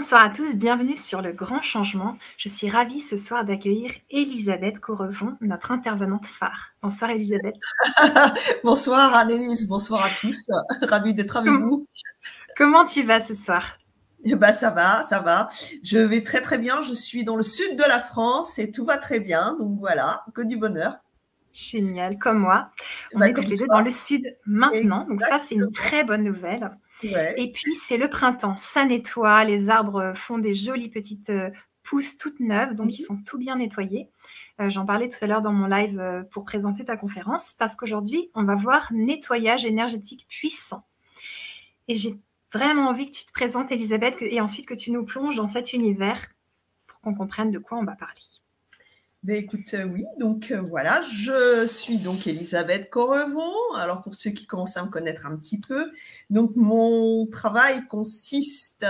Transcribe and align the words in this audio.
Bonsoir 0.00 0.22
à 0.22 0.30
tous, 0.30 0.56
bienvenue 0.56 0.96
sur 0.96 1.20
le 1.20 1.32
grand 1.32 1.60
changement. 1.60 2.16
Je 2.38 2.48
suis 2.48 2.70
ravie 2.70 3.02
ce 3.02 3.18
soir 3.18 3.44
d'accueillir 3.44 3.90
Elisabeth 4.08 4.80
Correvon, 4.80 5.36
notre 5.42 5.72
intervenante 5.72 6.24
phare. 6.24 6.70
Bonsoir 6.82 7.10
Elisabeth. 7.10 7.56
bonsoir 8.64 9.14
Annelise, 9.14 9.68
bonsoir 9.68 10.06
à 10.06 10.08
tous. 10.18 10.50
Ravie 10.88 11.12
d'être 11.12 11.36
avec 11.36 11.52
vous. 11.52 11.86
Comment 12.56 12.86
tu 12.86 13.02
vas 13.02 13.20
ce 13.20 13.34
soir? 13.34 13.76
Eh 14.24 14.36
ben, 14.36 14.52
ça 14.52 14.70
va, 14.70 15.02
ça 15.02 15.20
va. 15.20 15.48
Je 15.84 15.98
vais 15.98 16.22
très 16.22 16.40
très 16.40 16.56
bien. 16.56 16.80
Je 16.80 16.94
suis 16.94 17.22
dans 17.22 17.36
le 17.36 17.42
sud 17.42 17.76
de 17.76 17.84
la 17.86 18.00
France 18.00 18.58
et 18.58 18.72
tout 18.72 18.86
va 18.86 18.96
très 18.96 19.20
bien. 19.20 19.54
Donc 19.58 19.78
voilà, 19.80 20.24
que 20.34 20.40
du 20.40 20.56
bonheur. 20.56 20.94
Génial, 21.52 22.16
comme 22.16 22.38
moi. 22.38 22.70
On 23.14 23.18
bah, 23.18 23.28
est 23.28 23.34
tous 23.34 23.42
les 23.42 23.56
deux 23.56 23.66
dans 23.66 23.82
le 23.82 23.90
sud 23.90 24.34
maintenant. 24.46 25.06
Donc 25.06 25.20
ça, 25.20 25.38
c'est 25.38 25.56
une 25.56 25.70
très 25.70 26.04
bonne 26.04 26.24
nouvelle. 26.24 26.70
Et 27.02 27.52
puis, 27.52 27.74
c'est 27.74 27.96
le 27.96 28.08
printemps. 28.08 28.56
Ça 28.58 28.84
nettoie. 28.84 29.44
Les 29.44 29.70
arbres 29.70 30.12
font 30.14 30.38
des 30.38 30.54
jolies 30.54 30.88
petites 30.88 31.30
euh, 31.30 31.50
pousses 31.82 32.18
toutes 32.18 32.40
neuves. 32.40 32.74
Donc, 32.74 32.96
ils 32.96 33.00
mhm. 33.00 33.06
sont 33.06 33.16
tout 33.22 33.38
bien 33.38 33.56
nettoyés. 33.56 34.08
Euh, 34.60 34.70
j'en 34.70 34.84
parlais 34.84 35.08
tout 35.08 35.22
à 35.22 35.26
l'heure 35.26 35.42
dans 35.42 35.52
mon 35.52 35.66
live 35.66 35.98
euh, 35.98 36.22
pour 36.22 36.44
présenter 36.44 36.84
ta 36.84 36.96
conférence. 36.96 37.54
Parce 37.58 37.76
qu'aujourd'hui, 37.76 38.30
on 38.34 38.44
va 38.44 38.54
voir 38.54 38.88
nettoyage 38.92 39.64
énergétique 39.64 40.26
puissant. 40.28 40.84
Et 41.88 41.94
j'ai 41.94 42.14
vraiment 42.52 42.88
envie 42.88 43.06
que 43.06 43.16
tu 43.16 43.26
te 43.26 43.32
présentes, 43.32 43.72
Elisabeth, 43.72 44.16
et 44.20 44.40
ensuite 44.40 44.66
que 44.66 44.74
tu 44.74 44.90
nous 44.90 45.04
plonges 45.04 45.36
dans 45.36 45.46
cet 45.46 45.72
univers 45.72 46.26
pour 46.86 47.00
qu'on 47.00 47.14
comprenne 47.14 47.50
de 47.50 47.58
quoi 47.58 47.78
on 47.78 47.84
va 47.84 47.96
parler. 47.96 48.39
Ben 49.22 49.36
écoute, 49.36 49.74
euh, 49.74 49.84
oui, 49.84 50.06
donc 50.18 50.50
euh, 50.50 50.62
voilà, 50.62 51.02
je 51.02 51.66
suis 51.66 51.98
donc 51.98 52.26
Elisabeth 52.26 52.88
Correvon. 52.88 53.52
Alors 53.76 54.02
pour 54.02 54.14
ceux 54.14 54.30
qui 54.30 54.46
commencent 54.46 54.78
à 54.78 54.82
me 54.82 54.88
connaître 54.88 55.26
un 55.26 55.36
petit 55.36 55.60
peu, 55.60 55.92
donc 56.30 56.56
mon 56.56 57.26
travail 57.26 57.86
consiste 57.86 58.86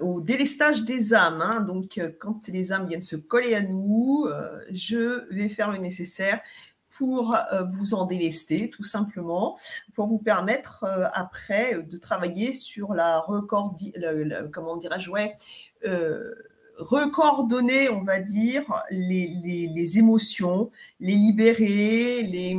au 0.00 0.20
délestage 0.20 0.82
des 0.82 1.14
âmes. 1.14 1.40
Hein. 1.40 1.60
Donc 1.60 1.98
euh, 1.98 2.10
quand 2.18 2.48
les 2.48 2.72
âmes 2.72 2.88
viennent 2.88 3.02
se 3.02 3.14
coller 3.14 3.54
à 3.54 3.62
nous, 3.62 4.26
je 4.72 5.24
vais 5.32 5.48
faire 5.48 5.70
le 5.70 5.78
nécessaire 5.78 6.40
pour 6.88 7.36
vous 7.70 7.94
en 7.94 8.06
délester, 8.06 8.70
tout 8.70 8.82
simplement, 8.82 9.56
pour 9.94 10.08
vous 10.08 10.18
permettre 10.18 10.84
après 11.14 11.80
de 11.80 11.96
travailler 11.96 12.52
sur 12.52 12.92
la 12.92 13.20
record, 13.20 13.76
comment 14.52 14.76
dirais-je, 14.76 15.10
ouais, 15.10 15.34
recoordonner, 16.80 17.88
on 17.88 18.02
va 18.02 18.18
dire, 18.18 18.64
les, 18.90 19.98
émotions, 19.98 20.70
les 20.98 21.14
libérer, 21.14 22.22
les 22.22 22.56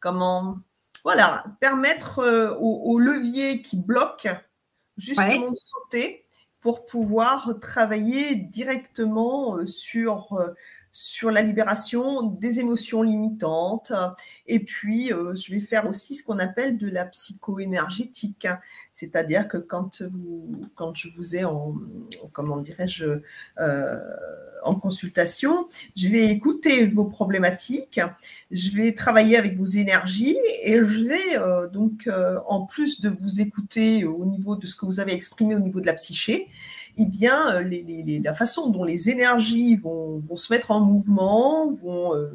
comment 0.00 0.58
voilà, 1.06 1.44
permettre 1.60 2.18
euh, 2.18 2.52
aux, 2.58 2.98
leviers 2.98 3.62
qui 3.62 3.76
bloquent 3.76 4.36
justement 4.96 5.52
de 5.52 5.56
sauter 5.56 6.24
pour 6.60 6.84
pouvoir 6.86 7.60
travailler 7.60 8.34
directement 8.34 9.56
euh, 9.56 9.66
sur 9.66 10.32
euh, 10.32 10.52
sur 10.96 11.30
la 11.30 11.42
libération 11.42 12.22
des 12.22 12.58
émotions 12.58 13.02
limitantes. 13.02 13.92
Et 14.46 14.60
puis, 14.60 15.12
euh, 15.12 15.34
je 15.34 15.52
vais 15.52 15.60
faire 15.60 15.86
aussi 15.86 16.14
ce 16.14 16.24
qu'on 16.24 16.38
appelle 16.38 16.78
de 16.78 16.88
la 16.88 17.04
psycho-énergétique. 17.04 18.48
C'est-à-dire 18.92 19.46
que 19.46 19.58
quand, 19.58 20.00
vous, 20.00 20.62
quand 20.74 20.94
je 20.94 21.10
vous 21.14 21.36
ai 21.36 21.44
en, 21.44 21.74
comment 22.32 22.56
dirais-je, 22.56 23.20
euh, 23.58 24.00
en 24.64 24.74
consultation, 24.74 25.66
je 25.96 26.08
vais 26.08 26.28
écouter 26.28 26.86
vos 26.86 27.04
problématiques, 27.04 28.00
je 28.50 28.70
vais 28.70 28.94
travailler 28.94 29.36
avec 29.36 29.54
vos 29.54 29.66
énergies 29.66 30.38
et 30.62 30.78
je 30.78 31.08
vais 31.08 31.36
euh, 31.36 31.68
donc, 31.68 32.08
en 32.48 32.64
plus 32.64 33.02
de 33.02 33.10
vous 33.10 33.42
écouter 33.42 34.06
au 34.06 34.24
niveau 34.24 34.56
de 34.56 34.66
ce 34.66 34.74
que 34.74 34.86
vous 34.86 34.98
avez 34.98 35.12
exprimé 35.12 35.54
au 35.54 35.60
niveau 35.60 35.82
de 35.82 35.86
la 35.86 35.92
psyché, 35.92 36.48
eh 36.96 37.06
bien, 37.06 37.54
euh, 37.54 38.20
la 38.22 38.34
façon 38.34 38.70
dont 38.70 38.84
les 38.84 39.10
énergies 39.10 39.76
vont, 39.76 40.20
se 40.34 40.52
mettre 40.52 40.70
en 40.70 40.80
mouvement, 40.80 41.70
vont, 41.72 42.14
euh, 42.14 42.30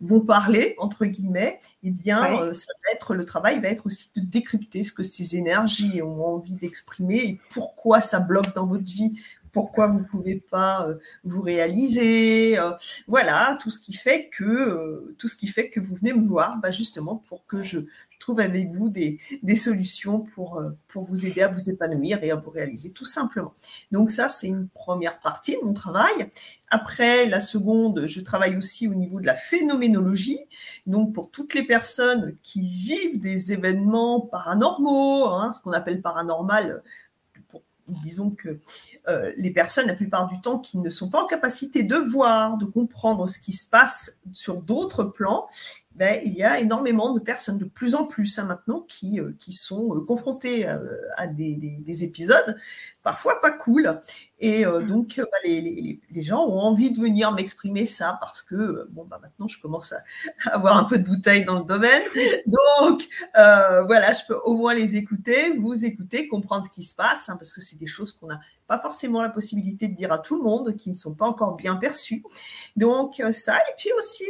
vont 0.00 0.20
parler, 0.20 0.74
entre 0.78 1.04
guillemets, 1.04 1.58
eh 1.82 1.90
bien, 1.90 2.40
euh, 2.40 2.54
ça 2.54 2.72
va 2.84 2.94
être, 2.94 3.14
le 3.14 3.26
travail 3.26 3.60
va 3.60 3.68
être 3.68 3.86
aussi 3.86 4.10
de 4.16 4.22
décrypter 4.22 4.82
ce 4.82 4.92
que 4.92 5.02
ces 5.02 5.36
énergies 5.36 6.00
ont 6.00 6.24
envie 6.24 6.54
d'exprimer 6.54 7.16
et 7.18 7.40
pourquoi 7.50 8.00
ça 8.00 8.18
bloque 8.18 8.54
dans 8.54 8.66
votre 8.66 8.84
vie, 8.84 9.20
pourquoi 9.52 9.86
vous 9.86 10.00
ne 10.00 10.04
pouvez 10.04 10.36
pas 10.50 10.86
vous 11.24 11.42
réaliser, 11.42 12.58
voilà, 13.06 13.58
tout 13.60 13.70
ce 13.70 13.78
qui 13.78 13.94
fait 13.94 14.28
que 14.28 15.14
tout 15.18 15.28
ce 15.28 15.36
qui 15.36 15.46
fait 15.46 15.68
que 15.68 15.80
vous 15.80 15.94
venez 15.94 16.12
me 16.12 16.26
voir, 16.26 16.58
bah, 16.60 16.70
justement 16.70 17.16
pour 17.28 17.46
que 17.46 17.62
je, 17.62 17.80
trouve 18.20 18.38
avec 18.38 18.70
vous 18.70 18.88
des, 18.88 19.18
solutions 19.56 20.20
pour, 20.20 20.58
euh, 20.58 20.70
pour 20.88 21.04
vous 21.04 21.26
aider 21.26 21.40
à 21.40 21.48
vous 21.48 21.68
épanouir 21.68 22.22
et 22.22 22.30
à 22.30 22.36
vous 22.36 22.50
réaliser 22.50 22.92
tout 22.92 23.04
simplement. 23.04 23.52
Donc 23.90 24.10
ça, 24.10 24.28
c'est 24.28 24.46
une 24.46 24.68
première 24.68 25.18
partie 25.18 25.56
de 25.56 25.64
mon 25.64 25.72
travail. 25.72 26.28
Après, 26.68 27.26
la 27.26 27.40
seconde, 27.40 28.06
je 28.06 28.20
travaille 28.20 28.56
aussi 28.56 28.86
au 28.86 28.94
niveau 28.94 29.20
de 29.20 29.26
la 29.26 29.34
phénoménologie. 29.34 30.38
Donc 30.86 31.12
pour 31.12 31.30
toutes 31.30 31.54
les 31.54 31.64
personnes 31.64 32.36
qui 32.44 32.68
vivent 32.68 33.20
des 33.20 33.52
événements 33.52 34.20
paranormaux, 34.20 35.26
hein, 35.26 35.52
ce 35.52 35.60
qu'on 35.60 35.72
appelle 35.72 36.00
paranormal, 36.00 36.82
disons 38.02 38.30
que 38.30 38.58
euh, 39.08 39.32
les 39.36 39.50
personnes, 39.50 39.86
la 39.86 39.94
plupart 39.94 40.28
du 40.28 40.40
temps, 40.40 40.58
qui 40.58 40.78
ne 40.78 40.90
sont 40.90 41.08
pas 41.08 41.22
en 41.22 41.26
capacité 41.26 41.82
de 41.82 41.96
voir, 41.96 42.58
de 42.58 42.64
comprendre 42.64 43.28
ce 43.28 43.38
qui 43.38 43.52
se 43.52 43.66
passe 43.66 44.18
sur 44.32 44.62
d'autres 44.62 45.04
plans, 45.04 45.48
ben, 45.94 46.20
il 46.24 46.34
y 46.34 46.42
a 46.42 46.60
énormément 46.60 47.12
de 47.12 47.20
personnes, 47.20 47.58
de 47.58 47.64
plus 47.64 47.94
en 47.94 48.04
plus 48.04 48.38
hein, 48.38 48.44
maintenant, 48.44 48.84
qui, 48.88 49.20
euh, 49.20 49.32
qui 49.38 49.52
sont 49.52 49.96
euh, 49.96 50.00
confrontées 50.00 50.66
à, 50.66 51.26
des, 51.26 52.04
épisodes 52.04 52.56
parfois 53.02 53.40
pas 53.40 53.50
cool. 53.50 53.98
Et 54.40 54.64
mmh. 54.64 54.86
donc, 54.86 55.14
bah, 55.16 55.24
les, 55.44 55.60
les, 55.60 56.00
les, 56.10 56.22
gens 56.22 56.44
ont 56.44 56.60
envie 56.60 56.90
de 56.90 57.00
venir 57.00 57.32
m'exprimer 57.32 57.86
ça 57.86 58.16
parce 58.20 58.42
que, 58.42 58.88
bon, 58.90 59.04
bah, 59.04 59.18
maintenant, 59.22 59.48
je 59.48 59.60
commence 59.60 59.92
à, 60.46 60.50
avoir 60.50 60.76
un 60.76 60.84
peu 60.84 60.98
de 60.98 61.04
bouteille 61.04 61.44
dans 61.44 61.58
le 61.58 61.64
domaine. 61.64 62.02
Donc, 62.46 63.06
voilà, 63.34 64.12
je 64.12 64.20
peux 64.26 64.38
au 64.44 64.56
moins 64.56 64.74
les 64.74 64.96
écouter, 64.96 65.56
vous 65.56 65.84
écouter, 65.84 66.28
comprendre 66.28 66.66
ce 66.66 66.70
qui 66.70 66.82
se 66.82 66.96
passe, 66.96 67.28
hein, 67.28 67.36
parce 67.36 67.52
que 67.52 67.60
c'est 67.60 67.78
des 67.78 67.86
choses 67.86 68.12
qu'on 68.12 68.26
n'a 68.26 68.40
pas 68.66 68.78
forcément 68.78 69.20
la 69.20 69.30
possibilité 69.30 69.88
de 69.88 69.94
dire 69.94 70.12
à 70.12 70.18
tout 70.18 70.36
le 70.36 70.42
monde, 70.42 70.76
qui 70.76 70.90
ne 70.90 70.94
sont 70.94 71.14
pas 71.14 71.26
encore 71.26 71.56
bien 71.56 71.74
perçues. 71.74 72.22
Donc, 72.76 73.20
ça. 73.32 73.56
Et 73.56 73.74
puis 73.76 73.90
aussi, 73.98 74.24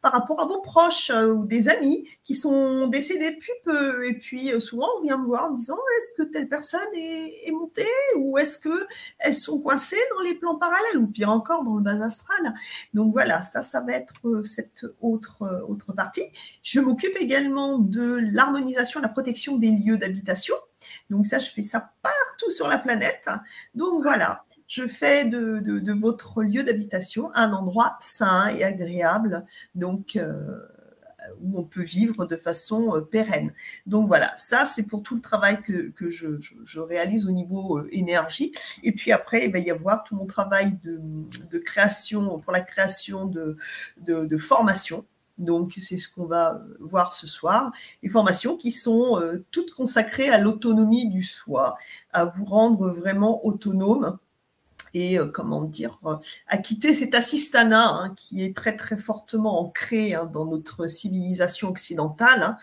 par 0.00 0.12
rapport 0.12 0.40
à 0.40 0.46
vos 0.46 0.60
proches, 0.60 1.10
euh, 1.10 1.32
ou 1.32 1.46
des 1.46 1.68
amis 1.68 2.08
qui 2.24 2.34
sont 2.34 2.86
décédés 2.88 3.32
depuis 3.32 3.52
peu. 3.64 4.06
Et 4.06 4.14
puis 4.14 4.52
euh, 4.52 4.60
souvent, 4.60 4.88
on 4.98 5.02
vient 5.02 5.16
me 5.16 5.26
voir 5.26 5.46
en 5.46 5.52
me 5.52 5.56
disant 5.56 5.78
est-ce 5.98 6.12
que 6.22 6.28
telle 6.28 6.48
personne 6.48 6.80
est, 6.94 7.50
montée? 7.52 7.86
Ou 8.16 8.38
est-ce 8.38 8.58
que 8.58 8.86
sont 9.42 9.60
coincées 9.60 9.96
dans 10.14 10.20
les 10.22 10.34
plans 10.34 10.56
parallèles 10.56 10.98
ou 10.98 11.06
pire 11.06 11.30
encore 11.30 11.64
dans 11.64 11.76
le 11.76 11.82
bas 11.82 12.02
astral. 12.04 12.54
Donc 12.94 13.12
voilà, 13.12 13.42
ça, 13.42 13.62
ça 13.62 13.80
va 13.80 13.92
être 13.92 14.14
euh, 14.24 14.44
cette 14.44 14.86
autre, 15.00 15.64
autre 15.68 15.92
partie. 15.92 16.24
Je 16.62 16.80
m'occupe 16.80 17.16
également 17.18 17.78
de 17.78 18.18
l'harmonisation, 18.32 19.00
la 19.00 19.08
protection 19.08 19.56
des 19.56 19.70
lieux 19.70 19.98
d'habitation. 19.98 20.54
Donc 21.10 21.26
ça, 21.26 21.38
je 21.38 21.48
fais 21.50 21.62
ça 21.62 21.90
partout 22.02 22.50
sur 22.50 22.68
la 22.68 22.78
planète. 22.78 23.28
Donc 23.74 24.02
voilà, 24.02 24.42
je 24.68 24.86
fais 24.86 25.24
de, 25.24 25.92
votre 25.92 26.42
lieu 26.42 26.62
d'habitation 26.62 27.30
un 27.34 27.52
endroit 27.52 27.96
sain 28.00 28.48
et 28.48 28.64
agréable. 28.64 29.44
Donc 29.74 30.18
où 31.40 31.58
on 31.58 31.62
peut 31.62 31.82
vivre 31.82 32.26
de 32.26 32.36
façon 32.36 32.96
euh, 32.96 33.00
pérenne. 33.00 33.52
Donc 33.86 34.06
voilà, 34.06 34.32
ça 34.36 34.64
c'est 34.64 34.86
pour 34.86 35.02
tout 35.02 35.14
le 35.14 35.20
travail 35.20 35.62
que, 35.62 35.92
je, 36.10 36.80
réalise 36.80 37.26
au 37.26 37.30
niveau 37.30 37.78
euh, 37.78 37.88
énergie. 37.92 38.52
Et 38.82 38.92
puis 38.92 39.12
après, 39.12 39.46
il 39.46 39.52
va 39.52 39.58
y 39.58 39.70
avoir 39.70 40.04
tout 40.04 40.16
mon 40.16 40.26
travail 40.26 40.76
de, 40.84 41.58
création, 41.58 42.38
pour 42.38 42.52
la 42.52 42.60
création 42.60 43.26
de, 43.26 43.56
de, 44.06 44.36
formation. 44.36 45.04
Donc, 45.38 45.74
c'est 45.80 45.98
ce 45.98 46.08
qu'on 46.08 46.26
va 46.26 46.54
euh, 46.54 46.76
voir 46.80 47.14
ce 47.14 47.26
soir. 47.26 47.72
Les 48.02 48.08
formations 48.08 48.56
qui 48.56 48.70
sont 48.70 49.20
toutes 49.50 49.72
consacrées 49.72 50.28
à 50.28 50.38
l'autonomie 50.38 51.08
du 51.08 51.22
soi, 51.22 51.76
à 52.12 52.24
vous 52.24 52.44
rendre 52.44 52.90
vraiment 52.90 53.44
autonome 53.46 54.18
et 54.94 55.18
euh, 55.18 55.26
comment 55.26 55.62
dire 55.62 55.98
euh, 56.04 56.16
à 56.48 56.58
quitter 56.58 56.92
cet 56.92 57.14
assistana 57.14 57.88
hein, 57.88 58.14
qui 58.16 58.44
est 58.44 58.56
très 58.56 58.76
très 58.76 58.96
fortement 58.96 59.60
ancré 59.60 60.14
hein, 60.14 60.26
dans 60.26 60.46
notre 60.46 60.86
civilisation 60.86 61.68
occidentale 61.68 62.42
hein, 62.42 62.56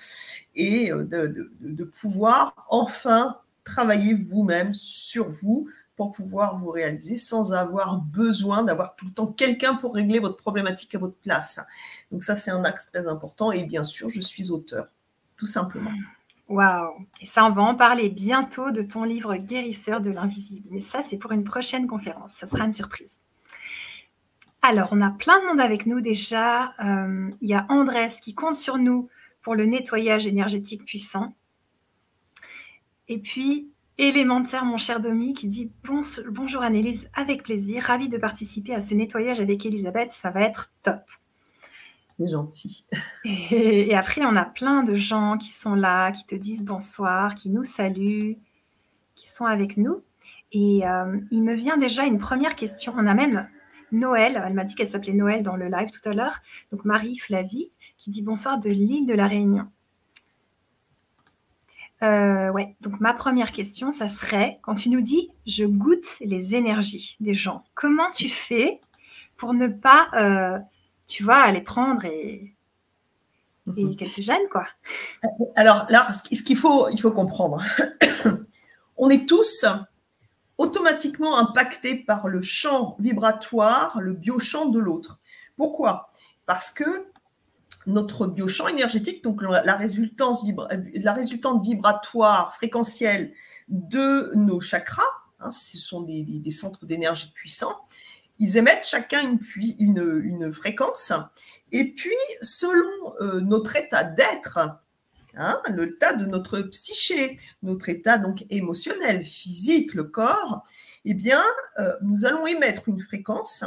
et 0.56 0.92
euh, 0.92 1.04
de, 1.04 1.52
de, 1.62 1.84
pouvoir 1.84 2.54
enfin 2.70 3.38
travailler 3.64 4.14
vous-même 4.14 4.74
sur 4.74 5.30
vous 5.30 5.70
pour 5.96 6.12
pouvoir 6.12 6.58
vous 6.58 6.72
réaliser 6.72 7.18
sans 7.18 7.52
avoir 7.52 7.98
besoin 7.98 8.64
d'avoir 8.64 8.96
tout 8.96 9.06
le 9.06 9.12
temps 9.12 9.28
quelqu'un 9.28 9.76
pour 9.76 9.94
régler 9.94 10.20
votre 10.20 10.38
problématique 10.38 10.96
à 10.96 10.98
votre 10.98 11.18
place. 11.18 11.60
Donc 12.10 12.24
ça, 12.24 12.38
c'est 12.38 12.52
un 12.52 12.64
axe 12.64 12.88
très 12.90 13.06
important. 13.06 13.52
Et 13.52 13.64
bien 13.64 13.84
sûr, 13.84 14.10
je 14.10 14.22
suis 14.22 14.50
auteur, 14.50 14.88
tout 15.36 15.46
simplement. 15.46 15.92
Waouh 16.50 17.06
Et 17.22 17.28
ça, 17.28 17.46
on 17.46 17.52
va 17.52 17.62
en 17.62 17.76
parler 17.76 18.10
bientôt 18.10 18.72
de 18.72 18.82
ton 18.82 19.04
livre 19.04 19.36
Guérisseur 19.36 20.02
de 20.02 20.10
l'invisible. 20.10 20.68
Mais 20.72 20.80
ça, 20.80 21.04
c'est 21.04 21.18
pour 21.18 21.32
une 21.32 21.44
prochaine 21.44 21.86
conférence. 21.86 22.34
Ça 22.34 22.48
sera 22.48 22.66
une 22.66 22.74
surprise. 22.74 23.22
Alors, 24.64 24.90
on 24.92 25.02
a 25.02 25.12
plein 25.12 25.40
de 25.40 25.46
monde 25.46 25.60
avec 25.60 25.86
nous 25.86 26.02
déjà. 26.02 26.74
Euh, 26.84 27.30
il 27.42 27.50
y 27.50 27.54
a 27.54 27.66
Andrés 27.70 28.08
qui 28.22 28.34
compte 28.34 28.56
sur 28.56 28.78
nous 28.78 29.10
pour 29.42 29.56
le 29.56 29.66
nettoyage 29.66 30.26
énergétique 30.26 30.84
puissant. 30.86 31.34
Et 33.08 33.20
puis, 33.20 33.70
élémentaire, 34.00 34.66
mon 34.66 34.78
cher 34.78 35.00
Domi, 35.00 35.36
qui 35.36 35.48
dit 35.48 35.72
Bonjour 35.84 36.64
Annelise, 36.64 37.10
avec 37.14 37.44
plaisir, 37.44 37.84
ravi 37.84 38.10
de 38.10 38.18
participer 38.18 38.74
à 38.74 38.82
ce 38.82 38.96
nettoyage 38.96 39.40
avec 39.40 39.66
Elisabeth, 39.66 40.12
ça 40.12 40.32
va 40.32 40.42
être 40.42 40.72
top. 40.82 41.02
Gentil. 42.28 42.86
Et, 43.26 43.96
après, 43.96 44.22
on 44.26 44.36
a 44.36 44.46
plein 44.46 44.84
de 44.84 44.96
gens 44.96 45.38
qui 45.38 45.50
sont 45.50 45.76
là, 45.76 46.12
qui 46.12 46.26
te 46.26 46.36
disent 46.36 46.66
bonsoir, 46.66 47.36
qui 47.36 47.50
nous 47.50 47.64
saluent, 47.64 48.38
qui 49.16 49.30
sont 49.30 49.46
avec 49.46 49.78
nous. 49.78 50.04
Et 50.52 50.88
euh, 50.88 51.20
il 51.32 51.44
me 51.44 51.54
vient 51.54 51.78
déjà 51.78 52.04
une 52.06 52.20
première 52.20 52.56
question. 52.56 52.94
On 52.98 53.08
a 53.08 53.14
même 53.14 53.48
Noël, 53.92 54.42
elle 54.46 54.54
m'a 54.54 54.64
dit 54.64 54.76
qu'elle 54.76 54.90
s'appelait 54.90 55.14
Noël 55.14 55.44
dans 55.44 55.56
le 55.56 55.68
live 55.68 55.90
tout 55.92 56.08
à 56.08 56.14
l'heure. 56.14 56.40
Donc 56.72 56.86
Marie 56.86 57.18
Flavie 57.18 57.72
qui 57.98 58.10
dit 58.10 58.22
bonsoir 58.22 58.60
de 58.60 58.70
l'île 58.70 59.06
de 59.06 59.14
la 59.14 59.28
Réunion. 59.28 59.68
Euh, 62.02 62.50
ouais, 62.52 62.76
donc 62.80 63.00
ma 63.02 63.14
première 63.14 63.52
question, 63.52 63.92
ça 63.92 64.08
serait 64.08 64.60
quand 64.62 64.76
tu 64.76 64.90
nous 64.90 65.02
dis 65.02 65.32
je 65.46 65.66
goûte 65.66 66.08
les 66.22 66.56
énergies 66.56 67.18
des 67.20 67.34
gens, 67.34 67.66
comment 67.76 68.10
tu 68.12 68.30
fais 68.30 68.80
pour 69.36 69.54
ne 69.54 69.68
pas, 69.68 70.10
euh, 70.14 70.60
tu 71.10 71.24
vois, 71.24 71.52
les 71.52 71.60
prendre 71.60 72.06
et, 72.06 72.56
et 73.76 73.84
mhm. 73.84 73.96
qu'elles 73.98 74.14
te 74.14 74.22
gênent, 74.22 74.48
quoi 74.50 74.68
Alors 75.58 75.86
là, 75.90 76.08
ce 76.14 76.44
qu'il 76.44 76.56
faut, 76.56 76.88
il 76.90 77.02
faut 77.02 77.12
comprendre, 77.12 77.62
on 78.98 79.10
est 79.10 79.28
tous 79.28 79.66
automatiquement 80.58 81.38
impactés 81.38 81.96
par 81.96 82.28
le 82.28 82.42
champ 82.42 82.96
vibratoire, 83.00 84.00
le 84.00 84.14
biochamp 84.14 84.68
de 84.68 84.80
l'autre. 84.80 85.20
Pourquoi? 85.58 86.10
Parce 86.46 86.72
que 86.72 87.08
notre 87.88 88.28
biochamp 88.28 88.68
énergétique, 88.68 89.24
donc 89.24 89.42
la, 89.42 89.76
résultance, 89.76 90.46
la 90.94 91.14
résultante 91.14 91.66
vibratoire 91.66 92.54
fréquentielle 92.56 93.34
de 93.70 94.32
nos 94.36 94.60
chakras, 94.60 95.02
hein, 95.40 95.50
ce 95.52 95.78
sont 95.78 96.02
des, 96.02 96.52
centres 96.52 96.86
d'énergie 96.86 97.32
puissants, 97.34 97.76
ils 98.40 98.58
émettent 98.58 98.86
chacun 98.86 99.38
une, 99.80 100.52
fréquence. 100.54 101.14
Et 101.72 101.92
puis, 101.92 102.16
selon 102.42 103.14
euh, 103.22 103.42
notre 103.42 103.76
état 103.76 104.04
d'être, 104.04 104.60
hein, 105.36 105.62
l'état 105.68 106.14
de 106.14 106.26
notre 106.26 106.60
psyché, 106.62 107.38
notre 107.62 107.90
état 107.90 108.18
donc 108.18 108.46
émotionnel, 108.50 109.26
physique, 109.26 109.94
le 109.94 110.06
corps, 110.06 110.66
eh 111.06 111.14
bien, 111.14 111.44
euh, 111.80 111.94
nous 112.02 112.26
allons 112.26 112.48
émettre 112.48 112.88
une 112.88 113.00
fréquence. 113.00 113.66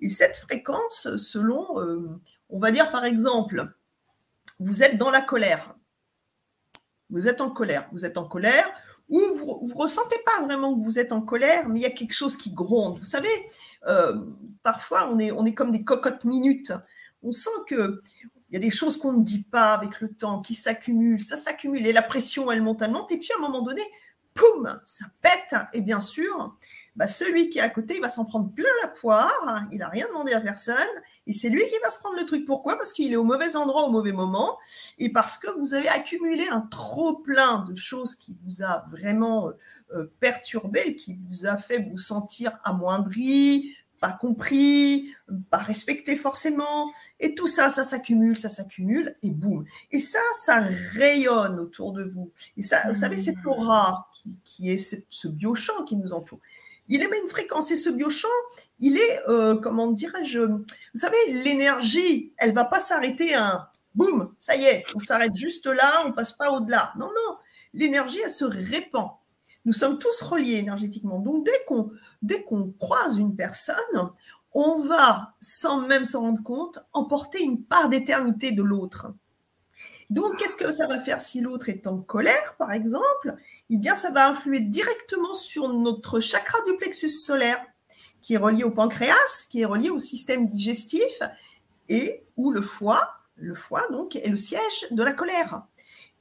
Et 0.00 0.08
cette 0.08 0.38
fréquence, 0.38 1.16
selon 1.16 1.80
euh, 1.80 2.08
on 2.48 2.58
va 2.58 2.70
dire 2.70 2.90
par 2.90 3.04
exemple, 3.04 3.70
vous 4.58 4.82
êtes 4.82 4.96
dans 4.96 5.10
la 5.10 5.20
colère. 5.20 5.74
Vous 7.10 7.28
êtes 7.28 7.40
en 7.40 7.50
colère. 7.50 7.88
Vous 7.92 8.04
êtes 8.04 8.18
en 8.18 8.24
colère 8.24 8.66
ou 9.08 9.20
vous 9.34 9.60
ne 9.62 9.74
ressentez 9.74 10.16
pas 10.24 10.44
vraiment 10.44 10.76
que 10.76 10.82
vous 10.82 10.98
êtes 10.98 11.12
en 11.12 11.20
colère, 11.20 11.68
mais 11.68 11.80
il 11.80 11.82
y 11.82 11.86
a 11.86 11.90
quelque 11.90 12.14
chose 12.14 12.36
qui 12.36 12.52
gronde. 12.52 12.98
Vous 12.98 13.04
savez, 13.04 13.28
euh, 13.86 14.24
parfois 14.62 15.08
on 15.10 15.18
est, 15.18 15.30
on 15.30 15.44
est 15.44 15.54
comme 15.54 15.70
des 15.70 15.84
cocottes 15.84 16.24
minutes. 16.24 16.72
On 17.22 17.32
sent 17.32 17.50
que 17.68 18.02
il 18.50 18.54
y 18.54 18.56
a 18.56 18.60
des 18.60 18.70
choses 18.70 18.96
qu'on 18.96 19.12
ne 19.12 19.24
dit 19.24 19.42
pas 19.42 19.74
avec 19.74 20.00
le 20.00 20.08
temps, 20.08 20.40
qui 20.40 20.54
s'accumulent, 20.54 21.20
ça 21.20 21.36
s'accumule 21.36 21.84
et 21.84 21.92
la 21.92 22.02
pression, 22.02 22.50
elle 22.52 22.62
monte, 22.62 22.80
elle 22.82 22.92
monte. 22.92 23.10
Et 23.10 23.18
puis 23.18 23.30
à 23.32 23.38
un 23.38 23.40
moment 23.40 23.62
donné, 23.62 23.82
poum, 24.34 24.80
ça 24.86 25.06
pète. 25.20 25.56
Et 25.72 25.80
bien 25.80 26.00
sûr, 26.00 26.56
bah, 26.94 27.06
celui 27.06 27.50
qui 27.50 27.58
est 27.58 27.62
à 27.62 27.68
côté, 27.68 27.96
il 27.96 28.00
va 28.00 28.08
s'en 28.08 28.24
prendre 28.24 28.52
plein 28.52 28.68
la 28.82 28.88
poire. 28.88 29.66
Il 29.72 29.78
n'a 29.78 29.88
rien 29.88 30.06
demandé 30.08 30.32
à 30.32 30.40
personne. 30.40 30.76
Et 31.26 31.32
c'est 31.32 31.48
lui 31.48 31.62
qui 31.66 31.78
va 31.82 31.90
se 31.90 31.98
prendre 31.98 32.16
le 32.16 32.24
truc. 32.24 32.44
Pourquoi? 32.44 32.76
Parce 32.76 32.92
qu'il 32.92 33.12
est 33.12 33.16
au 33.16 33.24
mauvais 33.24 33.56
endroit 33.56 33.84
au 33.84 33.90
mauvais 33.90 34.12
moment 34.12 34.58
et 34.98 35.10
parce 35.10 35.38
que 35.38 35.48
vous 35.58 35.74
avez 35.74 35.88
accumulé 35.88 36.46
un 36.50 36.60
trop 36.60 37.14
plein 37.14 37.64
de 37.68 37.74
choses 37.76 38.14
qui 38.14 38.36
vous 38.44 38.62
a 38.62 38.84
vraiment 38.90 39.50
euh, 39.94 40.06
perturbé, 40.20 40.94
qui 40.96 41.18
vous 41.28 41.46
a 41.46 41.56
fait 41.56 41.78
vous 41.90 41.98
sentir 41.98 42.58
amoindri, 42.64 43.72
pas 44.00 44.12
compris, 44.12 45.10
pas 45.50 45.58
respecté 45.58 46.16
forcément. 46.16 46.92
Et 47.18 47.34
tout 47.34 47.48
ça, 47.48 47.70
ça 47.70 47.82
s'accumule, 47.82 48.36
ça 48.36 48.48
s'accumule 48.48 49.16
et 49.22 49.30
boum. 49.30 49.64
Et 49.90 49.98
ça, 49.98 50.20
ça 50.44 50.60
rayonne 50.92 51.58
autour 51.58 51.92
de 51.92 52.04
vous. 52.04 52.30
Et 52.56 52.62
ça, 52.62 52.82
vous 52.88 52.94
savez, 52.94 53.18
cette 53.18 53.42
mmh. 53.44 53.48
aura 53.48 54.08
qui, 54.44 54.70
est 54.70 54.78
ce, 54.78 54.96
ce 55.08 55.28
biochamp 55.28 55.84
qui 55.84 55.96
nous 55.96 56.12
entoure 56.12 56.40
il 56.88 57.02
émet 57.02 57.20
une 57.20 57.28
fréquence 57.28 57.70
et 57.70 57.76
ce 57.76 57.90
biochamp, 57.90 58.28
il 58.78 58.96
est, 58.98 59.28
euh, 59.28 59.56
comment 59.56 59.88
dirais-je, 59.88 60.40
vous 60.40 60.64
savez, 60.94 61.16
l'énergie, 61.28 62.32
elle 62.38 62.54
va 62.54 62.64
pas 62.64 62.80
s'arrêter 62.80 63.34
un 63.34 63.66
boum, 63.94 64.34
ça 64.38 64.56
y 64.56 64.64
est, 64.64 64.84
on 64.94 64.98
s'arrête 64.98 65.34
juste 65.34 65.66
là, 65.66 66.04
on 66.06 66.12
passe 66.12 66.32
pas 66.32 66.50
au-delà. 66.50 66.92
Non, 66.98 67.06
non, 67.06 67.36
l'énergie, 67.72 68.20
elle 68.22 68.30
se 68.30 68.44
répand. 68.44 69.10
Nous 69.64 69.72
sommes 69.72 69.98
tous 69.98 70.22
reliés 70.22 70.58
énergétiquement. 70.58 71.18
Donc, 71.18 71.44
dès 71.44 71.64
qu'on 71.66 71.90
dès 72.22 72.44
qu'on 72.44 72.72
croise 72.78 73.16
une 73.16 73.34
personne, 73.34 73.74
on 74.52 74.80
va, 74.80 75.34
sans 75.40 75.86
même 75.86 76.04
s'en 76.04 76.22
rendre 76.22 76.42
compte, 76.42 76.78
emporter 76.92 77.42
une 77.42 77.64
part 77.64 77.88
d'éternité 77.88 78.52
de 78.52 78.62
l'autre. 78.62 79.08
Donc, 80.10 80.36
qu'est-ce 80.36 80.56
que 80.56 80.70
ça 80.70 80.86
va 80.86 81.00
faire 81.00 81.20
si 81.20 81.40
l'autre 81.40 81.68
est 81.68 81.86
en 81.86 81.98
colère, 81.98 82.54
par 82.58 82.72
exemple? 82.72 83.34
Eh 83.70 83.76
bien, 83.76 83.96
ça 83.96 84.10
va 84.10 84.28
influer 84.28 84.60
directement 84.60 85.34
sur 85.34 85.68
notre 85.68 86.20
chakra 86.20 86.58
du 86.66 86.76
plexus 86.76 87.08
solaire, 87.08 87.60
qui 88.22 88.34
est 88.34 88.38
relié 88.38 88.64
au 88.64 88.70
pancréas, 88.70 89.46
qui 89.50 89.62
est 89.62 89.66
relié 89.66 89.90
au 89.90 89.98
système 89.98 90.46
digestif, 90.46 91.22
et 91.88 92.24
où 92.36 92.50
le 92.50 92.62
foie, 92.62 93.08
le 93.36 93.54
foie 93.54 93.86
donc, 93.90 94.16
est 94.16 94.28
le 94.28 94.36
siège 94.36 94.86
de 94.90 95.02
la 95.02 95.12
colère. 95.12 95.66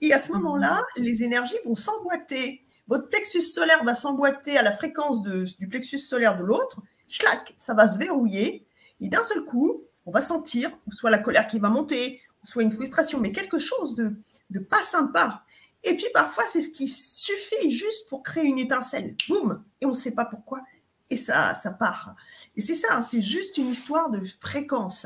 Et 0.01 0.13
à 0.13 0.19
ce 0.19 0.31
moment-là, 0.33 0.83
les 0.97 1.23
énergies 1.23 1.55
vont 1.65 1.75
s'emboîter. 1.75 2.63
Votre 2.87 3.09
plexus 3.09 3.41
solaire 3.41 3.83
va 3.83 3.95
s'emboîter 3.95 4.57
à 4.57 4.61
la 4.61 4.71
fréquence 4.71 5.21
du 5.21 5.67
plexus 5.67 5.99
solaire 5.99 6.37
de 6.37 6.43
l'autre. 6.43 6.81
Schlac, 7.07 7.55
ça 7.57 7.73
va 7.73 7.87
se 7.87 7.97
verrouiller. 7.97 8.67
Et 9.01 9.09
d'un 9.09 9.23
seul 9.23 9.43
coup, 9.43 9.83
on 10.05 10.11
va 10.11 10.21
sentir 10.21 10.71
soit 10.91 11.09
la 11.09 11.17
colère 11.17 11.47
qui 11.47 11.59
va 11.59 11.69
monter, 11.69 12.21
soit 12.45 12.63
une 12.63 12.71
frustration, 12.71 13.19
mais 13.19 13.31
quelque 13.31 13.59
chose 13.59 13.95
de, 13.95 14.15
de 14.49 14.59
pas 14.59 14.81
sympa. 14.81 15.43
Et 15.83 15.95
puis 15.95 16.07
parfois, 16.13 16.43
c'est 16.47 16.61
ce 16.61 16.69
qui 16.69 16.87
suffit 16.87 17.71
juste 17.71 18.09
pour 18.09 18.23
créer 18.23 18.45
une 18.45 18.57
étincelle. 18.57 19.15
Boum 19.27 19.63
Et 19.81 19.85
on 19.85 19.89
ne 19.89 19.93
sait 19.93 20.15
pas 20.15 20.25
pourquoi. 20.25 20.61
Et 21.09 21.17
ça, 21.17 21.53
ça 21.53 21.71
part. 21.71 22.15
Et 22.55 22.61
c'est 22.61 22.73
ça, 22.73 23.01
c'est 23.01 23.21
juste 23.21 23.57
une 23.57 23.69
histoire 23.69 24.09
de 24.09 24.21
fréquence. 24.39 25.05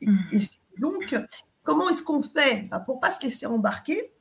Et, 0.00 0.06
hmm. 0.06 0.28
donc, 0.78 1.16
comment 1.64 1.88
est-ce 1.88 2.04
qu'on 2.04 2.22
fait? 2.22 2.68
Bah, 2.70 2.78
pour 2.78 3.00
pas 3.00 3.10
se 3.10 3.22
laisser 3.22 3.46
embarquer 3.46 4.12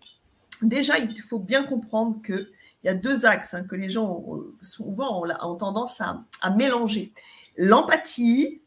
Déjà, 0.61 0.97
il 0.97 1.21
faut 1.21 1.39
bien 1.39 1.63
comprendre 1.63 2.21
qu'il 2.21 2.51
y 2.83 2.89
a 2.89 2.93
deux 2.93 3.25
axes 3.25 3.53
hein, 3.53 3.63
que 3.63 3.75
les 3.75 3.89
gens 3.89 4.25
souvent 4.61 5.23
ont, 5.23 5.55
tendance 5.55 6.01
à, 6.01 6.25
à 6.41 6.49
mélanger. 6.49 7.13
L'empathie 7.55 8.61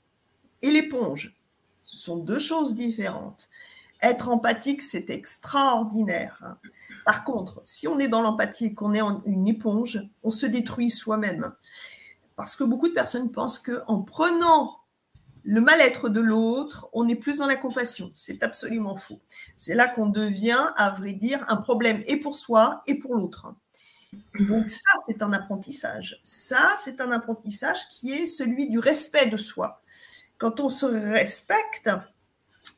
et 0.63 0.71
l'éponge. 0.71 1.35
Ce 1.77 1.97
sont 1.97 2.17
deux 2.17 2.39
choses 2.39 2.75
différentes. 2.75 3.51
Être 4.03 4.29
empathique, 4.29 4.83
c'est 4.83 5.11
extraordinaire. 5.11 6.39
Hein. 6.43 6.57
Par 7.05 7.25
contre, 7.25 7.63
si 7.65 7.89
on 7.89 7.99
est 7.99 8.09
dans 8.09 8.21
l'empathie 8.21 8.67
et 8.67 8.75
qu'on 8.75 8.95
est 8.95 9.01
une 9.27 9.49
éponge, 9.49 10.01
on 10.23 10.31
se 10.31 10.47
détruit 10.47 10.91
soi-même. 10.91 11.53
Parce 12.37 12.57
que 12.57 12.65
beaucoup 12.65 12.89
de 12.89 12.95
personnes 12.95 13.31
pensent 13.31 13.59
qu'en 13.59 14.03
prenant 14.03 14.79
le 15.45 15.61
mal-être 15.61 16.09
de 16.09 16.21
l'autre, 16.21 16.89
on 16.93 17.09
est 17.09 17.17
plus 17.17 17.39
dans 17.39 17.47
la 17.47 17.57
compassion. 17.57 18.11
C'est 18.15 18.43
absolument 18.43 18.97
faux. 18.97 19.21
C'est 19.59 19.75
là 19.75 19.89
qu'on 19.89 20.09
devient, 20.09 20.73
à 20.77 20.91
vrai 20.91 21.13
dire, 21.13 21.45
un 21.49 21.57
problème 21.57 22.03
et 22.07 22.17
pour 22.17 22.37
soi 22.37 22.83
et 22.87 22.95
pour 22.95 23.15
l'autre. 23.15 23.55
Donc 24.39 24.69
ça, 24.69 24.91
c'est 25.07 25.23
un 25.23 25.33
apprentissage. 25.33 26.21
Ça, 26.23 26.75
c'est 26.79 27.01
un 27.01 27.11
apprentissage 27.13 27.89
qui 27.89 28.13
est 28.13 28.27
celui 28.27 28.69
du 28.69 28.79
respect 28.79 29.27
de 29.27 29.37
soi. 29.37 29.83
Quand 30.39 30.61
on 30.61 30.69
se 30.69 30.87
respecte, 30.87 31.91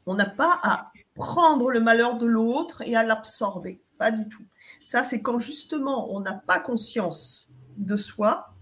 on 0.07 0.15
n'a 0.15 0.27
pas 0.27 0.59
à 0.63 0.93
prendre 1.15 1.71
le 1.71 1.81
malheur 1.81 2.19
de 2.19 2.27
l'autre 2.27 2.83
et 2.87 2.97
à 2.97 3.03
l'absorber. 3.03 3.81
Pas 3.99 4.11
du 4.11 4.29
tout. 4.29 4.45
Ça, 4.81 5.03
c'est 5.03 5.23
quand 5.23 5.39
justement 5.39 6.13
on 6.15 6.21
n'a 6.21 6.35
pas 6.35 6.59
conscience 6.59 7.53
de 7.77 7.97
soi 7.97 8.55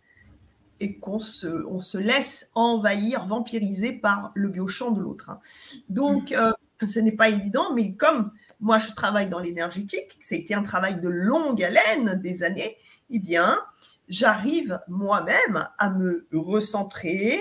et 0.80 0.99
qu'on 0.99 1.18
se, 1.18 1.47
on 1.47 1.80
se 1.80 1.99
laisse 1.99 2.50
envahir, 2.54 3.26
vampiriser 3.26 3.92
par 3.92 4.32
le 4.35 4.49
biochamp 4.49 4.90
de 4.90 5.00
l'autre. 5.00 5.30
Hein. 5.30 5.38
Donc, 5.88 6.32
mm. 6.32 6.35
euh, 6.35 6.52
ce 6.87 6.99
n'est 6.99 7.12
pas 7.12 7.28
évident, 7.28 7.73
mais 7.75 7.94
comme 7.94 8.32
moi 8.61 8.78
je 8.78 8.92
travaille 8.92 9.28
dans 9.28 9.38
l'énergétique, 9.38 10.18
ça 10.21 10.35
a 10.35 10.38
été 10.38 10.54
un 10.54 10.62
travail 10.62 11.00
de 11.00 11.09
longue 11.09 11.62
haleine, 11.62 12.18
des 12.21 12.42
années, 12.42 12.76
eh 13.11 13.18
bien, 13.18 13.61
j'arrive 14.09 14.80
moi-même 14.88 15.68
à 15.78 15.90
me 15.90 16.26
recentrer, 16.32 17.38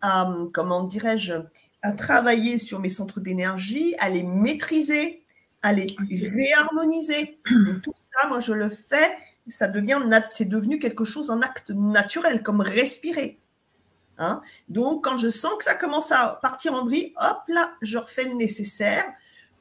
à, 0.00 0.32
comment 0.52 0.82
dirais-je, 0.82 1.34
à 1.82 1.92
travailler 1.92 2.58
sur 2.58 2.80
mes 2.80 2.90
centres 2.90 3.20
d'énergie, 3.20 3.94
à 3.98 4.08
les 4.08 4.22
maîtriser, 4.22 5.22
à 5.62 5.72
les 5.72 5.96
réharmoniser. 6.00 7.38
tout 7.82 7.92
ça, 7.94 8.28
moi, 8.28 8.40
je 8.40 8.52
le 8.52 8.70
fais. 8.70 9.16
Ça 9.48 9.68
devient, 9.68 9.98
c'est 10.30 10.48
devenu 10.48 10.78
quelque 10.78 11.04
chose, 11.04 11.30
un 11.30 11.42
acte 11.42 11.70
naturel, 11.70 12.42
comme 12.42 12.60
respirer. 12.60 13.40
Hein. 14.18 14.42
Donc, 14.68 15.04
quand 15.04 15.16
je 15.16 15.30
sens 15.30 15.54
que 15.58 15.64
ça 15.64 15.74
commence 15.74 16.12
à 16.12 16.38
partir 16.42 16.74
en 16.74 16.84
vrille, 16.84 17.14
hop 17.16 17.38
là, 17.48 17.72
je 17.80 17.96
refais 17.96 18.24
le 18.24 18.34
nécessaire 18.34 19.06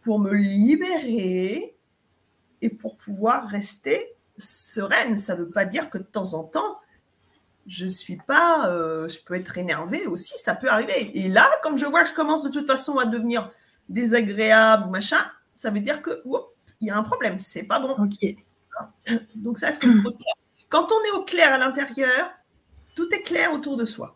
pour 0.01 0.19
me 0.19 0.33
libérer 0.33 1.75
et 2.61 2.69
pour 2.69 2.97
pouvoir 2.97 3.47
rester 3.47 4.15
sereine. 4.37 5.17
Ça 5.17 5.35
ne 5.35 5.43
veut 5.43 5.49
pas 5.49 5.65
dire 5.65 5.89
que 5.89 5.97
de 5.97 6.03
temps 6.03 6.33
en 6.33 6.43
temps, 6.43 6.79
je 7.69 7.85
suis 7.85 8.17
pas, 8.17 8.67
euh, 8.69 9.07
je 9.07 9.19
peux 9.23 9.35
être 9.35 9.57
énervée 9.57 10.07
aussi, 10.07 10.33
ça 10.37 10.55
peut 10.55 10.69
arriver. 10.69 11.17
Et 11.17 11.29
là, 11.29 11.49
quand 11.63 11.77
je 11.77 11.85
vois 11.85 12.03
que 12.03 12.09
je 12.09 12.13
commence 12.13 12.43
de 12.43 12.49
toute 12.49 12.67
façon 12.67 12.97
à 12.97 13.05
devenir 13.05 13.51
désagréable 13.87 14.87
ou 14.87 14.89
machin, 14.89 15.23
ça 15.53 15.69
veut 15.69 15.79
dire 15.79 16.01
que 16.01 16.23
il 16.81 16.87
y 16.87 16.89
a 16.89 16.97
un 16.97 17.03
problème, 17.03 17.39
c'est 17.39 17.63
pas 17.63 17.79
bon. 17.79 17.95
Ok. 17.99 18.35
Donc 19.35 19.59
ça, 19.59 19.71
il 19.71 20.01
faut 20.01 20.11
clair. 20.11 20.33
Quand 20.69 20.87
on 20.91 21.03
est 21.07 21.17
au 21.17 21.23
clair 21.23 21.53
à 21.53 21.57
l'intérieur, 21.57 22.31
tout 22.95 23.07
est 23.13 23.21
clair 23.21 23.53
autour 23.53 23.77
de 23.77 23.85
soi. 23.85 24.15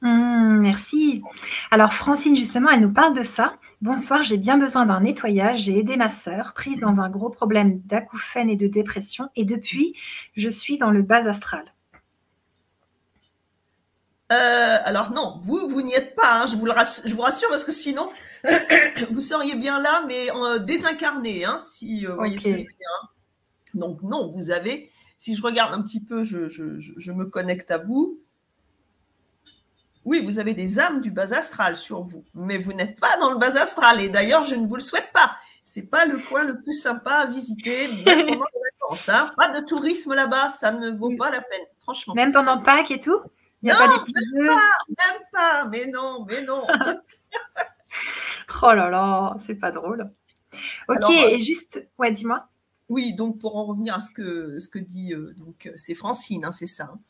Mmh, 0.00 0.58
merci. 0.60 1.22
Alors 1.70 1.94
Francine, 1.94 2.36
justement, 2.36 2.70
elle 2.70 2.80
nous 2.80 2.92
parle 2.92 3.14
de 3.14 3.22
ça. 3.22 3.56
Bonsoir, 3.80 4.22
j'ai 4.22 4.36
bien 4.36 4.58
besoin 4.58 4.86
d'un 4.86 5.00
nettoyage. 5.00 5.60
J'ai 5.60 5.78
aidé 5.78 5.96
ma 5.96 6.08
sœur, 6.08 6.52
prise 6.54 6.80
dans 6.80 7.00
un 7.00 7.08
gros 7.08 7.30
problème 7.30 7.80
d'acouphène 7.86 8.50
et 8.50 8.56
de 8.56 8.66
dépression. 8.66 9.28
Et 9.36 9.44
depuis, 9.44 9.94
je 10.34 10.48
suis 10.48 10.78
dans 10.78 10.90
le 10.90 11.02
bas 11.02 11.28
astral. 11.28 11.64
Euh, 14.30 14.78
alors 14.84 15.10
non, 15.12 15.40
vous, 15.42 15.68
vous 15.68 15.80
n'y 15.80 15.94
êtes 15.94 16.14
pas, 16.14 16.42
hein, 16.42 16.46
je, 16.46 16.56
vous 16.56 16.66
le 16.66 16.72
rassure, 16.72 17.08
je 17.08 17.14
vous 17.14 17.22
rassure, 17.22 17.48
parce 17.48 17.64
que 17.64 17.72
sinon, 17.72 18.10
vous 19.10 19.22
seriez 19.22 19.54
bien 19.54 19.80
là, 19.80 20.02
mais 20.06 20.30
euh, 20.30 20.58
désincarné, 20.58 21.46
hein, 21.46 21.58
si 21.58 22.06
euh, 22.06 22.10
vous 22.10 22.16
voyez 22.16 22.38
ce 22.38 22.44
que 22.44 22.50
je 22.50 22.56
veux 22.56 22.62
dire. 22.64 23.02
Hein. 23.02 23.08
Donc 23.72 24.02
non, 24.02 24.28
vous 24.28 24.50
avez, 24.50 24.90
si 25.16 25.34
je 25.34 25.42
regarde 25.42 25.72
un 25.72 25.80
petit 25.82 26.00
peu, 26.00 26.24
je, 26.24 26.48
je 26.50 27.12
me 27.12 27.24
connecte 27.24 27.70
à 27.70 27.78
vous. 27.78 28.20
Oui, 30.04 30.20
vous 30.22 30.38
avez 30.38 30.52
des 30.52 30.78
âmes 30.78 31.00
du 31.00 31.10
bas 31.10 31.34
astral 31.34 31.76
sur 31.76 32.02
vous, 32.02 32.24
mais 32.34 32.58
vous 32.58 32.74
n'êtes 32.74 33.00
pas 33.00 33.16
dans 33.18 33.30
le 33.30 33.38
bas 33.38 33.58
astral, 33.58 33.98
et 34.00 34.10
d'ailleurs, 34.10 34.44
je 34.44 34.56
ne 34.56 34.66
vous 34.66 34.76
le 34.76 34.82
souhaite 34.82 35.10
pas. 35.12 35.36
C'est 35.64 35.82
pas 35.82 36.04
le 36.04 36.18
coin 36.18 36.44
le 36.44 36.60
plus 36.60 36.74
sympa 36.74 37.12
à 37.12 37.26
visiter, 37.26 37.88
même 38.04 38.26
pendant 38.26 38.44
les 38.54 38.60
vacances. 38.80 39.10
Pas 39.36 39.48
de 39.48 39.64
tourisme 39.64 40.14
là-bas, 40.14 40.50
ça 40.50 40.70
ne 40.70 40.90
vaut 40.90 41.16
pas 41.16 41.30
la 41.30 41.40
peine, 41.40 41.64
franchement. 41.80 42.14
Même 42.14 42.32
pendant 42.32 42.60
Pâques 42.60 42.90
et 42.90 43.00
tout? 43.00 43.20
Non, 43.62 43.74
même 43.74 44.46
pas, 44.46 44.62
même 44.88 45.22
pas, 45.32 45.64
mais 45.66 45.86
non, 45.86 46.24
mais 46.28 46.42
non. 46.42 46.64
oh 48.62 48.72
là 48.72 48.88
là, 48.88 49.36
c'est 49.46 49.56
pas 49.56 49.72
drôle. 49.72 50.10
Ok, 50.88 51.10
et 51.10 51.34
euh, 51.34 51.38
juste, 51.38 51.88
ouais, 51.98 52.12
dis-moi. 52.12 52.48
Oui, 52.88 53.14
donc 53.14 53.38
pour 53.38 53.56
en 53.56 53.66
revenir 53.66 53.94
à 53.94 54.00
ce 54.00 54.10
que, 54.10 54.58
ce 54.58 54.68
que 54.68 54.78
dit, 54.78 55.12
euh, 55.12 55.34
donc 55.36 55.70
c'est 55.76 55.94
Francine, 55.94 56.44
hein, 56.44 56.52
c'est 56.52 56.66
ça. 56.66 56.84
Hein. 56.84 57.00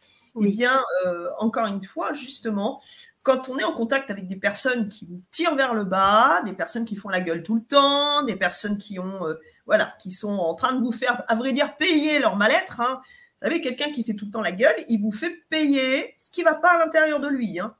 Eh 0.40 0.48
bien, 0.48 0.80
euh, 1.04 1.28
encore 1.38 1.66
une 1.66 1.84
fois, 1.84 2.12
justement, 2.12 2.80
quand 3.22 3.48
on 3.48 3.58
est 3.58 3.64
en 3.64 3.74
contact 3.74 4.10
avec 4.10 4.26
des 4.26 4.36
personnes 4.36 4.88
qui 4.88 5.06
vous 5.06 5.20
tirent 5.30 5.54
vers 5.54 5.74
le 5.74 5.84
bas, 5.84 6.42
des 6.44 6.52
personnes 6.52 6.84
qui 6.84 6.96
font 6.96 7.08
la 7.08 7.20
gueule 7.20 7.42
tout 7.42 7.56
le 7.56 7.62
temps, 7.62 8.22
des 8.22 8.36
personnes 8.36 8.78
qui 8.78 8.98
ont, 8.98 9.20
voilà, 9.66 9.94
qui 9.98 10.12
sont 10.12 10.32
en 10.32 10.54
train 10.54 10.74
de 10.74 10.80
vous 10.80 10.92
faire, 10.92 11.24
à 11.28 11.34
vrai 11.34 11.52
dire, 11.52 11.76
payer 11.76 12.20
leur 12.20 12.36
mal-être, 12.36 12.80
hein, 12.80 13.00
vous 13.40 13.48
savez, 13.48 13.60
quelqu'un 13.60 13.90
qui 13.90 14.02
fait 14.02 14.14
tout 14.14 14.26
le 14.26 14.30
temps 14.30 14.40
la 14.40 14.52
gueule, 14.52 14.74
il 14.88 15.00
vous 15.00 15.12
fait 15.12 15.30
payer 15.48 16.14
ce 16.18 16.30
qui 16.30 16.40
ne 16.40 16.46
va 16.46 16.54
pas 16.56 16.72
à 16.72 16.78
l'intérieur 16.78 17.20
de 17.20 17.28
lui. 17.28 17.60
Hein. 17.60 17.74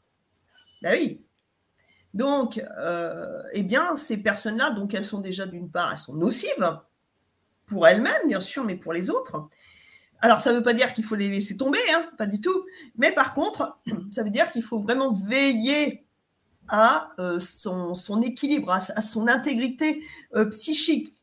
Ben 0.83 0.97
oui. 0.99 1.21
Donc, 2.15 2.63
euh, 2.79 3.43
eh 3.53 3.63
bien, 3.63 3.97
ces 3.97 4.19
personnes-là, 4.19 4.71
donc 4.71 4.95
elles 4.95 5.05
sont 5.05 5.21
déjà 5.21 5.47
d'une 5.47 5.71
part, 5.71 5.93
elles 5.93 5.99
sont 5.99 6.15
nocives 6.15 6.79
pour 7.67 7.87
elles-mêmes, 7.87 8.29
bien 8.29 8.41
sûr, 8.41 8.65
mais 8.65 8.77
pour 8.77 8.93
les 8.93 9.11
autres. 9.11 9.49
Alors, 10.21 10.41
ça 10.41 10.53
ne 10.53 10.59
veut 10.59 10.63
pas 10.63 10.75
dire 10.75 10.95
qu'il 10.95 11.05
faut 11.05 11.15
les 11.15 11.29
laisser 11.29 11.57
tomber, 11.57 11.79
hein, 11.93 12.09
pas 12.17 12.27
du 12.27 12.41
tout. 12.41 12.65
Mais 12.97 13.13
par 13.13 13.35
contre, 13.35 13.79
ça 14.13 14.23
veut 14.23 14.31
dire 14.31 14.51
qu'il 14.53 14.63
faut 14.63 14.79
vraiment 14.79 15.13
veiller 15.13 16.05
à 16.69 17.13
euh, 17.19 17.41
son, 17.41 18.23
équilibre, 18.23 18.71
à, 18.71 18.81
son 18.81 19.27
intégrité 19.27 20.03
euh, 20.35 20.45
psychique, 20.47 21.15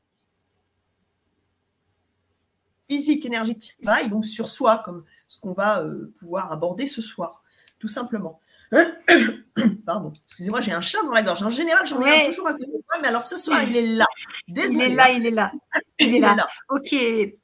physique, 2.88 3.26
énergétique, 3.26 3.76
et 4.04 4.10
donc 4.10 4.26
sur 4.26 4.48
soi, 4.48 4.82
comme 4.86 5.04
ce 5.28 5.40
qu'on 5.40 5.54
va 5.54 5.82
euh, 5.82 6.14
pouvoir 6.20 6.52
aborder 6.52 6.88
ce 6.88 7.02
soir, 7.02 7.44
tout 7.80 7.88
simplement. 7.88 8.40
Pardon, 9.86 10.12
excusez-moi, 10.26 10.60
j'ai 10.62 10.72
un 10.72 10.82
chat 10.82 11.02
dans 11.04 11.12
la 11.12 11.22
gorge. 11.22 11.44
En 11.44 11.50
général, 11.50 11.86
j'en 11.86 12.02
ai 12.02 12.26
toujours 12.26 12.48
à 12.48 12.54
côté 12.54 12.66
de 12.66 12.72
moi, 12.72 13.00
mais 13.02 13.08
alors 13.08 13.24
ce 13.24 13.38
soir, 13.38 13.62
il 13.64 13.76
est 13.76 13.96
là. 13.96 14.06
Désolée. 14.48 14.86
Il 14.86 14.92
est 14.92 14.96
là, 14.96 15.12
il 15.12 15.26
est 15.26 15.32
là. 15.32 15.52
Il 16.00 16.16
est 16.16 16.20
là. 16.20 16.36
Ok. 16.68 16.94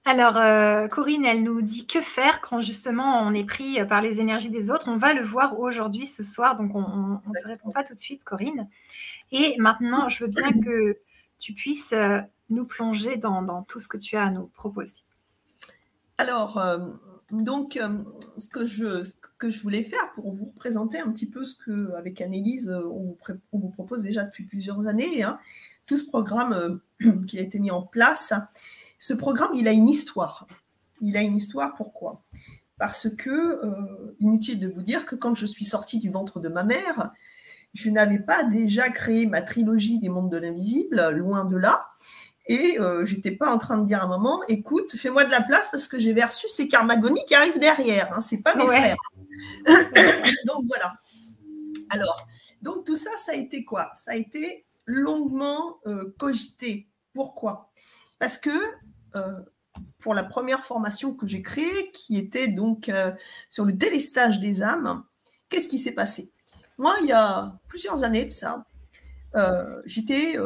Alors, 0.03 0.36
euh, 0.36 0.89
Corinne, 0.89 1.24
elle 1.24 1.41
nous 1.41 1.62
dit 1.62 1.88
que 1.88 2.01
faire 2.01 2.41
quand 2.41 2.60
justement 2.60 3.21
on 3.21 3.33
est 3.33 3.45
pris 3.45 3.86
par 3.88 4.01
les 4.01 4.19
énergies 4.19 4.50
des 4.50 4.69
autres. 4.69 4.89
On 4.89 4.98
va 4.98 5.13
le 5.13 5.24
voir 5.24 5.57
aujourd'hui, 5.57 6.05
ce 6.05 6.21
soir, 6.21 6.57
donc 6.57 6.75
on 6.75 6.81
ne 6.81 7.41
te 7.41 7.48
répond 7.48 7.71
pas 7.71 7.86
tout 7.86 7.93
de 7.93 8.00
suite, 8.00 8.25
Corinne. 8.25 8.67
Et 9.31 9.55
maintenant, 9.57 10.10
je 10.10 10.25
veux 10.25 10.29
bien 10.29 10.51
que 10.51 10.98
tu 11.39 11.53
puisses 11.53 11.93
euh, 11.93 12.19
nous 12.50 12.65
plonger 12.65 13.15
dans 13.15 13.63
tout 13.63 13.79
ce 13.79 13.88
que 13.88 13.98
tu 13.98 14.17
as 14.17 14.25
à 14.25 14.29
nous 14.29 14.48
proposer. 14.48 15.03
Alors, 16.22 16.60
euh, 16.60 16.78
donc, 17.32 17.78
euh, 17.78 17.98
ce, 18.38 18.48
que 18.48 18.68
je, 18.68 19.62
voulais 19.63 19.82
faire 19.82 20.13
pour 20.13 20.32
vous 20.32 20.51
présenter 20.51 21.00
un 21.00 21.12
petit 21.12 21.25
peu 21.25 21.44
ce 21.44 21.56
que, 21.56 21.96
avec 21.96 22.22
Annelise, 22.22 22.70
euh, 22.70 22.84
on 22.86 23.58
vous, 23.58 23.70
propose 23.70 24.04
déjà 24.04 24.22
depuis 24.22 24.44
plusieurs 24.44 24.86
années, 24.86 25.24
hein, 25.24 25.40
tout 25.88 25.98
ce 25.98 26.06
programme 26.06 26.80
qui 27.28 27.40
a 27.40 27.42
été 27.42 27.58
mis 27.58 27.72
en 27.72 27.82
place. 27.82 28.34
Ce 29.00 29.16
programme, 29.16 29.50
il 29.56 29.68
a 29.68 29.72
une 29.72 29.90
histoire. 29.90 30.46
Il 31.01 31.18
a 31.18 31.24
une 31.24 31.36
histoire, 31.36 31.74
pourquoi? 31.74 32.22
Parce 32.78 33.10
que, 33.10 33.60
inutile 34.20 34.60
de 34.60 34.68
vous 34.68 34.84
dire 34.84 35.08
que 35.08 35.16
quand 35.16 35.34
je 35.34 35.48
suis 35.48 35.66
sortie 35.66 35.98
du 35.98 36.12
ventre 36.12 36.40
de 36.40 36.50
ma 36.50 36.63
mère, 36.63 37.12
je 37.74 37.90
n'avais 37.90 38.20
pas 38.20 38.44
déjà 38.44 38.92
créé 38.92 39.25
ma 39.25 39.42
trilogie 39.42 39.98
des 39.98 40.10
mondes 40.10 40.32
de 40.32 40.38
l'invisible, 40.38 41.10
loin 41.10 41.46
de 41.46 41.58
là. 41.58 41.90
Et 42.51 42.77
euh, 42.81 43.05
j'étais 43.05 43.31
pas 43.31 43.50
en 43.50 43.58
train 43.58 43.77
de 43.77 43.88
dire 43.88 44.01
à 44.01 44.03
un 44.03 44.08
moment, 44.08 44.41
écoute, 44.50 44.93
fais-moi 44.98 45.24
de 45.24 45.31
la 45.31 45.41
place 45.41 45.70
parce 45.72 45.88
que 45.88 45.98
j'ai 45.98 46.13
reçu 46.22 46.50
ces 46.50 46.67
Karmagoni 46.67 47.24
qui 47.25 47.34
arrivent 47.34 47.60
derrière. 47.60 48.12
Hein, 48.12 48.20
c'est 48.20 48.41
pas 48.41 48.55
mes 48.55 48.65
frères. 48.65 48.98
donc 50.46 50.65
voilà. 50.67 50.96
Alors, 51.89 52.27
donc 52.62 52.86
tout 52.86 52.98
ça, 52.98 53.12
ça 53.20 53.31
a 53.31 53.36
été 53.36 53.63
quoi? 53.63 53.89
Ça 53.93 54.12
a 54.12 54.15
été 54.15 54.65
longuement 54.86 55.77
euh, 55.88 56.13
cogité. 56.20 56.89
Pourquoi? 57.13 57.72
Parce 58.20 58.38
que 58.38 58.50
euh, 59.15 59.39
pour 60.00 60.13
la 60.13 60.25
première 60.25 60.65
formation 60.65 61.13
que 61.13 61.27
j'ai 61.27 61.41
créée, 61.41 61.89
qui 61.93 62.17
était 62.17 62.50
donc 62.50 62.91
sur 63.48 63.63
le 63.63 63.72
délestage 63.72 64.41
des 64.41 64.62
âmes, 64.62 65.05
qu'est-ce 65.48 65.70
qui 65.70 65.79
s'est 65.79 65.93
passé? 65.93 66.34
Moi, 66.77 66.98
il 67.01 67.08
y 67.08 67.13
a 67.13 67.53
plusieurs 67.70 68.03
années 68.03 68.25
de 68.25 68.29
ça, 68.31 68.65
j'étais 69.86 70.38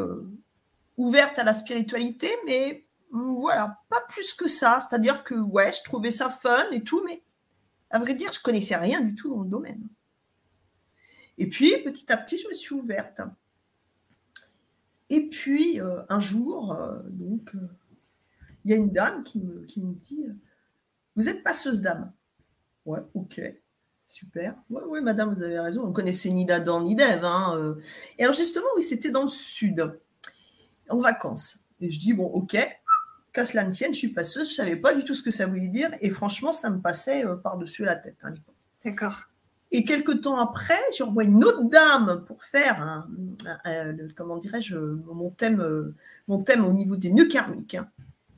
ouverte 0.97 1.37
à 1.39 1.43
la 1.43 1.53
spiritualité, 1.53 2.29
mais 2.45 2.85
voilà, 3.11 3.79
pas 3.89 4.01
plus 4.09 4.33
que 4.33 4.47
ça. 4.47 4.79
C'est-à-dire 4.81 5.23
que, 5.23 5.35
ouais, 5.35 5.71
je 5.71 5.83
trouvais 5.83 6.11
ça 6.11 6.29
fun 6.29 6.65
et 6.71 6.83
tout, 6.83 7.03
mais 7.05 7.23
à 7.89 7.99
vrai 7.99 8.13
dire, 8.13 8.31
je 8.33 8.41
connaissais 8.41 8.75
rien 8.75 9.01
du 9.01 9.15
tout 9.15 9.29
dans 9.29 9.41
le 9.41 9.49
domaine. 9.49 9.87
Et 11.37 11.47
puis, 11.47 11.77
petit 11.83 12.11
à 12.11 12.17
petit, 12.17 12.37
je 12.37 12.47
me 12.47 12.53
suis 12.53 12.75
ouverte. 12.75 13.21
Et 15.09 15.29
puis, 15.29 15.79
euh, 15.79 16.01
un 16.09 16.19
jour, 16.19 16.73
euh, 16.73 16.99
donc, 17.09 17.53
euh, 17.55 17.69
il 18.63 18.71
y 18.71 18.73
a 18.73 18.77
une 18.77 18.91
dame 18.91 19.23
qui 19.23 19.39
me, 19.39 19.65
dit 19.93 20.25
Vous 21.15 21.29
êtes 21.29 21.43
passeuse 21.43 21.81
d'âme 21.81 22.11
Ouais, 22.85 23.01
ok, 23.13 23.41
super. 24.07 24.55
Ouais, 24.69 24.83
ouais, 24.83 25.01
madame, 25.01 25.33
vous 25.33 25.41
avez 25.41 25.59
raison. 25.59 25.85
On 25.85 25.91
connaissait 25.91 26.31
ni 26.31 26.45
d'Adam 26.45 26.81
ni 26.81 26.95
d'Ève. 26.95 27.25
Hein, 27.25 27.75
Et 28.17 28.23
alors, 28.23 28.35
justement, 28.35 28.67
oui, 28.75 28.83
c'était 28.83 29.11
dans 29.11 29.23
le 29.23 29.29
sud 29.29 29.99
en 30.89 30.99
vacances. 30.99 31.59
Et 31.81 31.91
je 31.91 31.99
dis, 31.99 32.13
bon, 32.13 32.25
ok, 32.25 32.57
qu'à 33.33 33.45
cela 33.45 33.63
ne 33.63 33.71
tienne, 33.71 33.93
je 33.93 33.99
suis 33.99 34.09
passeuse, 34.09 34.47
je 34.47 34.53
ne 34.53 34.67
savais 34.67 34.75
pas 34.77 34.93
du 34.93 35.03
tout 35.03 35.13
ce 35.13 35.21
que 35.21 35.31
ça 35.31 35.45
voulait 35.45 35.67
dire. 35.67 35.91
Et 36.01 36.09
franchement, 36.09 36.51
ça 36.51 36.69
me 36.69 36.79
passait 36.79 37.25
euh, 37.25 37.35
par-dessus 37.35 37.83
la 37.83 37.95
tête. 37.95 38.17
Hein, 38.23 38.33
D'accord. 38.83 39.17
Et 39.71 39.83
quelques 39.83 40.21
temps 40.21 40.37
après, 40.37 40.79
je 40.97 41.03
revois 41.03 41.23
une 41.23 41.43
autre 41.43 41.63
dame 41.63 42.23
pour 42.25 42.43
faire, 42.43 42.81
un, 42.81 43.07
comment 44.15 44.37
dirais-je, 44.37 44.77
mon 44.77 45.31
thème, 45.31 45.59
euh, 45.59 45.93
mon 46.27 46.41
thème 46.43 46.63
au 46.65 46.71
niveau 46.71 46.95
des 46.95 47.11
nœuds 47.11 47.27
karmiques. 47.27 47.75
Hein. 47.75 47.87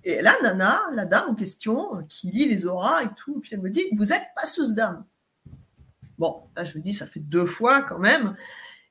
Et 0.03 0.21
là, 0.21 0.35
Nana, 0.41 0.81
la 0.93 1.05
dame 1.05 1.29
en 1.29 1.35
question, 1.35 2.03
qui 2.07 2.31
lit 2.31 2.47
les 2.47 2.65
auras 2.65 3.03
et 3.03 3.09
tout, 3.17 3.39
puis 3.41 3.51
elle 3.53 3.61
me 3.61 3.69
dit, 3.69 3.83
vous 3.91 4.13
êtes 4.13 4.23
passeuse 4.35 4.73
d'âme. 4.73 5.03
Bon, 6.17 6.43
là, 6.55 6.63
je 6.63 6.77
me 6.77 6.83
dis, 6.83 6.93
ça 6.93 7.05
fait 7.05 7.19
deux 7.19 7.45
fois 7.45 7.81
quand 7.83 7.99
même. 7.99 8.35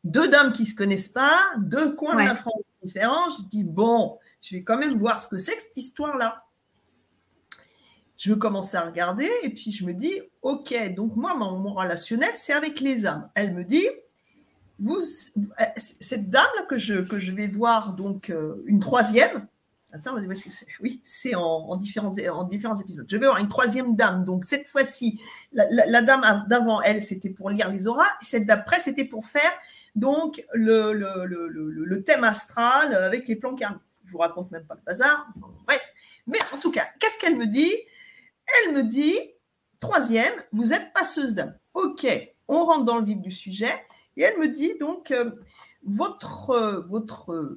Deux 0.05 0.29
dames 0.29 0.53
qui 0.53 0.63
ne 0.63 0.69
se 0.69 0.75
connaissent 0.75 1.09
pas, 1.09 1.41
deux 1.59 1.97
coins 1.97 2.15
de 2.15 2.29
la 2.29 2.37
France 2.37 2.63
je 2.87 3.49
dis, 3.51 3.65
bon, 3.65 4.19
je 4.41 4.57
vais 4.57 4.63
quand 4.63 4.79
même 4.79 4.97
voir 4.99 5.21
ce 5.21 5.29
que 5.29 5.39
c'est 5.39 5.57
que 5.57 5.63
cette 5.63 5.77
histoire-là. 5.77 6.45
Je 8.17 8.31
veux 8.31 8.37
commencer 8.37 8.77
à 8.77 8.85
regarder 8.85 9.31
et 9.43 9.51
puis 9.51 9.73
je 9.73 9.85
me 9.85 9.93
dis, 9.93 10.21
ok, 10.43 10.95
donc 10.95 11.17
moi, 11.17 11.35
mon, 11.35 11.75
relationnel, 11.75 12.31
c'est 12.35 12.55
avec 12.55 12.81
les 12.81 13.07
âmes. 13.07 13.29
Elle 13.35 13.53
me 13.55 13.65
dit, 13.65 13.87
vous, 14.79 15.01
cette 15.77 16.31
dame-là 16.31 16.63
que 16.69 16.79
je, 16.79 16.97
que 16.97 17.19
je 17.19 17.33
vais 17.33 17.49
voir, 17.49 17.95
donc 17.95 18.31
euh, 18.31 18.63
une 18.67 18.81
troisième, 18.81 19.47
Attends, 19.93 20.17
oui, 20.81 21.01
c'est 21.05 21.35
en, 21.37 21.77
différents, 21.77 22.13
en 22.33 22.45
différents 22.45 22.75
épisodes. 22.77 23.07
Je 23.09 23.17
vais 23.17 23.27
voir 23.27 23.39
une 23.39 23.49
troisième 23.49 23.95
dame. 23.97 24.25
Donc, 24.25 24.45
cette 24.45 24.69
fois-ci, 24.69 25.21
la, 25.53 26.03
dame 26.03 26.45
d'avant 26.49 26.83
elle, 26.83 27.03
c'était 27.03 27.31
pour 27.31 27.51
lire 27.51 27.71
les 27.71 27.87
auras. 27.87 28.09
Et 28.21 28.25
celle 28.25 28.47
d'après, 28.47 28.81
c'était 28.81 29.05
pour 29.05 29.27
faire 29.27 29.51
donc 29.95 30.45
le, 30.53 31.99
thème 31.99 32.25
astral 32.25 32.95
avec 32.95 33.29
les 33.29 33.37
plans 33.37 33.55
karmiques. 33.55 33.81
Je 34.05 34.13
vous 34.13 34.19
raconte 34.19 34.51
même 34.51 34.65
pas 34.67 34.75
le 34.75 34.83
bazar. 34.85 35.29
Bref. 35.67 35.95
Mais 36.27 36.39
en 36.53 36.59
tout 36.59 36.71
cas, 36.71 36.87
qu'est-ce 37.01 37.19
qu'elle 37.19 37.37
me 37.37 37.47
dit? 37.47 37.73
Elle 38.67 38.75
me 38.75 38.83
dit, 38.83 39.19
troisième, 39.81 40.35
vous 40.53 40.73
êtes 40.73 40.93
passeuse 40.93 41.35
d'âme. 41.35 41.57
Ok, 41.75 42.07
on 42.49 42.65
rentre 42.65 42.85
dans 42.85 42.99
le 42.99 43.05
vif 43.05 43.21
du 43.21 43.31
sujet. 43.31 43.73
Et 44.17 44.23
elle 44.23 44.39
me 44.39 44.49
dit 44.49 44.75
donc, 44.79 45.11
euh, 45.11 45.31
votre, 45.85 46.51
euh, 46.51 46.81
votre 46.89 47.57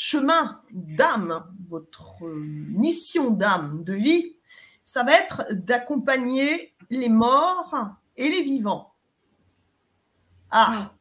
chemin 0.00 0.62
d'âme, 0.70 1.44
votre 1.68 2.24
mission 2.24 3.32
d'âme, 3.32 3.82
de 3.82 3.94
vie, 3.94 4.36
ça 4.84 5.02
va 5.02 5.12
être 5.18 5.42
d'accompagner 5.50 6.72
les 6.88 7.08
morts 7.08 7.74
et 8.16 8.28
les 8.28 8.42
vivants. 8.42 8.94
Ah, 10.52 10.94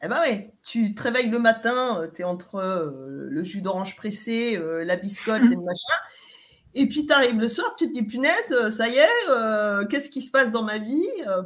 eh 0.00 0.06
ben 0.06 0.22
oui, 0.24 0.46
tu 0.62 0.94
te 0.94 1.02
réveilles 1.02 1.28
le 1.28 1.40
matin, 1.40 2.08
tu 2.14 2.22
es 2.22 2.24
entre 2.24 2.60
le 3.28 3.42
jus 3.42 3.62
d'orange 3.62 3.96
pressé, 3.96 4.56
la 4.84 4.94
biscotte 4.94 5.42
et 5.42 5.56
le 5.56 5.60
machin. 5.60 5.94
Et 6.74 6.86
puis 6.86 7.06
tu 7.06 7.12
arrives 7.12 7.36
le 7.36 7.48
soir, 7.48 7.74
tu 7.76 7.88
te 7.88 7.92
dis 7.92 8.04
punaise, 8.04 8.52
euh, 8.52 8.70
ça 8.70 8.88
y 8.88 8.96
est, 8.96 9.28
euh, 9.28 9.84
qu'est-ce 9.86 10.08
qui 10.08 10.22
se 10.22 10.30
passe 10.30 10.52
dans 10.52 10.62
ma 10.62 10.78
vie 10.78 11.08
euh? 11.26 11.42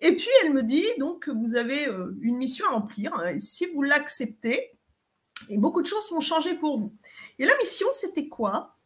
Et 0.00 0.16
puis 0.16 0.28
elle 0.42 0.54
me 0.54 0.62
dit 0.62 0.86
donc 0.98 1.28
vous 1.28 1.54
avez 1.56 1.86
une 2.22 2.36
mission 2.36 2.66
à 2.68 2.70
remplir. 2.70 3.12
Hein, 3.14 3.34
et 3.34 3.40
si 3.40 3.66
vous 3.66 3.82
l'acceptez, 3.82 4.73
et 5.48 5.58
beaucoup 5.58 5.82
de 5.82 5.86
choses 5.86 6.10
vont 6.10 6.20
changer 6.20 6.54
pour 6.54 6.78
vous. 6.78 6.92
Et 7.38 7.44
la 7.44 7.56
mission, 7.58 7.86
c'était 7.92 8.28
quoi? 8.28 8.76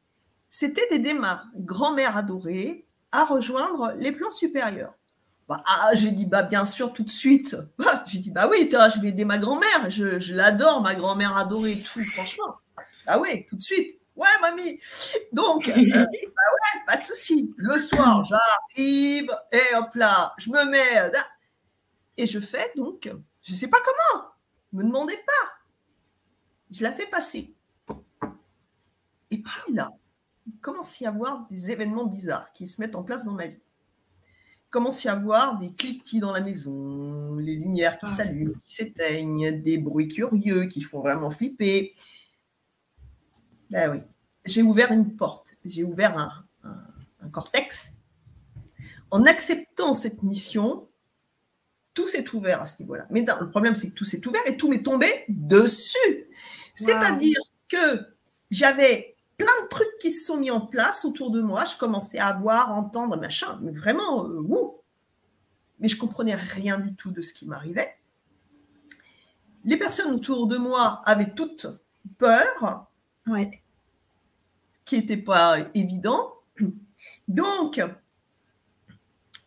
C'était 0.50 0.88
d'aider 0.91 1.15
ma 1.15 1.45
grand-mère 1.55 2.17
adorée 2.17 2.87
à 3.12 3.25
rejoindre 3.25 3.93
les 3.97 4.12
plans 4.12 4.31
supérieurs. 4.31 4.95
Bah, 5.49 5.62
ah, 5.67 5.91
j'ai 5.95 6.11
dit 6.11 6.27
bah 6.27 6.43
bien 6.43 6.67
sûr 6.67 6.93
tout 6.93 7.05
de 7.05 7.11
suite. 7.11 7.57
Bah, 7.79 8.05
j'ai 8.07 8.19
dit 8.19 8.31
bah 8.31 8.49
oui, 8.50 8.69
je 8.71 9.00
vais 9.00 9.09
aider 9.09 9.25
ma 9.25 9.38
grand-mère. 9.38 9.88
Je, 9.88 10.33
l'adore, 10.35 10.83
ma 10.83 10.95
grand-mère 10.95 11.37
adorée, 11.37 11.79
tout 11.81 12.05
franchement. 12.05 12.57
Ah 13.07 13.19
oui, 13.19 13.47
tout 13.49 13.57
de 13.57 13.62
suite. 13.62 13.99
Ouais, 14.15 14.27
mamie. 14.43 14.79
Donc, 15.33 15.69
euh, 15.69 15.75
bah 15.75 16.00
ouais, 16.03 16.81
pas 16.87 16.97
de 16.97 17.05
souci. 17.05 17.55
Le 17.57 17.79
soir, 17.79 18.25
j'arrive 18.25 19.31
et 19.53 19.75
hop 19.77 19.95
là, 19.95 20.35
je 20.38 20.50
me 20.50 20.65
mets. 20.65 20.99
Euh, 20.99 21.11
et 22.17 22.27
je 22.27 22.41
fais 22.41 22.73
donc, 22.77 23.11
je 23.43 23.53
ne 23.53 23.57
sais 23.57 23.69
pas 23.69 23.79
comment. 23.79 24.25
Ne 24.73 24.83
me 24.83 24.88
demandez 24.88 25.17
pas. 25.17 25.58
Je 26.71 26.83
la 26.83 26.93
fais 26.93 27.07
passer. 27.07 27.55
Et 29.31 29.39
puis 29.39 29.75
là, 29.75 29.91
il 30.47 30.59
commence 30.61 31.01
à 31.01 31.05
y 31.05 31.07
avoir 31.07 31.47
des 31.49 31.71
événements 31.71 32.07
bizarres 32.07 32.53
qui 32.53 32.67
se 32.67 32.81
mettent 32.81 32.97
en 32.97 33.03
place 33.03 33.25
dans 33.25 33.33
ma 33.33 33.47
vie. 33.47 33.61
Il 34.67 34.71
commence 34.71 35.05
à 35.07 35.11
y 35.11 35.13
avoir 35.13 35.59
des 35.59 35.71
cliquetis 35.71 36.21
dans 36.21 36.33
la 36.33 36.41
maison, 36.41 37.37
les 37.37 37.57
lumières 37.57 37.99
qui 37.99 38.07
ah. 38.07 38.17
s'allument, 38.17 38.55
qui 38.67 38.75
s'éteignent, 38.75 39.61
des 39.63 39.79
bruits 39.79 40.09
curieux 40.09 40.67
qui 40.67 40.81
font 40.81 41.01
vraiment 41.01 41.31
flipper. 41.31 41.93
Ben 43.71 43.91
oui, 43.91 44.03
j'ai 44.45 44.63
ouvert 44.63 44.93
une 44.93 45.17
porte, 45.17 45.55
j'ai 45.65 45.85
ouvert 45.85 46.19
un, 46.19 47.29
cortex. 47.31 47.93
En 49.11 49.25
acceptant 49.25 49.93
cette 49.95 50.23
mission, 50.23 50.87
tout 51.93 52.07
s'est 52.07 52.25
ouvert 52.35 52.63
à 52.63 52.67
ce 52.67 52.81
niveau-là. 52.83 53.07
Mais 53.11 53.25
le 53.41 53.51
problème, 53.51 53.75
c'est 53.75 53.91
que 53.91 53.95
tout 53.95 54.05
s'est 54.05 54.27
ouvert 54.27 54.41
et 54.47 54.57
tout 54.57 54.69
m'est 54.69 54.83
tombé 54.83 55.09
dessus. 55.29 56.28
C'est-à-dire 56.79 57.41
que 57.69 58.07
j'avais 58.51 59.17
plein 59.37 59.63
de 59.63 59.69
trucs 59.69 59.99
qui 60.01 60.11
se 60.11 60.27
sont 60.27 60.37
mis 60.37 60.51
en 60.51 60.61
place 60.61 61.05
autour 61.05 61.31
de 61.31 61.41
moi. 61.41 61.65
Je 61.65 61.77
commençais 61.77 62.19
à 62.19 62.33
voir, 62.33 62.73
entendre, 62.73 63.17
machin, 63.17 63.59
mais 63.63 63.73
vraiment, 63.73 64.27
euh, 64.27 64.43
Mais 65.81 65.89
je 65.89 65.97
comprenais 65.97 66.35
rien 66.35 66.79
du 66.79 66.95
tout 66.95 67.11
de 67.11 67.21
ce 67.21 67.33
qui 67.33 67.47
m'arrivait. 67.47 67.97
Les 69.65 69.77
personnes 69.77 70.13
autour 70.13 70.47
de 70.47 70.57
moi 70.57 71.03
avaient 71.05 71.31
toutes 71.31 71.67
peur. 72.19 72.87
Qui 74.85 74.97
n'était 74.97 75.19
pas 75.19 75.59
évident. 75.75 76.33
Donc, 77.29 77.83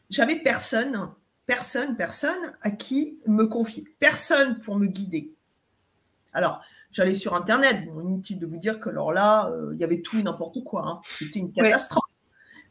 j'avais 0.09 0.35
personne, 0.35 1.09
personne, 1.47 1.95
personne 1.95 2.55
à 2.61 2.69
qui 2.69 3.17
me 3.25 3.45
confier. 3.47 3.83
Personne 3.99 4.59
pour 4.59 4.77
me 4.77 4.85
guider. 4.85 5.33
Alors, 6.33 6.61
j'allais 6.91 7.15
sur 7.15 7.35
Internet. 7.35 7.85
Bon, 7.85 8.01
inutile 8.01 8.39
de 8.39 8.45
vous 8.45 8.57
dire 8.57 8.79
que 8.79 8.89
alors 8.89 9.11
là, 9.11 9.49
euh, 9.49 9.71
il 9.73 9.79
y 9.79 9.83
avait 9.83 10.01
tout 10.01 10.17
et 10.17 10.23
n'importe 10.23 10.63
quoi. 10.63 10.87
Hein. 10.87 11.01
C'était 11.09 11.39
une 11.39 11.51
catastrophe. 11.51 12.03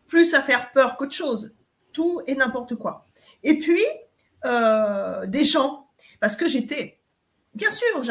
Plus 0.07 0.35
à 0.35 0.43
faire 0.43 0.73
peur 0.73 0.97
qu'autre 0.97 1.15
chose. 1.15 1.55
Tout 1.93 2.21
et 2.27 2.35
n'importe 2.35 2.77
quoi. 2.77 3.07
Et 3.43 3.59
puis, 3.59 3.85
euh, 4.45 5.27
des 5.27 5.45
gens. 5.45 5.89
Parce 6.21 6.37
que 6.37 6.49
j'étais, 6.49 7.01
bien 7.55 7.71
sûr, 7.71 8.03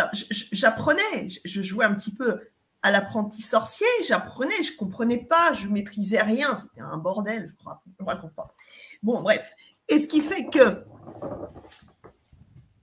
j'apprenais, 0.51 1.27
je 1.45 1.61
jouais 1.61 1.85
un 1.85 1.93
petit 1.93 2.13
peu 2.13 2.39
à 2.81 2.91
l'apprenti 2.91 3.41
sorcier, 3.41 3.87
j'apprenais, 4.07 4.63
je 4.63 4.75
comprenais 4.77 5.17
pas, 5.17 5.53
je 5.53 5.67
maîtrisais 5.67 6.21
rien, 6.21 6.55
c'était 6.55 6.81
un 6.81 6.97
bordel, 6.97 7.53
je 7.59 8.03
ne 8.03 8.09
raconte 8.09 8.33
pas. 8.33 8.51
Bon, 9.03 9.21
bref. 9.21 9.53
Et 9.89 9.99
ce 9.99 10.07
qui 10.07 10.21
fait 10.21 10.45
que 10.45 10.83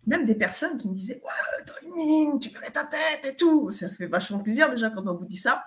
même 0.06 0.24
des 0.24 0.34
personnes 0.34 0.78
qui 0.78 0.88
me 0.88 0.94
disaient 0.94 1.20
Ouais, 1.24 1.64
t'as 1.64 1.86
une 1.86 1.94
mine, 1.94 2.38
tu 2.38 2.50
ferais 2.50 2.70
ta 2.70 2.84
tête 2.84 3.24
et 3.24 3.36
tout. 3.36 3.70
Ça 3.70 3.90
fait 3.90 4.06
vachement 4.06 4.38
plaisir 4.38 4.70
déjà 4.70 4.90
quand 4.90 5.06
on 5.06 5.14
vous 5.14 5.26
dit 5.26 5.36
ça. 5.36 5.64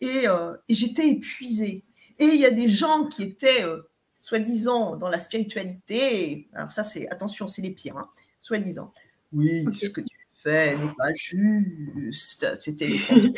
Et, 0.00 0.28
euh, 0.28 0.56
j'étais 0.68 1.08
épuisée. 1.08 1.84
Et 2.18 2.24
il 2.24 2.36
y 2.36 2.46
a 2.46 2.50
des 2.50 2.68
gens 2.68 3.06
qui 3.06 3.22
étaient, 3.22 3.64
euh, 3.64 3.82
soi-disant, 4.20 4.96
dans 4.96 5.08
la 5.08 5.20
spiritualité. 5.20 6.48
Alors, 6.52 6.72
ça, 6.72 6.82
c'est, 6.82 7.08
attention, 7.08 7.46
c'est 7.46 7.62
les 7.62 7.70
pires, 7.70 7.96
hein, 7.96 8.08
soi-disant. 8.40 8.92
Oui, 9.32 9.64
ce 9.74 9.88
que 9.88 10.00
tu 10.00 10.16
fais? 10.34 10.76
N'est 10.76 10.94
pas 10.96 11.14
juste. 11.14 12.46
C'était 12.60 12.88
les 12.88 13.00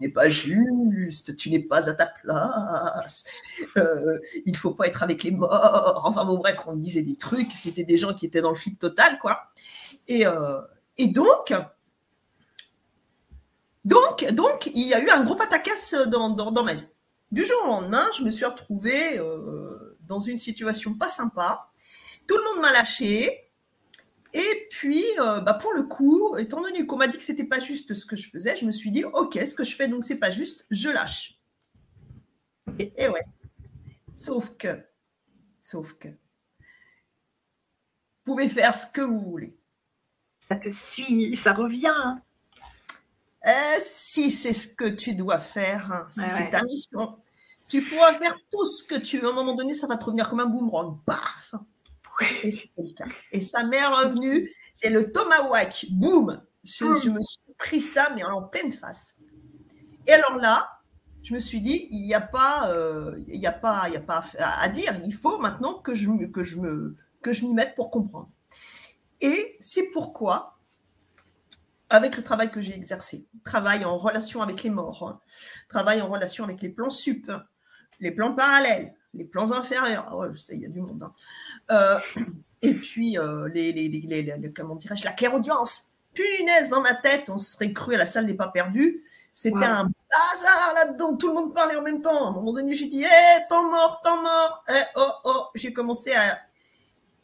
n'est 0.00 0.08
pas 0.08 0.28
juste, 0.28 1.36
tu 1.36 1.50
n'es 1.50 1.58
pas 1.60 1.88
à 1.88 1.94
ta 1.94 2.06
place, 2.06 3.24
euh, 3.76 4.18
il 4.46 4.52
ne 4.52 4.56
faut 4.56 4.72
pas 4.72 4.86
être 4.86 5.02
avec 5.02 5.24
les 5.24 5.30
morts. 5.30 6.02
Enfin 6.04 6.24
bon, 6.24 6.38
bref, 6.38 6.58
on 6.66 6.76
disait 6.76 7.02
des 7.02 7.16
trucs, 7.16 7.50
c'était 7.52 7.84
des 7.84 7.98
gens 7.98 8.14
qui 8.14 8.26
étaient 8.26 8.40
dans 8.40 8.50
le 8.50 8.56
flip 8.56 8.78
total, 8.78 9.18
quoi. 9.18 9.50
Et, 10.08 10.26
euh, 10.26 10.60
et 10.96 11.06
donc, 11.06 11.52
donc, 13.84 14.24
donc, 14.32 14.66
il 14.74 14.86
y 14.86 14.94
a 14.94 15.00
eu 15.00 15.08
un 15.10 15.22
gros 15.22 15.36
pataquès 15.36 15.94
dans, 16.08 16.30
dans, 16.30 16.64
ma 16.64 16.74
vie. 16.74 16.86
Du 17.30 17.44
jour 17.44 17.56
au 17.64 17.66
lendemain, 17.68 18.06
je 18.16 18.22
me 18.22 18.30
suis 18.30 18.44
retrouvée 18.44 19.18
euh, 19.18 19.96
dans 20.00 20.20
une 20.20 20.38
situation 20.38 20.94
pas 20.94 21.08
sympa. 21.08 21.70
Tout 22.26 22.36
le 22.36 22.44
monde 22.44 22.62
m'a 22.62 22.72
lâché. 22.72 23.50
Et 24.34 24.68
puis, 24.70 25.04
euh, 25.20 25.40
bah 25.40 25.54
pour 25.54 25.72
le 25.72 25.84
coup, 25.84 26.36
étant 26.36 26.60
donné 26.60 26.84
qu'on 26.84 26.96
m'a 26.96 27.08
dit 27.08 27.16
que 27.16 27.24
c'était 27.24 27.44
pas 27.44 27.60
juste 27.60 27.94
ce 27.94 28.04
que 28.04 28.14
je 28.14 28.28
faisais, 28.30 28.56
je 28.56 28.66
me 28.66 28.72
suis 28.72 28.90
dit, 28.90 29.04
ok, 29.04 29.38
ce 29.46 29.54
que 29.54 29.64
je 29.64 29.74
fais 29.74 29.88
donc 29.88 30.04
c'est 30.04 30.16
pas 30.16 30.28
juste, 30.28 30.66
je 30.70 30.90
lâche. 30.90 31.40
Et 32.78 33.08
ouais. 33.08 33.24
Sauf 34.16 34.50
que, 34.58 34.78
sauf 35.62 35.94
que, 35.94 36.08
vous 36.08 36.16
pouvez 38.34 38.48
faire 38.50 38.74
ce 38.74 38.86
que 38.86 39.00
vous 39.00 39.22
voulez. 39.22 39.57
Ça 40.50 40.56
te 40.56 40.70
suit, 40.70 41.36
ça 41.36 41.52
revient. 41.52 42.16
Euh, 43.46 43.76
si 43.78 44.30
c'est 44.30 44.52
ce 44.52 44.74
que 44.74 44.88
tu 44.88 45.14
dois 45.14 45.38
faire, 45.38 45.92
hein, 45.92 46.06
si 46.10 46.28
c'est 46.28 46.50
ta 46.50 46.62
mission, 46.62 47.16
tu 47.68 47.82
pourras 47.82 48.14
faire 48.14 48.36
tout 48.50 48.64
ce 48.64 48.82
que 48.82 48.96
tu 48.96 49.18
veux. 49.18 49.28
À 49.28 49.30
un 49.30 49.34
moment 49.34 49.54
donné, 49.54 49.74
ça 49.74 49.86
va 49.86 49.96
te 49.96 50.04
revenir 50.04 50.28
comme 50.28 50.40
un 50.40 50.46
boomerang. 50.46 50.98
Paf 51.04 51.54
et, 53.32 53.40
sa 53.40 53.62
mère 53.64 53.96
revenue, 53.96 54.50
c'est 54.74 54.90
le 54.90 55.12
tomahawk. 55.12 55.86
Boum 55.90 56.42
je, 56.64 57.10
me 57.10 57.22
suis 57.22 57.40
pris 57.56 57.80
ça, 57.80 58.10
mais 58.14 58.24
en 58.24 58.42
pleine 58.42 58.72
face. 58.72 59.14
Et 60.06 60.12
alors 60.12 60.36
là, 60.36 60.68
je 61.22 61.32
me 61.32 61.38
suis 61.38 61.60
dit, 61.60 61.88
il 61.90 62.02
n'y 62.02 62.14
a 62.14 62.20
pas, 62.20 62.70
euh, 62.70 63.18
il 63.28 63.40
y 63.40 63.46
a 63.46 63.52
pas, 63.52 63.84
il 63.86 63.94
y 63.94 63.96
a 63.96 64.00
pas 64.00 64.24
à 64.40 64.68
dire. 64.68 64.94
Il 65.04 65.14
faut 65.14 65.38
maintenant 65.38 65.74
que 65.74 65.94
je, 65.94 66.10
que 66.26 66.42
je 66.42 66.56
me, 66.56 66.96
que 67.22 67.32
je 67.32 67.44
m'y 67.44 67.54
mette 67.54 67.74
pour 67.74 67.90
comprendre. 67.90 68.30
Et 69.20 69.56
c'est 69.60 69.90
pourquoi, 69.90 70.58
avec 71.90 72.16
le 72.16 72.22
travail 72.22 72.50
que 72.50 72.60
j'ai 72.60 72.74
exercé, 72.74 73.26
travail 73.44 73.84
en 73.84 73.98
relation 73.98 74.42
avec 74.42 74.62
les 74.62 74.70
morts, 74.70 75.08
hein, 75.08 75.20
travail 75.68 76.00
en 76.02 76.08
relation 76.08 76.44
avec 76.44 76.60
les 76.62 76.68
plans 76.68 76.90
sup, 76.90 77.30
les 78.00 78.10
plans 78.12 78.34
parallèles, 78.34 78.94
les 79.14 79.24
plans 79.24 79.52
inférieurs, 79.52 80.06
ah 80.08 80.28
je 80.32 80.38
sais, 80.38 80.54
il 80.54 80.62
y 80.62 80.66
a 80.66 80.68
du 80.68 80.80
monde. 80.80 81.02
Hein. 81.02 81.12
Euh, 81.70 81.98
et 82.62 82.74
puis, 82.74 83.18
euh, 83.18 83.48
les, 83.48 83.72
les, 83.72 83.88
les, 83.88 84.52
comment 84.52 84.76
dirais-je, 84.76 85.04
la 85.04 85.12
clairaudience. 85.12 85.90
Punaise, 86.14 86.70
dans 86.70 86.80
ma 86.80 86.94
tête, 86.94 87.30
on 87.30 87.38
serait 87.38 87.72
cru 87.72 87.94
à 87.94 87.98
la 87.98 88.06
salle 88.06 88.26
des 88.26 88.34
pas 88.34 88.48
perdus. 88.48 89.04
C'était 89.32 89.64
un 89.64 89.84
bazar 89.84 90.74
là-dedans, 90.74 91.16
tout 91.16 91.28
le 91.28 91.34
monde 91.34 91.54
parlait 91.54 91.76
en 91.76 91.82
même 91.82 92.02
temps. 92.02 92.26
À 92.26 92.30
un 92.30 92.32
moment 92.32 92.52
donné, 92.52 92.74
j'ai 92.74 92.86
dit, 92.86 93.02
hé, 93.02 93.06
eh, 93.06 93.40
tant 93.48 93.70
mort, 93.70 94.00
tant 94.02 94.20
mort. 94.20 94.64
Eh, 94.68 94.82
oh, 94.96 95.10
oh, 95.24 95.46
j'ai 95.54 95.72
commencé 95.72 96.12
à. 96.12 96.40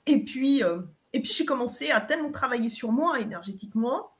Et 0.07 0.23
puis, 0.23 0.63
euh, 0.63 0.83
et 1.15 1.23
puis 1.23 1.33
j'ai 1.33 1.45
commencé 1.45 1.93
à 1.93 2.01
tellement 2.01 2.33
travailler 2.33 2.69
sur 2.69 2.91
moi 2.91 3.21
énergétiquement, 3.21 4.11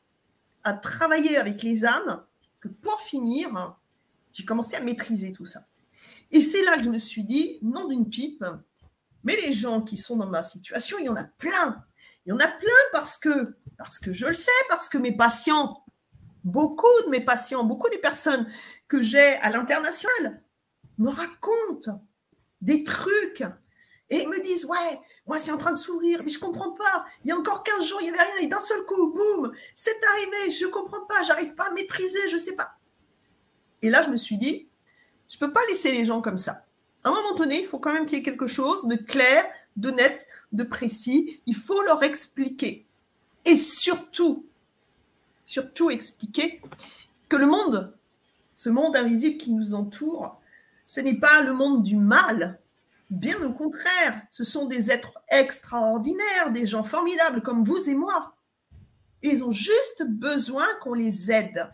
à 0.63 0.75
travailler 0.75 1.37
avec 1.37 1.61
les 1.65 1.85
âmes, 1.85 2.23
que 2.61 2.69
pour 2.69 3.03
finir, 3.03 3.77
j'ai 4.33 4.45
commencé 4.45 4.77
à 4.77 4.81
maîtriser 4.81 5.33
tout 5.33 5.45
ça. 5.45 5.67
Et 6.31 6.41
c'est 6.41 6.63
là 6.63 6.79
que 6.79 6.85
je 6.85 6.91
me 6.91 6.99
suis 6.99 7.25
dit, 7.25 7.59
nom 7.63 7.89
d'une 7.89 8.09
pipe, 8.09 8.45
mais 9.25 9.35
les 9.35 9.53
gens 9.53 9.83
qui 9.83 9.99
sont 9.99 10.17
dans 10.17 10.29
ma 10.29 10.45
situation, 10.45 10.97
il 11.01 11.07
y 11.07 11.09
en 11.09 11.17
a 11.17 11.25
plein. 11.25 11.85
Il 12.25 12.31
y 12.31 12.33
en 12.33 12.39
a 12.39 12.47
plein 12.47 12.83
parce 12.93 13.17
que, 13.19 13.57
parce 13.77 13.99
que 13.99 14.13
je 14.13 14.27
le 14.27 14.35
sais, 14.35 14.53
parce 14.69 14.89
que 14.89 14.97
mes 14.97 15.17
patients, 15.17 15.85
beaucoup 16.45 16.87
de 17.07 17.11
mes 17.11 17.21
patients, 17.21 17.65
beaucoup 17.65 17.91
des 17.91 17.99
personnes 17.99 18.49
que 18.87 19.03
j'ai 19.03 19.35
à 19.35 19.51
l'international 19.51 20.45
me 20.99 21.09
racontent 21.09 22.07
des 22.61 22.85
trucs. 22.85 23.43
Et 24.15 24.23
ils 24.23 24.29
me 24.29 24.41
disent, 24.41 24.65
ouais, 24.65 25.01
moi 25.27 25.41
c'est 25.41 25.51
en 25.51 25.59
train 25.59 25.73
de 25.73 25.77
s'ouvrir, 25.77 26.23
mais 26.23 26.29
je 26.29 26.39
comprends 26.39 26.71
pas. 26.71 27.05
Il 27.25 27.29
y 27.29 27.33
a 27.33 27.37
encore 27.37 27.65
15 27.65 27.85
jours, 27.85 27.99
il 28.01 28.05
n'y 28.05 28.11
avait 28.11 28.23
rien, 28.23 28.43
et 28.43 28.47
d'un 28.47 28.61
seul 28.61 28.85
coup, 28.85 29.09
boum, 29.09 29.53
c'est 29.75 30.01
arrivé, 30.05 30.53
je 30.53 30.67
comprends 30.67 31.01
pas, 31.01 31.25
j'arrive 31.25 31.57
pas 31.57 31.65
à 31.65 31.73
maîtriser, 31.73 32.31
je 32.31 32.37
sais 32.37 32.55
pas. 32.55 32.77
Et 33.83 33.91
là, 33.91 34.03
je 34.03 34.11
me 34.11 34.17
suis 34.17 34.39
dit, 34.39 34.69
je 35.29 35.37
peux 35.37 35.53
pas 35.53 35.67
laisser 35.67 35.91
les 35.91 36.05
gens 36.05 36.21
comme 36.21 36.37
ça. 36.37 36.65
À 37.03 37.09
un 37.09 37.13
moment 37.13 37.35
donné, 37.35 37.63
il 37.63 37.67
faut 37.67 37.81
quand 37.81 37.93
même 37.93 38.07
qu'il 38.07 38.19
y 38.19 38.21
ait 38.21 38.25
quelque 38.25 38.47
chose 38.47 38.87
de 38.87 38.95
clair, 38.95 39.47
de 39.77 39.91
net, 39.91 40.29
de 40.53 40.63
précis. 40.63 41.41
Il 41.47 41.57
faut 41.57 41.83
leur 41.83 42.05
expliquer. 42.05 42.87
Et 43.45 43.57
surtout, 43.57 44.47
surtout 45.45 45.91
expliquer 45.91 46.63
que 47.29 47.37
le 47.37 47.47
monde, 47.47 47.93
ce 48.55 48.69
monde 48.69 48.97
invisible 48.97 49.39
qui 49.39 49.51
nous 49.51 49.75
entoure, 49.75 50.41
ce 50.87 51.01
n'est 51.01 51.19
pas 51.19 51.43
le 51.43 51.53
monde 51.53 51.83
du 51.83 51.97
mal. 51.97 52.61
Bien 53.11 53.41
au 53.43 53.53
contraire, 53.53 54.23
ce 54.31 54.45
sont 54.45 54.67
des 54.67 54.91
êtres 54.91 55.19
extraordinaires, 55.29 56.51
des 56.53 56.67
gens 56.67 56.85
formidables 56.85 57.43
comme 57.43 57.65
vous 57.65 57.89
et 57.89 57.95
moi. 57.95 58.35
Ils 59.23 59.45
ont 59.45 59.53
juste 59.53 60.05
besoin 60.07 60.67
qu'on 60.81 60.95
les 60.95 61.31
aide. 61.31 61.69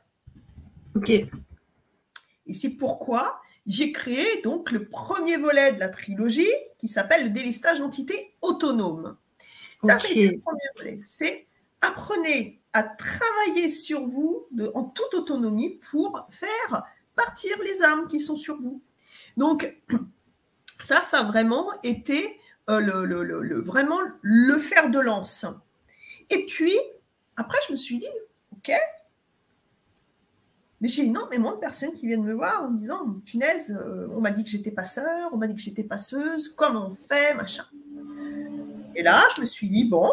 Ok. 0.94 1.10
Et 1.10 2.54
c'est 2.54 2.70
pourquoi 2.70 3.40
j'ai 3.66 3.92
créé 3.92 4.42
donc 4.42 4.70
le 4.70 4.88
premier 4.88 5.36
volet 5.36 5.72
de 5.72 5.78
la 5.78 5.88
trilogie 5.88 6.52
qui 6.78 6.88
s'appelle 6.88 7.24
le 7.24 7.30
délestage 7.30 7.78
d'entités 7.78 8.34
autonomes. 8.42 9.16
Ça, 9.82 9.98
c'est 9.98 10.14
le 10.14 10.38
premier 10.38 10.60
volet. 10.76 11.00
C'est 11.04 11.46
apprenez 11.80 12.60
à 12.72 12.82
travailler 12.82 13.68
sur 13.68 14.04
vous 14.04 14.46
en 14.74 14.84
toute 14.84 15.14
autonomie 15.14 15.80
pour 15.90 16.26
faire 16.30 16.84
partir 17.16 17.58
les 17.62 17.82
âmes 17.82 18.06
qui 18.06 18.20
sont 18.20 18.36
sur 18.36 18.56
vous. 18.56 18.82
Donc, 19.36 19.74
ça, 20.80 21.00
ça 21.00 21.20
a 21.20 21.24
vraiment 21.24 21.68
été 21.82 22.38
euh, 22.68 22.80
le, 22.80 23.60
vraiment 23.60 23.98
le 24.22 24.58
fer 24.58 24.90
de 24.90 24.98
lance. 24.98 25.46
Et 26.30 26.46
puis, 26.46 26.74
après, 27.36 27.58
je 27.66 27.72
me 27.72 27.76
suis 27.76 27.98
dit, 27.98 28.08
OK, 28.52 28.72
mais 30.80 30.88
j'ai 30.88 31.02
énormément 31.04 31.52
de 31.52 31.58
personnes 31.58 31.92
qui 31.92 32.06
viennent 32.06 32.24
me 32.24 32.34
voir 32.34 32.64
en 32.64 32.70
me 32.70 32.78
disant, 32.78 33.20
punaise, 33.26 33.78
euh, 33.78 34.08
on 34.12 34.20
m'a 34.20 34.30
dit 34.30 34.44
que 34.44 34.50
j'étais 34.50 34.70
passeur, 34.70 35.30
on 35.32 35.36
m'a 35.36 35.46
dit 35.46 35.54
que 35.54 35.60
j'étais 35.60 35.84
passeuse, 35.84 36.48
comment 36.56 36.88
on 36.88 36.94
fait, 36.94 37.34
machin. 37.34 37.64
Et 38.94 39.02
là, 39.02 39.22
je 39.36 39.42
me 39.42 39.46
suis 39.46 39.68
dit, 39.68 39.84
bon, 39.84 40.10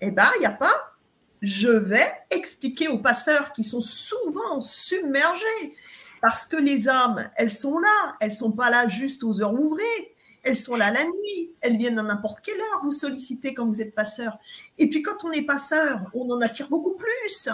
eh 0.00 0.10
ben, 0.10 0.28
il 0.36 0.40
n'y 0.40 0.46
a 0.46 0.52
pas 0.52 0.96
je 1.42 1.68
vais 1.68 2.10
expliquer 2.30 2.88
aux 2.88 2.98
passeurs 2.98 3.52
qui 3.52 3.64
sont 3.64 3.80
souvent 3.80 4.60
submergés, 4.60 5.76
parce 6.20 6.46
que 6.46 6.56
les 6.56 6.88
âmes, 6.88 7.30
elles 7.36 7.50
sont 7.50 7.78
là, 7.78 8.16
elles 8.20 8.32
sont 8.32 8.52
pas 8.52 8.70
là 8.70 8.88
juste 8.88 9.24
aux 9.24 9.42
heures 9.42 9.54
ouvrées, 9.54 10.14
elles 10.42 10.56
sont 10.56 10.76
là 10.76 10.90
la 10.90 11.04
nuit, 11.04 11.54
elles 11.60 11.76
viennent 11.76 11.98
à 11.98 12.02
n'importe 12.02 12.40
quelle 12.40 12.58
heure 12.60 12.80
vous 12.84 12.92
solliciter 12.92 13.52
quand 13.54 13.66
vous 13.66 13.82
êtes 13.82 13.94
passeur. 13.94 14.38
Et 14.78 14.88
puis 14.88 15.02
quand 15.02 15.24
on 15.24 15.32
est 15.32 15.42
passeur, 15.42 16.00
on 16.14 16.30
en 16.30 16.40
attire 16.40 16.68
beaucoup 16.68 16.96
plus. 16.96 17.48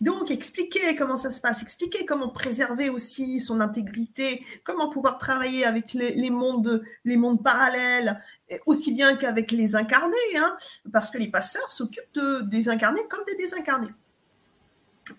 Donc, 0.00 0.30
expliquer 0.30 0.94
comment 0.96 1.16
ça 1.16 1.30
se 1.30 1.40
passe, 1.40 1.62
expliquer 1.62 2.04
comment 2.04 2.28
préserver 2.28 2.90
aussi 2.90 3.40
son 3.40 3.60
intégrité, 3.60 4.44
comment 4.62 4.90
pouvoir 4.90 5.16
travailler 5.16 5.64
avec 5.64 5.94
les, 5.94 6.28
mondes, 6.28 6.84
les 7.06 7.16
mondes 7.16 7.42
parallèles, 7.42 8.20
aussi 8.66 8.92
bien 8.92 9.16
qu'avec 9.16 9.50
les 9.50 9.76
incarnés, 9.76 10.36
hein, 10.36 10.56
parce 10.92 11.10
que 11.10 11.16
les 11.16 11.30
passeurs 11.30 11.72
s'occupent 11.72 12.12
de, 12.12 12.42
des 12.42 12.68
incarnés 12.68 13.06
comme 13.08 13.24
des 13.26 13.36
désincarnés. 13.36 13.92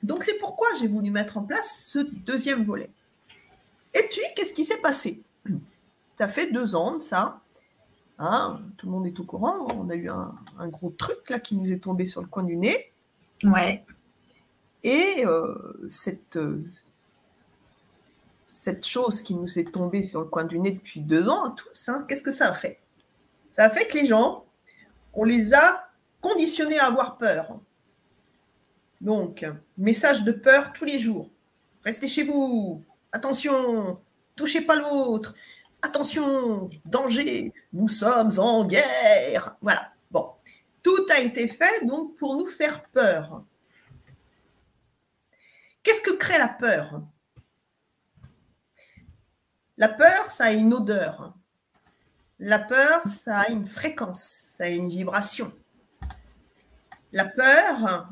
Donc, 0.04 0.24
c'est 0.24 0.38
pourquoi 0.40 0.68
j'ai 0.80 0.88
voulu 0.88 1.12
mettre 1.12 1.38
en 1.38 1.44
place 1.44 1.84
ce 1.86 2.00
deuxième 2.00 2.64
volet. 2.64 2.90
Et 3.94 4.04
puis, 4.10 4.22
qu'est-ce 4.36 4.54
qui 4.54 4.66
s'est 4.66 4.82
passé? 4.82 5.22
Ça 6.18 6.28
fait 6.28 6.52
deux 6.52 6.76
ans 6.76 6.96
de 6.96 7.02
ça. 7.02 7.40
Hein, 8.18 8.62
tout 8.78 8.86
le 8.86 8.94
monde 8.94 9.08
est 9.08 9.20
au 9.20 9.24
courant. 9.24 9.68
On 9.76 9.90
a 9.90 9.96
eu 9.96 10.10
un, 10.10 10.34
un 10.58 10.68
gros 10.70 10.90
truc 10.90 11.30
là 11.30 11.40
qui 11.40 11.58
nous 11.58 11.72
est 11.72 11.80
tombé 11.80 12.06
sur 12.06 12.22
le 12.22 12.28
coin 12.28 12.44
du 12.44 12.56
nez. 12.56 12.92
Ouais. 13.44 13.84
Et 14.84 15.26
euh, 15.26 15.88
cette, 15.90 16.38
euh, 16.38 16.64
cette 18.48 18.86
chose 18.86 19.22
qui 19.22 19.36
nous 19.36 19.60
est 19.60 19.72
tombée 19.72 20.04
sur 20.04 20.22
le 20.22 20.28
coin 20.28 20.46
du 20.46 20.60
nez 20.60 20.72
depuis 20.72 21.02
deux 21.02 21.28
ans 21.28 21.46
à 21.46 21.52
tous, 21.52 21.90
hein, 21.90 22.06
qu'est-ce 22.08 22.22
que 22.22 22.32
ça 22.32 22.52
a 22.52 22.54
fait? 22.54 22.80
Ça 23.52 23.66
a 23.66 23.70
fait 23.70 23.88
que 23.88 23.98
les 23.98 24.06
gens, 24.06 24.46
on 25.14 25.24
les 25.24 25.54
a 25.54 25.90
conditionnés 26.22 26.80
à 26.80 26.86
avoir 26.86 27.18
peur. 27.18 27.58
Donc, 29.02 29.46
message 29.78 30.24
de 30.24 30.32
peur 30.32 30.74
tous 30.74 30.86
les 30.86 31.00
jours. 31.00 31.30
Restez 31.84 32.08
chez 32.08 32.24
vous. 32.24 32.84
Attention, 33.12 34.00
touchez 34.36 34.62
pas 34.62 34.76
l'autre. 34.76 35.36
Attention, 35.82 36.70
danger, 36.86 37.54
nous 37.72 37.88
sommes 37.88 38.32
en 38.40 38.66
guerre. 38.66 39.56
Voilà. 39.62 39.92
Bon, 40.10 40.32
tout 40.82 41.06
a 41.10 41.20
été 41.20 41.48
fait 41.48 41.86
donc 41.86 42.16
pour 42.18 42.36
nous 42.36 42.48
faire 42.48 42.82
peur. 42.82 43.44
Qu'est-ce 45.84 46.02
que 46.02 46.12
crée 46.12 46.40
la 46.40 46.48
peur? 46.48 47.02
La 49.78 49.90
peur, 49.90 50.32
ça 50.32 50.46
a 50.46 50.52
une 50.52 50.74
odeur. 50.74 51.34
La 52.40 52.60
peur, 52.60 53.08
ça 53.08 53.40
a 53.42 53.50
une 53.50 53.68
fréquence, 53.68 54.48
ça 54.58 54.64
a 54.66 54.68
une 54.70 54.90
vibration. 54.90 55.52
La 57.12 57.26
peur, 57.26 58.10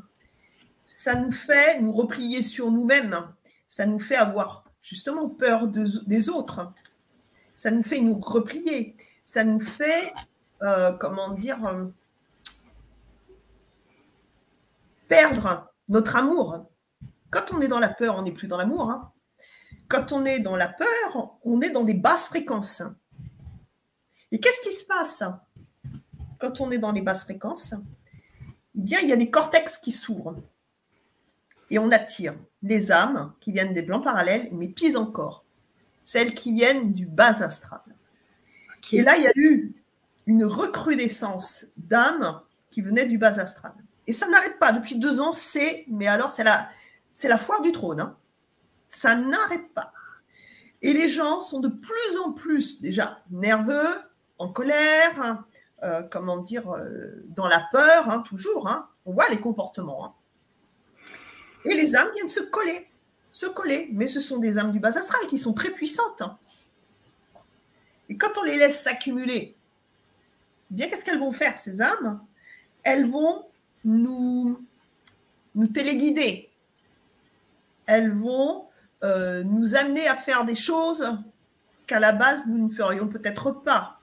ça 1.04 1.16
nous 1.16 1.32
fait 1.32 1.82
nous 1.82 1.92
replier 1.92 2.42
sur 2.42 2.70
nous-mêmes. 2.70 3.28
Ça 3.68 3.84
nous 3.84 3.98
fait 3.98 4.16
avoir 4.16 4.64
justement 4.80 5.28
peur 5.28 5.68
des 5.68 6.30
autres. 6.30 6.72
Ça 7.54 7.70
nous 7.70 7.82
fait 7.82 8.00
nous 8.00 8.18
replier. 8.20 8.96
Ça 9.22 9.44
nous 9.44 9.60
fait, 9.60 10.14
euh, 10.62 10.92
comment 10.92 11.32
dire, 11.32 11.62
euh, 11.66 11.84
perdre 15.06 15.70
notre 15.90 16.16
amour. 16.16 16.70
Quand 17.28 17.52
on 17.52 17.60
est 17.60 17.68
dans 17.68 17.80
la 17.80 17.90
peur, 17.90 18.16
on 18.16 18.22
n'est 18.22 18.32
plus 18.32 18.48
dans 18.48 18.56
l'amour. 18.56 18.90
Hein. 18.90 19.12
Quand 19.88 20.10
on 20.10 20.24
est 20.24 20.38
dans 20.38 20.56
la 20.56 20.68
peur, 20.68 21.36
on 21.44 21.60
est 21.60 21.70
dans 21.70 21.84
des 21.84 21.92
basses 21.92 22.28
fréquences. 22.28 22.82
Et 24.32 24.40
qu'est-ce 24.40 24.62
qui 24.62 24.74
se 24.74 24.86
passe 24.86 25.22
quand 26.40 26.62
on 26.62 26.70
est 26.70 26.78
dans 26.78 26.92
les 26.92 27.02
basses 27.02 27.24
fréquences? 27.24 27.74
Eh 28.74 28.80
bien, 28.80 29.00
il 29.00 29.10
y 29.10 29.12
a 29.12 29.16
des 29.16 29.30
cortex 29.30 29.76
qui 29.76 29.92
s'ouvrent. 29.92 30.40
Et 31.70 31.78
on 31.78 31.90
attire 31.90 32.34
les 32.62 32.92
âmes 32.92 33.32
qui 33.40 33.52
viennent 33.52 33.74
des 33.74 33.82
blancs 33.82 34.04
parallèles, 34.04 34.48
mais 34.52 34.68
pis 34.68 34.96
encore, 34.96 35.44
celles 36.04 36.34
qui 36.34 36.52
viennent 36.52 36.92
du 36.92 37.06
bas 37.06 37.42
astral. 37.42 37.80
Et 38.92 39.02
là, 39.02 39.16
il 39.16 39.24
y 39.24 39.26
a 39.26 39.32
eu 39.36 39.74
une 40.26 40.44
recrudescence 40.44 41.66
d'âmes 41.76 42.40
qui 42.70 42.80
venaient 42.80 43.06
du 43.06 43.18
bas 43.18 43.40
astral. 43.40 43.72
Et 44.06 44.12
ça 44.12 44.28
n'arrête 44.28 44.58
pas. 44.58 44.72
Depuis 44.72 44.96
deux 44.96 45.20
ans, 45.20 45.32
c'est, 45.32 45.84
mais 45.88 46.06
alors, 46.06 46.30
c'est 46.30 46.44
la, 46.44 46.68
c'est 47.12 47.28
la 47.28 47.38
foire 47.38 47.62
du 47.62 47.72
trône. 47.72 48.00
Hein. 48.00 48.16
Ça 48.88 49.14
n'arrête 49.14 49.72
pas. 49.72 49.92
Et 50.82 50.92
les 50.92 51.08
gens 51.08 51.40
sont 51.40 51.60
de 51.60 51.68
plus 51.68 52.18
en 52.22 52.32
plus 52.32 52.82
déjà 52.82 53.22
nerveux, 53.30 53.98
en 54.38 54.48
colère, 54.52 55.20
hein, 55.20 55.44
euh, 55.82 56.02
comment 56.10 56.38
dire, 56.38 56.70
euh, 56.70 57.24
dans 57.28 57.46
la 57.46 57.66
peur, 57.72 58.10
hein, 58.10 58.20
toujours. 58.20 58.70
On 59.06 59.12
voit 59.12 59.28
les 59.30 59.40
comportements. 59.40 60.14
Et 61.64 61.74
les 61.74 61.96
âmes 61.96 62.10
viennent 62.14 62.28
se 62.28 62.40
coller, 62.40 62.86
se 63.32 63.46
coller. 63.46 63.88
Mais 63.92 64.06
ce 64.06 64.20
sont 64.20 64.38
des 64.38 64.58
âmes 64.58 64.72
du 64.72 64.80
bas 64.80 64.96
astral 64.96 65.26
qui 65.28 65.38
sont 65.38 65.54
très 65.54 65.70
puissantes. 65.70 66.22
Et 68.08 68.16
quand 68.16 68.38
on 68.38 68.42
les 68.42 68.56
laisse 68.56 68.82
s'accumuler, 68.82 69.56
bien 70.70 70.88
qu'est-ce 70.88 71.04
qu'elles 71.04 71.18
vont 71.18 71.32
faire, 71.32 71.58
ces 71.58 71.80
âmes 71.80 72.20
Elles 72.82 73.10
vont 73.10 73.46
nous, 73.84 74.62
nous 75.54 75.66
téléguider, 75.68 76.50
elles 77.86 78.12
vont 78.12 78.66
euh, 79.02 79.42
nous 79.42 79.74
amener 79.74 80.06
à 80.06 80.16
faire 80.16 80.44
des 80.44 80.54
choses 80.54 81.06
qu'à 81.86 82.00
la 82.00 82.12
base 82.12 82.46
nous 82.46 82.68
ne 82.68 82.72
ferions 82.72 83.08
peut-être 83.08 83.50
pas. 83.50 84.00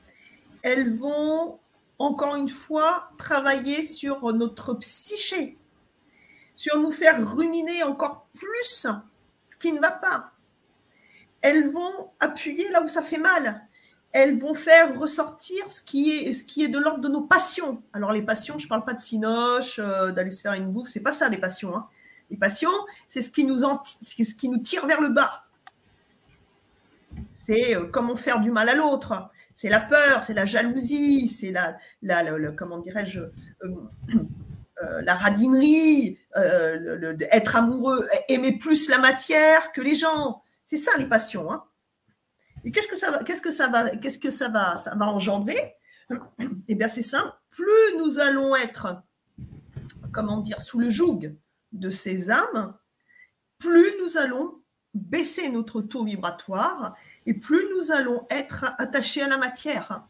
Elles 0.61 0.95
vont, 0.95 1.59
encore 1.97 2.35
une 2.35 2.49
fois, 2.49 3.11
travailler 3.17 3.83
sur 3.83 4.33
notre 4.33 4.75
psyché, 4.75 5.57
sur 6.61 6.79
nous 6.79 6.91
faire 6.91 7.17
ruminer 7.35 7.81
encore 7.83 8.27
plus 8.33 8.85
ce 9.45 9.57
qui 9.57 9.71
ne 9.71 9.79
va 9.79 9.91
pas. 9.91 10.31
Elles 11.41 11.67
vont 11.69 12.11
appuyer 12.19 12.69
là 12.69 12.83
où 12.83 12.87
ça 12.87 13.01
fait 13.01 13.17
mal. 13.17 13.67
Elles 14.11 14.37
vont 14.37 14.53
faire 14.53 14.99
ressortir 14.99 15.71
ce 15.71 15.81
qui 15.81 16.11
est, 16.11 16.33
ce 16.33 16.43
qui 16.43 16.63
est 16.63 16.67
de 16.67 16.77
l'ordre 16.77 16.99
de 16.99 17.07
nos 17.07 17.21
passions. 17.21 17.81
Alors 17.93 18.11
les 18.11 18.21
passions, 18.21 18.59
je 18.59 18.65
ne 18.65 18.69
parle 18.69 18.85
pas 18.85 18.93
de 18.93 18.99
sinoche, 18.99 19.79
euh, 19.79 20.11
d'aller 20.11 20.29
se 20.29 20.41
faire 20.41 20.53
une 20.53 20.71
bouffe, 20.71 20.89
c'est 20.89 21.01
pas 21.01 21.13
ça 21.13 21.29
les 21.29 21.37
passions. 21.37 21.75
Hein. 21.75 21.87
Les 22.29 22.37
passions, 22.37 22.71
c'est 23.07 23.21
ce, 23.21 23.31
qui 23.31 23.43
nous 23.43 23.59
ce 23.59 24.35
qui 24.35 24.49
nous 24.49 24.59
tire 24.59 24.85
vers 24.85 25.01
le 25.01 25.09
bas. 25.09 25.45
C'est 27.33 27.75
euh, 27.75 27.85
comment 27.91 28.15
faire 28.15 28.39
du 28.39 28.51
mal 28.51 28.69
à 28.69 28.75
l'autre. 28.75 29.31
C'est 29.55 29.69
la 29.69 29.79
peur, 29.79 30.23
c'est 30.23 30.33
la 30.33 30.45
jalousie, 30.45 31.27
c'est 31.27 31.51
la, 31.51 31.77
la, 32.01 32.51
comment 32.51 32.79
dirais-je, 32.79 33.19
euh, 33.19 33.75
euh, 34.81 35.01
la 35.01 35.15
radinerie, 35.15 36.19
être 36.35 37.55
amoureux, 37.55 38.07
aimer 38.29 38.57
plus 38.57 38.89
la 38.89 38.97
matière 38.97 39.71
que 39.71 39.81
les 39.81 39.95
gens. 39.95 40.41
C'est 40.65 40.77
ça 40.77 40.91
les 40.97 41.05
passions. 41.05 41.51
Hein. 41.51 41.63
Et 42.63 42.71
qu'est-ce 42.71 42.87
que 42.87 42.95
ça 42.95 43.11
va, 43.11 43.23
qu'est-ce 43.23 43.41
que 43.41 43.51
ça 43.51 43.67
va, 43.67 43.89
qu'est-ce 43.97 44.19
que 44.19 44.31
ça 44.31 44.49
va, 44.49 44.75
ça 44.75 44.95
va 44.95 45.07
engendrer? 45.07 45.75
Eh 46.67 46.75
bien, 46.75 46.87
c'est 46.87 47.03
simple. 47.03 47.33
Plus 47.49 47.97
nous 47.97 48.19
allons 48.19 48.55
être, 48.55 49.01
comment 50.11 50.37
dire, 50.37 50.61
sous 50.61 50.79
le 50.79 50.89
joug 50.89 51.35
de 51.71 51.89
ces 51.89 52.29
âmes, 52.31 52.75
plus 53.59 53.93
nous 54.01 54.17
allons 54.17 54.57
baisser 54.93 55.49
notre 55.49 55.81
taux 55.81 56.03
vibratoire 56.03 56.95
et 57.25 57.33
plus 57.33 57.63
nous 57.75 57.91
allons 57.91 58.25
être 58.29 58.73
attachés 58.77 59.21
à 59.21 59.27
la 59.27 59.37
matière. 59.37 60.05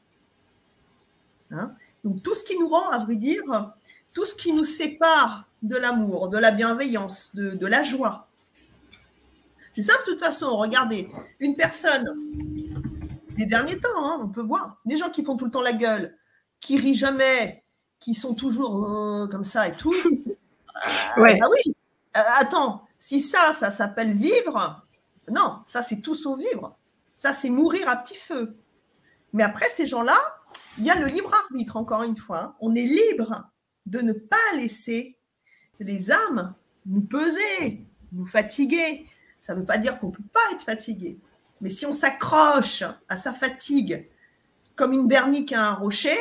Hein 1.51 1.75
Donc 2.03 2.23
tout 2.23 2.33
ce 2.33 2.43
qui 2.43 2.57
nous 2.57 2.67
rend, 2.67 2.89
à 2.89 3.03
vrai 3.03 3.15
dire, 3.15 3.73
tout 4.13 4.25
ce 4.25 4.35
qui 4.35 4.53
nous 4.53 4.63
sépare 4.63 5.45
de 5.61 5.75
l'amour, 5.75 6.29
de 6.29 6.37
la 6.37 6.51
bienveillance, 6.51 7.35
de, 7.35 7.67
la 7.67 7.83
joie. 7.83 8.27
C'est 9.75 9.83
ça, 9.83 9.93
de 9.99 10.11
toute 10.11 10.19
façon, 10.19 10.57
regardez, 10.57 11.09
une 11.39 11.55
personne, 11.55 12.05
les 13.37 13.45
derniers 13.45 13.79
temps, 13.79 13.89
hein, 13.95 14.17
on 14.19 14.27
peut 14.27 14.41
voir, 14.41 14.77
des 14.85 14.97
gens 14.97 15.09
qui 15.09 15.23
font 15.23 15.37
tout 15.37 15.45
le 15.45 15.51
temps 15.51 15.61
la 15.61 15.73
gueule, 15.73 16.17
qui 16.59 16.77
rient 16.77 16.95
jamais, 16.95 17.63
qui 17.99 18.15
sont 18.15 18.33
toujours 18.33 18.83
euh, 18.83 19.27
comme 19.27 19.43
ça 19.43 19.67
et 19.67 19.75
tout. 19.75 19.93
Euh, 21.17 21.21
ouais. 21.21 21.37
Bah 21.37 21.47
oui, 21.49 21.75
euh, 22.17 22.21
attends, 22.39 22.85
si 22.97 23.21
ça, 23.21 23.51
ça 23.51 23.69
s'appelle 23.69 24.13
vivre, 24.13 24.83
non, 25.29 25.59
ça 25.65 25.81
c'est 25.81 26.01
tout 26.01 26.15
sauf 26.15 26.39
vivre. 26.39 26.75
Ça 27.15 27.33
c'est 27.33 27.49
mourir 27.49 27.87
à 27.87 27.97
petit 27.97 28.15
feu. 28.15 28.55
Mais 29.33 29.43
après, 29.43 29.67
ces 29.69 29.85
gens-là, 29.85 30.17
il 30.77 30.83
y 30.83 30.89
a 30.89 30.95
le 30.95 31.05
libre 31.05 31.31
arbitre, 31.33 31.77
encore 31.77 32.03
une 32.03 32.17
fois. 32.17 32.39
Hein. 32.39 32.55
On 32.59 32.75
est 32.75 32.83
libre 32.83 33.43
de 33.85 33.99
ne 33.99 34.13
pas 34.13 34.37
laisser 34.55 35.17
les 35.79 36.11
âmes 36.11 36.53
nous 36.85 37.01
peser, 37.01 37.85
nous 38.11 38.25
fatiguer. 38.25 39.05
Ça 39.39 39.53
ne 39.53 39.59
veut 39.59 39.65
pas 39.65 39.77
dire 39.77 39.99
qu'on 39.99 40.07
ne 40.07 40.13
peut 40.13 40.23
pas 40.31 40.53
être 40.53 40.63
fatigué. 40.63 41.17
Mais 41.61 41.69
si 41.69 41.85
on 41.85 41.93
s'accroche 41.93 42.83
à 43.07 43.15
sa 43.15 43.33
fatigue 43.33 44.07
comme 44.75 44.93
une 44.93 45.07
bernique 45.07 45.53
à 45.53 45.67
un 45.69 45.73
rocher, 45.73 46.17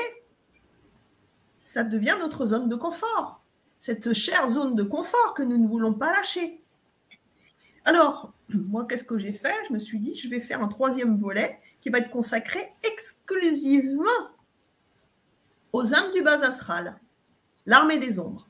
ça 1.59 1.85
devient 1.85 2.17
notre 2.19 2.47
zone 2.47 2.69
de 2.69 2.77
confort. 2.77 3.43
Cette 3.79 4.13
chère 4.13 4.49
zone 4.49 4.75
de 4.75 4.83
confort 4.83 5.35
que 5.35 5.43
nous 5.43 5.57
ne 5.57 5.67
voulons 5.67 5.95
pas 5.95 6.13
lâcher. 6.13 6.63
Alors, 7.85 8.33
moi, 8.49 8.87
qu'est-ce 8.89 9.05
que 9.05 9.19
j'ai 9.19 9.33
fait? 9.33 9.55
Je 9.69 9.73
me 9.73 9.79
suis 9.79 9.99
dit, 9.99 10.15
je 10.15 10.29
vais 10.29 10.41
faire 10.41 10.63
un 10.63 10.69
troisième 10.69 11.17
volet 11.19 11.59
qui 11.81 11.91
va 11.91 11.99
être 11.99 12.11
consacré 12.11 12.73
exclusivement 12.83 14.05
aux 15.73 15.95
âmes 15.95 16.13
du 16.13 16.23
bas 16.23 16.45
astral, 16.45 16.99
l'armée 17.71 17.99
des 17.99 18.19
ombres. 18.19 18.49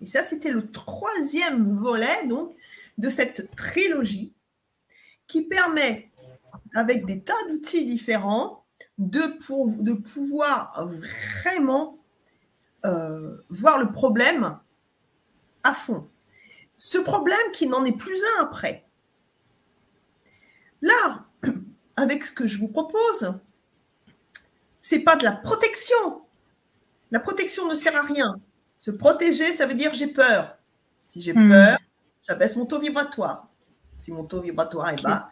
Et 0.00 0.06
ça, 0.06 0.24
c'était 0.24 0.50
le 0.50 0.70
troisième 0.70 1.78
volet 1.78 2.26
donc, 2.26 2.54
de 2.98 3.08
cette 3.08 3.54
trilogie 3.54 4.32
qui 5.28 5.42
permet, 5.42 6.10
avec 6.74 7.06
des 7.06 7.20
tas 7.20 7.48
d'outils 7.48 7.86
différents, 7.86 8.64
de, 8.98 9.94
pouvoir 9.94 10.88
vraiment 10.88 11.96
euh, 12.84 13.36
voir 13.48 13.78
le 13.78 13.92
problème 13.92 14.58
à 15.62 15.74
fond. 15.74 16.08
Ce 16.78 16.98
problème 16.98 17.52
qui 17.52 17.68
n'en 17.68 17.84
est 17.84 17.96
plus 17.96 18.20
un 18.36 18.42
après. 18.42 18.84
Là, 20.80 21.24
avec 21.96 22.24
ce 22.24 22.32
que 22.32 22.48
je 22.48 22.58
vous 22.58 22.68
propose, 22.68 23.32
c'est 24.80 25.04
pas 25.04 25.14
de 25.14 25.22
la 25.22 25.32
protection. 25.32 26.21
La 27.12 27.20
protection 27.20 27.68
ne 27.68 27.74
sert 27.74 27.94
à 27.94 28.02
rien. 28.02 28.40
Se 28.78 28.90
protéger, 28.90 29.52
ça 29.52 29.66
veut 29.66 29.74
dire 29.74 29.92
j'ai 29.92 30.08
peur. 30.08 30.56
Si 31.04 31.20
j'ai 31.20 31.34
hmm. 31.34 31.50
peur, 31.50 31.78
j'abaisse 32.26 32.56
mon 32.56 32.64
taux 32.66 32.80
vibratoire. 32.80 33.48
Si 33.98 34.10
mon 34.10 34.24
taux 34.24 34.40
vibratoire 34.40 34.88
est 34.88 35.02
bas, 35.02 35.30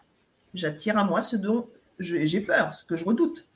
j'attire 0.55 0.99
à 0.99 1.05
moi 1.05 1.23
ce 1.23 1.37
dont 1.37 1.69
j'ai 1.99 2.41
peur, 2.43 2.75
ce 2.75 2.85
que 2.85 2.97
je 2.97 3.05
redoute. 3.05 3.49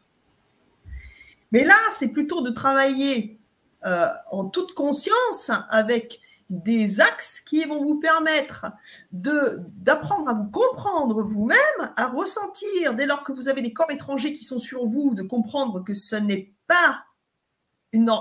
Mais 1.53 1.65
là, 1.65 1.75
c'est 1.93 2.13
plutôt 2.13 2.41
de 2.41 2.51
travailler 2.51 3.39
euh, 3.85 4.09
en 4.31 4.47
toute 4.47 4.75
conscience 4.75 5.51
avec 5.71 6.21
des 6.49 7.01
axes 7.01 7.41
qui 7.41 7.65
vont 7.65 7.85
vous 7.85 8.01
permettre 8.01 8.67
d'apprendre 9.13 10.31
à 10.31 10.35
vous 10.35 10.51
comprendre 10.51 11.23
vous-même, 11.23 11.93
à 11.97 12.07
ressentir, 12.07 12.95
dès 12.95 13.07
lors 13.07 13.23
que 13.23 13.33
vous 13.33 13.49
avez 13.49 13.61
des 13.61 13.73
corps 13.73 13.91
étrangers 13.91 14.33
qui 14.33 14.45
sont 14.45 14.59
sur 14.59 14.85
vous, 14.85 15.15
de 15.15 15.23
comprendre 15.23 15.85
que 15.85 15.95
ce 15.95 16.17
n'est 16.17 16.53
pas 16.67 17.05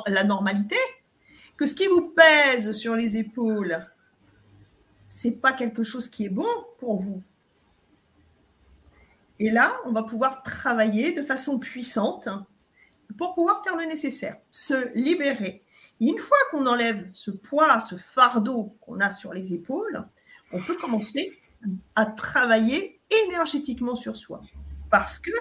la 0.07 0.23
normalité, 0.23 0.77
que 1.57 1.65
ce 1.65 1.75
qui 1.75 1.87
vous 1.87 2.09
pèse 2.09 2.71
sur 2.71 2.95
les 2.95 3.17
épaules, 3.17 3.85
c'est 5.07 5.31
pas 5.31 5.53
quelque 5.53 5.83
chose 5.83 6.07
qui 6.07 6.25
est 6.25 6.29
bon 6.29 6.47
pour 6.79 7.01
vous. 7.01 7.21
Et 9.39 9.49
là, 9.49 9.71
on 9.85 9.91
va 9.91 10.03
pouvoir 10.03 10.43
travailler 10.43 11.11
de 11.11 11.23
façon 11.23 11.59
puissante 11.59 12.29
pour 13.17 13.35
pouvoir 13.35 13.63
faire 13.63 13.75
le 13.75 13.85
nécessaire, 13.85 14.37
se 14.49 14.93
libérer. 14.95 15.63
Et 15.99 16.07
une 16.07 16.17
fois 16.17 16.37
qu'on 16.49 16.65
enlève 16.65 17.07
ce 17.11 17.31
poids, 17.31 17.79
ce 17.79 17.95
fardeau 17.95 18.75
qu'on 18.81 18.99
a 18.99 19.11
sur 19.11 19.33
les 19.33 19.53
épaules, 19.53 20.07
on 20.51 20.61
peut 20.61 20.75
commencer 20.75 21.39
à 21.95 22.05
travailler 22.05 22.99
énergétiquement 23.27 23.95
sur 23.95 24.15
soi. 24.17 24.41
Parce 24.89 25.19
que 25.19 25.31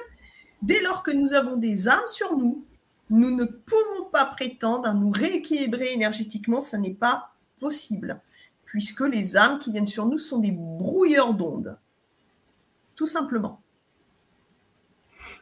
dès 0.62 0.80
lors 0.80 1.02
que 1.02 1.10
nous 1.10 1.34
avons 1.34 1.56
des 1.56 1.88
âmes 1.88 2.06
sur 2.06 2.36
nous, 2.36 2.64
nous 3.10 3.34
ne 3.34 3.44
pouvons 3.44 4.08
pas 4.10 4.26
prétendre 4.26 4.88
à 4.88 4.94
nous 4.94 5.10
rééquilibrer 5.10 5.92
énergétiquement, 5.92 6.60
ça 6.60 6.78
n'est 6.78 6.94
pas 6.94 7.32
possible, 7.60 8.20
puisque 8.64 9.02
les 9.02 9.36
âmes 9.36 9.58
qui 9.58 9.72
viennent 9.72 9.86
sur 9.86 10.06
nous 10.06 10.18
sont 10.18 10.38
des 10.38 10.52
brouilleurs 10.52 11.34
d'ondes, 11.34 11.76
tout 12.96 13.06
simplement. 13.06 13.60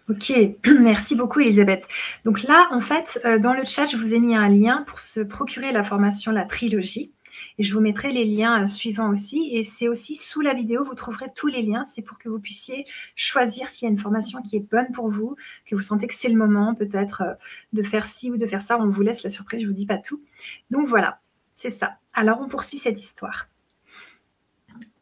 Ok, 0.08 0.32
merci 0.80 1.14
beaucoup 1.14 1.40
Elisabeth. 1.40 1.86
Donc 2.24 2.42
là, 2.42 2.68
en 2.72 2.80
fait, 2.80 3.20
euh, 3.24 3.38
dans 3.38 3.52
le 3.52 3.64
chat, 3.64 3.86
je 3.86 3.96
vous 3.96 4.12
ai 4.12 4.18
mis 4.18 4.34
un 4.34 4.48
lien 4.48 4.84
pour 4.86 4.98
se 4.98 5.20
procurer 5.20 5.70
la 5.72 5.84
formation 5.84 6.32
La 6.32 6.44
Trilogie. 6.44 7.12
Et 7.58 7.62
je 7.62 7.74
vous 7.74 7.80
mettrai 7.80 8.12
les 8.12 8.24
liens 8.24 8.64
euh, 8.64 8.66
suivants 8.66 9.10
aussi. 9.10 9.50
Et 9.52 9.62
c'est 9.62 9.88
aussi 9.88 10.14
sous 10.14 10.40
la 10.40 10.54
vidéo, 10.54 10.84
vous 10.84 10.94
trouverez 10.94 11.26
tous 11.34 11.46
les 11.46 11.62
liens. 11.62 11.84
C'est 11.84 12.02
pour 12.02 12.18
que 12.18 12.28
vous 12.28 12.38
puissiez 12.38 12.86
choisir 13.16 13.68
s'il 13.68 13.86
y 13.86 13.88
a 13.88 13.90
une 13.90 13.98
formation 13.98 14.42
qui 14.42 14.56
est 14.56 14.70
bonne 14.70 14.92
pour 14.92 15.08
vous, 15.08 15.36
que 15.66 15.74
vous 15.74 15.82
sentez 15.82 16.06
que 16.06 16.14
c'est 16.14 16.28
le 16.28 16.36
moment 16.36 16.74
peut-être 16.74 17.22
euh, 17.22 17.34
de 17.72 17.82
faire 17.82 18.04
ci 18.04 18.30
ou 18.30 18.36
de 18.36 18.46
faire 18.46 18.60
ça. 18.60 18.78
On 18.78 18.88
vous 18.88 19.02
laisse 19.02 19.22
la 19.22 19.30
surprise, 19.30 19.60
je 19.60 19.66
ne 19.66 19.70
vous 19.70 19.76
dis 19.76 19.86
pas 19.86 19.98
tout. 19.98 20.22
Donc 20.70 20.86
voilà, 20.86 21.20
c'est 21.56 21.70
ça. 21.70 21.96
Alors 22.12 22.40
on 22.40 22.48
poursuit 22.48 22.78
cette 22.78 23.00
histoire. 23.00 23.48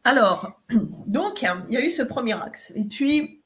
Alors, 0.03 0.59
donc, 1.07 1.41
il 1.41 1.73
y 1.73 1.77
a 1.77 1.85
eu 1.85 1.89
ce 1.89 2.03
premier 2.03 2.33
axe. 2.41 2.71
Et 2.75 2.83
puis, 2.83 3.41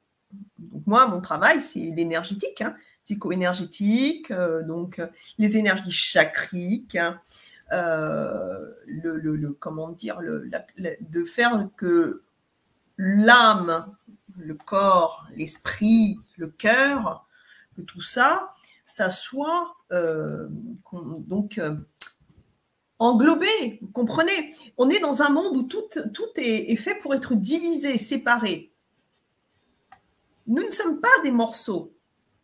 moi, 0.86 1.08
mon 1.08 1.22
travail, 1.22 1.62
c'est 1.62 1.80
l'énergétique, 1.80 2.62
hein, 2.62 2.76
psycho-énergétique, 3.06 4.32
euh, 4.32 4.64
donc 4.64 5.02
les 5.38 5.58
énergies 5.58 5.92
chacriques, 5.92 6.96
hein, 6.96 7.20
euh, 7.74 8.72
le, 8.86 9.50
comment 9.60 9.90
dire, 9.90 10.22
le, 10.22 10.50
de 10.78 11.24
faire 11.24 11.68
que 11.76 12.22
l'âme, 12.98 13.86
le 14.38 14.54
corps, 14.56 15.28
l'esprit, 15.36 16.20
le 16.38 16.48
cœur, 16.48 17.28
que 17.76 17.82
tout 17.82 18.02
ça, 18.02 18.52
ça 18.86 19.10
soit 19.10 19.76
euh, 19.92 20.48
donc 20.92 21.58
euh, 21.58 21.76
englobé. 23.00 23.80
Vous 23.82 23.88
comprenez? 23.88 24.56
On 24.78 24.90
est 24.90 25.00
dans 25.00 25.24
un 25.24 25.30
monde 25.30 25.58
où 25.58 25.64
tout, 25.64 25.84
tout 26.14 26.30
est, 26.36 26.72
est, 26.72 26.76
fait 26.76 26.96
pour 26.96 27.14
être 27.16 27.34
divisé, 27.34 27.98
séparé. 27.98 28.72
Nous 30.46 30.64
ne 30.64 30.72
sommes 30.72 31.00
pas 31.00 31.10
des 31.24 31.32
morceaux. 31.32 31.94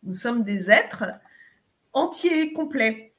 Nous 0.02 0.14
sommes 0.14 0.42
des 0.42 0.70
êtres 0.70 1.04
entiers, 1.92 2.52
complets. 2.52 3.09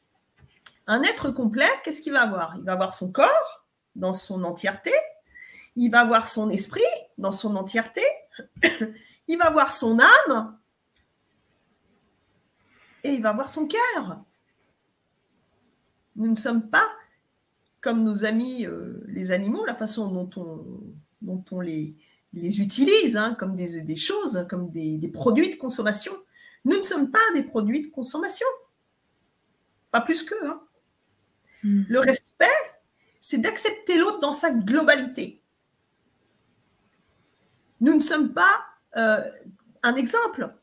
Un 0.92 1.04
être 1.04 1.32
complet, 1.32 1.70
qu'est-ce 1.86 2.02
qu'il 2.02 2.12
va 2.12 2.24
avoir? 2.24 2.58
Il 2.58 2.66
va 2.66 2.74
avoir 2.74 2.94
son 2.94 3.14
corps 3.14 3.66
dans 3.96 4.12
son 4.12 4.44
entièreté, 4.44 4.92
il 5.78 5.90
va 5.90 6.02
avoir 6.02 6.28
son 6.28 6.50
esprit 6.50 6.82
dans 7.18 7.32
son 7.32 7.56
entièreté, 7.56 8.04
il 9.30 9.38
va 9.38 9.46
avoir 9.46 9.72
son 9.72 10.00
âme 10.00 10.60
et 13.06 13.12
il 13.12 13.22
va 13.22 13.30
avoir 13.30 13.50
son 13.50 13.68
cœur. 13.68 14.20
Nous 16.18 16.28
ne 16.28 16.36
sommes 16.36 16.70
pas 16.70 16.90
comme 17.80 18.04
nos 18.04 18.26
amis 18.26 18.66
euh, 18.66 19.02
les 19.08 19.32
animaux, 19.32 19.66
la 19.66 19.76
façon 19.76 20.12
dont 20.12 20.30
on, 21.52 21.62
les, 21.62 21.96
utilise 22.34 23.16
hein, 23.16 23.38
comme 23.40 23.56
des, 23.56 23.96
choses, 23.96 24.46
comme 24.50 24.70
des, 24.72 24.98
des, 24.98 25.08
produits 25.08 25.52
de 25.52 25.56
consommation. 25.56 26.12
Nous 26.66 26.76
ne 26.76 26.84
sommes 26.84 27.12
pas 27.12 27.20
des 27.34 27.44
produits 27.44 27.84
de 27.88 27.92
consommation. 27.92 28.48
Pas 29.90 30.02
plus 30.02 30.24
qu'eux. 30.24 30.46
Hein. 30.46 30.62
Le 31.64 32.00
respect, 32.00 32.46
c'est 33.20 33.38
d'accepter 33.38 33.98
l'autre 33.98 34.20
dans 34.20 34.34
sa 34.34 34.52
globalité. 34.52 35.42
Nous 37.82 37.94
ne 37.94 38.00
sommes 38.00 38.34
pas 38.34 38.66
euh, 38.98 39.22
un 39.84 39.96
exemple. 39.96 40.54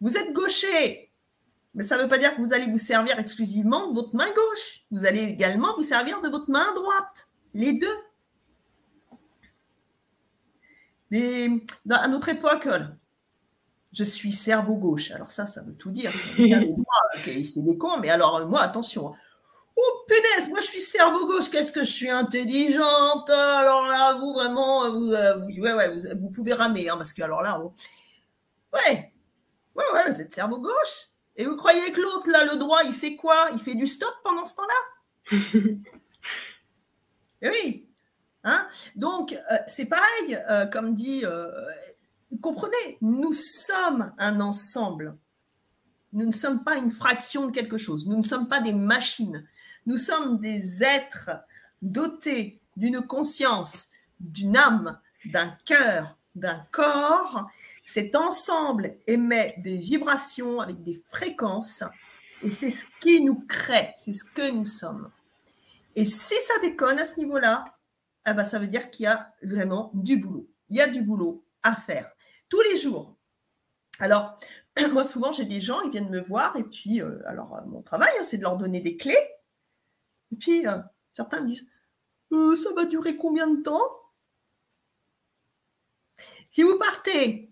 Vous 0.00 0.16
êtes 0.16 0.32
gaucher, 0.32 1.10
mais 1.74 1.82
ça 1.82 1.96
ne 1.96 2.02
veut 2.02 2.08
pas 2.08 2.18
dire 2.18 2.34
que 2.34 2.40
vous 2.40 2.52
allez 2.52 2.66
vous 2.66 2.78
servir 2.78 3.18
exclusivement 3.18 3.88
de 3.88 3.94
votre 3.94 4.14
main 4.14 4.28
gauche. 4.28 4.84
Vous 4.90 5.04
allez 5.04 5.22
également 5.24 5.74
vous 5.76 5.82
servir 5.82 6.20
de 6.20 6.28
votre 6.28 6.50
main 6.50 6.72
droite. 6.74 7.28
Les 7.54 7.72
deux. 7.72 7.86
à 11.90 12.08
notre 12.08 12.28
époque, 12.28 12.68
je 13.92 14.04
suis 14.04 14.32
cerveau 14.32 14.76
gauche. 14.76 15.10
Alors 15.10 15.30
ça, 15.30 15.46
ça 15.46 15.62
veut 15.62 15.74
tout 15.74 15.90
dire. 15.90 16.12
C'est 17.24 17.62
des 17.62 17.76
cons, 17.76 17.98
mais 18.00 18.10
alors 18.10 18.46
moi, 18.46 18.62
attention. 18.62 19.12
Oh 19.82 20.04
punaise, 20.06 20.48
moi 20.50 20.60
je 20.60 20.66
suis 20.66 20.80
cerveau 20.80 21.26
gauche, 21.26 21.48
qu'est-ce 21.50 21.72
que 21.72 21.84
je 21.84 21.90
suis 21.90 22.10
intelligente. 22.10 23.30
Alors 23.30 23.86
là, 23.86 24.14
vous 24.14 24.34
vraiment, 24.34 24.90
vous, 24.92 25.10
euh, 25.12 25.46
ouais, 25.58 25.72
ouais, 25.72 26.14
vous, 26.14 26.28
pouvez 26.28 26.52
ramer, 26.52 26.90
hein, 26.90 26.98
parce 26.98 27.14
que 27.14 27.22
alors 27.22 27.40
là, 27.40 27.58
ouais, 27.58 27.72
ouais, 29.74 29.84
ouais, 29.94 30.10
vous 30.10 30.20
êtes 30.20 30.34
cerveau 30.34 30.58
gauche. 30.58 31.08
Et 31.36 31.46
vous 31.46 31.56
croyez 31.56 31.92
que 31.92 32.00
l'autre, 32.00 32.30
là, 32.30 32.44
le 32.44 32.56
droit, 32.56 32.82
il 32.84 32.92
fait 32.92 33.16
quoi? 33.16 33.48
Il 33.54 33.60
fait 33.60 33.74
du 33.74 33.86
stop 33.86 34.12
pendant 34.22 34.44
ce 34.44 34.54
temps-là? 34.56 35.38
Eh 37.42 37.48
Oui. 37.48 37.88
Hein 38.44 38.68
Donc, 38.96 39.32
euh, 39.32 39.56
c'est 39.66 39.86
pareil, 39.86 40.38
euh, 40.50 40.66
comme 40.66 40.94
dit, 40.94 41.24
comprenez, 42.42 42.98
nous 43.00 43.32
sommes 43.32 44.12
un 44.18 44.42
ensemble. 44.42 45.16
Nous 46.12 46.26
ne 46.26 46.32
sommes 46.32 46.64
pas 46.64 46.76
une 46.76 46.90
fraction 46.90 47.46
de 47.46 47.52
quelque 47.52 47.78
chose. 47.78 48.06
Nous 48.06 48.18
ne 48.18 48.22
sommes 48.22 48.46
pas 48.46 48.60
des 48.60 48.74
machines. 48.74 49.46
Nous 49.86 49.96
sommes 49.96 50.38
des 50.38 50.82
êtres 50.82 51.30
dotés 51.82 52.60
d'une 52.76 53.00
conscience, 53.02 53.88
d'une 54.18 54.56
âme, 54.56 54.98
d'un 55.24 55.56
cœur, 55.64 56.16
d'un 56.34 56.66
corps. 56.70 57.48
Cet 57.84 58.14
ensemble 58.14 58.96
émet 59.06 59.54
des 59.58 59.76
vibrations 59.76 60.60
avec 60.60 60.82
des 60.82 61.02
fréquences 61.10 61.82
et 62.42 62.50
c'est 62.50 62.70
ce 62.70 62.86
qui 63.00 63.20
nous 63.20 63.40
crée, 63.46 63.92
c'est 63.96 64.12
ce 64.12 64.24
que 64.24 64.50
nous 64.50 64.66
sommes. 64.66 65.10
Et 65.94 66.04
si 66.04 66.34
ça 66.40 66.54
déconne 66.62 66.98
à 66.98 67.04
ce 67.04 67.18
niveau-là, 67.18 67.64
eh 68.26 68.32
ben 68.32 68.44
ça 68.44 68.58
veut 68.58 68.66
dire 68.66 68.90
qu'il 68.90 69.04
y 69.04 69.06
a 69.06 69.32
vraiment 69.42 69.90
du 69.94 70.18
boulot. 70.18 70.46
Il 70.68 70.76
y 70.76 70.80
a 70.80 70.88
du 70.88 71.02
boulot 71.02 71.44
à 71.62 71.74
faire 71.74 72.10
tous 72.48 72.60
les 72.62 72.76
jours. 72.78 73.16
Alors, 73.98 74.38
moi, 74.92 75.04
souvent, 75.04 75.32
j'ai 75.32 75.44
des 75.44 75.60
gens, 75.60 75.80
ils 75.82 75.90
viennent 75.90 76.08
me 76.08 76.20
voir, 76.20 76.56
et 76.56 76.64
puis, 76.64 77.02
euh, 77.02 77.18
alors, 77.26 77.56
euh, 77.56 77.60
mon 77.66 77.82
travail, 77.82 78.10
hein, 78.18 78.22
c'est 78.22 78.38
de 78.38 78.42
leur 78.42 78.56
donner 78.56 78.80
des 78.80 78.96
clés. 78.96 79.18
Et 80.32 80.36
puis, 80.36 80.66
euh, 80.66 80.78
certains 81.12 81.40
me 81.40 81.48
disent, 81.48 81.66
ça 82.62 82.72
va 82.74 82.84
durer 82.84 83.16
combien 83.16 83.48
de 83.48 83.62
temps? 83.62 83.90
Si 86.50 86.62
vous 86.62 86.78
partez 86.78 87.50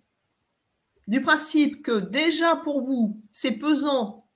du 1.06 1.22
principe 1.22 1.82
que 1.82 2.00
déjà 2.00 2.56
pour 2.56 2.82
vous, 2.82 3.20
c'est 3.32 3.52
pesant 3.52 4.26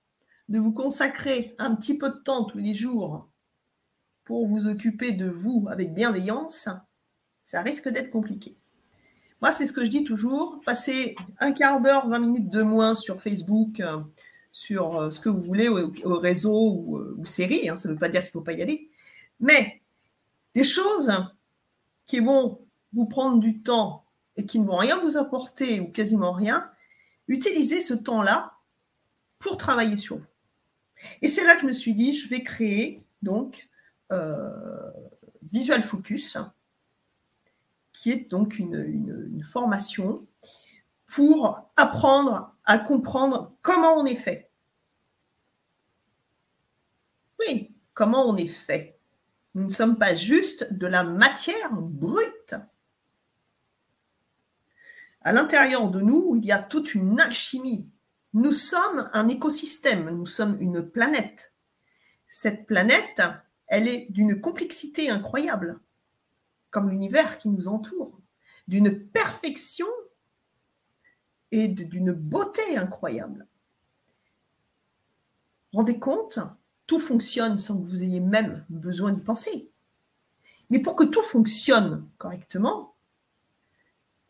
de 0.49 0.59
vous 0.59 0.73
consacrer 0.73 1.55
un 1.59 1.75
petit 1.75 1.97
peu 1.97 2.11
de 2.11 2.19
temps 2.19 2.45
tous 2.45 2.59
les 2.59 2.75
jours 2.75 3.29
pour 4.25 4.47
vous 4.47 4.69
occuper 4.69 5.13
de 5.13 5.29
vous 5.29 5.67
avec 5.71 5.95
bienveillance, 5.95 6.69
ça 7.45 7.63
risque 7.63 7.89
d'être 7.89 8.11
compliqué. 8.11 8.57
Moi, 9.43 9.51
c'est 9.51 9.67
ce 9.67 9.73
que 9.73 9.85
je 9.85 9.91
dis 9.91 10.05
toujours. 10.05 10.61
Passer 10.65 11.17
un 11.41 11.51
quart 11.51 11.81
d'heure, 11.81 12.09
20 12.09 12.19
minutes 12.21 12.51
de 12.51 12.63
moins 12.63 12.95
sur 12.95 13.21
Facebook, 13.21 13.81
euh, 13.81 13.99
sur 14.53 15.01
euh, 15.01 15.11
ce 15.11 15.19
que 15.19 15.29
vous 15.29 15.43
voulez, 15.43 15.69
au, 15.69 16.19
réseau 16.19 16.71
ou, 16.71 16.99
euh, 16.99 17.25
série, 17.25 17.69
hein, 17.69 17.77
ça 17.77 17.89
ne 17.89 17.95
veut 17.95 17.99
pas 17.99 18.09
dire 18.09 18.21
qu'il 18.21 18.29
ne 18.29 18.33
faut 18.33 18.41
pas 18.43 18.53
y 18.53 18.63
aller. 18.63 18.89
Mais 19.41 19.81
des 20.55 20.65
choses 20.65 21.13
qui 22.07 22.21
vont 22.21 22.61
vous 22.93 23.07
prendre 23.07 23.41
du 23.41 23.59
temps 23.61 24.05
et 24.37 24.47
qui 24.47 24.59
ne 24.59 24.67
vont 24.67 24.77
rien 24.77 24.99
vous 25.01 25.17
apporter 25.17 25.81
ou 25.81 25.87
quasiment 25.87 26.33
rien, 26.33 26.71
utilisez 27.27 27.81
ce 27.81 27.95
temps-là 27.95 28.53
pour 29.39 29.57
travailler 29.57 29.97
sur 29.97 30.19
vous. 30.19 30.27
Et 31.23 31.29
c'est 31.29 31.45
là 31.45 31.55
que 31.55 31.63
je 31.63 31.67
me 31.67 31.73
suis 31.73 31.95
dit, 31.95 32.13
je 32.13 32.29
vais 32.29 32.43
créer 32.43 33.03
donc 33.23 33.67
Visual 35.51 35.83
Focus 35.83 36.37
qui 37.93 38.11
est 38.11 38.31
donc 38.31 38.59
une, 38.59 39.43
formation 39.45 40.17
pour 41.07 41.59
apprendre 41.77 42.52
à 42.65 42.79
comprendre 42.79 43.53
comment 43.63 43.95
on 43.95 44.07
est 44.07 44.17
fait. 44.17 44.49
Oui, 47.41 47.71
comment 47.95 48.29
on 48.29 48.37
est 48.37 48.47
fait. 48.47 48.97
Nous 49.55 49.65
ne 49.65 49.71
sommes 49.71 49.99
pas 49.99 50.15
juste 50.15 50.73
de 50.73 50.87
la 50.87 51.03
matière 51.03 51.73
brute. 51.73 52.55
À 55.23 55.33
l'intérieur 55.33 55.91
de 55.91 56.01
nous, 56.01 56.37
il 56.37 56.45
y 56.45 56.53
a 56.53 56.59
toute 56.59 56.95
une 56.95 57.21
alchimie. 57.21 57.89
Nous 58.35 58.53
sommes 58.53 59.11
un 59.13 59.29
écosystème, 59.29 60.11
nous 60.11 60.27
sommes 60.27 60.57
une 60.61 60.83
planète. 60.83 61.53
Cette 62.29 62.67
planète, 62.67 63.21
elle 63.67 63.89
est 63.89 64.07
d'une 64.11 64.41
complexité 64.41 65.11
incroyable 65.11 65.79
comme 66.73 66.91
l'univers 66.91 67.39
qui 67.39 67.51
nous 67.51 67.69
entoure, 67.69 68.19
d'une 68.67 68.99
perfection 68.99 69.87
et 71.53 71.69
d'une 71.69 72.13
beauté 72.13 72.77
incroyable. 72.77 73.47
Rendez 75.73 75.99
compte, 75.99 76.39
tout 76.87 76.99
fonctionne 76.99 77.59
sans 77.59 77.79
que 77.79 77.87
vous 77.87 78.03
ayez 78.03 78.21
même 78.21 78.65
besoin 78.71 79.13
d'y 79.13 79.21
penser. 79.21 79.71
Mais 80.71 80.79
pour 80.79 80.97
que 80.97 81.05
tout 81.05 81.23
fonctionne 81.23 82.09
correctement, 82.19 82.95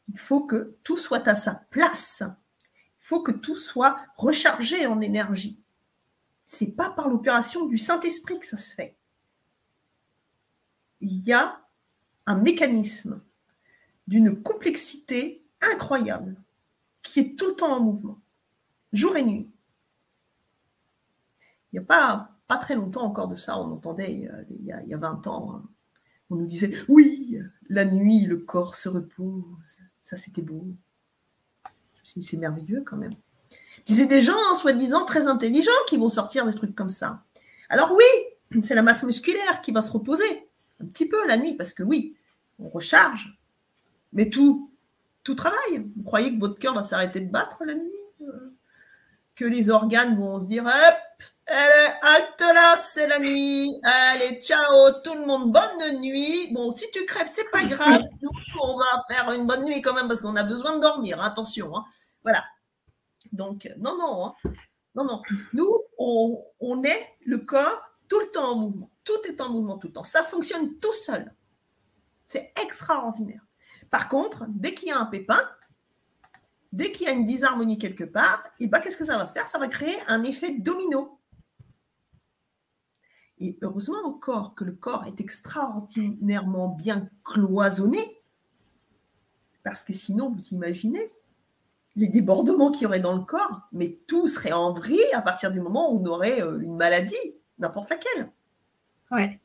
il 0.08 0.18
faut 0.18 0.40
que 0.40 0.76
tout 0.82 0.96
soit 0.96 1.26
à 1.28 1.36
sa 1.36 1.54
place. 1.70 2.22
Il 2.22 3.06
faut 3.06 3.22
que 3.22 3.32
tout 3.32 3.56
soit 3.56 3.96
rechargé 4.16 4.86
en 4.86 5.00
énergie. 5.00 5.58
C'est 6.44 6.66
pas 6.66 6.90
par 6.90 7.08
l'opération 7.08 7.66
du 7.66 7.78
Saint-Esprit 7.78 8.40
que 8.40 8.46
ça 8.46 8.56
se 8.56 8.74
fait. 8.74 8.96
Il 11.00 11.22
y 11.22 11.32
a 11.32 11.60
un 12.26 12.36
mécanisme 12.36 13.20
d'une 14.08 14.42
complexité 14.42 15.42
incroyable 15.60 16.36
qui 17.02 17.20
est 17.20 17.38
tout 17.38 17.48
le 17.48 17.54
temps 17.54 17.76
en 17.76 17.80
mouvement, 17.80 18.18
jour 18.92 19.16
et 19.16 19.24
nuit. 19.24 19.48
Il 21.72 21.78
n'y 21.78 21.84
a 21.84 21.86
pas, 21.86 22.28
pas 22.48 22.58
très 22.58 22.74
longtemps 22.74 23.02
encore 23.02 23.28
de 23.28 23.36
ça, 23.36 23.58
on 23.58 23.72
entendait 23.72 24.28
euh, 24.32 24.44
il 24.50 24.66
y 24.66 24.72
a, 24.72 24.82
il 24.82 24.88
y 24.88 24.94
a 24.94 24.98
20 24.98 25.26
ans, 25.26 25.56
hein. 25.56 25.62
on 26.30 26.36
nous 26.36 26.46
disait 26.46 26.72
oui, 26.88 27.38
la 27.68 27.84
nuit, 27.84 28.26
le 28.26 28.36
corps 28.38 28.74
se 28.74 28.88
repose. 28.88 29.80
Ça, 30.02 30.16
c'était 30.16 30.42
beau. 30.42 30.66
C'est 32.04 32.36
merveilleux 32.36 32.82
quand 32.84 32.96
même. 32.96 33.14
Disait 33.86 34.06
des 34.06 34.20
gens, 34.20 34.54
soi-disant, 34.54 35.06
très 35.06 35.28
intelligents 35.28 35.70
qui 35.88 35.96
vont 35.96 36.08
sortir 36.08 36.44
des 36.44 36.54
trucs 36.54 36.74
comme 36.74 36.88
ça. 36.88 37.22
Alors 37.68 37.90
oui, 37.92 38.60
c'est 38.60 38.74
la 38.74 38.82
masse 38.82 39.02
musculaire 39.02 39.62
qui 39.62 39.72
va 39.72 39.80
se 39.80 39.90
reposer 39.90 40.44
un 40.82 40.86
petit 40.86 41.06
peu 41.06 41.26
la 41.26 41.36
nuit, 41.36 41.54
parce 41.54 41.72
que 41.72 41.82
oui, 41.82 42.16
on 42.58 42.68
recharge, 42.68 43.38
mais 44.12 44.28
tout, 44.28 44.70
tout 45.24 45.34
travaille. 45.34 45.78
Vous 45.96 46.02
croyez 46.04 46.34
que 46.34 46.40
votre 46.40 46.58
cœur 46.58 46.74
va 46.74 46.82
s'arrêter 46.82 47.20
de 47.20 47.30
battre 47.30 47.64
la 47.64 47.74
nuit 47.74 47.90
euh, 48.22 48.54
Que 49.34 49.44
les 49.44 49.70
organes 49.70 50.16
vont 50.16 50.40
se 50.40 50.46
dire 50.46 50.64
hop, 50.64 51.24
allez, 51.46 51.92
halte 52.02 52.40
là, 52.40 52.76
c'est 52.76 53.06
la 53.06 53.18
nuit. 53.18 53.74
Allez, 53.82 54.40
ciao, 54.42 54.90
tout 55.04 55.14
le 55.14 55.26
monde, 55.26 55.52
bonne 55.52 56.00
nuit. 56.00 56.52
Bon, 56.52 56.72
si 56.72 56.90
tu 56.92 57.04
crèves, 57.06 57.30
c'est 57.32 57.50
pas 57.50 57.64
grave. 57.64 58.02
Nous, 58.22 58.30
on 58.60 58.76
va 58.76 59.04
faire 59.08 59.32
une 59.32 59.46
bonne 59.46 59.64
nuit 59.64 59.80
quand 59.80 59.94
même 59.94 60.08
parce 60.08 60.22
qu'on 60.22 60.36
a 60.36 60.44
besoin 60.44 60.76
de 60.76 60.80
dormir. 60.80 61.22
Attention, 61.22 61.76
hein. 61.76 61.84
voilà. 62.22 62.44
Donc, 63.32 63.70
non, 63.78 63.96
non, 63.96 64.26
hein. 64.26 64.50
non, 64.94 65.04
non. 65.04 65.22
Nous, 65.52 65.70
on, 65.98 66.44
on 66.60 66.82
est 66.82 67.08
le 67.24 67.38
corps 67.38 67.80
tout 68.08 68.20
le 68.20 68.30
temps 68.30 68.52
en 68.52 68.56
mouvement. 68.56 68.90
Tout 69.04 69.26
est 69.26 69.40
en 69.40 69.48
mouvement 69.48 69.78
tout 69.78 69.88
le 69.88 69.92
temps. 69.92 70.04
Ça 70.04 70.22
fonctionne 70.22 70.78
tout 70.78 70.92
seul. 70.92 71.32
C'est 72.26 72.52
extraordinaire. 72.62 73.42
Par 73.92 74.08
contre, 74.08 74.46
dès 74.48 74.72
qu'il 74.72 74.88
y 74.88 74.90
a 74.90 74.98
un 74.98 75.04
pépin, 75.04 75.46
dès 76.72 76.90
qu'il 76.92 77.06
y 77.06 77.10
a 77.10 77.12
une 77.12 77.26
disharmonie 77.26 77.78
quelque 77.78 78.04
part, 78.04 78.42
et 78.58 78.66
ben, 78.66 78.80
qu'est-ce 78.80 78.96
que 78.96 79.04
ça 79.04 79.18
va 79.18 79.26
faire? 79.26 79.50
Ça 79.50 79.58
va 79.58 79.68
créer 79.68 79.94
un 80.08 80.24
effet 80.24 80.50
domino. 80.50 81.18
Et 83.38 83.58
heureusement 83.60 84.02
encore 84.06 84.54
que 84.54 84.64
le 84.64 84.72
corps 84.72 85.04
est 85.04 85.20
extraordinairement 85.20 86.70
bien 86.70 87.06
cloisonné, 87.22 88.22
parce 89.62 89.82
que 89.82 89.92
sinon, 89.92 90.30
vous 90.30 90.54
imaginez 90.54 91.12
les 91.94 92.08
débordements 92.08 92.70
qu'il 92.70 92.84
y 92.84 92.86
aurait 92.86 92.98
dans 92.98 93.14
le 93.14 93.24
corps, 93.24 93.68
mais 93.72 93.98
tout 94.06 94.26
serait 94.26 94.52
en 94.52 94.72
vrille 94.72 95.12
à 95.12 95.20
partir 95.20 95.52
du 95.52 95.60
moment 95.60 95.92
où 95.92 96.00
on 96.00 96.06
aurait 96.06 96.40
euh, 96.40 96.58
une 96.60 96.76
maladie, 96.76 97.14
n'importe 97.58 97.90
laquelle. 97.90 98.32
Ouais. 99.10 99.38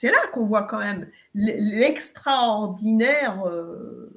C'est 0.00 0.12
là 0.12 0.28
qu'on 0.32 0.46
voit 0.46 0.62
quand 0.62 0.78
même 0.78 1.10
l'extraordinaire 1.34 3.44
euh, 3.48 4.08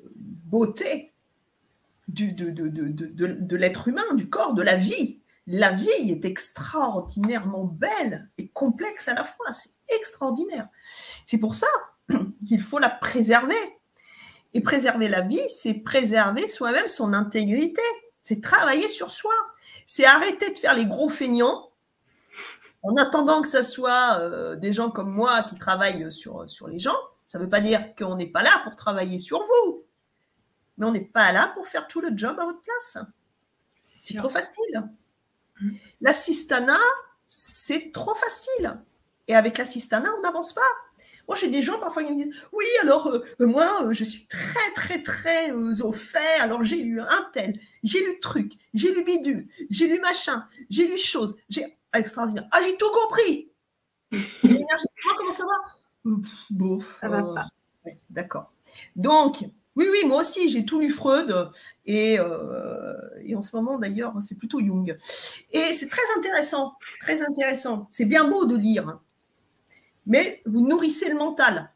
beauté 0.45 1.11
de, 2.07 2.29
de, 2.29 3.55
l'être 3.55 3.87
humain, 3.87 4.13
du 4.13 4.29
corps, 4.29 4.53
de 4.53 4.61
la 4.61 4.75
vie. 4.75 5.23
La 5.47 5.71
vie 5.71 6.11
est 6.11 6.23
extraordinairement 6.23 7.63
belle 7.63 8.29
et 8.37 8.49
complexe 8.49 9.07
à 9.07 9.15
la 9.15 9.23
fois. 9.23 9.51
C'est 9.53 9.71
extraordinaire. 9.89 10.67
C'est 11.25 11.39
pour 11.39 11.55
ça 11.55 11.65
qu'il 12.47 12.61
faut 12.61 12.77
la 12.77 12.89
préserver. 12.89 13.55
Et 14.53 14.61
préserver 14.61 15.09
la 15.09 15.21
vie, 15.21 15.41
c'est 15.49 15.73
préserver 15.73 16.47
soi-même 16.47 16.85
son 16.85 17.11
intégrité. 17.11 17.81
C'est 18.21 18.43
travailler 18.43 18.87
sur 18.87 19.09
soi. 19.09 19.33
C'est 19.87 20.05
arrêter 20.05 20.53
de 20.53 20.59
faire 20.59 20.75
les 20.75 20.85
gros 20.85 21.09
feignants 21.09 21.70
en 22.83 22.95
attendant 22.97 23.41
que 23.41 23.47
ce 23.47 23.63
soit 23.63 24.19
euh, 24.19 24.55
des 24.55 24.73
gens 24.73 24.89
comme 24.89 25.11
moi 25.11 25.43
qui 25.43 25.55
travaillent 25.55 26.11
sur, 26.11 26.49
sur 26.49 26.67
les 26.67 26.79
gens, 26.79 26.97
ça 27.27 27.37
ne 27.37 27.43
veut 27.43 27.49
pas 27.49 27.61
dire 27.61 27.95
qu'on 27.95 28.15
n'est 28.15 28.27
pas 28.27 28.43
là 28.43 28.61
pour 28.63 28.75
travailler 28.75 29.19
sur 29.19 29.41
vous. 29.41 29.85
mais 30.77 30.85
on 30.85 30.91
n'est 30.91 31.01
pas 31.01 31.31
là 31.31 31.51
pour 31.53 31.67
faire 31.67 31.87
tout 31.87 32.01
le 32.01 32.09
job 32.15 32.37
à 32.39 32.45
votre 32.45 32.61
place. 32.61 32.97
C'est 33.95 34.17
trop 34.17 34.29
facile. 34.29 34.89
Mm. 35.61 35.69
L'assistana, 36.01 36.79
c'est 37.27 37.91
trop 37.91 38.15
facile. 38.15 38.77
Et 39.27 39.35
avec 39.35 39.57
l'assistana, 39.57 40.09
on 40.17 40.21
n'avance 40.21 40.53
pas. 40.53 40.61
Moi, 41.27 41.37
j'ai 41.39 41.47
des 41.47 41.63
gens 41.63 41.79
parfois 41.79 42.03
qui 42.03 42.11
me 42.11 42.23
disent 42.23 42.47
Oui, 42.51 42.65
alors 42.81 43.07
euh, 43.07 43.23
moi, 43.39 43.83
euh, 43.85 43.93
je 43.93 44.03
suis 44.03 44.27
très, 44.27 44.73
très, 44.75 45.01
très 45.01 45.51
euh, 45.51 45.73
au 45.83 45.93
fait. 45.93 46.39
Alors, 46.41 46.63
j'ai 46.63 46.81
lu 46.81 46.99
un 46.99 47.29
tel, 47.31 47.57
j'ai 47.83 48.03
lu 48.03 48.19
truc, 48.19 48.53
j'ai 48.73 48.93
lu 48.93 49.03
bidule, 49.03 49.47
j'ai 49.69 49.87
lu 49.87 49.99
machin, 50.01 50.45
j'ai 50.69 50.87
lu 50.87 50.97
chose. 50.97 51.37
J'ai 51.49 51.77
extraordinaire. 51.99 52.47
Ah, 52.51 52.59
j'ai 52.63 52.77
tout 52.77 52.91
compris. 52.91 53.51
L'énergie, 54.43 54.85
comment 55.17 55.31
ça 55.31 55.43
va? 55.45 56.19
Bon, 56.49 56.79
ça 56.99 57.07
va 57.07 57.23
pas. 57.23 57.47
D'accord. 58.09 58.51
Donc, 58.95 59.43
oui, 59.75 59.87
oui, 59.91 60.07
moi 60.07 60.21
aussi, 60.21 60.49
j'ai 60.49 60.65
tout 60.65 60.79
lu 60.79 60.89
Freud 60.89 61.49
et, 61.85 62.17
et 63.23 63.35
en 63.35 63.41
ce 63.41 63.55
moment 63.55 63.79
d'ailleurs, 63.79 64.13
c'est 64.21 64.35
plutôt 64.35 64.59
Jung. 64.59 64.95
Et 65.51 65.73
c'est 65.73 65.87
très 65.87 66.01
intéressant, 66.17 66.73
très 66.99 67.21
intéressant. 67.21 67.87
C'est 67.89 68.05
bien 68.05 68.27
beau 68.27 68.45
de 68.45 68.55
lire, 68.55 68.99
mais 70.05 70.41
vous 70.45 70.61
nourrissez 70.67 71.09
le 71.09 71.15
mental. 71.15 71.71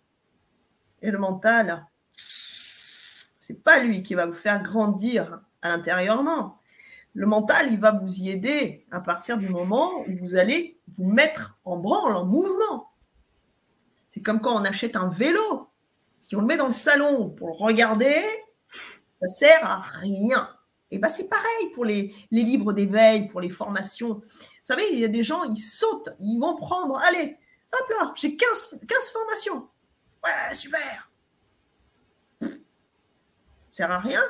Et 1.01 1.11
le 1.11 1.17
mental, 1.19 1.85
c'est 2.15 3.63
pas 3.63 3.79
lui 3.79 4.03
qui 4.03 4.15
va 4.15 4.25
vous 4.25 4.33
faire 4.33 4.61
grandir 4.61 5.41
à 5.61 5.69
l'intérieurement. 5.69 6.57
Le 7.15 7.25
mental, 7.25 7.71
il 7.71 7.79
va 7.79 7.91
vous 7.91 8.19
y 8.19 8.29
aider 8.29 8.85
à 8.91 8.99
partir 8.99 9.37
du 9.37 9.47
moment 9.47 10.01
où 10.01 10.17
vous 10.19 10.35
allez 10.35 10.79
vous 10.97 11.09
mettre 11.09 11.57
en 11.63 11.77
branle, 11.77 12.15
en 12.15 12.25
mouvement. 12.25 12.91
C'est 14.09 14.21
comme 14.21 14.41
quand 14.41 14.61
on 14.61 14.65
achète 14.65 14.97
un 14.97 15.07
vélo. 15.07 15.69
Si 16.19 16.35
on 16.35 16.41
le 16.41 16.45
met 16.45 16.57
dans 16.57 16.65
le 16.65 16.71
salon 16.71 17.29
pour 17.29 17.47
le 17.47 17.53
regarder, 17.53 18.21
ça 19.21 19.27
sert 19.27 19.65
à 19.65 19.79
rien. 19.79 20.49
Et 20.91 20.97
bien 20.97 21.07
c'est 21.07 21.29
pareil 21.29 21.71
pour 21.73 21.85
les, 21.85 22.13
livres 22.31 22.73
d'éveil, 22.73 23.29
pour 23.29 23.39
les 23.39 23.49
formations. 23.49 24.15
Vous 24.15 24.21
savez, 24.63 24.83
il 24.91 24.99
y 24.99 25.05
a 25.05 25.09
des 25.09 25.23
gens, 25.23 25.43
ils 25.45 25.57
sautent, 25.57 26.09
ils 26.19 26.37
vont 26.37 26.55
prendre, 26.55 26.99
allez, 26.99 27.37
Hop 27.73 27.89
là, 27.89 28.13
j'ai 28.15 28.35
15, 28.35 28.79
15 28.87 29.11
formations. 29.11 29.69
Ouais, 30.23 30.53
super. 30.53 31.09
Ça 32.41 32.49
sert 33.71 33.91
à 33.91 33.99
rien. 33.99 34.23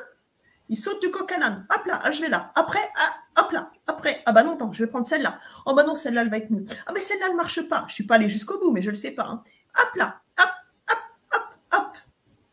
Il 0.68 0.76
saute 0.76 1.00
du 1.00 1.10
coq 1.10 1.30
à 1.32 1.38
l'âne. 1.38 1.66
Hop 1.74 1.86
là, 1.86 2.00
ah, 2.02 2.10
je 2.10 2.20
vais 2.20 2.28
là. 2.28 2.52
Après, 2.54 2.90
ah, 2.96 3.42
hop 3.42 3.52
là. 3.52 3.70
Après, 3.86 4.22
ah 4.26 4.32
bah 4.32 4.42
non, 4.42 4.56
non, 4.58 4.72
je 4.72 4.84
vais 4.84 4.90
prendre 4.90 5.04
celle-là. 5.04 5.38
Oh 5.64 5.74
bah 5.74 5.84
non, 5.84 5.94
celle-là, 5.94 6.22
elle 6.22 6.30
va 6.30 6.38
être 6.38 6.50
mieux. 6.50 6.64
Ah 6.86 6.92
mais 6.92 7.00
celle-là, 7.00 7.26
elle 7.26 7.32
ne 7.32 7.36
marche 7.36 7.62
pas. 7.68 7.80
Je 7.86 7.92
ne 7.92 7.94
suis 7.94 8.04
pas 8.04 8.16
allée 8.16 8.28
jusqu'au 8.28 8.58
bout, 8.58 8.72
mais 8.72 8.82
je 8.82 8.88
ne 8.88 8.92
le 8.92 8.98
sais 8.98 9.12
pas. 9.12 9.24
Hein. 9.24 9.42
Hop 9.78 9.94
là, 9.96 10.20
hop, 10.38 10.48
hop, 10.90 10.98
hop, 11.32 11.42
hop. 11.72 11.96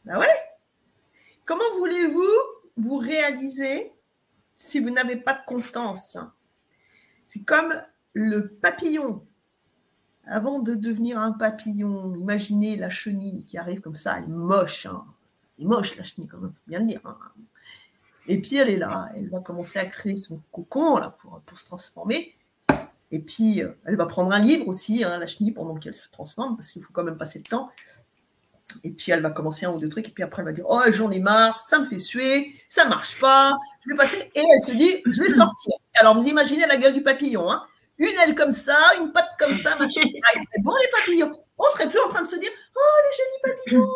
Bah 0.06 0.20
ouais. 0.20 0.28
Comment 1.46 1.64
voulez-vous 1.78 2.30
vous 2.78 2.98
réaliser 2.98 3.92
si 4.56 4.80
vous 4.80 4.90
n'avez 4.90 5.16
pas 5.16 5.34
de 5.34 5.46
constance 5.46 6.18
C'est 7.28 7.44
comme 7.44 7.82
le 8.14 8.48
papillon 8.48 9.26
avant 10.26 10.60
de 10.60 10.76
devenir 10.76 11.20
un 11.20 11.32
papillon, 11.32 12.16
imaginez 12.16 12.78
la 12.78 12.90
chenille 12.90 13.46
qui 13.46 13.58
arrive 13.58 13.82
comme 13.82 13.96
ça, 13.96 14.18
elle 14.18 14.26
est 14.26 14.28
moche. 14.28 14.86
Hein. 14.86 15.04
Elle 15.58 15.66
est 15.66 15.68
moche 15.68 15.98
la 15.98 16.04
chenille, 16.04 16.30
quand 16.30 16.38
même, 16.38 16.54
faut 16.54 16.62
bien 16.68 16.80
le 16.80 16.86
dire. 16.86 17.02
Hein. 17.06 17.18
Et 18.28 18.40
puis 18.40 18.58
elle 18.58 18.70
est 18.70 18.78
là, 18.78 19.10
elle 19.16 19.30
va 19.30 19.40
commencer 19.40 19.80
à 19.80 19.86
créer 19.86 20.16
son 20.16 20.42
cocon 20.52 20.98
là, 20.98 21.18
pour, 21.46 21.60
se 21.60 21.66
transformer. 21.66 22.36
Et 23.12 23.20
puis 23.20 23.62
euh, 23.62 23.72
elle 23.86 23.96
va 23.96 24.06
prendre 24.06 24.32
un 24.32 24.40
livre 24.40 24.68
aussi, 24.68 25.04
hein, 25.04 25.18
la 25.18 25.28
chenille, 25.28 25.52
pendant 25.52 25.76
qu'elle 25.76 25.96
se 25.96 26.10
transforme, 26.10 26.56
parce 26.56 26.72
qu'il 26.72 26.82
faut 26.82 26.94
quand 26.94 27.04
même 27.04 27.18
passer 27.18 27.40
le 27.40 27.50
temps. 27.50 27.70
Et 28.84 28.92
puis 28.92 29.12
elle 29.12 29.22
va 29.22 29.30
commencer 29.30 29.66
un 29.66 29.72
ou 29.72 29.80
deux 29.80 29.90
trucs, 29.90 30.08
et 30.08 30.12
puis 30.12 30.24
après 30.24 30.42
elle 30.42 30.48
va 30.48 30.54
dire 30.54 30.66
Oh, 30.68 30.82
j'en 30.88 31.12
ai 31.12 31.20
marre, 31.20 31.60
ça 31.60 31.80
me 31.80 31.86
fait 31.86 32.00
suer, 32.00 32.56
ça 32.70 32.86
marche 32.86 33.20
pas, 33.20 33.54
je 33.86 33.92
vais 33.92 33.98
passer. 33.98 34.32
Et 34.34 34.40
elle 34.40 34.62
se 34.62 34.72
dit 34.72 35.02
Je 35.06 35.22
vais 35.22 35.30
sortir. 35.30 35.74
Alors 35.96 36.16
vous 36.16 36.28
imaginez 36.28 36.66
la 36.66 36.78
gueule 36.78 36.94
du 36.94 37.04
papillon. 37.04 37.52
Hein 37.52 37.64
une 37.98 38.18
aile 38.18 38.36
comme 38.36 38.52
ça, 38.52 38.78
une 39.00 39.12
patte 39.12 39.30
comme 39.38 39.54
ça, 39.54 39.76
machin. 39.76 40.02
Ah, 40.02 40.30
ils 40.36 40.40
seraient 40.40 40.62
bons 40.62 40.76
les 40.82 40.88
papillons. 41.00 41.32
On 41.58 41.70
serait 41.70 41.90
plus 41.90 42.00
en 42.00 42.10
train 42.10 42.22
de 42.22 42.28
se 42.28 42.38
dire 42.38 42.50
Oh 42.76 42.80
les 43.04 43.18
jolis 43.18 43.56
papillons 43.56 43.88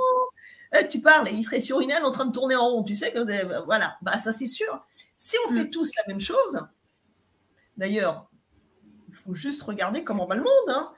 Tu 0.89 0.99
parles 1.01 1.30
et 1.30 1.32
ils 1.32 1.43
seraient 1.43 1.61
sur 1.61 1.80
une 1.80 1.91
aile 1.91 2.03
en 2.03 2.11
train 2.11 2.26
de 2.26 2.32
tourner 2.32 2.55
en 2.55 2.70
rond. 2.70 2.84
Tu 2.84 2.95
sais 2.95 3.11
que 3.11 3.20
euh, 3.20 3.61
voilà, 3.65 3.97
bah 4.01 4.18
ça 4.18 4.32
c'est 4.32 4.47
sûr. 4.47 4.86
Si 5.15 5.36
on 5.45 5.53
fait 5.53 5.65
mm. 5.65 5.70
tous 5.70 5.91
la 5.95 6.03
même 6.07 6.20
chose, 6.20 6.61
d'ailleurs, 7.78 8.30
il 9.07 9.15
faut 9.15 9.34
juste 9.34 9.63
regarder 9.63 10.03
comment 10.03 10.26
va 10.26 10.36
le 10.36 10.43
monde. 10.43 10.70
Hein. 10.70 10.91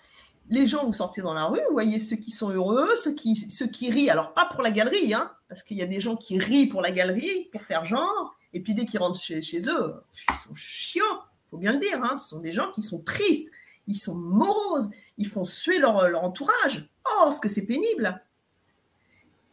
Les 0.50 0.66
gens, 0.66 0.86
vous 0.86 0.94
sortez 0.94 1.22
dans 1.22 1.34
la 1.34 1.46
rue, 1.46 1.62
vous 1.68 1.74
voyez 1.74 2.00
ceux 2.00 2.16
qui 2.16 2.32
sont 2.32 2.50
heureux, 2.50 2.96
ceux 2.96 3.14
qui, 3.14 3.36
ceux 3.36 3.68
qui 3.68 3.92
rient. 3.92 4.10
Alors, 4.10 4.34
pas 4.34 4.46
pour 4.46 4.64
la 4.64 4.72
galerie, 4.72 5.14
hein, 5.14 5.32
parce 5.48 5.62
qu'il 5.62 5.78
y 5.78 5.84
a 5.84 5.86
des 5.86 6.02
gens 6.02 6.16
qui 6.16 6.40
rient 6.40 6.66
pour 6.66 6.82
la 6.82 6.92
galerie, 6.92 7.50
pour 7.52 7.62
faire 7.62 7.86
genre, 7.86 8.36
et 8.54 8.62
puis 8.62 8.74
dès 8.74 8.88
qu'ils 8.88 9.00
rentrent 9.00 9.20
chez, 9.20 9.44
chez 9.44 9.70
eux, 9.70 9.94
ils 10.30 10.36
sont 10.36 10.56
chiants 10.56 11.20
faut 11.50 11.58
bien 11.58 11.74
le 11.74 11.80
dire, 11.80 12.04
hein, 12.04 12.18
ce 12.18 12.30
sont 12.30 12.42
des 12.42 12.52
gens 12.52 12.72
qui 12.72 12.84
sont 12.84 13.02
tristes, 13.02 13.50
ils 13.88 13.98
sont 13.98 14.16
moroses, 14.16 14.90
ils 15.18 15.28
font 15.28 15.44
suer 15.44 15.80
leur, 15.80 16.24
entourage. 16.24 16.90
Oh, 17.12 17.32
ce 17.32 17.40
que 17.40 17.50
c'est 17.50 17.66
pénible. 17.66 18.22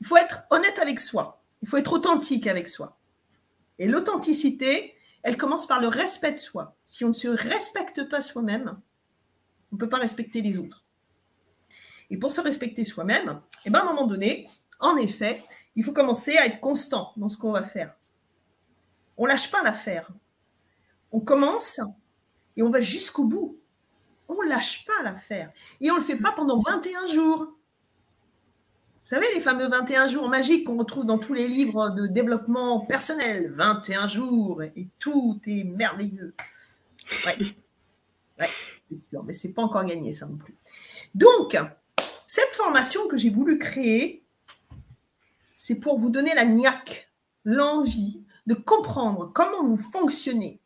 Il 0.00 0.06
faut 0.06 0.16
être 0.16 0.42
honnête 0.50 0.78
avec 0.78 1.00
soi, 1.00 1.42
il 1.62 1.68
faut 1.68 1.76
être 1.76 1.92
authentique 1.92 2.46
avec 2.46 2.68
soi. 2.68 2.96
Et 3.78 3.88
l'authenticité, 3.88 4.94
elle 5.22 5.36
commence 5.36 5.66
par 5.66 5.80
le 5.80 5.88
respect 5.88 6.32
de 6.32 6.38
soi. 6.38 6.76
Si 6.86 7.04
on 7.04 7.08
ne 7.08 7.12
se 7.12 7.28
respecte 7.28 8.08
pas 8.08 8.20
soi-même, 8.20 8.80
on 9.72 9.76
ne 9.76 9.80
peut 9.80 9.88
pas 9.88 9.98
respecter 9.98 10.40
les 10.40 10.58
autres. 10.58 10.84
Et 12.10 12.16
pour 12.16 12.30
se 12.30 12.40
respecter 12.40 12.84
soi-même, 12.84 13.40
eh 13.64 13.70
ben, 13.70 13.80
à 13.80 13.82
un 13.82 13.86
moment 13.86 14.06
donné, 14.06 14.46
en 14.80 14.96
effet, 14.96 15.42
il 15.74 15.84
faut 15.84 15.92
commencer 15.92 16.36
à 16.36 16.46
être 16.46 16.60
constant 16.60 17.12
dans 17.16 17.28
ce 17.28 17.36
qu'on 17.36 17.52
va 17.52 17.62
faire. 17.62 17.94
On 19.16 19.24
ne 19.24 19.28
lâche 19.28 19.50
pas 19.50 19.62
l'affaire 19.62 20.08
on 21.16 21.20
commence 21.20 21.80
et 22.56 22.62
on 22.62 22.70
va 22.70 22.80
jusqu'au 22.80 23.24
bout. 23.24 23.58
On 24.28 24.42
ne 24.42 24.48
lâche 24.48 24.84
pas 24.84 25.02
l'affaire. 25.02 25.50
Et 25.80 25.90
on 25.90 25.94
ne 25.94 26.00
le 26.00 26.04
fait 26.04 26.16
pas 26.16 26.32
pendant 26.32 26.60
21 26.60 27.06
jours. 27.06 27.54
Vous 29.06 29.10
savez, 29.10 29.32
les 29.36 29.40
fameux 29.40 29.68
21 29.68 30.08
jours 30.08 30.28
magiques 30.28 30.64
qu'on 30.64 30.78
retrouve 30.78 31.06
dans 31.06 31.18
tous 31.18 31.32
les 31.32 31.46
livres 31.46 31.90
de 31.90 32.08
développement 32.08 32.80
personnel. 32.80 33.52
21 33.52 34.08
jours 34.08 34.64
et 34.64 34.88
tout 34.98 35.40
est 35.46 35.62
merveilleux. 35.62 36.34
Ouais. 37.24 37.36
Ouais, 38.40 38.50
mais 39.24 39.32
c'est 39.32 39.52
pas 39.52 39.62
encore 39.62 39.84
gagné 39.84 40.12
ça 40.12 40.26
non 40.26 40.36
plus. 40.36 40.56
Donc, 41.14 41.56
cette 42.26 42.52
formation 42.54 43.06
que 43.06 43.16
j'ai 43.16 43.30
voulu 43.30 43.58
créer, 43.58 44.24
c'est 45.56 45.76
pour 45.76 46.00
vous 46.00 46.10
donner 46.10 46.34
la 46.34 46.44
niaque, 46.44 47.08
l'envie 47.44 48.24
de 48.48 48.54
comprendre 48.54 49.30
comment 49.32 49.62
vous 49.62 49.76
fonctionnez, 49.76 50.58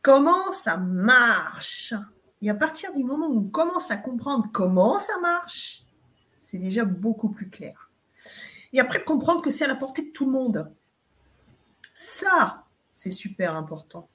comment 0.00 0.52
ça 0.52 0.76
marche. 0.76 1.92
Et 2.40 2.50
à 2.50 2.54
partir 2.54 2.94
du 2.94 3.02
moment 3.02 3.26
où 3.26 3.40
on 3.40 3.50
commence 3.50 3.90
à 3.90 3.96
comprendre 3.96 4.46
comment 4.52 4.96
ça 5.00 5.18
marche, 5.18 5.82
c'est 6.50 6.58
déjà 6.58 6.84
beaucoup 6.84 7.28
plus 7.28 7.48
clair. 7.48 7.79
Et 8.72 8.80
après, 8.80 9.02
comprendre 9.02 9.42
que 9.42 9.50
c'est 9.50 9.64
à 9.64 9.68
la 9.68 9.74
portée 9.74 10.02
de 10.02 10.10
tout 10.10 10.26
le 10.26 10.32
monde. 10.32 10.70
Ça, 11.94 12.64
c'est 12.94 13.10
super 13.10 13.56
important. 13.56 14.08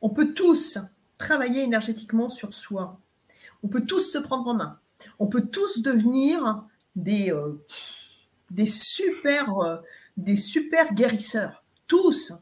On 0.00 0.08
peut 0.08 0.32
tous 0.32 0.78
travailler 1.18 1.62
énergétiquement 1.62 2.28
sur 2.28 2.54
soi. 2.54 2.98
On 3.62 3.68
peut 3.68 3.84
tous 3.84 4.12
se 4.12 4.18
prendre 4.18 4.48
en 4.48 4.54
main. 4.54 4.78
On 5.18 5.26
peut 5.26 5.46
tous 5.46 5.82
devenir 5.82 6.64
des, 6.96 7.32
euh, 7.32 7.52
des, 8.50 8.66
super, 8.66 9.56
euh, 9.58 9.76
des 10.16 10.36
super 10.36 10.92
guérisseurs. 10.94 11.62
Tous. 11.86 12.32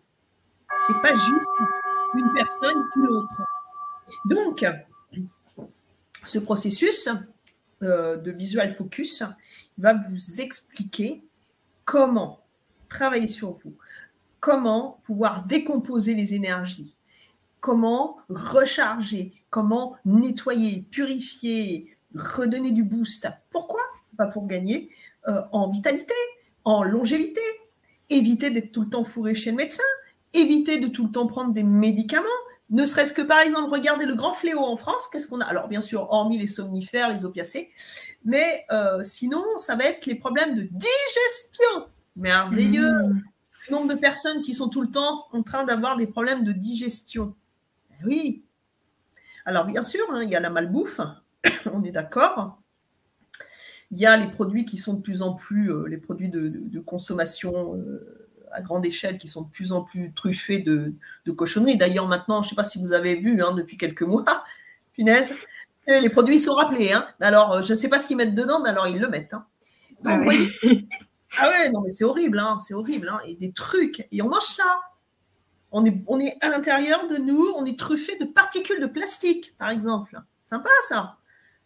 C'est 0.86 1.00
pas 1.02 1.14
juste 1.14 1.48
une 2.14 2.32
personne 2.34 2.84
ou 2.96 3.00
l'autre. 3.00 3.42
Donc, 4.24 4.64
ce 6.24 6.38
processus 6.38 7.08
euh, 7.82 8.16
de 8.16 8.30
visual 8.30 8.72
focus 8.74 9.22
va 9.80 9.94
vous 9.94 10.40
expliquer 10.40 11.22
comment 11.84 12.40
travailler 12.88 13.28
sur 13.28 13.52
vous, 13.52 13.74
comment 14.40 15.00
pouvoir 15.04 15.44
décomposer 15.44 16.14
les 16.14 16.34
énergies, 16.34 16.96
comment 17.60 18.16
recharger, 18.28 19.32
comment 19.50 19.96
nettoyer, 20.04 20.84
purifier, 20.90 21.96
redonner 22.14 22.72
du 22.72 22.84
boost. 22.84 23.28
Pourquoi? 23.50 23.80
Pas 24.16 24.26
pour 24.26 24.46
gagner 24.46 24.90
euh, 25.28 25.40
en 25.52 25.68
vitalité, 25.68 26.14
en 26.64 26.82
longévité, 26.82 27.40
éviter 28.08 28.50
d'être 28.50 28.72
tout 28.72 28.82
le 28.82 28.90
temps 28.90 29.04
fourré 29.04 29.34
chez 29.34 29.50
le 29.50 29.56
médecin, 29.56 29.82
éviter 30.34 30.78
de 30.78 30.88
tout 30.88 31.06
le 31.06 31.12
temps 31.12 31.26
prendre 31.26 31.52
des 31.52 31.62
médicaments, 31.64 32.26
ne 32.70 32.84
serait-ce 32.84 33.12
que 33.12 33.22
par 33.22 33.40
exemple, 33.40 33.70
regarder 33.70 34.06
le 34.06 34.14
grand 34.14 34.34
fléau 34.34 34.60
en 34.60 34.76
France, 34.76 35.08
qu'est-ce 35.12 35.26
qu'on 35.26 35.40
a? 35.40 35.44
Alors 35.44 35.68
bien 35.68 35.80
sûr, 35.80 36.06
hormis 36.10 36.38
les 36.38 36.46
somnifères, 36.46 37.12
les 37.12 37.24
opiacés, 37.24 37.70
mais 38.24 38.64
euh, 38.70 39.02
sinon, 39.02 39.44
ça 39.58 39.74
va 39.76 39.84
être 39.84 40.06
les 40.06 40.14
problèmes 40.14 40.54
de 40.54 40.62
digestion. 40.62 41.86
Merveilleux. 42.16 42.92
Mmh. 42.92 43.22
Le 43.68 43.72
nombre 43.72 43.94
de 43.94 43.98
personnes 43.98 44.42
qui 44.42 44.54
sont 44.54 44.68
tout 44.68 44.82
le 44.82 44.90
temps 44.90 45.26
en 45.32 45.42
train 45.42 45.64
d'avoir 45.64 45.96
des 45.96 46.06
problèmes 46.06 46.44
de 46.44 46.52
digestion. 46.52 47.34
Ben 47.90 48.06
oui. 48.06 48.44
Alors 49.44 49.64
bien 49.64 49.82
sûr, 49.82 50.04
hein, 50.12 50.22
il 50.22 50.30
y 50.30 50.36
a 50.36 50.40
la 50.40 50.50
malbouffe, 50.50 51.00
on 51.72 51.82
est 51.82 51.90
d'accord. 51.90 52.60
Il 53.90 53.98
y 53.98 54.06
a 54.06 54.16
les 54.16 54.28
produits 54.28 54.64
qui 54.64 54.78
sont 54.78 54.94
de 54.94 55.00
plus 55.00 55.22
en 55.22 55.34
plus, 55.34 55.72
euh, 55.72 55.86
les 55.88 55.98
produits 55.98 56.28
de, 56.28 56.80
consommation. 56.80 57.74
Euh, 57.76 58.19
à 58.52 58.60
grande 58.60 58.84
échelle 58.86 59.18
qui 59.18 59.28
sont 59.28 59.42
de 59.42 59.50
plus 59.50 59.72
en 59.72 59.82
plus 59.82 60.12
truffés 60.12 60.58
de, 60.58 60.94
de 61.26 61.32
cochonneries. 61.32 61.76
D'ailleurs, 61.76 62.08
maintenant, 62.08 62.42
je 62.42 62.46
ne 62.46 62.50
sais 62.50 62.56
pas 62.56 62.64
si 62.64 62.80
vous 62.80 62.92
avez 62.92 63.16
vu 63.16 63.42
hein, 63.42 63.52
depuis 63.52 63.76
quelques 63.76 64.02
mois, 64.02 64.44
punaise, 64.94 65.34
les 65.86 66.10
produits 66.10 66.38
sont 66.38 66.54
rappelés. 66.54 66.92
Hein. 66.92 67.06
Alors, 67.20 67.62
je 67.62 67.72
ne 67.72 67.78
sais 67.78 67.88
pas 67.88 67.98
ce 67.98 68.06
qu'ils 68.06 68.16
mettent 68.16 68.34
dedans, 68.34 68.60
mais 68.60 68.70
alors 68.70 68.86
ils 68.86 68.98
le 68.98 69.08
mettent. 69.08 69.34
Hein. 69.34 69.46
ah, 70.04 70.18
ouais. 70.18 70.38
ah 71.38 71.48
ouais, 71.48 71.70
non, 71.70 71.80
mais 71.80 71.90
c'est 71.90 72.04
horrible, 72.04 72.42
c'est 72.60 72.74
horrible. 72.74 73.12
Et 73.26 73.34
des 73.34 73.52
trucs, 73.52 74.06
et 74.12 74.22
on 74.22 74.28
mange 74.28 74.42
ça. 74.42 74.80
On 75.72 75.84
est, 75.84 76.02
on 76.08 76.18
est 76.18 76.36
à 76.40 76.48
l'intérieur 76.48 77.08
de 77.08 77.16
nous, 77.16 77.52
on 77.56 77.64
est 77.64 77.78
truffé 77.78 78.16
de 78.16 78.24
particules 78.24 78.80
de 78.80 78.86
plastique, 78.86 79.54
par 79.56 79.70
exemple. 79.70 80.20
Sympa 80.44 80.70
ça. 80.88 81.16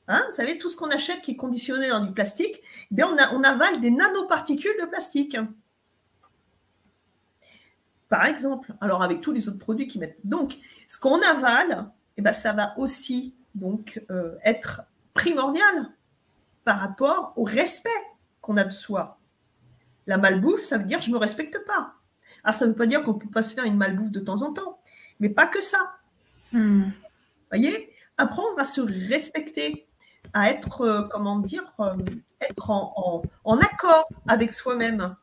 Hein, 0.09 0.22
vous 0.26 0.37
savez, 0.37 0.59
tout 0.59 0.68
ce 0.68 0.76
qu'on 0.76 0.91
achète 0.91 1.22
qui 1.22 1.30
est 1.30 1.37
conditionné 1.37 1.89
dans 1.89 2.05
du 2.05 2.12
plastique, 2.12 2.61
eh 2.91 2.95
bien 2.95 3.09
on, 3.09 3.16
a, 3.16 3.32
on, 3.32 3.43
avale 3.43 3.80
des 3.80 3.91
nanoparticules 3.91 4.76
de 4.78 4.87
plastique. 4.87 5.39
Par 8.14 8.26
exemple, 8.26 8.72
alors 8.80 9.02
avec 9.02 9.22
tous 9.22 9.32
les 9.32 9.48
autres 9.48 9.58
produits 9.58 9.88
qui 9.88 9.98
mettent. 9.98 10.20
Donc, 10.22 10.58
ce 10.86 10.96
qu'on 10.96 11.20
avale, 11.20 11.88
eh 12.16 12.22
bien, 12.22 12.32
ça 12.32 12.52
va 12.52 12.72
aussi 12.78 13.34
donc 13.56 14.00
euh, 14.08 14.36
être 14.44 14.82
primordial 15.14 15.88
par 16.62 16.78
rapport 16.78 17.32
au 17.34 17.42
respect 17.42 17.90
qu'on 18.40 18.56
a 18.56 18.62
de 18.62 18.70
soi. 18.70 19.18
La 20.06 20.16
malbouffe, 20.16 20.62
ça 20.62 20.78
veut 20.78 20.84
dire 20.84 21.02
je 21.02 21.08
ne 21.08 21.14
me 21.14 21.18
respecte 21.18 21.58
pas. 21.66 21.94
Alors, 22.44 22.54
ça 22.54 22.66
ne 22.66 22.70
veut 22.70 22.76
pas 22.76 22.86
dire 22.86 23.02
qu'on 23.02 23.14
ne 23.14 23.18
peut 23.18 23.28
pas 23.28 23.42
se 23.42 23.52
faire 23.52 23.64
une 23.64 23.76
malbouffe 23.76 24.12
de 24.12 24.20
temps 24.20 24.42
en 24.42 24.52
temps, 24.52 24.78
mais 25.18 25.28
pas 25.28 25.48
que 25.48 25.60
ça. 25.60 25.98
Hmm. 26.52 26.90
voyez? 27.50 27.90
Apprendre 28.16 28.60
à 28.60 28.64
se 28.64 28.80
respecter, 28.80 29.88
à 30.34 30.50
être, 30.50 30.82
euh, 30.82 31.02
comment 31.10 31.40
dire, 31.40 31.64
euh, 31.80 31.96
être 32.48 32.70
en, 32.70 33.58
accord 33.58 34.06
avec 34.28 34.52
soi-même. 34.52 35.16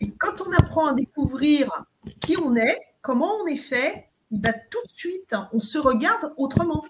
Et 0.00 0.10
quand 0.12 0.40
on 0.40 0.50
apprend 0.52 0.86
à 0.86 0.94
découvrir 0.94 1.84
qui 2.20 2.36
on 2.36 2.56
est, 2.56 2.78
comment 3.00 3.34
on 3.42 3.46
est 3.46 3.56
fait, 3.56 4.06
il 4.30 4.40
va 4.40 4.52
tout 4.52 4.82
de 4.86 4.92
suite, 4.92 5.34
on 5.52 5.60
se 5.60 5.78
regarde 5.78 6.32
autrement. 6.36 6.84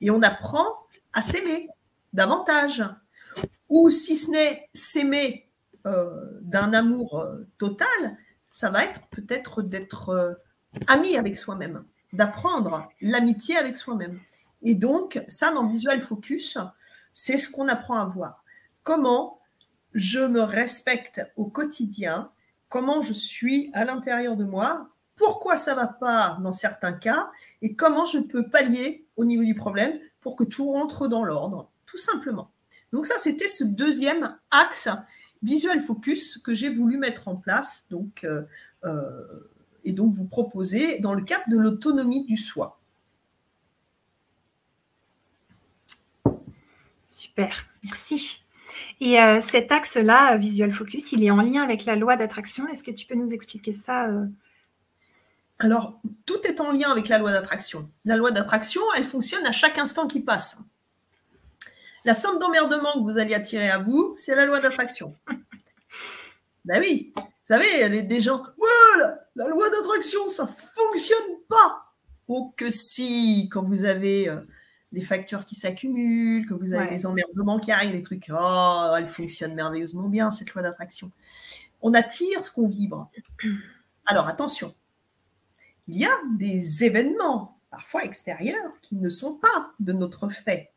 Et 0.00 0.10
on 0.10 0.22
apprend 0.22 0.66
à 1.12 1.22
s'aimer 1.22 1.68
davantage. 2.12 2.84
Ou 3.68 3.90
si 3.90 4.16
ce 4.16 4.30
n'est 4.30 4.68
s'aimer 4.74 5.48
euh, 5.86 6.38
d'un 6.42 6.72
amour 6.72 7.26
total, 7.58 7.88
ça 8.50 8.70
va 8.70 8.84
être 8.84 9.00
peut-être 9.10 9.62
d'être 9.62 10.38
ami 10.86 11.16
avec 11.16 11.36
soi-même, 11.36 11.84
d'apprendre 12.12 12.88
l'amitié 13.00 13.56
avec 13.56 13.76
soi-même. 13.76 14.20
Et 14.62 14.74
donc, 14.74 15.22
ça, 15.28 15.52
dans 15.52 15.66
Visual 15.66 16.00
Focus, 16.02 16.58
c'est 17.14 17.36
ce 17.36 17.50
qu'on 17.50 17.68
apprend 17.68 17.98
à 17.98 18.04
voir. 18.04 18.44
Comment 18.82 19.38
je 19.94 20.20
me 20.20 20.42
respecte 20.42 21.22
au 21.36 21.46
quotidien, 21.46 22.30
comment 22.76 23.00
je 23.00 23.14
suis 23.14 23.70
à 23.72 23.86
l'intérieur 23.86 24.36
de 24.36 24.44
moi, 24.44 24.86
pourquoi 25.14 25.56
ça 25.56 25.70
ne 25.70 25.76
va 25.76 25.86
pas 25.86 26.36
dans 26.42 26.52
certains 26.52 26.92
cas, 26.92 27.30
et 27.62 27.74
comment 27.74 28.04
je 28.04 28.18
peux 28.18 28.50
pallier 28.50 29.06
au 29.16 29.24
niveau 29.24 29.44
du 29.44 29.54
problème 29.54 29.98
pour 30.20 30.36
que 30.36 30.44
tout 30.44 30.70
rentre 30.70 31.08
dans 31.08 31.24
l'ordre, 31.24 31.70
tout 31.86 31.96
simplement. 31.96 32.50
Donc 32.92 33.06
ça, 33.06 33.14
c'était 33.16 33.48
ce 33.48 33.64
deuxième 33.64 34.36
axe 34.50 34.90
Visual 35.42 35.82
Focus 35.82 36.36
que 36.36 36.52
j'ai 36.52 36.68
voulu 36.68 36.98
mettre 36.98 37.28
en 37.28 37.36
place, 37.36 37.86
donc, 37.88 38.24
euh, 38.24 38.42
euh, 38.84 39.24
et 39.84 39.92
donc 39.92 40.12
vous 40.12 40.26
proposer 40.26 40.98
dans 40.98 41.14
le 41.14 41.24
cadre 41.24 41.48
de 41.48 41.56
l'autonomie 41.56 42.26
du 42.26 42.36
soi. 42.36 42.78
Super, 47.08 47.64
merci. 47.82 48.42
Et 49.00 49.20
euh, 49.20 49.40
cet 49.40 49.72
axe-là, 49.72 50.36
Visual 50.36 50.72
Focus, 50.72 51.12
il 51.12 51.24
est 51.24 51.30
en 51.30 51.42
lien 51.42 51.62
avec 51.62 51.84
la 51.84 51.96
loi 51.96 52.16
d'attraction. 52.16 52.66
Est-ce 52.68 52.82
que 52.82 52.90
tu 52.90 53.06
peux 53.06 53.14
nous 53.14 53.32
expliquer 53.32 53.72
ça 53.72 54.06
euh? 54.06 54.26
Alors, 55.58 55.98
tout 56.26 56.40
est 56.44 56.60
en 56.60 56.72
lien 56.72 56.90
avec 56.90 57.08
la 57.08 57.18
loi 57.18 57.32
d'attraction. 57.32 57.88
La 58.04 58.16
loi 58.16 58.30
d'attraction, 58.30 58.82
elle 58.96 59.04
fonctionne 59.04 59.44
à 59.46 59.52
chaque 59.52 59.78
instant 59.78 60.06
qui 60.06 60.20
passe. 60.20 60.56
La 62.04 62.14
somme 62.14 62.38
d'emmerdement 62.38 62.92
que 62.94 63.10
vous 63.10 63.18
allez 63.18 63.34
attirer 63.34 63.68
à 63.68 63.78
vous, 63.78 64.14
c'est 64.16 64.34
la 64.34 64.44
loi 64.44 64.60
d'attraction. 64.60 65.14
ben 66.64 66.80
oui, 66.80 67.12
vous 67.16 67.22
savez, 67.48 67.66
il 67.74 67.94
y 67.94 67.98
a 67.98 68.02
des 68.02 68.20
gens, 68.20 68.42
voilà, 68.58 69.18
la 69.34 69.48
loi 69.48 69.68
d'attraction, 69.70 70.28
ça 70.28 70.46
fonctionne 70.46 71.38
pas. 71.48 71.86
Oh 72.28 72.52
que 72.56 72.70
si, 72.70 73.48
quand 73.50 73.62
vous 73.62 73.84
avez 73.84 74.28
euh, 74.28 74.40
des 74.92 75.02
factures 75.02 75.44
qui 75.44 75.54
s'accumulent, 75.54 76.46
que 76.46 76.54
vous 76.54 76.72
avez 76.72 76.88
des 76.88 77.06
emmerdements 77.06 77.58
qui 77.58 77.72
arrivent, 77.72 77.92
des 77.92 78.02
trucs, 78.02 78.30
oh, 78.32 78.94
elle 78.96 79.08
fonctionne 79.08 79.54
merveilleusement 79.54 80.08
bien, 80.08 80.30
cette 80.30 80.52
loi 80.54 80.62
d'attraction. 80.62 81.10
On 81.82 81.92
attire 81.94 82.44
ce 82.44 82.50
qu'on 82.50 82.68
vibre. 82.68 83.10
Alors 84.06 84.28
attention, 84.28 84.74
il 85.88 85.98
y 85.98 86.04
a 86.04 86.16
des 86.36 86.84
événements, 86.84 87.56
parfois 87.70 88.04
extérieurs, 88.04 88.72
qui 88.80 88.96
ne 88.96 89.08
sont 89.08 89.34
pas 89.34 89.72
de 89.80 89.92
notre 89.92 90.28
fait. 90.28 90.70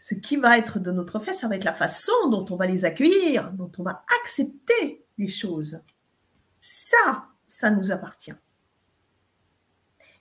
Ce 0.00 0.14
qui 0.14 0.36
va 0.36 0.56
être 0.56 0.78
de 0.78 0.92
notre 0.92 1.18
fait, 1.18 1.32
ça 1.32 1.48
va 1.48 1.56
être 1.56 1.64
la 1.64 1.74
façon 1.74 2.28
dont 2.30 2.46
on 2.50 2.56
va 2.56 2.66
les 2.66 2.84
accueillir, 2.84 3.52
dont 3.52 3.70
on 3.78 3.82
va 3.82 4.04
accepter 4.22 5.04
les 5.18 5.28
choses. 5.28 5.80
Ça, 6.60 7.26
ça 7.48 7.70
nous 7.70 7.90
appartient. 7.90 8.32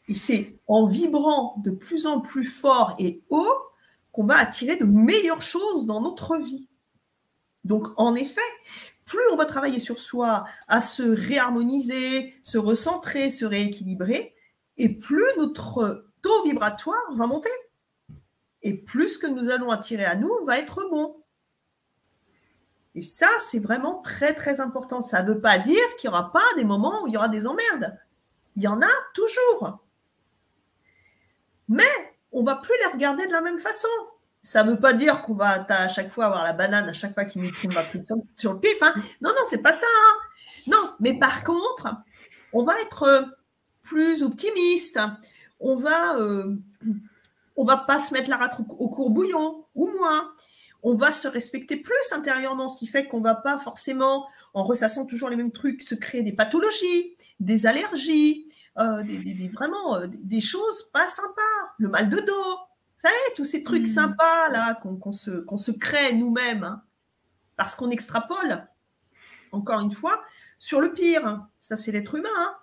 Et 0.07 0.15
c'est 0.15 0.59
en 0.67 0.85
vibrant 0.85 1.55
de 1.63 1.71
plus 1.71 2.05
en 2.05 2.21
plus 2.21 2.47
fort 2.47 2.95
et 2.99 3.21
haut 3.29 3.57
qu'on 4.11 4.25
va 4.25 4.37
attirer 4.37 4.77
de 4.77 4.85
meilleures 4.85 5.41
choses 5.41 5.85
dans 5.85 6.01
notre 6.01 6.37
vie. 6.37 6.67
Donc, 7.63 7.87
en 7.97 8.15
effet, 8.15 8.41
plus 9.05 9.21
on 9.31 9.35
va 9.35 9.45
travailler 9.45 9.79
sur 9.79 9.99
soi, 9.99 10.45
à 10.67 10.81
se 10.81 11.03
réharmoniser, 11.03 12.33
se 12.43 12.57
recentrer, 12.57 13.29
se 13.29 13.45
rééquilibrer, 13.45 14.33
et 14.77 14.89
plus 14.89 15.25
notre 15.37 16.05
taux 16.21 16.43
vibratoire 16.43 17.15
va 17.15 17.27
monter. 17.27 17.49
Et 18.61 18.73
plus 18.73 19.09
ce 19.09 19.19
que 19.19 19.27
nous 19.27 19.49
allons 19.49 19.71
attirer 19.71 20.05
à 20.05 20.15
nous 20.15 20.33
va 20.45 20.59
être 20.59 20.87
bon. 20.89 21.15
Et 22.95 23.01
ça, 23.01 23.29
c'est 23.39 23.59
vraiment 23.59 24.01
très, 24.01 24.33
très 24.33 24.59
important. 24.59 25.01
Ça 25.01 25.21
ne 25.21 25.33
veut 25.33 25.41
pas 25.41 25.59
dire 25.59 25.83
qu'il 25.97 26.09
n'y 26.09 26.15
aura 26.15 26.31
pas 26.31 26.45
des 26.55 26.63
moments 26.63 27.03
où 27.03 27.07
il 27.07 27.13
y 27.13 27.17
aura 27.17 27.29
des 27.29 27.45
emmerdes. 27.45 27.97
Il 28.55 28.63
y 28.63 28.67
en 28.67 28.81
a 28.81 28.89
toujours 29.13 29.86
mais 31.68 31.84
on 32.32 32.43
va 32.43 32.55
plus 32.55 32.74
les 32.86 32.93
regarder 32.93 33.26
de 33.28 33.32
la 33.32 33.41
même 33.41 33.59
façon. 33.59 33.88
Ça 34.43 34.63
ne 34.63 34.72
veut 34.72 34.80
pas 34.80 34.93
dire 34.93 35.24
qu'on 35.24 35.34
va 35.34 35.65
à 35.68 35.88
chaque 35.88 36.11
fois 36.11 36.26
avoir 36.26 36.43
la 36.43 36.53
banane 36.53 36.88
à 36.88 36.93
chaque 36.93 37.13
fois 37.13 37.26
qu'il 37.26 37.41
nous 37.41 37.51
tombe 37.51 37.74
sur 38.38 38.53
le 38.53 38.59
pif. 38.59 38.78
Hein. 38.82 38.93
Non, 39.22 39.32
non, 39.32 39.41
c'est 39.49 39.61
pas 39.61 39.74
ça. 39.74 39.86
Hein. 39.86 40.13
Non, 40.68 40.91
mais 40.99 41.13
par 41.13 41.43
contre, 41.43 41.88
on 42.53 42.63
va 42.63 42.80
être 42.82 43.03
euh, 43.03 43.22
plus 43.84 44.24
optimiste. 44.24 44.99
On 45.59 45.76
va, 45.76 46.18
euh, 46.18 46.55
on 47.55 47.65
va 47.65 47.78
pas 47.78 47.99
se 47.99 48.13
mettre 48.13 48.30
la 48.30 48.38
rate 48.38 48.57
au 48.70 48.89
courbouillon 48.89 49.65
ou 49.76 49.88
moins. 49.88 50.32
On 50.84 50.93
va 50.93 51.11
se 51.11 51.28
respecter 51.28 51.76
plus 51.78 51.95
intérieurement, 52.13 52.68
ce 52.68 52.78
qui 52.78 52.88
fait 52.88 53.07
qu'on 53.07 53.20
va 53.20 53.36
pas 53.36 53.57
forcément, 53.57 54.28
en 54.53 54.63
ressassant 54.63 55.05
toujours 55.05 55.30
les 55.30 55.36
mêmes 55.36 55.51
trucs, 55.51 55.82
se 55.82 55.95
créer 55.95 56.22
des 56.22 56.34
pathologies, 56.34 57.15
des 57.39 57.65
allergies, 57.65 58.46
euh, 58.80 59.03
des, 59.03 59.49
vraiment 59.53 59.95
euh, 59.97 60.05
des 60.07 60.41
choses 60.41 60.89
pas 60.93 61.07
sympas, 61.07 61.41
le 61.78 61.89
mal 61.89 62.09
de 62.09 62.17
dos, 62.17 62.57
vous 62.97 63.01
savez, 63.01 63.15
tous 63.36 63.43
ces 63.43 63.63
trucs 63.63 63.84
mm. 63.84 63.93
sympas 63.93 64.49
là 64.49 64.75
qu'on 64.75 65.11
se, 65.11 65.45
se, 65.57 65.71
crée 65.71 66.13
nous-mêmes, 66.13 66.63
hein, 66.63 66.84
parce 67.55 67.75
qu'on 67.75 67.89
extrapole, 67.89 68.67
encore 69.51 69.82
une 69.82 69.91
fois, 69.91 70.21
sur 70.59 70.82
le 70.82 70.93
pire. 70.93 71.25
Hein. 71.25 71.49
Ça, 71.59 71.75
c'est 71.78 71.91
l'être 71.91 72.15
humain. 72.15 72.30
Hein. 72.38 72.55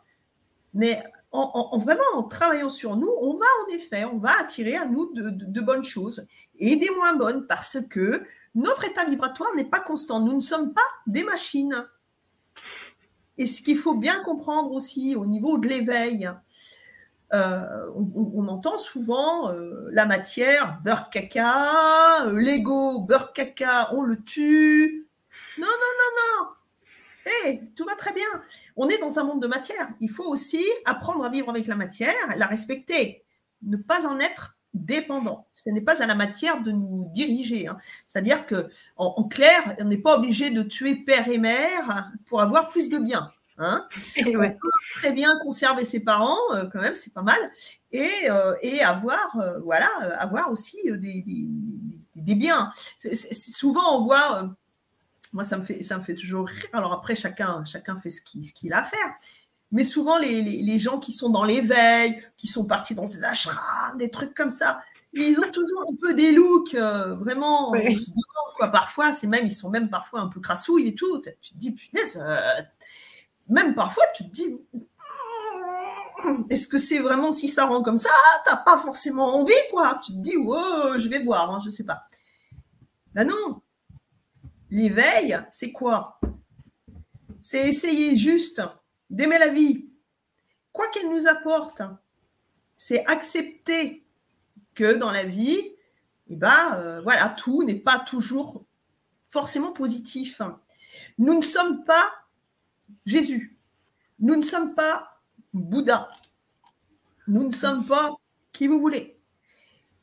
Mais 0.72 1.02
en, 1.32 1.78
vraiment 1.78 2.04
en 2.14 2.22
travaillant 2.22 2.68
sur 2.68 2.96
nous, 2.96 3.10
on 3.20 3.34
va 3.34 3.46
en 3.64 3.74
effet, 3.74 4.04
on 4.04 4.18
va 4.18 4.38
attirer 4.38 4.76
à 4.76 4.86
nous 4.86 5.12
de, 5.14 5.30
de 5.30 5.60
bonnes 5.60 5.84
choses 5.84 6.26
et 6.58 6.76
des 6.76 6.90
moins 6.90 7.16
bonnes 7.16 7.46
parce 7.48 7.78
que 7.90 8.24
notre 8.54 8.84
état 8.84 9.04
vibratoire 9.04 9.50
n'est 9.56 9.64
pas 9.64 9.80
constant. 9.80 10.20
Nous 10.20 10.34
ne 10.34 10.40
sommes 10.40 10.72
pas 10.72 10.86
des 11.06 11.24
machines. 11.24 11.86
Et 13.38 13.46
ce 13.46 13.62
qu'il 13.62 13.76
faut 13.76 13.94
bien 13.94 14.22
comprendre 14.22 14.72
aussi 14.72 15.16
au 15.16 15.26
niveau 15.26 15.58
de 15.58 15.68
l'éveil, 15.68 16.30
euh, 17.32 17.90
on, 17.96 18.46
entend 18.46 18.78
souvent 18.78 19.50
euh, 19.50 19.88
la 19.90 20.06
matière, 20.06 20.78
beurre 20.84 21.10
caca, 21.10 22.26
euh, 22.26 22.40
l'ego, 22.40 23.00
beurre 23.00 23.32
caca, 23.32 23.92
on 23.92 24.02
le 24.02 24.22
tue. 24.22 25.08
Non, 25.58 25.66
non, 25.66 25.72
non, 25.72 26.46
non. 26.46 26.50
Hé, 27.26 27.62
tout 27.74 27.84
va 27.84 27.96
très 27.96 28.12
bien. 28.12 28.26
On 28.76 28.88
est 28.88 28.98
dans 28.98 29.18
un 29.18 29.24
monde 29.24 29.42
de 29.42 29.48
matière. 29.48 29.88
Il 30.00 30.10
faut 30.10 30.26
aussi 30.26 30.64
apprendre 30.84 31.24
à 31.24 31.28
vivre 31.28 31.48
avec 31.48 31.66
la 31.66 31.74
matière, 31.74 32.36
la 32.36 32.46
respecter, 32.46 33.24
ne 33.62 33.78
pas 33.78 34.06
en 34.06 34.20
être 34.20 34.54
dépendant. 34.74 35.46
Ce 35.52 35.70
n'est 35.70 35.80
pas 35.80 36.02
à 36.02 36.06
la 36.06 36.14
matière 36.14 36.62
de 36.62 36.72
nous 36.72 37.08
diriger. 37.14 37.68
Hein. 37.68 37.78
C'est-à-dire 38.06 38.44
que, 38.46 38.68
en, 38.96 39.24
clair, 39.24 39.76
on 39.80 39.84
n'est 39.84 39.98
pas 39.98 40.18
obligé 40.18 40.50
de 40.50 40.62
tuer 40.62 40.96
père 40.96 41.28
et 41.28 41.38
mère 41.38 42.10
pour 42.26 42.40
avoir 42.40 42.68
plus 42.68 42.90
de 42.90 42.98
biens. 42.98 43.30
Hein. 43.58 43.86
on 44.26 44.32
peut 44.32 44.54
très 44.96 45.12
bien 45.12 45.38
conserver 45.44 45.84
ses 45.84 46.00
parents, 46.00 46.40
euh, 46.52 46.64
quand 46.72 46.80
même, 46.80 46.96
c'est 46.96 47.14
pas 47.14 47.22
mal, 47.22 47.38
et, 47.92 48.10
euh, 48.28 48.54
et 48.62 48.82
avoir, 48.82 49.38
euh, 49.40 49.60
voilà, 49.60 49.88
avoir 50.18 50.50
aussi 50.50 50.78
des, 50.84 51.22
des, 51.22 51.46
des 52.16 52.34
biens. 52.34 52.72
souvent, 53.32 53.98
on 53.98 54.04
voit 54.04 54.50
moi, 55.34 55.42
ça 55.42 55.58
me 55.58 55.64
fait, 55.64 55.82
ça 55.82 55.98
me 55.98 56.04
fait 56.04 56.14
toujours 56.14 56.46
rire. 56.46 56.66
Alors 56.72 56.92
après, 56.92 57.16
chacun, 57.16 57.64
chacun 57.64 57.96
fait 57.96 58.10
ce 58.10 58.20
qu'il 58.20 58.72
a 58.72 58.78
à 58.78 58.84
faire. 58.84 59.14
Mais 59.74 59.82
souvent, 59.82 60.18
les, 60.18 60.78
gens 60.78 61.00
qui 61.00 61.12
sont 61.12 61.30
dans 61.30 61.42
l'éveil, 61.42 62.22
qui 62.36 62.46
sont 62.46 62.64
partis 62.64 62.94
dans 62.94 63.06
des 63.06 63.24
ashrams, 63.24 63.98
des 63.98 64.08
trucs 64.08 64.32
comme 64.32 64.48
ça, 64.48 64.80
ils 65.12 65.36
ont 65.40 65.50
toujours 65.50 65.82
un 65.90 65.96
peu 66.00 66.14
des 66.14 66.30
looks 66.30 66.74
euh, 66.74 67.16
vraiment. 67.16 67.72
quoi. 68.56 68.68
Parfois, 68.68 69.12
c'est 69.12 69.26
même, 69.26 69.46
ils 69.46 69.52
sont 69.52 69.70
même 69.70 69.90
parfois 69.90 70.20
un 70.20 70.28
peu 70.28 70.38
crassouilles 70.38 70.86
et 70.86 70.94
tout. 70.94 71.20
Tu 71.40 71.54
te 71.54 71.58
dis, 71.58 71.72
punaise, 71.72 72.22
euh, 72.24 72.62
même 73.48 73.74
parfois, 73.74 74.04
tu 74.14 74.22
te 74.22 74.30
dis, 74.30 74.56
est-ce 76.50 76.68
que 76.68 76.78
c'est 76.78 77.00
vraiment 77.00 77.32
si 77.32 77.48
ça 77.48 77.66
rend 77.66 77.82
comme 77.82 77.98
ça 77.98 78.10
T'as 78.44 78.58
pas 78.58 78.78
forcément 78.78 79.34
envie, 79.40 79.52
quoi? 79.72 80.00
Tu 80.06 80.12
te 80.12 80.18
dis, 80.18 80.36
oh, 80.36 80.92
je 80.96 81.08
vais 81.08 81.18
voir, 81.18 81.52
hein, 81.52 81.58
je 81.64 81.70
sais 81.70 81.84
pas. 81.84 82.00
Ben 83.12 83.26
non. 83.26 83.60
L'éveil, 84.70 85.36
c'est 85.52 85.72
quoi? 85.72 86.20
C'est 87.42 87.68
essayer 87.68 88.16
juste 88.16 88.62
d'aimer 89.14 89.38
la 89.38 89.48
vie, 89.48 89.88
quoi 90.72 90.88
qu'elle 90.88 91.08
nous 91.08 91.26
apporte. 91.28 91.82
C'est 92.76 93.06
accepter 93.06 94.04
que 94.74 94.94
dans 94.94 95.12
la 95.12 95.24
vie, 95.24 95.70
eh 96.28 96.36
ben, 96.36 96.74
euh, 96.74 97.00
voilà, 97.02 97.28
tout 97.30 97.62
n'est 97.62 97.74
pas 97.76 98.00
toujours 98.00 98.64
forcément 99.28 99.72
positif. 99.72 100.42
Nous 101.18 101.34
ne 101.34 101.42
sommes 101.42 101.84
pas 101.84 102.12
Jésus. 103.06 103.56
Nous 104.18 104.36
ne 104.36 104.42
sommes 104.42 104.74
pas 104.74 105.20
Bouddha. 105.52 106.08
Nous 107.28 107.44
ne 107.44 107.52
sommes 107.52 107.86
pas 107.86 108.14
qui 108.52 108.66
vous 108.66 108.80
voulez. 108.80 109.16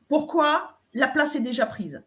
Pourquoi? 0.08 0.80
La 0.94 1.08
place 1.08 1.36
est 1.36 1.42
déjà 1.42 1.66
prise. 1.66 2.04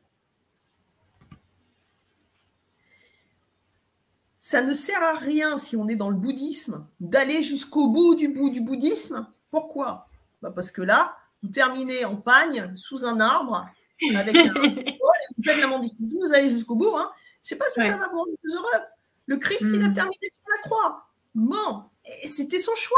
Ça 4.55 4.63
ne 4.63 4.73
sert 4.73 5.03
à 5.03 5.15
rien 5.15 5.59
si 5.59 5.77
on 5.77 5.89
est 5.89 5.97
dans 5.97 6.11
le 6.11 6.15
bouddhisme 6.15 6.87
d'aller 7.01 7.43
jusqu'au 7.43 7.89
bout 7.89 8.15
du 8.15 8.29
bout 8.29 8.51
du 8.51 8.61
bouddhisme. 8.61 9.27
Pourquoi? 9.51 10.07
Bah, 10.43 10.53
Parce 10.55 10.71
que 10.71 10.81
là, 10.81 11.17
vous 11.43 11.49
terminez 11.49 12.05
en 12.05 12.15
pagne 12.15 12.71
sous 12.77 13.05
un 13.05 13.19
arbre 13.19 13.69
avec 14.15 14.37
un 14.37 14.53
vous 14.55 15.43
faites 15.45 15.59
la 15.59 15.67
mendicité, 15.67 16.17
vous 16.21 16.33
allez 16.33 16.53
jusqu'au 16.53 16.77
bout. 16.77 16.95
Hein. 16.97 17.11
Je 17.43 17.47
ne 17.47 17.49
sais 17.49 17.57
pas 17.57 17.65
si 17.69 17.81
ça 17.81 17.97
va 17.97 18.07
vous 18.07 18.19
rendre 18.19 18.31
plus 18.41 18.55
heureux. 18.55 18.85
Le 19.27 19.39
Christ, 19.39 19.67
il 19.75 19.83
a 19.83 19.89
hmm. 19.89 19.93
terminé 19.93 20.19
sur 20.23 20.49
la 20.55 20.63
croix. 20.63 21.09
Bon, 21.35 21.83
c'était 22.25 22.61
son 22.61 22.77
choix. 22.77 22.97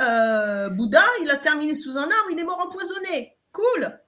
Euh, 0.00 0.68
Bouddha, 0.68 1.04
il 1.22 1.30
a 1.30 1.36
terminé 1.36 1.74
sous 1.74 1.96
un 1.96 2.02
arbre, 2.02 2.30
il 2.32 2.38
est 2.38 2.44
mort 2.44 2.60
empoisonné. 2.60 3.34
Cool. 3.50 3.98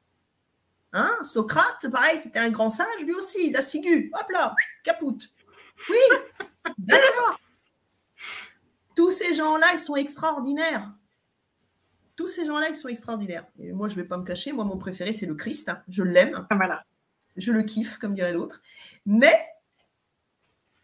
Hein 0.92 1.16
Socrate, 1.22 1.90
pareil, 1.90 2.18
c'était 2.18 2.40
un 2.40 2.50
grand 2.50 2.68
sage, 2.68 3.02
lui 3.04 3.14
aussi, 3.14 3.46
il 3.46 3.56
a 3.56 3.62
sigu. 3.62 4.12
Hop 4.20 4.28
là, 4.28 4.54
capoute. 4.84 5.30
Oui, 5.88 5.96
d'accord. 6.76 7.40
Tous 8.94 9.10
ces 9.10 9.32
gens-là, 9.34 9.68
ils 9.72 9.78
sont 9.78 9.96
extraordinaires. 9.96 10.92
Tous 12.16 12.26
ces 12.26 12.44
gens-là, 12.46 12.68
ils 12.68 12.76
sont 12.76 12.88
extraordinaires. 12.88 13.46
Et 13.60 13.72
moi, 13.72 13.88
je 13.88 13.96
ne 13.96 14.02
vais 14.02 14.08
pas 14.08 14.16
me 14.16 14.24
cacher. 14.24 14.52
Moi, 14.52 14.64
mon 14.64 14.76
préféré, 14.76 15.12
c'est 15.12 15.26
le 15.26 15.36
Christ. 15.36 15.70
Je 15.88 16.02
l'aime. 16.02 16.46
Ah, 16.50 16.56
voilà. 16.56 16.84
Je 17.36 17.52
le 17.52 17.62
kiffe, 17.62 17.98
comme 17.98 18.14
dirait 18.14 18.32
l'autre. 18.32 18.60
Mais, 19.06 19.46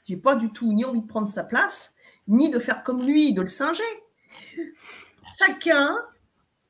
j'ai 0.05 0.17
pas 0.17 0.37
du 0.37 0.53
tout 0.53 0.73
ni 0.73 0.85
envie 0.85 1.03
de 1.03 1.07
prendre 1.07 1.29
sa 1.29 1.43
place, 1.43 1.95
ni 2.29 2.51
de 2.51 2.61
faire 2.61 2.85
comme 2.85 3.03
lui, 3.03 3.33
de 3.33 3.41
le 3.41 3.49
singer. 3.49 3.83
Chacun 5.39 5.99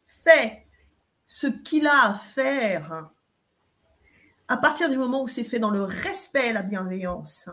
fait 0.06 0.66
ce 1.26 1.46
qu'il 1.46 1.86
a 1.86 2.06
à 2.06 2.14
faire 2.14 3.10
à 4.48 4.56
partir 4.56 4.90
du 4.90 4.96
moment 4.96 5.22
où 5.22 5.28
c'est 5.28 5.44
fait 5.44 5.58
dans 5.58 5.70
le 5.70 5.82
respect, 5.82 6.52
la 6.52 6.62
bienveillance, 6.62 7.48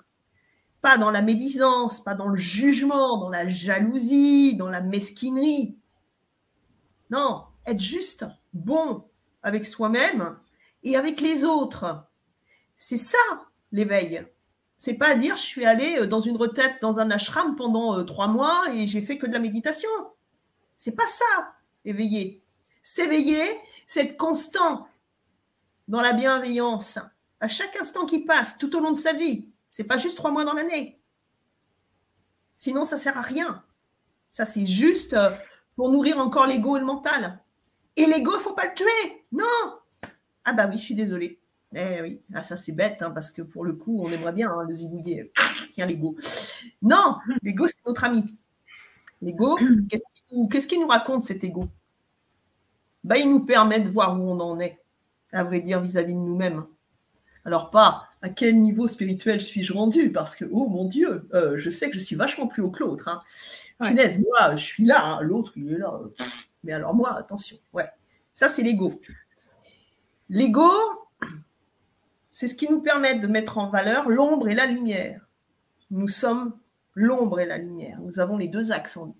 pas 0.82 0.98
dans 0.98 1.12
la 1.12 1.22
médisance, 1.22 2.02
pas 2.04 2.16
dans 2.16 2.28
le 2.28 2.36
jugement, 2.36 3.18
dans 3.18 3.30
la 3.30 3.48
jalousie, 3.48 4.56
dans 4.56 4.70
la 4.70 4.82
mesquinerie. 4.82 5.78
Non, 7.10 7.46
être 7.66 7.80
juste 7.80 8.26
bon 8.54 9.04
avec 9.44 9.66
soi-même 9.66 10.38
et 10.84 10.96
avec 10.96 11.22
les 11.22 11.44
autres. 11.44 12.04
C'est 12.78 12.98
ça 12.98 13.18
l'éveil. 13.72 14.26
C'est 14.80 14.96
pas 14.96 15.16
dire 15.16 15.38
je 15.38 15.44
suis 15.44 15.66
allé 15.66 16.00
euh, 16.00 16.08
dans 16.08 16.20
une 16.20 16.38
retraite 16.38 16.78
dans 16.82 17.00
un 17.00 17.12
ashram 17.12 17.56
pendant 17.56 17.98
euh, 17.98 18.04
trois 18.04 18.28
mois 18.28 18.64
et 18.74 18.88
j'ai 18.88 19.02
fait 19.02 19.18
que 19.18 19.28
de 19.28 19.34
la 19.34 19.40
méditation. 19.40 19.90
C'est 20.78 20.96
pas 20.96 21.08
ça, 21.08 21.54
éveiller. 21.86 22.42
S'éveiller, 22.82 23.60
c'est 23.86 24.02
être 24.02 24.18
constant 24.18 24.88
dans 25.88 26.02
la 26.02 26.14
bienveillance 26.14 26.98
à 27.40 27.48
chaque 27.48 27.76
instant 27.76 28.06
qui 28.06 28.20
passe, 28.20 28.58
tout 28.58 28.76
au 28.76 28.80
long 28.80 28.92
de 28.92 28.98
sa 28.98 29.14
vie. 29.14 29.51
C'est 29.72 29.86
pas 29.86 29.98
juste 29.98 30.18
trois 30.18 30.32
mois 30.32 30.44
dans 30.44 30.54
l'année. 30.54 31.00
Sinon, 32.58 32.86
ça 32.86 32.98
sert 32.98 33.18
à 33.18 33.22
rien. 33.22 33.64
Ça, 34.30 34.46
c'est 34.46 34.68
juste 34.68 35.14
euh, 35.14 35.32
pour 35.76 35.90
nourrir 35.90 36.20
encore 36.20 36.46
l'ego 36.46 36.76
et 36.76 36.82
le 36.82 36.86
mental. 36.86 37.40
Et 37.96 38.06
l'ego, 38.06 38.32
faut 38.40 38.54
pas 38.54 38.68
le 38.68 38.74
tuer. 38.74 39.26
Non. 39.32 39.80
Ah 40.44 40.54
bah 40.54 40.68
oui, 40.70 40.78
je 40.78 40.84
suis 40.84 40.96
désolée. 40.96 41.40
Eh 41.74 42.02
oui, 42.02 42.22
ah, 42.34 42.44
ça 42.44 42.58
c'est 42.58 42.74
bête, 42.74 43.02
hein, 43.02 43.12
parce 43.12 43.32
que 43.32 43.42
pour 43.42 43.64
le 43.64 43.74
coup, 43.74 44.04
on 44.04 44.12
aimerait 44.12 44.34
bien 44.34 44.52
hein, 44.52 44.66
le 44.68 44.74
zigouiller. 44.74 45.32
Tiens, 45.74 45.86
l'ego. 45.86 46.18
Non, 46.82 47.18
l'ego, 47.42 47.66
c'est 47.68 47.86
notre 47.86 48.04
ami. 48.04 48.36
L'ego, 49.22 49.58
qu'est-ce 50.50 50.68
qu'il 50.68 50.82
nous 50.82 50.88
raconte 50.88 51.24
cet 51.24 51.44
ego? 51.46 51.68
Bah, 53.06 53.18
Il 53.18 53.30
nous 53.30 53.46
permet 53.46 53.80
de 53.80 53.90
voir 53.90 54.20
où 54.20 54.24
on 54.24 54.40
en 54.42 54.60
est, 54.60 54.78
à 55.32 55.46
vrai 55.46 55.62
dire, 55.62 55.80
vis-à-vis 55.80 56.14
de 56.14 56.20
nous-mêmes. 56.20 56.66
Alors, 57.46 57.70
pas 57.70 58.08
à 58.22 58.30
quel 58.30 58.60
niveau 58.60 58.88
spirituel 58.88 59.42
suis-je 59.42 59.74
rendu, 59.74 60.12
parce 60.12 60.36
que, 60.36 60.46
oh 60.52 60.68
mon 60.68 60.86
Dieu, 60.86 61.28
euh, 61.34 61.58
je 61.58 61.70
sais 61.70 61.90
que 61.90 61.96
je 61.96 62.04
suis 62.04 62.16
vachement 62.16 62.48
plus 62.48 62.62
haut 62.62 62.70
que 62.70 62.84
l'autre. 62.84 63.08
Hein. 63.08 63.24
moi, 63.80 64.56
je 64.56 64.64
suis 64.64 64.86
là, 64.86 65.04
hein, 65.04 65.22
l'autre, 65.22 65.54
il 65.56 65.74
est 65.74 65.78
là. 65.78 66.00
Mais 66.64 66.74
alors, 66.74 66.94
moi, 66.94 67.18
attention, 67.18 67.58
ouais. 67.74 67.90
Ça, 68.34 68.48
c'est 68.48 68.62
l'ego. 68.62 69.02
L'ego, 70.30 70.70
c'est 72.32 72.48
ce 72.48 72.56
qui 72.56 72.70
nous 72.70 72.82
permet 72.82 73.16
de 73.16 73.28
mettre 73.28 73.58
en 73.58 73.70
valeur 73.70 74.10
l'ombre 74.10 74.48
et 74.48 74.56
la 74.56 74.68
lumière. 74.68 75.28
Nous 75.90 76.08
sommes 76.08 76.58
l'ombre 76.94 77.40
et 77.40 77.46
la 77.46 77.58
lumière. 77.58 78.00
Nous 78.02 78.20
avons 78.20 78.38
les 78.38 78.48
deux 78.48 78.72
axes 78.72 78.98
en 78.98 79.08
nous. 79.08 79.16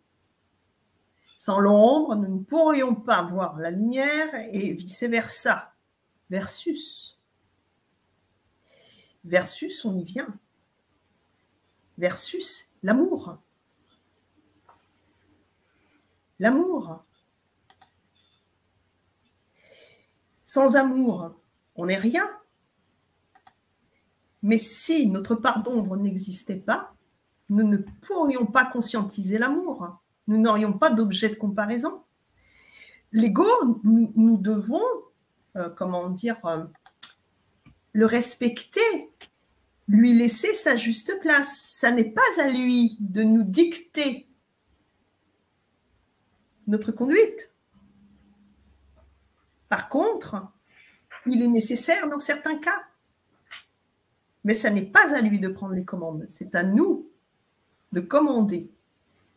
Sans 1.40 1.60
l'ombre, 1.60 2.16
nous 2.16 2.40
ne 2.40 2.44
pourrions 2.44 2.94
pas 2.94 3.24
voir 3.24 3.58
la 3.58 3.72
lumière 3.72 4.30
et 4.52 4.74
vice-versa. 4.74 5.74
Versus. 6.30 7.18
Versus, 9.24 9.86
on 9.86 9.98
y 9.98 10.04
vient. 10.04 10.28
Versus 11.98 12.70
l'amour. 12.82 13.38
L'amour. 16.40 17.04
Sans 20.46 20.76
amour, 20.76 21.36
on 21.76 21.86
n'est 21.86 21.98
rien. 21.98 22.30
Mais 24.44 24.58
si 24.58 25.08
notre 25.08 25.36
part 25.36 25.62
d'ombre 25.62 25.96
n'existait 25.98 26.56
pas, 26.56 26.94
nous 27.50 27.68
ne 27.68 27.78
pourrions 27.78 28.46
pas 28.46 28.66
conscientiser 28.66 29.38
l'amour. 29.38 30.00
Nous 30.28 30.40
n'aurions 30.40 30.74
pas 30.74 30.90
d'objet 30.90 31.30
de 31.30 31.36
comparaison. 31.36 32.02
L'ego, 33.12 33.46
nous, 33.84 34.38
devons, 34.38 34.82
euh, 35.58 35.70
comment 35.70 36.10
dire, 36.10 36.44
euh, 36.46 36.64
le 37.94 38.06
respecter, 38.06 39.10
lui 39.88 40.14
laisser 40.14 40.54
sa 40.54 40.76
juste 40.76 41.20
place. 41.22 41.60
Ça 41.74 41.92
n'est 41.92 42.12
pas 42.12 42.22
à 42.40 42.48
lui 42.48 42.98
de 43.00 43.24
nous 43.24 43.44
dicter 43.44 44.28
notre 46.68 46.92
conduite. 46.92 47.50
Par 49.70 49.90
contre, 49.90 50.36
il 51.26 51.42
est 51.42 51.48
nécessaire 51.48 52.08
dans 52.10 52.20
certains 52.20 52.58
cas. 52.58 52.84
Mais 54.44 54.54
ça 54.54 54.70
n'est 54.70 54.82
pas 54.82 55.16
à 55.16 55.22
lui 55.22 55.40
de 55.40 55.50
prendre 55.50 55.76
les 55.76 55.86
commandes, 55.86 56.26
c'est 56.28 56.56
à 56.56 56.64
nous 56.64 57.08
de 57.92 58.00
commander. 58.00 58.72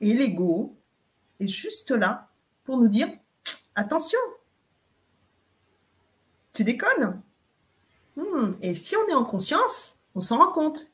Et 0.01 0.15
l'ego 0.15 0.75
est 1.41 1.47
juste 1.47 1.91
là 1.91 2.31
pour 2.65 2.79
nous 2.79 2.89
dire 2.89 3.09
attention, 3.75 4.19
tu 6.53 6.65
déconnes. 6.65 7.21
Hmm, 8.17 8.53
et 8.63 8.75
si 8.75 8.97
on 8.97 9.09
est 9.09 9.15
en 9.15 9.25
conscience, 9.25 9.97
on 10.15 10.21
s'en 10.21 10.39
rend 10.39 10.53
compte. 10.53 10.87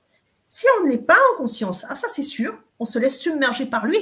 Si 0.48 0.66
on 0.80 0.86
n'est 0.86 0.98
pas 0.98 1.18
en 1.32 1.38
conscience, 1.38 1.86
ah 1.88 1.94
ça 1.94 2.08
c'est 2.08 2.22
sûr, 2.22 2.58
on 2.78 2.84
se 2.84 2.98
laisse 2.98 3.20
submerger 3.20 3.66
par 3.66 3.86
lui. 3.86 3.98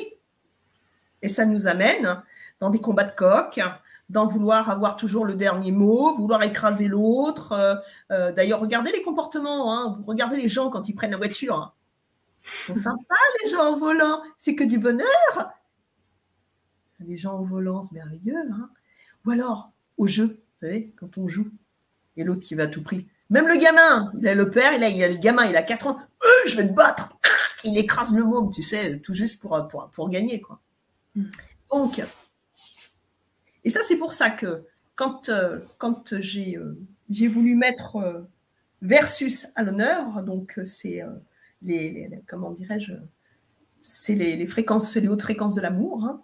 Et 1.21 1.29
ça 1.29 1.45
nous 1.45 1.67
amène 1.67 2.23
dans 2.61 2.71
des 2.71 2.81
combats 2.81 3.05
de 3.05 3.15
coq, 3.15 3.61
dans 4.09 4.27
vouloir 4.27 4.71
avoir 4.71 4.97
toujours 4.97 5.25
le 5.25 5.35
dernier 5.35 5.73
mot, 5.73 6.15
vouloir 6.15 6.43
écraser 6.43 6.89
l'autre. 6.89 7.53
Euh, 7.53 7.75
euh, 8.11 8.33
d'ailleurs, 8.33 8.61
regardez 8.61 8.93
les 8.93 9.03
comportements, 9.03 9.73
hein. 9.75 10.01
regardez 10.07 10.37
les 10.37 10.49
gens 10.49 10.71
quand 10.71 10.89
ils 10.89 10.95
prennent 10.95 11.11
la 11.11 11.19
voiture. 11.19 11.75
Ils 12.45 12.61
sont 12.63 12.75
sympas, 12.75 13.15
les 13.45 13.51
gens 13.51 13.75
au 13.75 13.79
volant. 13.79 14.23
C'est 14.39 14.55
que 14.55 14.65
du 14.65 14.79
bonheur. 14.79 15.53
Les 17.01 17.17
gens 17.17 17.39
au 17.39 17.45
volant, 17.45 17.83
c'est 17.83 17.93
merveilleux. 17.93 18.39
Hein. 18.51 18.71
Ou 19.27 19.33
alors, 19.33 19.71
au 19.99 20.07
jeu, 20.07 20.39
quand 20.97 21.19
on 21.19 21.29
joue, 21.29 21.49
et 22.19 22.25
l'autre 22.25 22.41
qui 22.41 22.55
va 22.55 22.65
à 22.65 22.67
tout 22.67 22.83
prix. 22.83 23.07
Même 23.31 23.47
le 23.47 23.57
gamin, 23.57 24.13
il 24.21 24.29
a 24.29 24.35
le 24.35 24.51
père, 24.51 24.75
il 24.75 24.85
a, 24.85 24.89
il 24.89 25.03
a 25.03 25.09
le 25.09 25.17
gamin, 25.17 25.47
il 25.47 25.57
a 25.57 25.63
4 25.63 25.87
ans, 25.87 25.97
euh, 25.99 26.49
je 26.49 26.57
vais 26.57 26.69
te 26.69 26.73
battre. 26.73 27.15
Il 27.65 27.77
écrase 27.77 28.15
le 28.15 28.25
môme, 28.25 28.51
tu 28.53 28.63
sais, 28.63 28.99
tout 29.01 29.15
juste 29.15 29.41
pour, 29.41 29.67
pour, 29.69 29.89
pour 29.91 30.11
gagner. 30.11 30.41
Quoi. 30.41 30.61
Mm. 31.17 31.25
Donc, 31.71 32.01
et 33.65 33.71
ça, 33.71 33.81
c'est 33.87 33.97
pour 33.97 34.13
ça 34.13 34.31
que 34.31 34.65
quand, 34.95 35.29
euh, 35.29 35.61
quand 35.79 36.21
j'ai 36.21 36.57
euh, 36.57 36.75
j'ai 37.11 37.29
voulu 37.29 37.55
mettre 37.55 37.97
euh, 37.97 38.23
versus 38.83 39.47
à 39.55 39.63
l'honneur, 39.63 40.23
donc 40.23 40.61
c'est 40.65 41.03
les, 41.63 42.11
comment 42.29 42.51
dirais-je, 42.51 42.93
c'est 43.81 44.15
les, 44.15 44.47
fréquences, 44.47 44.95
les 44.97 45.09
hautes 45.09 45.23
fréquences 45.23 45.55
de 45.55 45.61
l'amour. 45.61 46.05
Hein. 46.05 46.21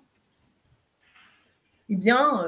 Eh 1.89 1.97
bien, 1.97 2.45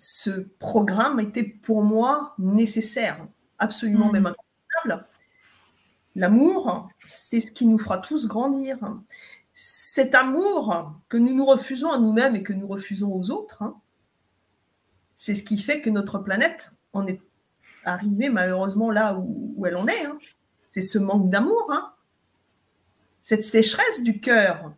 ce 0.00 0.30
programme 0.58 1.20
était 1.20 1.44
pour 1.44 1.82
moi 1.82 2.34
nécessaire, 2.38 3.24
absolument 3.58 4.08
mm. 4.08 4.12
même 4.12 4.26
incroyable. 4.26 5.06
L'amour, 6.16 6.88
c'est 7.06 7.40
ce 7.40 7.52
qui 7.52 7.66
nous 7.66 7.78
fera 7.78 7.98
tous 7.98 8.26
grandir. 8.26 8.78
Cet 9.54 10.14
amour 10.14 10.92
que 11.08 11.18
nous 11.18 11.34
nous 11.34 11.44
refusons 11.44 11.92
à 11.92 11.98
nous-mêmes 11.98 12.34
et 12.34 12.42
que 12.42 12.54
nous 12.54 12.66
refusons 12.66 13.12
aux 13.12 13.30
autres, 13.30 13.62
hein, 13.62 13.74
c'est 15.16 15.34
ce 15.34 15.44
qui 15.44 15.58
fait 15.58 15.82
que 15.82 15.90
notre 15.90 16.18
planète 16.18 16.72
en 16.94 17.06
est 17.06 17.20
arrivée 17.84 18.30
malheureusement 18.30 18.90
là 18.90 19.14
où, 19.18 19.66
elle 19.66 19.76
en 19.76 19.86
est. 19.86 20.04
Hein. 20.06 20.18
C'est 20.70 20.80
ce 20.80 20.98
manque 20.98 21.28
d'amour, 21.28 21.68
hein. 21.70 21.92
cette 23.22 23.44
sécheresse 23.44 24.02
du 24.02 24.18
cœur 24.18 24.72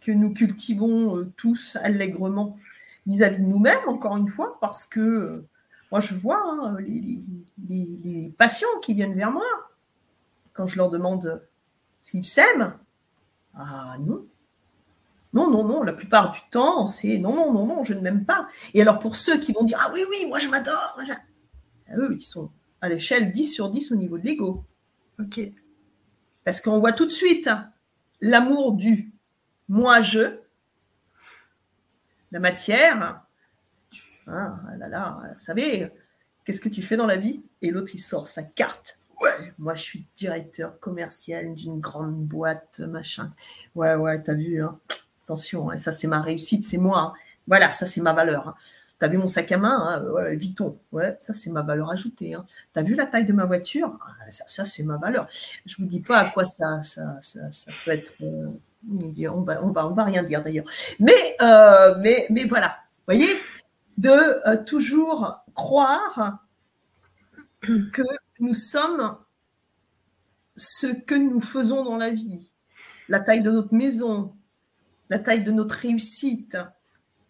que 0.00 0.10
nous 0.10 0.34
cultivons 0.34 1.16
euh, 1.18 1.32
tous 1.36 1.76
allègrement 1.76 2.58
vis-à-vis 3.06 3.38
de 3.38 3.46
nous-mêmes, 3.46 3.88
encore 3.88 4.16
une 4.16 4.28
fois, 4.28 4.58
parce 4.60 4.84
que 4.84 5.00
euh, 5.00 5.48
moi 5.90 6.00
je 6.00 6.14
vois 6.14 6.42
hein, 6.44 6.76
les, 6.80 8.34
patients 8.38 8.68
qui 8.82 8.94
viennent 8.94 9.14
vers 9.14 9.30
moi, 9.30 9.46
quand 10.52 10.66
je 10.66 10.76
leur 10.76 10.90
demande 10.90 11.42
s'ils 12.00 12.24
s'aiment, 12.24 12.74
ah 13.54 13.96
non, 14.00 14.26
non, 15.32 15.50
non, 15.50 15.64
non, 15.64 15.82
la 15.82 15.92
plupart 15.92 16.32
du 16.32 16.40
temps, 16.50 16.86
c'est 16.86 17.18
non, 17.18 17.34
non, 17.34 17.52
non, 17.52 17.66
non, 17.66 17.84
je 17.84 17.94
ne 17.94 18.00
m'aime 18.00 18.24
pas. 18.24 18.48
Et 18.74 18.82
alors 18.82 18.98
pour 18.98 19.16
ceux 19.16 19.38
qui 19.38 19.52
vont 19.52 19.64
dire, 19.64 19.78
ah 19.82 19.90
oui, 19.94 20.00
oui, 20.10 20.26
moi 20.28 20.38
je 20.38 20.48
m'adore, 20.48 20.98
eux, 21.96 22.14
ils 22.14 22.22
sont 22.22 22.50
à 22.80 22.88
l'échelle 22.88 23.32
10 23.32 23.46
sur 23.46 23.70
10 23.70 23.92
au 23.92 23.96
niveau 23.96 24.18
de 24.18 24.24
l'ego. 24.24 24.64
Ok. 25.20 25.40
Parce 26.44 26.60
qu'on 26.60 26.78
voit 26.80 26.92
tout 26.92 27.06
de 27.06 27.10
suite 27.10 27.46
hein, 27.46 27.70
l'amour 28.20 28.72
du 28.72 29.12
moi-je, 29.68 30.36
la 32.32 32.40
matière. 32.40 33.22
Hein, 34.26 34.58
ah 34.66 34.76
là, 34.76 34.88
là, 34.88 35.20
vous 35.34 35.44
savez, 35.44 35.90
qu'est-ce 36.44 36.60
que 36.60 36.68
tu 36.68 36.82
fais 36.82 36.96
dans 36.96 37.06
la 37.06 37.16
vie? 37.16 37.42
Et 37.60 37.70
l'autre, 37.70 37.92
il 37.94 38.00
sort 38.00 38.26
sa 38.26 38.42
carte. 38.42 38.98
Ouais, 39.20 39.52
moi 39.58 39.74
je 39.74 39.82
suis 39.82 40.06
directeur 40.16 40.80
commercial 40.80 41.54
d'une 41.54 41.78
grande 41.78 42.26
boîte, 42.26 42.80
machin. 42.80 43.30
Ouais, 43.74 43.94
ouais, 43.94 44.20
t'as 44.20 44.34
vu, 44.34 44.62
hein 44.62 44.78
Attention, 45.24 45.70
hein, 45.70 45.78
ça 45.78 45.92
c'est 45.92 46.08
ma 46.08 46.20
réussite, 46.20 46.64
c'est 46.64 46.78
moi. 46.78 46.98
Hein. 46.98 47.12
Voilà, 47.46 47.72
ça 47.72 47.86
c'est 47.86 48.00
ma 48.00 48.12
valeur. 48.12 48.56
Hein. 49.02 49.06
Tu 49.06 49.06
as 49.06 49.08
vu 49.08 49.18
mon 49.18 49.28
sac 49.28 49.50
à 49.52 49.58
main 49.58 50.02
hein, 50.04 50.34
Vuitton. 50.34 50.76
Ouais, 50.92 51.16
ça 51.20 51.34
c'est 51.34 51.50
ma 51.50 51.62
valeur 51.62 51.90
ajoutée. 51.90 52.36
Tu 52.72 52.78
as 52.78 52.82
vu 52.82 52.94
la 52.94 53.06
taille 53.06 53.24
de 53.24 53.32
ma 53.32 53.44
voiture? 53.44 53.98
Ah, 54.00 54.30
Ça, 54.30 54.64
c'est 54.64 54.84
ma 54.84 54.96
valeur. 54.96 55.26
Je 55.66 55.76
vous 55.76 55.84
dis 55.84 56.00
pas 56.00 56.18
à 56.18 56.24
quoi 56.30 56.44
ça, 56.44 56.82
ça, 56.82 57.20
peut 57.84 57.90
être. 57.92 58.12
Euh, 58.22 58.48
on 59.30 59.42
va, 59.42 59.62
on, 59.62 59.70
va, 59.70 59.86
on 59.86 59.94
va 59.94 60.04
rien 60.04 60.22
dire 60.22 60.42
d'ailleurs. 60.42 60.66
Mais, 60.98 61.36
euh, 61.40 61.94
mais, 62.00 62.26
mais 62.30 62.44
voilà, 62.44 62.78
vous 63.06 63.14
voyez, 63.14 63.28
de 63.98 64.10
euh, 64.10 64.56
toujours 64.64 65.40
croire 65.54 66.44
que 67.60 68.02
nous 68.40 68.54
sommes 68.54 69.16
ce 70.56 70.88
que 70.88 71.14
nous 71.14 71.40
faisons 71.40 71.84
dans 71.84 71.96
la 71.96 72.10
vie. 72.10 72.52
La 73.08 73.20
taille 73.20 73.40
de 73.40 73.50
notre 73.50 73.74
maison, 73.74 74.32
la 75.10 75.18
taille 75.18 75.44
de 75.44 75.52
notre 75.52 75.76
réussite, 75.76 76.56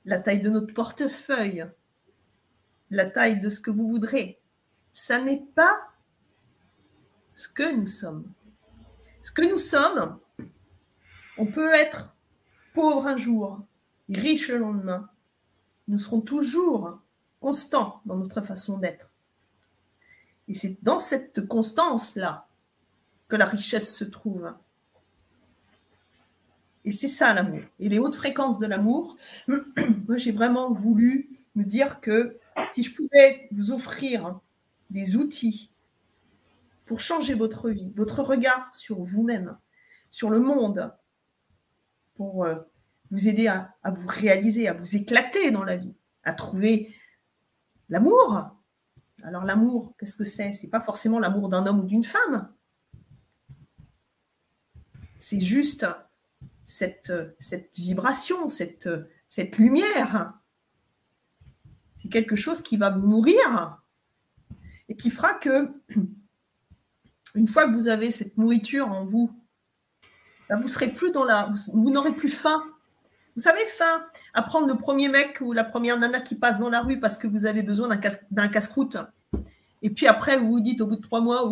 la 0.05 0.19
taille 0.19 0.41
de 0.41 0.51
notre 0.51 0.75
portefeuille, 0.75 1.67
la 2.91 3.07
taille 3.07 3.41
de 3.41 3.49
ce 3.49 3.61
que 3.61 3.71
vous 3.71 3.89
voudrez. 3.89 4.41
Ça 4.93 5.21
n'est 5.21 5.45
pas 5.55 5.81
ce 7.35 7.49
que 7.49 7.75
nous 7.75 7.87
sommes. 7.87 8.25
Ce 9.23 9.31
que 9.31 9.43
nous 9.43 9.59
sommes, 9.59 10.19
on 11.39 11.47
peut 11.47 11.73
être 11.73 12.15
pauvre 12.75 13.07
un 13.07 13.17
jour, 13.17 13.61
riche 14.09 14.49
le 14.49 14.59
lendemain. 14.59 15.09
Nous 15.89 15.99
serons 15.99 16.21
toujours 16.21 17.01
constants 17.41 18.01
dans 18.05 18.17
notre 18.17 18.41
façon 18.41 18.79
d'être. 18.79 19.09
Et 20.49 20.55
c'est 20.55 20.77
dans 20.83 20.99
cette 20.99 21.47
constance-là 21.47 22.47
que 23.29 23.37
la 23.37 23.47
richesse 23.47 23.97
se 23.97 24.05
trouve. 24.05 24.53
Et 26.85 26.93
c'est 26.93 27.09
ça 27.09 27.33
l'amour. 27.33 27.63
Et 27.79 27.89
les 27.89 27.99
hautes 27.99 28.17
fréquences 28.17 28.59
de 28.59 28.67
l'amour, 28.67 29.17
moi 29.47 30.17
j'ai 30.17 30.33
vraiment 30.33 30.73
voulu 30.73 31.29
me 31.55 31.65
dire 31.65 32.01
que 32.01 32.39
si 32.73 32.83
je 32.83 32.95
pouvais 32.95 33.49
vous 33.53 33.71
offrir 33.71 34.41
des 34.91 35.17
outils 35.17 35.71
pour 36.87 37.01
changer 37.01 37.35
votre 37.35 37.71
vie, 37.71 37.93
votre 37.97 38.23
regard 38.23 38.69
sur 38.75 39.03
vous-même, 39.03 39.57
sur 40.11 40.29
le 40.29 40.41
monde, 40.41 40.93
pour 42.17 42.45
euh, 42.45 42.57
vous 43.11 43.29
aider 43.29 43.47
à, 43.47 43.75
vous 43.85 44.07
réaliser, 44.07 44.69
à 44.69 44.73
vous 44.73 44.97
éclater 44.97 45.51
dans 45.51 45.65
la 45.65 45.77
vie, 45.77 45.95
à 46.25 46.33
trouver 46.33 46.95
l'amour. 47.89 48.51
Alors 49.23 49.45
l'amour, 49.45 49.95
qu'est-ce 49.99 50.17
que 50.17 50.25
c'est? 50.25 50.53
C'est 50.53 50.69
pas 50.69 50.81
forcément 50.81 51.19
l'amour 51.19 51.49
d'un 51.49 51.67
homme 51.67 51.81
ou 51.81 51.85
d'une 51.85 52.05
femme. 52.05 52.51
C'est 55.21 55.41
juste 55.41 55.87
cette, 56.73 57.13
cette 57.39 57.77
vibration, 57.77 58.49
cette, 58.49 58.89
cette 59.29 59.59
lumière. 59.59 60.33
C'est 62.01 62.09
quelque 62.09 62.35
chose 62.35 62.63
qui 62.63 62.79
va 62.79 62.89
vous 62.89 63.07
nourrir 63.07 63.77
et 64.89 64.97
qui 64.97 65.11
fera 65.11 65.35
que, 65.35 65.69
une 67.35 67.47
fois 67.47 67.69
que 67.69 67.75
vous 67.75 67.89
avez 67.89 68.11
cette 68.11 68.39
nourriture 68.39 68.89
en 68.89 69.05
vous, 69.05 69.31
ben, 70.49 70.59
vous 70.61 70.69
serez 70.69 70.89
plus 70.89 71.13
dans 71.13 71.25
la, 71.25 71.53
vous, 71.75 71.91
n'aurez 71.91 72.15
plus 72.15 72.31
faim. 72.31 72.63
Vous 73.37 73.43
savez, 73.43 73.65
faim 73.67 74.07
à 74.33 74.43
prendre 74.43 74.67
le 74.67 74.77
premier 74.77 75.09
mec 75.09 75.43
ou 75.43 75.53
la 75.53 75.65
première 75.65 75.99
nana 75.99 76.21
qui 76.21 76.37
passe 76.37 76.59
dans 76.59 76.71
la 76.71 76.81
rue 76.81 76.99
parce 76.99 77.19
que 77.19 77.27
vous 77.27 77.45
avez 77.45 77.63
besoin 77.63 77.89
d'un 78.31 78.49
casse-croûte. 78.49 78.97
Et 79.83 79.91
puis 79.91 80.07
après, 80.07 80.39
vous 80.39 80.51
vous 80.51 80.61
dites 80.61 80.81
au 80.81 80.87
bout 80.87 80.97
de 80.97 81.03
trois 81.03 81.21
mois, 81.21 81.47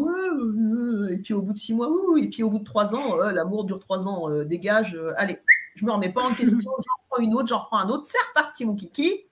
et 1.11 1.18
puis 1.18 1.34
au 1.34 1.42
bout 1.42 1.52
de 1.52 1.58
six 1.58 1.74
mois, 1.74 1.88
et 2.18 2.28
puis 2.28 2.42
au 2.42 2.50
bout 2.50 2.58
de 2.58 2.64
trois 2.64 2.94
ans, 2.94 3.16
l'amour 3.16 3.64
dure 3.64 3.78
trois 3.78 4.06
ans, 4.06 4.30
euh, 4.30 4.44
dégage, 4.44 4.94
euh, 4.94 5.12
allez, 5.16 5.38
je 5.74 5.84
me 5.84 5.92
remets 5.92 6.12
pas 6.12 6.22
en 6.22 6.34
question, 6.34 6.58
j'en 6.61 7.04
prends 7.08 7.22
une 7.22 7.34
autre, 7.34 7.48
j'en 7.48 7.64
prends 7.64 7.78
un 7.78 7.88
autre, 7.88 8.04
c'est 8.04 8.18
reparti 8.28 8.64
mon 8.64 8.74
kiki. 8.74 9.26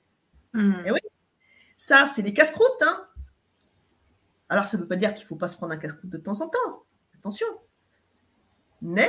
Et 0.54 0.90
oui, 0.90 0.98
ça, 1.76 2.04
c'est 2.04 2.22
des 2.22 2.34
casse-croûtes. 2.34 2.82
Hein. 2.82 3.04
Alors, 4.48 4.66
ça 4.66 4.76
ne 4.76 4.82
veut 4.82 4.88
pas 4.88 4.96
dire 4.96 5.14
qu'il 5.14 5.24
ne 5.24 5.28
faut 5.28 5.36
pas 5.36 5.46
se 5.46 5.56
prendre 5.56 5.72
un 5.72 5.76
casse-croûte 5.76 6.10
de 6.10 6.18
temps 6.18 6.40
en 6.40 6.48
temps. 6.48 6.82
Attention. 7.16 7.46
Mais 8.82 9.08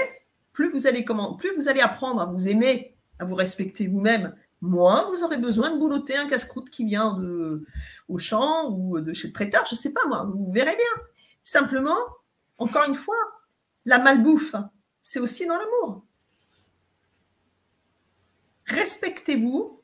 plus 0.54 0.72
vous 0.72 0.86
allez 0.86 1.06
comment, 1.06 1.36
plus 1.36 1.56
vous 1.56 1.70
allez 1.70 1.80
apprendre 1.80 2.22
à 2.22 2.26
vous 2.26 2.48
aimer, 2.48 2.94
à 3.18 3.26
vous 3.26 3.36
respecter 3.36 3.88
vous-même, 3.88 4.36
moins 4.62 5.08
vous 5.10 5.24
aurez 5.24 5.38
besoin 5.38 5.72
de 5.72 5.78
boulotter 5.78 6.18
un 6.18 6.28
casse-croûte 6.28 6.70
qui 6.70 6.86
vient 6.86 7.18
de 7.18 7.66
au 8.10 8.18
champ 8.18 8.70
ou 8.70 9.00
de 9.00 9.14
chez 9.14 9.28
le 9.28 9.34
traiteur, 9.34 9.66
je 9.66 9.76
ne 9.76 9.80
sais 9.80 9.94
pas 9.94 10.06
moi, 10.08 10.26
vous 10.26 10.52
verrez 10.52 10.76
bien. 10.76 11.04
Simplement, 11.44 11.98
encore 12.60 12.84
une 12.88 12.96
fois, 12.96 13.16
la 13.86 13.98
malbouffe, 13.98 14.56
c'est 15.02 15.20
aussi 15.20 15.46
dans 15.46 15.58
l'amour. 15.58 16.04
Respectez-vous 18.66 19.82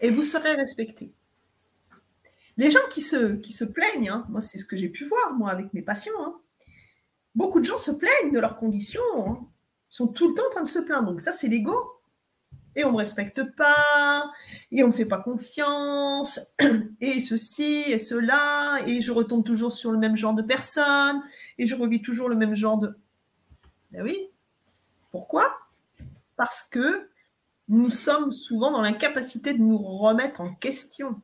et 0.00 0.10
vous 0.10 0.22
serez 0.22 0.54
respecté. 0.54 1.12
Les 2.56 2.70
gens 2.70 2.80
qui 2.90 3.02
se, 3.02 3.64
plaignent, 3.64 4.08
hein, 4.08 4.26
moi 4.28 4.40
c'est 4.40 4.58
ce 4.58 4.64
que 4.64 4.76
j'ai 4.76 4.88
pu 4.88 5.04
voir 5.04 5.34
moi 5.34 5.50
avec 5.50 5.72
mes 5.74 5.82
patients, 5.82 6.12
hein, 6.18 6.36
beaucoup 7.34 7.60
de 7.60 7.66
gens 7.66 7.78
se 7.78 7.90
plaignent 7.90 8.32
de 8.32 8.40
leurs 8.40 8.56
conditions, 8.56 9.02
hein. 9.16 9.46
sont 9.90 10.08
tout 10.08 10.28
le 10.28 10.34
temps 10.34 10.46
en 10.48 10.50
train 10.50 10.62
de 10.62 10.68
se 10.68 10.78
plaindre. 10.78 11.10
Donc 11.10 11.20
ça 11.20 11.32
c'est 11.32 11.48
l'ego 11.48 11.76
et 12.76 12.84
on 12.84 12.88
ne 12.88 12.92
me 12.92 12.98
respecte 12.98 13.42
pas, 13.56 14.30
et 14.70 14.84
on 14.84 14.88
ne 14.88 14.92
me 14.92 14.96
fait 14.96 15.06
pas 15.06 15.18
confiance, 15.18 16.40
et 17.00 17.22
ceci 17.22 17.84
et 17.86 17.98
cela, 17.98 18.78
et 18.86 19.00
je 19.00 19.12
retombe 19.12 19.44
toujours 19.44 19.72
sur 19.72 19.90
le 19.90 19.98
même 19.98 20.14
genre 20.14 20.34
de 20.34 20.42
personnes, 20.42 21.22
et 21.58 21.66
je 21.66 21.74
revis 21.74 22.02
toujours 22.02 22.28
le 22.28 22.36
même 22.36 22.54
genre 22.54 22.76
de... 22.76 22.94
Ben 23.90 24.02
oui. 24.02 24.28
Pourquoi? 25.10 25.56
Parce 26.36 26.64
que 26.64 27.08
nous 27.68 27.90
sommes 27.90 28.32
souvent 28.32 28.70
dans 28.70 28.82
l'incapacité 28.82 29.54
de 29.54 29.58
nous 29.58 29.78
remettre 29.78 30.42
en 30.42 30.54
question. 30.54 31.16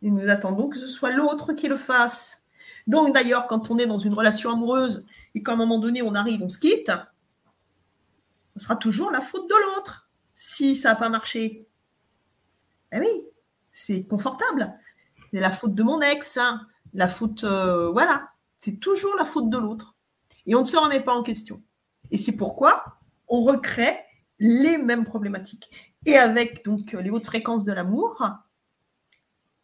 Et 0.00 0.10
nous 0.10 0.28
attendons 0.28 0.68
que 0.68 0.78
ce 0.78 0.86
soit 0.86 1.10
l'autre 1.10 1.52
qui 1.54 1.66
le 1.66 1.76
fasse. 1.76 2.42
Donc 2.86 3.12
d'ailleurs, 3.12 3.48
quand 3.48 3.70
on 3.70 3.78
est 3.78 3.86
dans 3.86 3.98
une 3.98 4.14
relation 4.14 4.52
amoureuse 4.52 5.04
et 5.34 5.42
qu'à 5.42 5.52
un 5.52 5.56
moment 5.56 5.78
donné 5.78 6.02
on 6.02 6.14
arrive, 6.14 6.42
on 6.42 6.48
se 6.48 6.60
quitte, 6.60 6.92
ce 8.56 8.62
sera 8.62 8.76
toujours 8.76 9.10
la 9.10 9.20
faute 9.20 9.48
de 9.48 9.54
l'autre 9.54 10.03
si 10.34 10.76
ça 10.76 10.90
n'a 10.90 10.94
pas 10.96 11.08
marché 11.08 11.66
Eh 12.92 12.98
oui, 12.98 13.26
c'est 13.72 14.02
confortable. 14.04 14.74
C'est 15.32 15.40
la 15.40 15.50
faute 15.50 15.74
de 15.74 15.82
mon 15.82 16.00
ex, 16.00 16.36
hein. 16.36 16.60
La 16.92 17.08
faute, 17.08 17.42
euh, 17.44 17.90
voilà, 17.90 18.28
c'est 18.60 18.78
toujours 18.78 19.16
la 19.16 19.24
faute 19.24 19.50
de 19.50 19.58
l'autre. 19.58 19.94
Et 20.46 20.54
on 20.54 20.60
ne 20.60 20.64
se 20.64 20.76
remet 20.76 21.00
pas 21.00 21.14
en 21.14 21.22
question. 21.22 21.60
Et 22.10 22.18
c'est 22.18 22.36
pourquoi 22.36 22.84
on 23.28 23.42
recrée 23.42 23.98
les 24.38 24.78
mêmes 24.78 25.04
problématiques. 25.04 25.70
Et 26.06 26.16
avec 26.16 26.64
donc 26.64 26.92
les 26.92 27.10
hautes 27.10 27.26
fréquences 27.26 27.64
de 27.64 27.72
l'amour, 27.72 28.22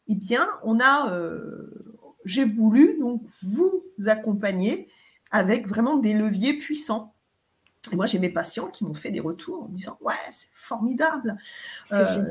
eh 0.09 0.14
bien, 0.14 0.49
on 0.64 0.81
a, 0.81 1.12
euh, 1.12 1.95
j'ai 2.25 2.45
voulu 2.45 2.99
donc 2.99 3.23
vous 3.43 3.85
accompagner 4.07 4.89
avec 5.31 5.68
vraiment 5.68 5.97
des 5.97 6.14
leviers 6.14 6.55
puissants. 6.55 7.14
Et 7.93 7.97
moi, 7.97 8.07
j'ai 8.07 8.18
mes 8.18 8.31
patients 8.31 8.68
qui 8.68 8.85
m'ont 8.85 8.95
fait 8.95 9.11
des 9.11 9.20
retours 9.20 9.64
en 9.64 9.68
disant 9.68 9.97
Ouais, 10.01 10.14
c'est 10.31 10.51
formidable. 10.53 11.37
Euh, 11.93 12.24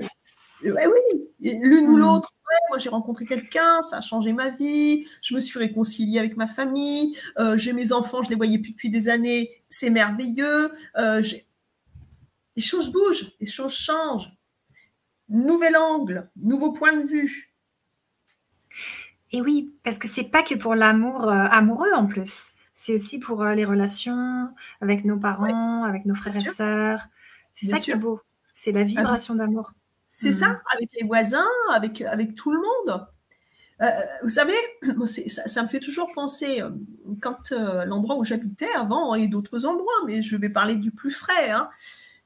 oui, 0.64 1.30
l'une 1.41 1.88
ou 1.88 1.97
hmm. 1.97 2.00
l'autre. 2.00 2.34
moi, 2.70 2.78
j'ai 2.78 2.89
rencontré 2.89 3.26
quelqu'un, 3.26 3.82
ça 3.82 3.97
a 3.97 4.02
changé 4.02 4.32
ma 4.32 4.52
vie. 4.52 5.08
Je 5.22 5.34
me 5.34 5.39
suis 5.39 5.58
réconciliée 5.58 6.20
avec 6.20 6.38
ma 6.38 6.47
famille. 6.47 7.18
Euh, 7.39 7.58
j'ai 7.58 7.74
mes 7.74 7.91
enfants, 7.91 8.22
je 8.22 8.30
les 8.30 8.36
voyais 8.36 8.60
plus 8.60 8.72
depuis 8.72 8.89
des 8.89 9.10
années. 9.10 9.50
C'est 9.70 9.89
merveilleux. 9.89 10.72
Euh, 10.97 11.24
les 12.56 12.62
choses 12.62 12.91
bougent, 12.91 13.32
les 13.39 13.47
choses 13.47 13.74
changent. 13.74 14.32
Nouvel 15.30 15.78
angle, 15.78 16.30
nouveau 16.38 16.74
point 16.74 16.93
de 16.93 17.08
vue. 17.08 17.52
Et 19.32 19.41
oui, 19.41 19.76
parce 19.84 19.97
que 19.97 20.08
c'est 20.08 20.24
pas 20.24 20.41
que 20.41 20.56
pour 20.56 20.74
l'amour 20.74 21.30
amoureux 21.30 21.93
en 21.93 22.08
plus 22.08 22.52
c'est 22.82 22.94
aussi 22.94 23.20
pour 23.20 23.44
euh, 23.44 23.56
les 23.56 23.66
relations 23.66 24.48
avec 24.80 25.04
nos 25.04 25.18
parents, 25.18 25.84
avec 25.84 26.06
nos 26.06 26.16
frères 26.16 26.38
et 26.38 26.40
sœurs. 26.40 27.02
C'est 27.52 27.66
ça 27.66 27.76
qui 27.76 27.92
est 27.92 27.96
beau. 27.96 28.22
C'est 28.56 28.72
la 28.72 28.84
vibration 28.84 29.36
d'amour. 29.36 29.74
C'est 30.08 30.32
ça, 30.32 30.48
mm. 30.48 30.62
avec 30.74 30.90
les 30.98 31.06
voisins, 31.06 31.50
avec, 31.74 32.02
avec 32.02 32.36
tout 32.36 32.54
le 32.54 32.60
monde. 32.60 33.06
Euh, 33.82 33.90
vous 34.24 34.30
savez, 34.30 34.54
ça, 35.28 35.62
me 35.62 35.68
fait 35.68 35.82
toujours 35.82 36.10
penser, 36.14 36.62
euh, 36.62 36.70
quand 37.22 37.52
l'endroit 37.52 38.16
où 38.16 38.24
j'habitais 38.24 38.72
avant 38.74 39.14
et 39.14 39.28
d'autres 39.28 39.66
endroits, 39.66 40.06
mais 40.08 40.24
je 40.24 40.38
vais 40.38 40.50
parler 40.50 40.78
du 40.78 40.92
plus 40.92 41.12
frais, 41.12 41.50
hein, 41.50 41.70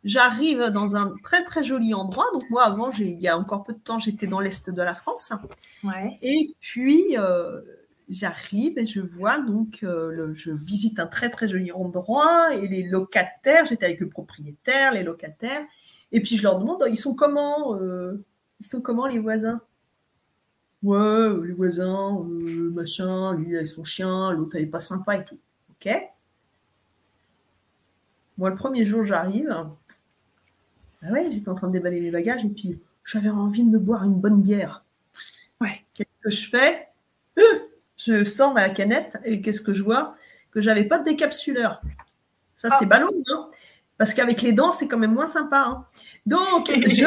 j'arrive 0.03 0.65
dans 0.65 0.95
un 0.95 1.15
très 1.23 1.43
très 1.45 1.63
joli 1.63 1.95
endroit. 1.95 2.27
Donc 2.31 2.43
moi, 2.51 2.63
avant, 2.65 2.91
il 2.91 3.19
y 3.19 3.27
a 3.27 3.39
encore 3.39 3.63
peu 3.63 3.73
de 3.73 3.79
temps, 3.79 3.97
j'étais 3.97 4.27
dans 4.27 4.39
l'est 4.39 4.69
de 4.69 4.81
la 4.83 4.93
France. 4.93 5.33
Et 6.21 6.53
puis, 6.59 7.17
j'arrive 8.13 8.77
et 8.77 8.85
je 8.85 9.01
vois 9.01 9.39
donc, 9.39 9.79
euh, 9.83 10.33
je 10.35 10.51
visite 10.51 10.99
un 10.99 11.07
très 11.07 11.29
très 11.29 11.47
joli 11.47 11.71
endroit 11.71 12.53
et 12.55 12.67
les 12.67 12.83
locataires, 12.83 13.65
j'étais 13.65 13.85
avec 13.85 13.99
le 13.99 14.09
propriétaire, 14.09 14.93
les 14.93 15.03
locataires, 15.03 15.65
et 16.11 16.21
puis 16.21 16.37
je 16.37 16.43
leur 16.43 16.59
demande, 16.59 16.83
ils 16.89 16.97
sont 16.97 17.15
comment, 17.15 17.75
euh, 17.75 18.23
ils 18.59 18.65
sont 18.65 18.81
comment 18.81 19.07
les 19.07 19.19
voisins? 19.19 19.61
Ouais, 20.83 21.29
les 21.45 21.53
voisins, 21.53 22.19
euh, 22.19 22.71
machin, 22.71 23.33
lui 23.35 23.55
avec 23.55 23.67
son 23.67 23.83
chien, 23.83 24.31
l'autre 24.33 24.55
elle 24.55 24.63
est 24.63 24.67
pas 24.67 24.81
sympa 24.81 25.17
et 25.17 25.25
tout. 25.25 25.39
Ok 25.71 25.91
Moi 28.37 28.49
le 28.49 28.55
premier 28.55 28.85
jour 28.85 29.05
j'arrive, 29.05 29.55
ah 31.05 31.11
ouais, 31.11 31.29
j'étais 31.31 31.49
en 31.49 31.55
train 31.55 31.67
de 31.67 31.73
déballer 31.73 31.99
mes 31.99 32.11
bagages 32.11 32.45
et 32.45 32.49
puis 32.49 32.79
j'avais 33.05 33.29
envie 33.29 33.63
de 33.63 33.69
me 33.69 33.79
boire 33.79 34.03
une 34.03 34.19
bonne 34.19 34.41
bière. 34.41 34.83
Ouais. 35.59 35.81
Qu'est-ce 35.93 36.23
que 36.23 36.29
je 36.29 36.49
fais? 36.49 36.87
Je 37.97 38.23
sors 38.23 38.53
ma 38.53 38.69
canette 38.69 39.17
et 39.23 39.41
qu'est-ce 39.41 39.61
que 39.61 39.73
je 39.73 39.83
vois? 39.83 40.15
Que 40.51 40.61
j'avais 40.61 40.83
pas 40.83 40.99
de 40.99 41.05
décapsuleur. 41.05 41.81
Ça, 42.57 42.69
c'est 42.79 42.85
ah. 42.85 42.87
ballon, 42.87 43.11
hein 43.29 43.49
Parce 43.97 44.13
qu'avec 44.13 44.41
les 44.41 44.53
dents, 44.53 44.71
c'est 44.71 44.87
quand 44.87 44.97
même 44.97 45.13
moins 45.13 45.27
sympa. 45.27 45.59
Hein. 45.59 45.85
Donc, 46.25 46.71
je 46.87 47.05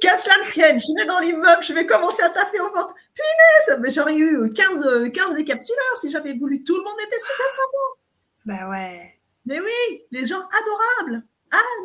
qu'à 0.00 0.16
cela 0.16 0.44
ne 0.44 0.50
tienne, 0.50 0.80
je 0.80 0.86
vais 0.96 1.06
dans 1.06 1.18
l'immeuble, 1.18 1.62
je 1.62 1.72
vais 1.72 1.86
commencer 1.86 2.22
à 2.22 2.30
taffer 2.30 2.60
en 2.60 2.70
porte. 2.70 2.94
Punaise, 3.14 3.80
mais 3.80 3.90
j'aurais 3.90 4.16
eu 4.16 4.52
15, 4.52 5.10
15 5.12 5.34
décapsuleurs 5.36 5.96
si 5.96 6.10
j'avais 6.10 6.34
voulu. 6.34 6.62
Tout 6.62 6.76
le 6.76 6.84
monde 6.84 6.98
était 7.04 7.18
super 7.18 7.50
sympa. 7.50 8.00
Bah 8.44 8.70
ouais. 8.70 9.18
Mais 9.46 9.60
oui, 9.60 10.02
les 10.10 10.24
gens 10.24 10.40
adorables. 10.40 11.24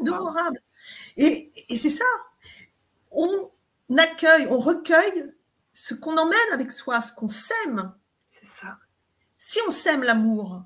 Adorables. 0.01 0.61
Et, 1.18 1.51
et 1.70 1.76
c'est 1.76 1.89
ça. 1.89 2.05
On 3.11 3.49
accueille, 3.97 4.47
on 4.49 4.59
recueille 4.59 5.32
ce 5.80 5.94
qu'on 5.94 6.18
emmène 6.18 6.40
avec 6.54 6.72
soi, 6.72 7.00
ce 7.02 7.14
qu'on 7.14 7.30
sème. 7.30 7.94
C'est 8.32 8.48
ça. 8.48 8.80
Si 9.38 9.60
on 9.68 9.70
sème 9.70 10.02
l'amour, 10.02 10.64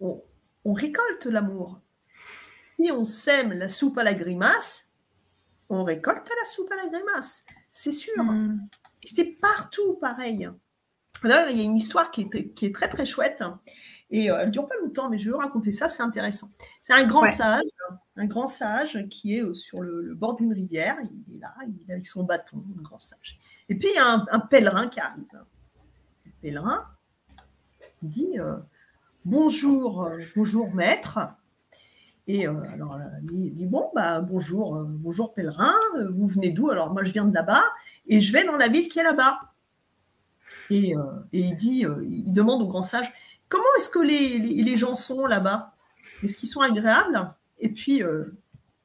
on, 0.00 0.20
récolte 0.72 1.26
l'amour. 1.26 1.78
Si 2.74 2.90
on 2.90 3.04
sème 3.04 3.52
la 3.52 3.68
soupe 3.68 3.98
à 3.98 4.02
la 4.02 4.14
grimace, 4.14 4.88
on 5.68 5.84
récolte 5.84 6.28
la 6.28 6.44
soupe 6.44 6.72
à 6.72 6.74
la 6.74 6.88
grimace. 6.88 7.44
C'est 7.72 7.92
sûr. 7.92 8.20
Hmm. 8.20 8.58
Et 9.04 9.14
c'est 9.14 9.36
partout 9.40 9.94
pareil. 10.00 10.50
Il 11.22 11.30
y 11.30 11.32
a 11.32 11.48
une 11.48 11.76
histoire 11.76 12.10
qui 12.10 12.22
est, 12.22 12.52
qui 12.52 12.66
est 12.66 12.74
très 12.74 12.88
très 12.88 13.06
chouette. 13.06 13.44
Et 14.10 14.30
euh, 14.30 14.38
elle 14.38 14.46
ne 14.46 14.52
dure 14.52 14.68
pas 14.68 14.74
longtemps, 14.82 15.08
mais 15.08 15.18
je 15.18 15.26
vais 15.26 15.32
vous 15.32 15.38
raconter 15.38 15.72
ça, 15.72 15.88
c'est 15.88 16.02
intéressant. 16.02 16.48
C'est 16.82 16.92
un 16.92 17.04
grand 17.04 17.26
sage, 17.26 17.64
un 18.16 18.26
grand 18.26 18.46
sage 18.46 19.04
qui 19.10 19.36
est 19.36 19.42
euh, 19.42 19.52
sur 19.52 19.80
le, 19.80 20.14
bord 20.14 20.36
d'une 20.36 20.52
rivière. 20.52 20.96
Il 21.28 21.36
est 21.36 21.40
là, 21.40 21.54
il 21.66 21.74
est 21.88 21.92
avec 21.92 22.06
son 22.06 22.22
bâton, 22.22 22.62
un 22.78 22.82
grand 22.82 23.00
sage. 23.00 23.38
Et 23.68 23.74
puis, 23.76 23.88
il 23.92 23.96
y 23.96 23.98
a 23.98 24.24
un, 24.30 24.40
pèlerin 24.40 24.88
qui 24.88 25.00
arrive. 25.00 25.24
Le 26.24 26.30
pèlerin 26.40 26.84
il 28.02 28.10
dit 28.10 28.38
euh, 28.38 28.56
Bonjour, 29.24 30.08
bonjour 30.36 30.72
maître. 30.72 31.18
Et 32.28 32.46
alors, 32.46 32.98
il 33.32 33.54
dit 33.54 33.66
Bon, 33.66 33.90
bah, 33.92 34.20
bonjour, 34.20 34.84
bonjour 34.86 35.32
pèlerin, 35.32 35.74
vous 36.12 36.28
venez 36.28 36.50
d'où? 36.50 36.70
Alors, 36.70 36.92
moi, 36.92 37.02
je 37.02 37.10
viens 37.10 37.24
de 37.24 37.34
là-bas 37.34 37.64
et 38.06 38.20
je 38.20 38.32
vais 38.32 38.44
dans 38.44 38.56
la 38.56 38.68
ville 38.68 38.88
qui 38.88 39.00
est 39.00 39.04
là-bas. 39.04 39.40
Et, 40.70 40.90
et, 40.90 40.96
il 41.32 41.56
dit, 41.56 41.84
il 42.02 42.32
demande 42.32 42.62
au 42.62 42.66
grand 42.66 42.82
sage 42.82 43.12
Comment 43.48 43.64
est-ce 43.78 43.88
que 43.88 43.98
les, 43.98 44.76
gens 44.76 44.96
sont 44.96 45.26
là-bas? 45.26 45.72
Est-ce 46.22 46.36
qu'ils 46.36 46.48
sont 46.48 46.60
agréables? 46.60 47.28
Et 47.58 47.68
puis, 47.68 48.02
euh, 48.02 48.24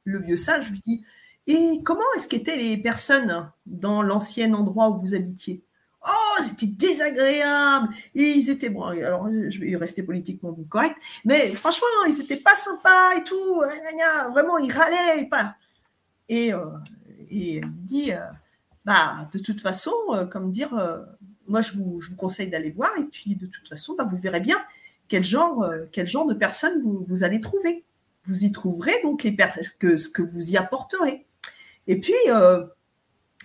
le 0.04 0.20
vieux 0.20 0.36
sage 0.36 0.70
lui 0.70 0.82
dit 0.86 1.04
Et 1.46 1.80
comment 1.84 2.02
est-ce 2.16 2.28
qu'étaient 2.28 2.56
les 2.56 2.76
personnes 2.76 3.50
dans 3.66 4.02
l'ancien 4.02 4.52
endroit 4.54 4.90
où 4.90 4.96
vous 4.98 5.14
habitiez? 5.14 5.64
Oh, 6.06 6.42
c'était 6.42 6.66
désagréable. 6.66 7.88
Et 8.14 8.24
ils 8.24 8.50
étaient, 8.50 8.68
alors 8.68 9.28
je 9.30 9.60
vais 9.60 9.76
rester 9.76 10.02
politiquement 10.02 10.56
correct, 10.68 10.96
mais 11.24 11.54
franchement, 11.54 11.86
ils 12.08 12.18
n'étaient 12.18 12.36
pas 12.36 12.56
sympas 12.56 13.14
et 13.16 13.24
tout. 13.24 13.62
Vraiment, 14.32 14.58
ils 14.58 14.72
râlaient 14.72 15.22
et 15.22 15.26
pas. 15.26 15.54
Et, 16.28 16.52
euh, 16.52 16.64
il 17.30 17.62
dit, 17.86 18.12
euh, 18.12 18.18
bah, 18.84 19.28
de 19.32 19.38
toute 19.38 19.60
façon, 19.60 19.92
comme 20.30 20.52
dire, 20.52 20.74
moi, 21.48 21.60
je 21.60 21.74
vous, 21.74 22.00
conseille 22.16 22.48
d'aller 22.48 22.70
voir. 22.70 22.90
Et 22.98 23.04
puis, 23.04 23.34
de 23.34 23.46
toute 23.46 23.68
façon, 23.68 23.94
bah, 23.96 24.06
vous 24.10 24.16
verrez 24.16 24.40
bien 24.40 24.58
quel 25.08 25.24
genre, 25.24 25.62
euh, 25.62 25.84
de 25.84 26.34
personnes 26.34 26.82
vous, 26.82 27.24
allez 27.24 27.40
trouver. 27.40 27.84
Vous 28.26 28.44
y 28.44 28.52
trouverez 28.52 29.02
donc 29.02 29.24
les 29.24 29.36
ce 29.62 30.08
que 30.08 30.22
vous 30.22 30.50
y 30.50 30.56
apporterez. 30.56 31.26
Et 31.86 31.98
puis, 31.98 32.14
euh, 32.28 32.64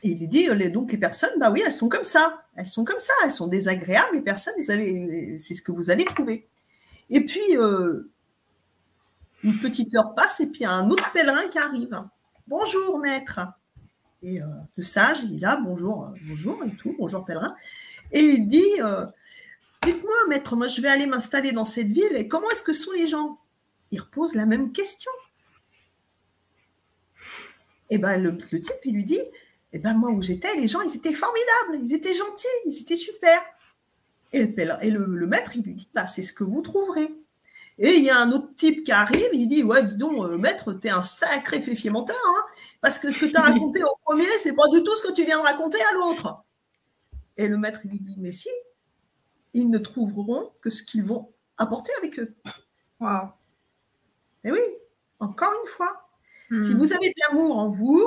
il 0.04 0.20
lui 0.20 0.28
dit, 0.28 0.48
les, 0.56 0.70
donc 0.70 0.92
les 0.92 0.98
personnes, 0.98 1.38
bah 1.40 1.50
oui, 1.52 1.64
elles 1.66 1.72
sont 1.72 1.90
comme 1.90 2.04
ça. 2.04 2.44
Elles 2.56 2.68
sont 2.68 2.86
comme 2.86 3.00
ça. 3.00 3.14
Elles 3.24 3.32
sont 3.32 3.48
désagréables. 3.48 4.16
Les 4.16 4.22
personnes, 4.22 4.54
c'est 4.62 5.54
ce 5.54 5.62
que 5.62 5.72
vous 5.72 5.90
allez 5.90 6.06
trouver. 6.06 6.48
Et 7.10 7.22
puis, 7.22 7.58
euh, 7.58 8.10
une 9.44 9.60
petite 9.60 9.96
heure 9.96 10.14
passe 10.14 10.40
et 10.40 10.48
puis 10.48 10.66
un 10.66 10.90
autre 10.90 11.12
pèlerin 11.14 11.48
qui 11.48 11.58
arrive. 11.58 12.02
Bonjour, 12.48 13.00
maître. 13.00 13.40
Et 14.28 14.42
le 14.76 14.84
sage, 14.84 15.20
il 15.24 15.38
est 15.38 15.40
là, 15.40 15.58
bonjour, 15.64 16.14
bonjour 16.28 16.62
et 16.66 16.76
tout, 16.76 16.94
bonjour 17.00 17.24
pèlerin. 17.24 17.56
Et 18.12 18.20
il 18.20 18.50
dit 18.50 18.82
euh, 18.82 19.06
Dites-moi, 19.84 20.16
maître, 20.28 20.58
moi 20.58 20.68
je 20.68 20.82
vais 20.82 20.90
aller 20.90 21.06
m'installer 21.06 21.54
dans 21.54 21.64
cette 21.64 21.88
ville 21.88 22.14
et 22.14 22.28
comment 22.28 22.50
est-ce 22.50 22.64
que 22.64 22.74
sont 22.74 22.92
les 22.92 23.08
gens? 23.08 23.40
Il 23.92 24.02
repose 24.02 24.36
la 24.36 24.46
même 24.46 24.74
question. 24.74 25.12
Et 27.90 27.98
ben 27.98 28.22
le, 28.22 28.38
type, 28.38 28.76
il 28.84 28.96
lui 28.96 29.06
dit 29.06 29.22
Eh 29.72 29.80
ben 29.80 29.94
moi 29.94 30.10
où 30.10 30.22
j'étais, 30.22 30.54
les 30.56 30.68
gens, 30.68 30.82
ils 30.82 30.94
étaient 30.94 31.14
formidables, 31.14 31.80
ils 31.82 31.94
étaient 31.94 32.14
gentils, 32.14 32.48
ils 32.66 32.82
étaient 32.82 32.98
super. 32.98 33.40
Et 34.34 34.44
le, 34.44 34.78
et 34.82 34.92
le, 34.92 35.26
maître, 35.26 35.56
il 35.56 35.64
lui 35.64 35.74
dit 35.74 35.88
bah, 35.94 36.06
C'est 36.06 36.24
ce 36.24 36.34
que 36.34 36.44
vous 36.44 36.62
trouverez. 36.62 37.10
Et 37.80 37.94
il 37.96 38.04
y 38.04 38.10
a 38.10 38.20
un 38.20 38.32
autre 38.32 38.56
type 38.56 38.84
qui 38.84 38.92
arrive, 38.92 39.30
il 39.34 39.48
dit 39.48 39.64
Ouais, 39.64 39.84
dis 39.84 39.98
donc, 39.98 40.26
euh, 40.26 40.38
maître, 40.38 40.74
t'es 40.74 40.90
un 40.90 41.04
sacré 41.04 41.62
féfier 41.62 41.92
menteur, 41.92 42.18
hein, 42.28 42.44
parce 42.82 42.98
que 42.98 43.12
ce 43.12 43.20
que 43.20 43.26
tu 43.26 43.36
as 43.36 43.42
raconté 43.54 43.84
au 43.84 43.96
premier, 44.04 44.26
c'est 44.40 44.56
pas 44.56 44.68
du 44.70 44.82
tout 44.84 44.96
ce 44.96 45.04
que 45.04 45.14
tu 45.14 45.26
viens 45.26 45.38
de 45.38 45.44
raconter 45.44 45.80
à 45.92 45.94
l'autre. 45.94 46.44
Et 47.38 47.48
le 47.48 47.58
maître 47.58 47.82
lui 47.86 48.00
dit, 48.00 48.16
mais 48.18 48.32
si, 48.32 48.50
ils 49.54 49.70
ne 49.70 49.78
trouveront 49.78 50.52
que 50.62 50.72
ce 50.72 50.82
qu'ils 50.82 51.04
vont 51.04 51.30
apporter 51.58 51.92
avec 52.00 52.20
eux. 52.20 52.36
Wow. 53.00 53.30
Et 54.44 54.52
oui, 54.52 54.60
encore 55.20 55.54
une 55.64 55.70
fois, 55.70 56.02
hmm. 56.50 56.62
si 56.62 56.74
vous 56.74 56.94
avez 56.94 57.10
de 57.10 57.16
l'amour 57.28 57.60
en 57.60 57.70
vous, 57.70 58.04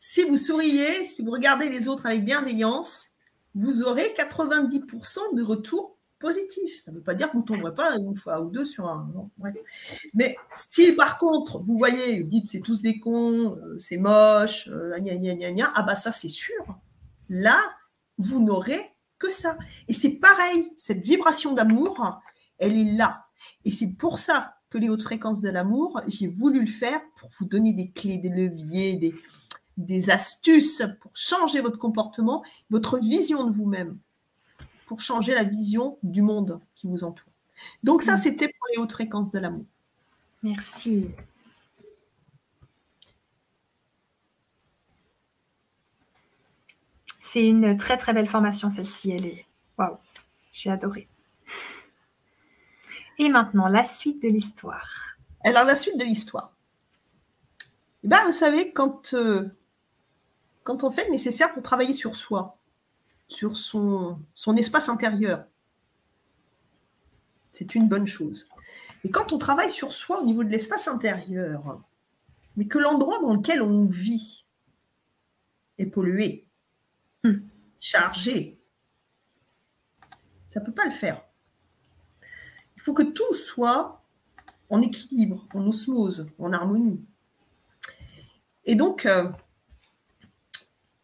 si 0.00 0.22
vous 0.22 0.36
souriez, 0.36 1.04
si 1.04 1.22
vous 1.22 1.32
regardez 1.32 1.68
les 1.68 1.88
autres 1.88 2.06
avec 2.06 2.24
bienveillance, 2.24 3.08
vous 3.56 3.82
aurez 3.82 4.14
90% 4.16 5.34
de 5.34 5.42
retours 5.42 5.97
positifs. 6.18 6.82
Ça 6.82 6.90
ne 6.90 6.96
veut 6.96 7.02
pas 7.02 7.14
dire 7.14 7.28
que 7.28 7.34
vous 7.34 7.42
ne 7.42 7.46
tomberez 7.46 7.74
pas 7.74 7.96
une 7.96 8.16
fois 8.16 8.40
ou 8.40 8.50
deux 8.50 8.64
sur 8.64 8.86
un. 8.86 9.10
Mais 10.14 10.36
si 10.54 10.92
par 10.92 11.18
contre, 11.18 11.60
vous 11.60 11.76
voyez, 11.76 12.22
vous 12.22 12.28
dites 12.28 12.46
c'est 12.46 12.60
tous 12.60 12.82
des 12.82 12.98
cons, 12.98 13.56
euh, 13.56 13.78
c'est 13.78 13.96
moche, 13.96 14.68
euh, 14.68 14.98
gna, 14.98 15.16
gna, 15.16 15.52
gna, 15.52 15.72
ah 15.74 15.82
bah 15.82 15.94
ça 15.94 16.12
c'est 16.12 16.28
sûr. 16.28 16.64
Là, 17.28 17.58
vous 18.16 18.44
n'aurez 18.44 18.90
que 19.18 19.30
ça. 19.30 19.58
Et 19.88 19.92
c'est 19.92 20.12
pareil, 20.12 20.70
cette 20.76 21.04
vibration 21.04 21.52
d'amour, 21.52 22.20
elle 22.58 22.76
est 22.76 22.96
là. 22.96 23.24
Et 23.64 23.72
c'est 23.72 23.92
pour 23.94 24.18
ça 24.18 24.54
que 24.70 24.78
les 24.78 24.88
hautes 24.88 25.02
fréquences 25.02 25.40
de 25.40 25.48
l'amour, 25.48 26.00
j'ai 26.08 26.28
voulu 26.28 26.60
le 26.60 26.70
faire 26.70 27.00
pour 27.16 27.30
vous 27.38 27.46
donner 27.46 27.72
des 27.72 27.90
clés, 27.90 28.18
des 28.18 28.28
leviers, 28.28 28.96
des, 28.96 29.14
des 29.78 30.10
astuces 30.10 30.82
pour 31.00 31.16
changer 31.16 31.60
votre 31.60 31.78
comportement, 31.78 32.44
votre 32.68 32.98
vision 32.98 33.44
de 33.44 33.56
vous-même, 33.56 33.98
pour 34.88 35.00
changer 35.00 35.34
la 35.34 35.44
vision 35.44 35.98
du 36.02 36.22
monde 36.22 36.60
qui 36.74 36.88
vous 36.88 37.04
entoure. 37.04 37.30
Donc 37.84 38.02
ça, 38.02 38.14
mm. 38.14 38.16
c'était 38.16 38.48
pour 38.48 38.66
les 38.72 38.78
hautes 38.78 38.92
fréquences 38.92 39.30
de 39.30 39.38
l'amour. 39.38 39.66
Merci. 40.42 41.10
C'est 47.20 47.46
une 47.46 47.76
très 47.76 47.98
très 47.98 48.14
belle 48.14 48.28
formation 48.28 48.70
celle-ci. 48.70 49.10
Elle 49.10 49.26
est 49.26 49.46
waouh, 49.76 49.98
j'ai 50.52 50.70
adoré. 50.70 51.06
Et 53.18 53.28
maintenant 53.28 53.68
la 53.68 53.84
suite 53.84 54.22
de 54.22 54.28
l'histoire. 54.28 55.16
Alors 55.44 55.64
la 55.64 55.76
suite 55.76 55.98
de 55.98 56.04
l'histoire. 56.04 56.54
Eh 58.04 58.08
ben, 58.08 58.24
vous 58.26 58.32
savez, 58.32 58.72
quand, 58.72 59.12
euh, 59.14 59.50
quand 60.62 60.84
on 60.84 60.90
fait 60.90 61.04
le 61.04 61.10
nécessaire 61.10 61.52
pour 61.52 61.62
travailler 61.62 61.94
sur 61.94 62.16
soi, 62.16 62.56
sur 63.28 63.56
son, 63.56 64.18
son 64.34 64.56
espace 64.56 64.88
intérieur, 64.88 65.44
c'est 67.52 67.74
une 67.74 67.88
bonne 67.88 68.06
chose. 68.06 68.48
Et 69.04 69.10
quand 69.10 69.32
on 69.32 69.38
travaille 69.38 69.70
sur 69.70 69.92
soi 69.92 70.20
au 70.20 70.24
niveau 70.24 70.44
de 70.44 70.48
l'espace 70.48 70.88
intérieur, 70.88 71.80
mais 72.56 72.66
que 72.66 72.78
l'endroit 72.78 73.18
dans 73.20 73.34
lequel 73.34 73.62
on 73.62 73.84
vit 73.84 74.44
est 75.78 75.86
pollué, 75.86 76.44
hmm. 77.24 77.38
chargé, 77.80 78.58
ça 80.52 80.60
ne 80.60 80.64
peut 80.64 80.72
pas 80.72 80.84
le 80.84 80.90
faire. 80.90 81.22
Il 82.76 82.82
faut 82.82 82.94
que 82.94 83.02
tout 83.02 83.34
soit 83.34 84.02
en 84.70 84.80
équilibre, 84.82 85.46
en 85.54 85.66
osmose, 85.66 86.28
en 86.38 86.52
harmonie. 86.52 87.04
Et 88.64 88.74
donc, 88.74 89.06
euh, 89.06 89.30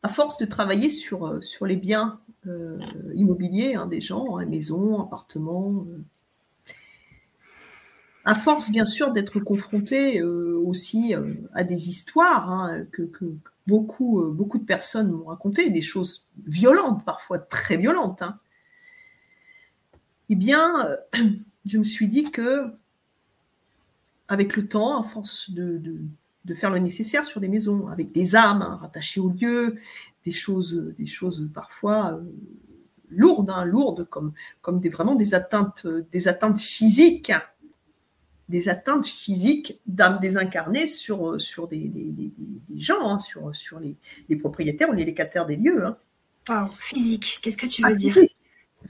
à 0.05 0.09
force 0.09 0.39
de 0.39 0.45
travailler 0.45 0.91
sur, 0.91 1.27
euh, 1.27 1.41
les 1.63 1.77
biens 1.77 2.21
euh, 2.47 2.79
immobiliers 3.15 3.75
hein, 3.75 3.87
des 3.87 4.01
gens, 4.01 4.39
hein, 4.39 4.45
maisons, 4.45 5.01
appartements, 5.01 5.85
à 8.25 8.35
force 8.35 8.71
bien 8.71 8.87
sûr 8.87 9.13
d'être 9.13 9.41
confronté 9.41 10.21
euh, 10.21 10.59
aussi 10.65 11.15
euh, 11.15 11.35
à 11.55 11.65
des 11.65 11.89
histoires 11.89 12.51
hein, 12.51 12.85
que, 12.93 13.11
beaucoup, 13.67 14.21
euh, 14.21 14.59
de 14.59 14.65
personnes 14.65 15.11
m'ont 15.11 15.25
racontées, 15.25 15.71
des 15.71 15.83
choses 15.83 16.27
violentes, 16.47 17.05
parfois 17.05 17.39
très 17.39 17.77
violentes, 17.77 18.23
eh 20.31 20.35
bien, 20.35 20.89
je 21.67 21.79
me 21.79 21.85
suis 21.85 22.09
dit 22.09 22.31
que 22.31 22.67
avec 24.29 24.57
le 24.57 24.67
temps, 24.67 25.03
à 25.03 25.05
force 25.07 25.51
de, 25.51 25.81
faire 26.53 26.69
le 26.69 26.79
nécessaire 26.79 27.25
sur 27.25 27.41
des 27.41 27.49
maisons, 27.49 27.89
avec 27.89 28.13
des 28.13 28.37
âmes 28.37 28.61
hein, 28.61 28.77
rattachées 28.83 29.21
au 29.21 29.31
lieu, 29.31 29.77
des 30.27 30.31
choses, 30.31 30.93
des 30.99 31.07
choses 31.07 31.49
parfois 31.55 32.21
lourdes, 33.11 33.53
lourdes 33.65 34.05
comme, 34.05 34.33
comme 34.61 34.81
des, 34.81 34.89
vraiment 34.89 35.15
des 35.15 35.35
atteintes, 35.35 35.87
des 36.13 36.29
atteintes 36.29 36.59
physiques, 36.59 37.33
des 38.49 38.69
atteintes 38.69 39.07
physiques 39.07 39.81
d'âmes 39.87 40.19
désincarnées 40.21 40.87
sur, 40.87 41.31
euh, 41.31 41.39
sur 41.39 41.67
des, 41.69 41.91
gens, 42.77 43.09
hein, 43.09 43.19
sur, 43.19 43.55
sur 43.55 43.81
les, 43.81 44.37
propriétaires 44.37 44.91
ou 44.91 44.93
les 44.93 45.05
locataires 45.05 45.47
des 45.47 45.57
lieux. 45.57 45.85
Hein. 46.49 46.71
physique, 46.79 47.39
qu'est-ce 47.43 47.57
que 47.57 47.67
tu 47.67 47.83
veux 47.83 47.89
ah, 47.93 47.95
dire? 47.95 48.19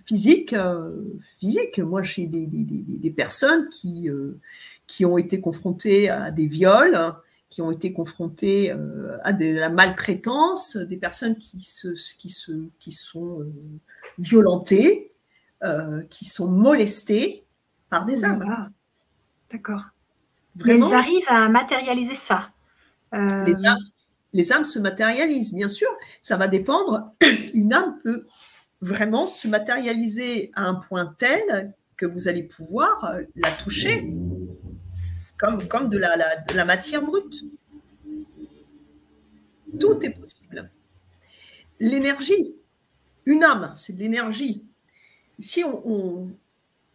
Physique, 0.07 0.53
euh, 0.55 1.01
physique. 1.39 1.79
Moi, 1.79 2.03
j'ai 2.03 2.27
des, 2.27 3.11
personnes 3.11 3.69
qui, 3.69 4.11
euh, 4.11 4.41
qui 4.89 5.05
ont 5.05 5.19
été 5.19 5.41
confrontées 5.41 6.11
à 6.11 6.33
des 6.33 6.49
viols, 6.49 7.15
qui 7.55 7.63
ont 7.63 7.71
été 7.71 7.93
confrontées 7.93 8.73
à 9.23 9.33
de 9.33 9.57
la 9.57 9.69
maltraitance, 9.69 10.77
des 10.77 10.97
personnes 10.97 11.37
qui, 11.37 11.61
se, 11.61 11.89
qui, 12.19 12.31
se, 12.31 12.69
qui 12.81 12.91
sont 12.91 13.47
violentées, 14.19 15.13
qui 16.11 16.25
sont 16.25 16.51
molestées 16.51 17.45
par 17.91 18.07
des 18.07 18.25
âmes. 18.25 18.73
D'accord. 19.53 19.85
Elles 20.67 20.83
arrivent 20.93 21.29
à 21.29 21.49
matérialiser 21.49 22.15
ça. 22.17 22.51
Euh, 23.15 23.45
les, 24.33 24.53
âmes, 24.53 24.65
se 24.65 24.79
matérialisent, 24.79 25.55
bien 25.55 25.69
sûr. 25.69 25.89
Ça 26.23 26.37
va 26.37 26.49
dépendre. 26.49 27.13
Une 27.55 27.73
âme 27.73 27.99
peut 28.03 28.27
vraiment 28.81 29.27
se 29.27 29.49
matérialiser 29.49 30.51
à 30.55 30.63
un 30.63 30.75
point 30.75 31.15
tel 31.19 31.73
que 31.97 32.07
vous 32.07 32.27
allez 32.29 32.43
pouvoir 32.43 33.05
euh, 33.05 33.23
la 33.37 33.51
toucher 33.53 34.13
comme, 35.69 35.89
de, 35.89 35.99
la, 35.99 36.17
la, 36.55 36.65
matière 36.65 37.03
brute. 37.03 37.45
Tout 39.79 39.99
est 40.03 40.11
possible. 40.11 40.71
L'énergie, 41.81 42.55
une 43.27 43.43
âme, 43.43 43.75
c'est 43.77 43.93
de 43.93 43.99
l'énergie. 43.99 44.65
Si 45.41 45.65
on, 45.65 46.31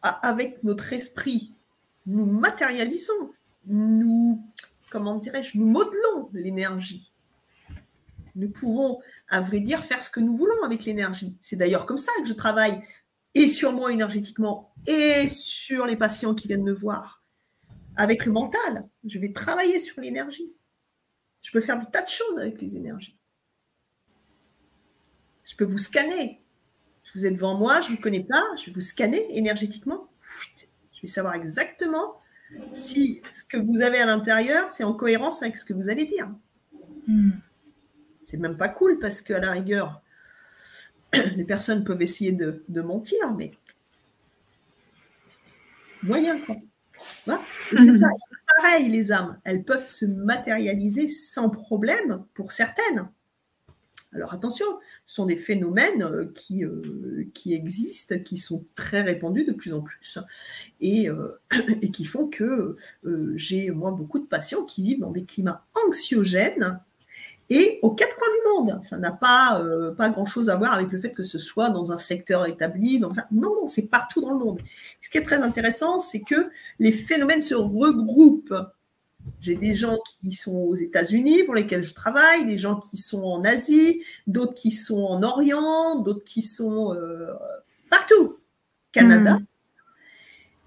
avec 0.01 0.63
notre 0.63 0.93
esprit, 0.93 1.53
nous 2.05 2.25
matérialisons, 2.25 3.31
nous, 3.65 4.41
comment 4.89 5.17
dirais-je, 5.17 5.57
nous 5.57 5.67
modelons 5.67 6.29
l'énergie. 6.33 7.11
Nous 8.35 8.49
pouvons, 8.49 8.99
à 9.27 9.41
vrai 9.41 9.59
dire, 9.59 9.83
faire 9.83 10.01
ce 10.01 10.09
que 10.09 10.21
nous 10.21 10.35
voulons 10.35 10.63
avec 10.63 10.85
l'énergie. 10.85 11.35
C'est 11.41 11.57
d'ailleurs 11.57 11.85
comme 11.85 11.97
ça 11.97 12.11
que 12.21 12.27
je 12.27 12.33
travaille, 12.33 12.81
et 13.35 13.47
sur 13.47 13.73
moi 13.73 13.91
énergétiquement, 13.91 14.71
et 14.87 15.27
sur 15.27 15.85
les 15.85 15.97
patients 15.97 16.33
qui 16.33 16.47
viennent 16.47 16.63
me 16.63 16.73
voir. 16.73 17.18
Avec 17.99 18.25
le 18.25 18.31
mental, 18.31 18.87
je 19.05 19.19
vais 19.19 19.33
travailler 19.33 19.77
sur 19.77 19.99
l'énergie. 19.99 20.55
Je 21.41 21.51
peux 21.51 21.59
faire 21.59 21.77
des 21.77 21.85
tas 21.91 22.01
de 22.01 22.07
choses 22.07 22.39
avec 22.39 22.61
les 22.61 22.77
énergies. 22.77 23.19
Je 25.43 25.53
peux 25.57 25.65
vous 25.65 25.77
scanner. 25.77 26.41
Vous 27.13 27.25
êtes 27.25 27.33
devant 27.33 27.55
moi, 27.57 27.81
je 27.81 27.91
ne 27.91 27.97
vous 27.97 28.01
connais 28.01 28.23
pas, 28.23 28.45
je 28.57 28.67
vais 28.67 28.71
vous 28.71 28.79
scanner 28.79 29.27
énergétiquement. 29.37 30.07
Je 30.93 31.01
vais 31.01 31.07
savoir 31.09 31.35
exactement 31.35 32.21
si 32.71 33.21
ce 33.33 33.43
que 33.43 33.57
vous 33.57 33.81
avez 33.81 33.97
à 33.97 34.05
l'intérieur, 34.05 34.71
c'est 34.71 34.85
en 34.85 34.93
cohérence 34.93 35.43
avec 35.43 35.57
ce 35.57 35.65
que 35.65 35.73
vous 35.73 35.89
allez 35.89 36.05
dire. 36.05 36.31
Hmm. 37.05 37.31
C'est 38.23 38.37
même 38.37 38.55
pas 38.55 38.69
cool 38.69 38.97
parce 38.99 39.21
qu'à 39.21 39.39
la 39.39 39.51
rigueur, 39.51 40.01
les 41.35 41.43
personnes 41.43 41.83
peuvent 41.83 42.01
essayer 42.01 42.31
de, 42.31 42.81
mentir, 42.81 43.35
mais 43.35 43.51
moyen 46.01 46.39
quoi. 46.39 46.55
C'est 47.25 47.97
ça, 47.97 48.07
c'est 48.29 48.61
pareil 48.61 48.89
les 48.89 49.11
âmes, 49.11 49.37
elles 49.43 49.63
peuvent 49.63 49.87
se 49.87 50.05
matérialiser 50.05 51.09
sans 51.09 51.49
problème 51.49 52.23
pour 52.33 52.51
certaines. 52.51 53.09
Alors 54.11 54.33
attention, 54.33 54.65
ce 55.05 55.15
sont 55.15 55.25
des 55.27 55.35
phénomènes 55.35 56.01
euh, 56.01 56.31
qui, 56.33 56.65
euh, 56.65 57.27
qui 57.33 57.53
existent, 57.53 58.17
qui 58.17 58.37
sont 58.39 58.65
très 58.75 59.01
répandus 59.01 59.45
de 59.45 59.51
plus 59.51 59.71
en 59.73 59.81
plus 59.81 60.17
et, 60.81 61.09
euh, 61.09 61.37
et 61.81 61.91
qui 61.91 62.05
font 62.05 62.27
que 62.27 62.75
j'ai 63.35 63.69
moi 63.69 63.91
beaucoup 63.91 64.19
de 64.19 64.25
patients 64.25 64.63
qui 64.63 64.81
vivent 64.81 65.01
dans 65.01 65.11
des 65.11 65.25
climats 65.25 65.65
anxiogènes 65.85 66.79
et 67.49 67.79
aux 67.81 67.91
quatre 67.91 68.15
coins 68.15 68.27
du 68.27 68.67
monde. 68.67 68.83
Ça 68.83 68.97
n'a 68.97 69.11
pas, 69.11 69.63
pas 69.97 70.09
grand-chose 70.09 70.49
à 70.49 70.55
voir 70.55 70.73
avec 70.73 70.91
le 70.91 70.99
fait 70.99 71.11
que 71.11 71.23
ce 71.23 71.39
soit 71.39 71.69
dans 71.69 71.91
un 71.91 71.97
secteur 71.97 72.45
établi. 72.45 72.99
Non, 72.99 73.09
non, 73.31 73.67
c'est 73.67 73.87
partout 73.87 74.21
dans 74.21 74.31
le 74.31 74.39
monde. 74.39 74.59
Ce 75.01 75.09
qui 75.09 75.17
est 75.17 75.23
très 75.23 75.41
intéressant, 75.41 75.99
c'est 75.99 76.21
que 76.21 76.49
les 76.79 76.91
phénomènes 76.91 77.41
se 77.41 77.55
regroupent 77.55 78.53
j'ai 79.41 79.55
des 79.55 79.75
gens 79.75 79.97
qui 80.05 80.33
sont 80.33 80.55
aux 80.55 80.75
États-Unis 80.75 81.43
pour 81.43 81.55
lesquels 81.55 81.83
je 81.83 81.93
travaille, 81.93 82.45
des 82.45 82.57
gens 82.57 82.79
qui 82.79 82.97
sont 82.97 83.23
en 83.23 83.43
Asie, 83.43 84.03
d'autres 84.27 84.53
qui 84.53 84.71
sont 84.71 85.03
en 85.03 85.23
Orient, 85.23 85.99
d'autres 85.99 86.23
qui 86.23 86.41
sont 86.41 86.93
euh, 86.93 87.31
partout, 87.89 88.37
Canada. 88.91 89.35
Hmm. 89.35 89.45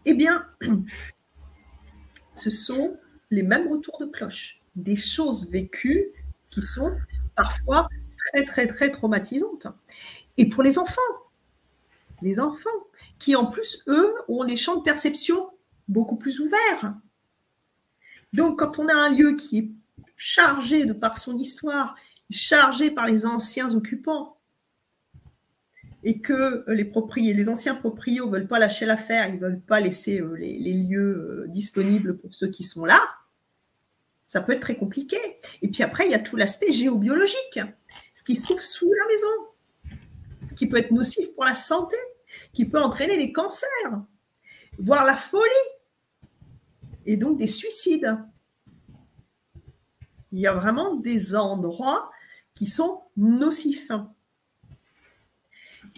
Eh 0.06 0.14
bien, 0.14 0.46
ce 2.34 2.50
sont 2.50 2.96
les 3.30 3.42
mêmes 3.42 3.68
retours 3.68 3.98
de 4.00 4.06
cloche, 4.06 4.60
des 4.74 4.96
choses 4.96 5.50
vécues 5.50 6.08
qui 6.52 6.62
sont 6.62 6.96
parfois 7.34 7.88
très, 8.26 8.44
très, 8.44 8.68
très 8.68 8.90
traumatisantes. 8.92 9.66
Et 10.36 10.48
pour 10.48 10.62
les 10.62 10.78
enfants, 10.78 11.00
les 12.22 12.38
enfants, 12.38 12.70
qui 13.18 13.34
en 13.34 13.46
plus, 13.46 13.82
eux, 13.88 14.14
ont 14.28 14.44
les 14.44 14.56
champs 14.56 14.76
de 14.76 14.82
perception 14.82 15.48
beaucoup 15.88 16.16
plus 16.16 16.38
ouverts. 16.38 16.94
Donc, 18.32 18.60
quand 18.60 18.78
on 18.78 18.88
a 18.88 18.94
un 18.94 19.10
lieu 19.10 19.34
qui 19.34 19.58
est 19.58 19.70
chargé 20.16 20.86
de 20.86 20.92
par 20.92 21.18
son 21.18 21.36
histoire, 21.36 21.96
chargé 22.30 22.90
par 22.90 23.06
les 23.06 23.26
anciens 23.26 23.74
occupants, 23.74 24.36
et 26.04 26.20
que 26.20 26.64
les, 26.68 26.90
les 27.32 27.48
anciens 27.48 27.74
proprios 27.74 28.26
ne 28.26 28.32
veulent 28.32 28.48
pas 28.48 28.58
lâcher 28.58 28.86
l'affaire, 28.86 29.28
ils 29.28 29.34
ne 29.34 29.40
veulent 29.40 29.60
pas 29.60 29.80
laisser 29.80 30.20
euh, 30.20 30.34
les, 30.34 30.74
lieux 30.74 31.44
euh, 31.44 31.46
disponibles 31.48 32.18
pour 32.18 32.34
ceux 32.34 32.48
qui 32.48 32.64
sont 32.64 32.84
là, 32.84 33.00
ça 34.32 34.40
peut 34.40 34.52
être 34.52 34.60
très 34.60 34.76
compliqué. 34.76 35.18
Et 35.60 35.68
puis 35.68 35.82
après, 35.82 36.06
il 36.06 36.10
y 36.10 36.14
a 36.14 36.18
tout 36.18 36.36
l'aspect 36.36 36.72
géobiologique, 36.72 37.60
ce 38.14 38.22
qui 38.22 38.34
se 38.34 38.44
trouve 38.44 38.62
sous 38.62 38.90
la 38.90 39.06
maison. 39.06 40.06
ce 40.46 40.54
qui 40.54 40.66
peut 40.66 40.78
être 40.78 40.90
nocif 40.90 41.34
pour 41.34 41.44
la 41.44 41.52
santé, 41.52 41.96
qui 42.54 42.64
peut 42.64 42.80
entraîner 42.80 43.18
des 43.18 43.30
cancers, 43.30 43.68
voire 44.78 45.04
la 45.04 45.18
folie, 45.18 45.68
et 47.04 47.18
donc 47.18 47.36
des 47.36 47.46
suicides. 47.46 48.16
Il 50.32 50.40
y 50.40 50.46
a 50.46 50.54
vraiment 50.54 50.94
des 50.94 51.36
endroits 51.36 52.10
qui 52.54 52.66
sont 52.66 53.02
nocifs. 53.18 53.92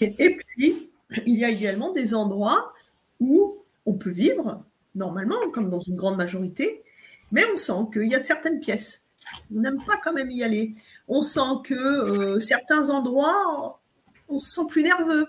Et 0.01 0.37
puis, 0.37 0.91
il 1.25 1.37
y 1.37 1.45
a 1.45 1.51
également 1.51 1.93
des 1.93 2.17
endroits 2.17 2.73
où 3.21 3.59
on 3.87 3.93
peut 3.93 4.11
vivre 4.11 4.65
normalement, 4.97 5.39
comme 5.53 5.71
dans 5.71 5.79
une 5.79 5.95
grande 5.95 6.17
majorité, 6.17 6.84
mais 7.35 7.45
on 7.53 7.57
sent 7.57 7.91
qu'il 7.93 8.07
y 8.07 8.15
a 8.15 8.21
de 8.21 8.25
certaines 8.25 8.61
pièces. 8.61 9.07
On 9.53 9.59
n'aime 9.59 9.85
pas 9.85 9.99
quand 10.03 10.13
même 10.13 10.31
y 10.31 10.45
aller. 10.45 10.77
On 11.09 11.21
sent 11.21 11.41
que 11.65 11.75
euh, 11.75 12.39
certains 12.39 12.91
endroits, 12.91 13.81
on 14.29 14.39
se 14.39 14.55
sent 14.55 14.69
plus 14.69 14.85
nerveux. 14.85 15.27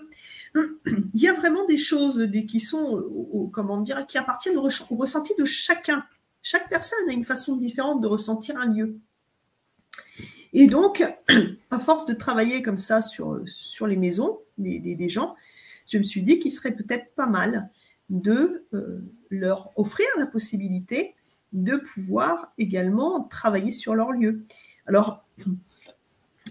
Il 0.54 1.20
y 1.20 1.26
a 1.26 1.34
vraiment 1.34 1.66
des 1.66 1.76
choses 1.76 2.28
qui 2.48 2.60
sont, 2.60 3.50
comment 3.52 3.80
dire, 3.80 4.06
qui 4.06 4.18
appartiennent 4.18 4.56
au, 4.56 4.68
ressenti 4.96 5.34
de 5.36 5.44
chacun. 5.44 6.04
Chaque 6.42 6.68
personne 6.68 7.10
a 7.10 7.12
une 7.12 7.24
façon 7.24 7.56
différente 7.56 8.00
de 8.00 8.06
ressentir 8.06 8.56
un 8.56 8.72
lieu. 8.72 8.96
Et 10.52 10.68
donc, 10.68 11.04
à 11.72 11.80
force 11.80 12.06
de 12.06 12.14
travailler 12.14 12.62
comme 12.62 12.78
ça 12.78 13.00
sur, 13.00 13.40
sur 13.48 13.88
les 13.88 13.96
maisons 13.96 14.38
des, 14.58 15.08
gens, 15.08 15.34
je 15.88 15.98
me 15.98 16.04
suis 16.04 16.22
dit 16.22 16.38
qu'il 16.38 16.52
serait 16.52 16.70
peut-être 16.76 17.12
pas 17.16 17.26
mal 17.26 17.68
de 18.10 18.64
euh, 18.74 19.00
leur 19.28 19.72
offrir 19.74 20.06
la 20.16 20.26
possibilité 20.26 21.15
de 21.52 21.76
pouvoir 21.76 22.52
également 22.58 23.22
travailler 23.22 23.72
sur 23.72 23.94
leur 23.94 24.12
lieu. 24.12 24.44
Alors, 24.86 25.24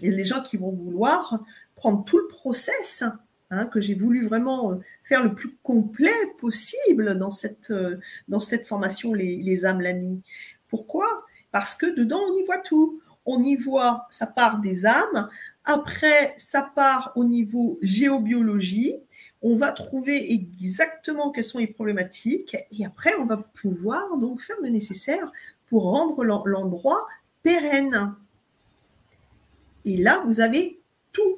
il 0.02 0.10
y 0.10 0.12
a 0.12 0.16
les 0.16 0.24
gens 0.24 0.42
qui 0.42 0.56
vont 0.56 0.70
vouloir 0.70 1.40
prendre 1.74 2.04
tout 2.04 2.18
le 2.18 2.28
process 2.28 3.04
hein, 3.50 3.66
que 3.66 3.80
j'ai 3.80 3.94
voulu 3.94 4.26
vraiment 4.26 4.72
euh, 4.72 4.76
faire 5.04 5.22
le 5.22 5.34
plus 5.34 5.54
complet 5.62 6.14
possible 6.38 7.18
dans 7.18 7.30
cette, 7.30 7.70
euh, 7.70 7.96
dans 8.28 8.40
cette 8.40 8.66
formation 8.66 9.14
les, 9.14 9.36
les 9.36 9.64
âmes 9.64 9.80
la 9.80 9.92
nuit. 9.92 10.22
Pourquoi? 10.68 11.06
Parce 11.52 11.74
que 11.74 11.86
dedans, 11.86 12.20
on 12.28 12.36
y 12.36 12.44
voit 12.44 12.58
tout. 12.58 13.00
On 13.24 13.42
y 13.42 13.56
voit, 13.56 14.06
ça 14.10 14.26
part 14.26 14.60
des 14.60 14.86
âmes. 14.86 15.28
Après, 15.64 16.34
ça 16.38 16.70
part 16.74 17.12
au 17.16 17.24
niveau 17.24 17.78
géobiologie, 17.82 18.94
on 19.46 19.54
va 19.54 19.70
trouver 19.70 20.32
exactement 20.32 21.30
quelles 21.30 21.44
sont 21.44 21.60
les 21.60 21.68
problématiques 21.68 22.56
et 22.72 22.84
après 22.84 23.14
on 23.14 23.26
va 23.26 23.36
pouvoir 23.36 24.16
donc 24.16 24.40
faire 24.40 24.56
le 24.60 24.70
nécessaire 24.70 25.30
pour 25.68 25.84
rendre 25.84 26.24
l'endroit 26.24 27.06
pérenne. 27.44 28.12
Et 29.84 29.96
là, 29.96 30.20
vous 30.26 30.40
avez 30.40 30.80
tout. 31.12 31.36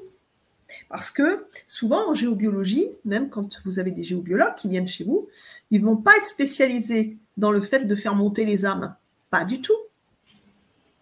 Parce 0.89 1.11
que 1.11 1.47
souvent 1.67 2.11
en 2.11 2.15
géobiologie, 2.15 2.89
même 3.05 3.29
quand 3.29 3.61
vous 3.67 3.79
avez 3.79 3.91
des 3.91 4.05
géobiologues 4.05 4.55
qui 4.55 4.69
viennent 4.69 4.89
chez 4.89 5.05
vous, 5.05 5.29
ils 5.71 5.83
ne 5.83 5.87
vont 5.87 5.99
pas 5.99 6.17
être 6.17 6.25
spécialisés 6.25 7.19
dans 7.37 7.51
le 7.51 7.61
fait 7.61 7.81
de 7.81 7.95
faire 7.95 8.15
monter 8.15 8.47
les 8.47 8.65
âmes. 8.65 8.95
Pas 9.29 9.45
du 9.45 9.61
tout. 9.61 9.77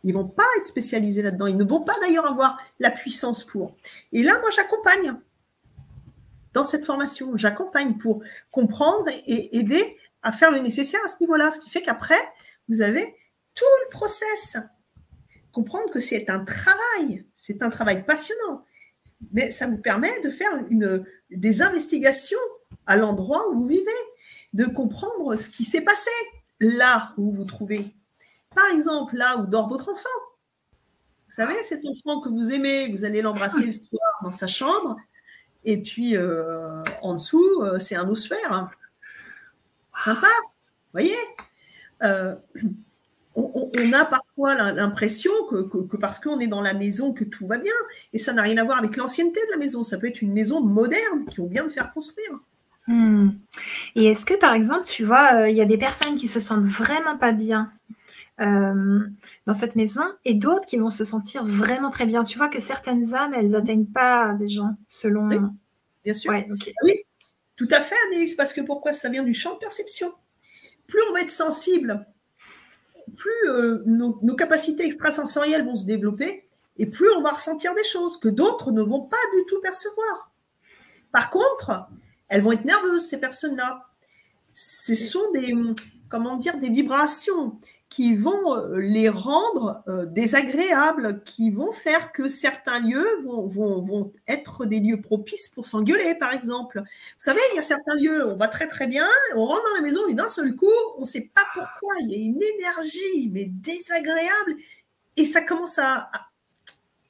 Ils 0.02 0.12
ne 0.12 0.18
vont 0.18 0.28
pas 0.28 0.46
être 0.58 0.66
spécialisés 0.66 1.22
là-dedans. 1.22 1.46
Ils 1.46 1.56
ne 1.56 1.64
vont 1.64 1.82
pas 1.82 1.98
d'ailleurs 2.00 2.26
avoir 2.26 2.60
la 2.80 2.90
puissance 2.90 3.44
pour. 3.44 3.76
Et 4.12 4.24
là, 4.24 4.40
moi, 4.40 4.50
j'accompagne 4.50 5.14
dans 6.56 6.64
cette 6.64 6.86
formation. 6.86 7.36
J'accompagne 7.36 7.98
pour 7.98 8.22
comprendre 8.50 9.08
et 9.26 9.58
aider 9.58 9.98
à 10.22 10.32
faire 10.32 10.50
le 10.50 10.58
nécessaire 10.58 11.00
à 11.04 11.08
ce 11.08 11.16
niveau-là. 11.20 11.50
Ce 11.50 11.60
qui 11.60 11.68
fait 11.68 11.82
qu'après, 11.82 12.18
vous 12.70 12.80
avez 12.80 13.14
tout 13.54 13.64
le 13.84 13.90
process. 13.90 14.56
Comprendre 15.52 15.90
que 15.90 16.00
c'est 16.00 16.30
un 16.30 16.42
travail, 16.46 17.26
c'est 17.36 17.62
un 17.62 17.68
travail 17.68 18.06
passionnant. 18.06 18.64
Mais 19.32 19.50
ça 19.50 19.66
vous 19.66 19.76
permet 19.76 20.18
de 20.22 20.30
faire 20.30 20.50
des 21.30 21.60
investigations 21.60 22.38
à 22.86 22.96
l'endroit 22.96 23.50
où 23.50 23.60
vous 23.60 23.68
vivez, 23.68 24.00
de 24.54 24.64
comprendre 24.64 25.36
ce 25.36 25.50
qui 25.50 25.64
s'est 25.64 25.82
passé 25.82 26.10
là 26.58 27.12
où 27.18 27.24
vous 27.24 27.36
vous 27.36 27.44
trouvez. 27.44 27.84
Par 28.54 28.70
exemple, 28.70 29.14
là 29.14 29.36
où 29.36 29.46
dort 29.46 29.68
votre 29.68 29.90
enfant. 29.90 30.18
Vous 31.28 31.34
savez, 31.34 31.62
cet 31.64 31.84
enfant 31.84 32.22
que 32.22 32.30
vous 32.30 32.50
aimez, 32.50 32.90
vous 32.90 33.04
allez 33.04 33.20
l'embrasser 33.20 33.66
le 33.66 33.72
soir 33.72 34.10
dans 34.22 34.32
sa 34.32 34.46
chambre, 34.46 34.96
et 35.66 35.82
puis, 35.82 36.16
euh, 36.16 36.82
en 37.02 37.14
dessous, 37.14 37.44
euh, 37.60 37.80
c'est 37.80 37.96
un 37.96 38.08
ossuaire. 38.08 38.70
Sympa, 40.04 40.28
vous 40.28 40.92
voyez 40.92 41.16
euh, 42.02 42.36
on, 43.34 43.92
a 43.92 44.04
parfois 44.04 44.54
l'impression 44.54 45.32
que, 45.50 45.96
parce 45.96 46.20
qu'on 46.20 46.38
est 46.38 46.46
dans 46.46 46.62
la 46.62 46.72
maison, 46.72 47.12
que 47.12 47.24
tout 47.24 47.46
va 47.46 47.58
bien. 47.58 47.72
Et 48.12 48.18
ça 48.18 48.32
n'a 48.32 48.42
rien 48.42 48.56
à 48.58 48.64
voir 48.64 48.78
avec 48.78 48.96
l'ancienneté 48.96 49.40
de 49.46 49.50
la 49.50 49.58
maison. 49.58 49.82
Ça 49.82 49.98
peut 49.98 50.06
être 50.06 50.22
une 50.22 50.32
maison 50.32 50.60
moderne 50.62 51.26
qui 51.28 51.40
ont 51.40 51.46
bien 51.46 51.64
de 51.64 51.70
faire 51.70 51.92
construire. 51.92 52.32
Hmm. 52.86 53.30
Et 53.96 54.06
est-ce 54.06 54.24
que, 54.24 54.34
par 54.34 54.54
exemple, 54.54 54.84
tu 54.84 55.04
vois, 55.04 55.50
il 55.50 55.56
y 55.56 55.60
a 55.60 55.66
des 55.66 55.76
personnes 55.76 56.14
qui 56.14 56.28
se 56.28 56.40
sentent 56.40 56.64
vraiment 56.64 57.18
pas 57.18 57.32
bien 57.32 57.72
dans 58.38 59.54
cette 59.54 59.76
maison 59.76 60.04
et 60.24 60.34
d'autres 60.34 60.66
qui 60.66 60.76
vont 60.76 60.90
se 60.90 61.04
sentir 61.04 61.44
vraiment 61.44 61.90
très 61.90 62.06
bien. 62.06 62.24
Tu 62.24 62.36
vois 62.36 62.48
que 62.48 62.58
certaines 62.58 63.14
âmes, 63.14 63.34
elles 63.34 63.50
n'atteignent 63.50 63.86
pas 63.86 64.34
des 64.34 64.48
gens 64.48 64.76
selon. 64.88 65.28
bien 66.04 66.14
sûr. 66.14 66.32
Oui, 66.82 67.04
tout 67.56 67.68
à 67.70 67.80
fait, 67.80 67.96
Annelise, 68.08 68.34
parce 68.34 68.52
que 68.52 68.60
pourquoi? 68.60 68.92
Ça 68.92 69.08
vient 69.08 69.22
du 69.22 69.34
champ 69.34 69.54
de 69.54 69.58
perception. 69.58 70.12
Plus 70.86 71.00
on 71.08 71.14
va 71.14 71.22
être 71.22 71.30
sensible, 71.30 72.06
plus 73.16 73.50
euh, 73.50 73.82
nos, 73.86 74.18
nos, 74.22 74.36
capacités 74.36 74.84
extrasensorielles 74.84 75.64
vont 75.64 75.76
se 75.76 75.86
développer 75.86 76.44
et 76.78 76.86
plus 76.86 77.10
on 77.12 77.22
va 77.22 77.30
ressentir 77.30 77.74
des 77.74 77.84
choses 77.84 78.18
que 78.18 78.28
d'autres 78.28 78.70
ne 78.70 78.82
vont 78.82 79.00
pas 79.00 79.16
du 79.34 79.44
tout 79.48 79.60
percevoir. 79.60 80.30
Par 81.12 81.30
contre, 81.30 81.88
elles 82.28 82.42
vont 82.42 82.52
être 82.52 82.64
nerveuses, 82.64 83.06
ces 83.06 83.18
personnes-là. 83.18 83.80
Ce 84.52 84.94
sont 84.94 85.30
des, 85.32 85.54
comment 86.08 86.36
dire, 86.36 86.58
des 86.58 86.68
vibrations 86.68 87.58
qui 87.88 88.16
vont 88.16 88.56
euh, 88.56 88.78
les 88.78 89.08
rendre 89.08 89.82
euh, 89.88 90.06
désagréables, 90.06 91.22
qui 91.22 91.50
vont 91.50 91.72
faire 91.72 92.10
que 92.12 92.28
certains 92.28 92.80
lieux 92.80 93.22
vont, 93.24 93.46
vont, 93.46 94.12
être 94.26 94.66
des 94.66 94.80
lieux 94.80 95.00
propices 95.00 95.48
pour 95.48 95.66
s'engueuler, 95.66 96.14
par 96.16 96.32
exemple. 96.32 96.80
Vous 96.80 97.14
savez, 97.18 97.40
il 97.52 97.56
y 97.56 97.58
a 97.58 97.62
certains 97.62 97.94
lieux, 97.94 98.28
on 98.28 98.36
va 98.36 98.48
très 98.48 98.66
très 98.66 98.86
bien, 98.86 99.08
on 99.36 99.46
rentre 99.46 99.62
dans 99.62 99.76
la 99.76 99.82
maison 99.82 100.06
et 100.08 100.14
d'un 100.14 100.28
seul 100.28 100.54
coup, 100.56 100.66
on 100.98 101.02
ne 101.02 101.06
sait 101.06 101.30
pas 101.32 101.44
pourquoi, 101.54 101.94
il 102.00 102.10
y 102.10 102.14
a 102.14 102.18
une 102.18 102.42
énergie, 102.58 103.30
mais 103.32 103.44
désagréable, 103.44 104.56
et 105.16 105.24
ça 105.24 105.42
commence 105.42 105.78
à, 105.78 106.10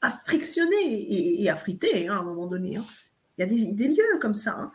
à, 0.03 0.11
frictionner 0.27 1.43
et, 1.43 1.49
à 1.49 1.57
friter 1.57 2.07
hein, 2.09 2.17
à 2.17 2.19
un 2.19 2.23
moment 2.23 2.47
donné. 2.47 2.77
Hein. 2.77 2.85
Il 3.39 3.43
y 3.43 3.45
a 3.45 3.47
des, 3.47 3.73
des 3.73 3.89
lieux 3.89 4.19
comme 4.21 4.35
ça. 4.35 4.53
Hein. 4.59 4.73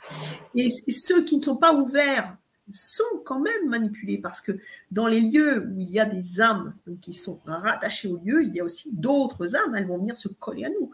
et 0.56 0.70
ceux 0.70 1.24
qui 1.24 1.38
ne 1.38 1.42
sont 1.42 1.58
pas 1.58 1.74
ouverts 1.74 2.38
sont 2.74 3.22
quand 3.26 3.40
même 3.40 3.68
manipulés 3.68 4.18
parce 4.18 4.42
que 4.42 4.54
dans 4.92 5.08
les 5.08 5.22
lieux 5.22 5.68
où 5.72 5.80
il 5.80 5.90
y 5.90 6.00
a 6.00 6.06
des 6.06 6.42
âmes 6.42 6.74
qui 7.02 7.14
sont 7.14 7.40
rattachées 7.46 8.08
au 8.08 8.18
lieu, 8.18 8.44
il 8.44 8.56
y 8.56 8.60
a 8.60 8.64
aussi 8.64 8.90
d'autres 8.94 9.56
âmes, 9.56 9.76
elles 9.76 9.88
vont 9.88 9.98
venir 9.98 10.18
se 10.18 10.28
coller 10.28 10.66
à 10.66 10.70
nous, 10.70 10.92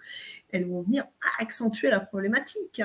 elles 0.52 0.66
vont 0.66 0.82
venir 0.82 1.06
accentuer 1.40 1.90
la 1.90 2.00
problématique. 2.00 2.82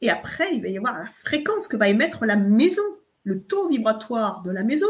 Et 0.00 0.10
après, 0.10 0.54
il 0.54 0.62
va 0.62 0.68
y 0.68 0.78
avoir 0.78 0.98
la 0.98 1.08
fréquence 1.08 1.68
que 1.68 1.76
va 1.76 1.88
émettre 1.88 2.24
la 2.24 2.36
maison, 2.36 2.82
le 3.24 3.42
taux 3.42 3.68
vibratoire 3.68 4.42
de 4.42 4.50
la 4.50 4.62
maison, 4.62 4.88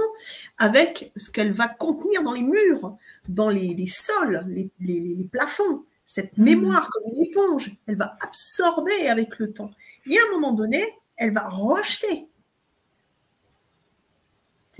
avec 0.59 1.13
ce 1.17 1.31
qu'elle 1.31 1.53
va 1.53 1.69
contenir 1.69 2.23
dans 2.23 2.33
les 2.33 2.43
murs, 2.43 2.97
dans 3.29 3.49
les, 3.49 3.87
sols, 3.87 4.45
les, 4.49 4.71
les 4.81 5.29
plafonds. 5.31 5.85
Cette 6.07 6.37
mmh. 6.39 6.43
mémoire 6.43 6.91
comme 6.91 7.13
une 7.15 7.25
éponge, 7.25 7.73
elle 7.87 7.97
va 7.97 8.17
absorber 8.21 9.09
avec 9.09 9.39
le 9.39 9.53
temps. 9.53 9.71
Et 10.07 10.19
à 10.19 10.23
un 10.29 10.33
moment 10.33 10.53
donné, 10.53 10.85
elle 11.17 11.33
va 11.33 11.49
rejeter 11.49 12.27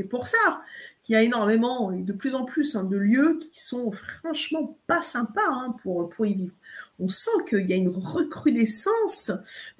c'est 0.01 0.09
pour 0.09 0.27
ça 0.27 0.63
qu'il 1.05 1.13
y 1.13 1.17
a 1.17 1.23
énormément 1.23 1.93
de 1.93 2.13
plus 2.15 2.35
en 2.35 2.47
plus 2.47 2.75
hein, 2.75 2.85
de 2.85 2.97
lieux 2.97 3.39
qui 3.39 3.63
sont 3.63 3.93
franchement 3.93 4.79
pas 4.87 5.03
sympas 5.03 5.47
hein, 5.47 5.77
pour, 5.83 6.09
pour 6.09 6.25
y 6.25 6.33
vivre. 6.33 6.55
On 6.99 7.11
sent 7.11 7.31
qu'il 7.47 7.69
y 7.69 7.75
a 7.75 7.77
une 7.77 7.91
recrudescence 7.91 9.31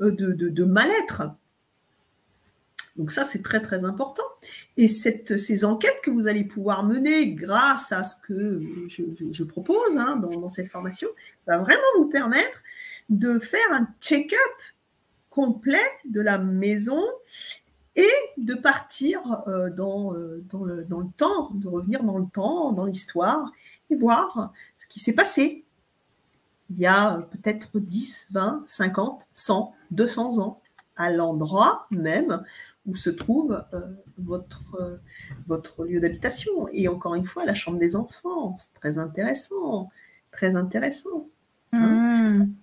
euh, 0.03 0.11
de, 0.11 0.65
mal-être. 0.65 1.23
Donc 2.97 3.13
ça, 3.13 3.25
c'est 3.25 3.43
très 3.43 3.63
très 3.63 3.87
important. 3.87 4.25
Et 4.77 4.89
cette, 4.89 5.39
ces 5.39 5.65
enquêtes 5.65 6.01
que 6.03 6.11
vous 6.11 6.29
allez 6.29 6.45
pouvoir 6.45 6.85
mener 6.85 7.33
grâce 7.33 7.91
à 7.91 8.03
ce 8.03 8.17
que 8.21 8.61
je, 8.89 9.45
propose 9.45 9.97
hein, 9.97 10.17
dans, 10.17 10.51
cette 10.51 10.69
formation 10.69 11.09
va 11.47 11.57
vraiment 11.57 11.81
vous 11.97 12.11
permettre 12.11 12.63
de 13.09 13.39
faire 13.39 13.73
un 13.73 13.89
check-up 14.03 14.39
complet 15.31 15.79
de 16.05 16.21
la 16.21 16.37
maison 16.37 17.03
et 17.97 18.11
de 18.37 18.55
partir 18.55 19.21
euh, 19.49 19.71
dans, 19.71 20.15
euh, 20.15 20.43
dans, 20.51 20.65
le, 20.65 20.85
dans, 20.85 21.01
le, 21.01 21.11
temps, 21.17 21.51
de 21.55 21.69
revenir 21.69 22.03
dans 22.03 22.19
le 22.19 22.27
temps, 22.27 22.73
dans 22.73 22.85
l'histoire, 22.85 23.51
et 23.91 23.97
voir 23.97 24.53
ce 24.77 24.87
qui 24.87 25.01
s'est 25.01 25.15
passé 25.15 25.65
il 26.71 26.79
y 26.79 26.87
a 26.87 27.27
peut-être 27.33 27.79
10, 27.79 28.29
20, 28.31 28.65
50, 28.67 29.27
100, 29.33 29.75
200 29.91 30.39
ans, 30.39 30.61
à 30.97 31.11
l'endroit 31.11 31.87
même 31.91 32.43
où 32.87 32.95
se 32.95 33.11
trouve 33.11 33.63
euh, 33.75 33.81
votre, 34.19 35.01
votre 35.47 35.85
lieu 35.85 36.01
d'habitation. 36.01 36.69
Et 36.73 36.89
encore 36.89 37.15
une 37.15 37.25
fois, 37.25 37.45
la 37.45 37.55
chambre 37.55 37.79
des 37.79 37.97
enfants, 37.97 38.57
c'est 38.59 38.73
très 38.75 38.99
intéressant, 38.99 39.91
très 40.31 40.57
intéressant. 40.57 41.27
Hein? 41.73 42.39
Mmh. 42.39 42.55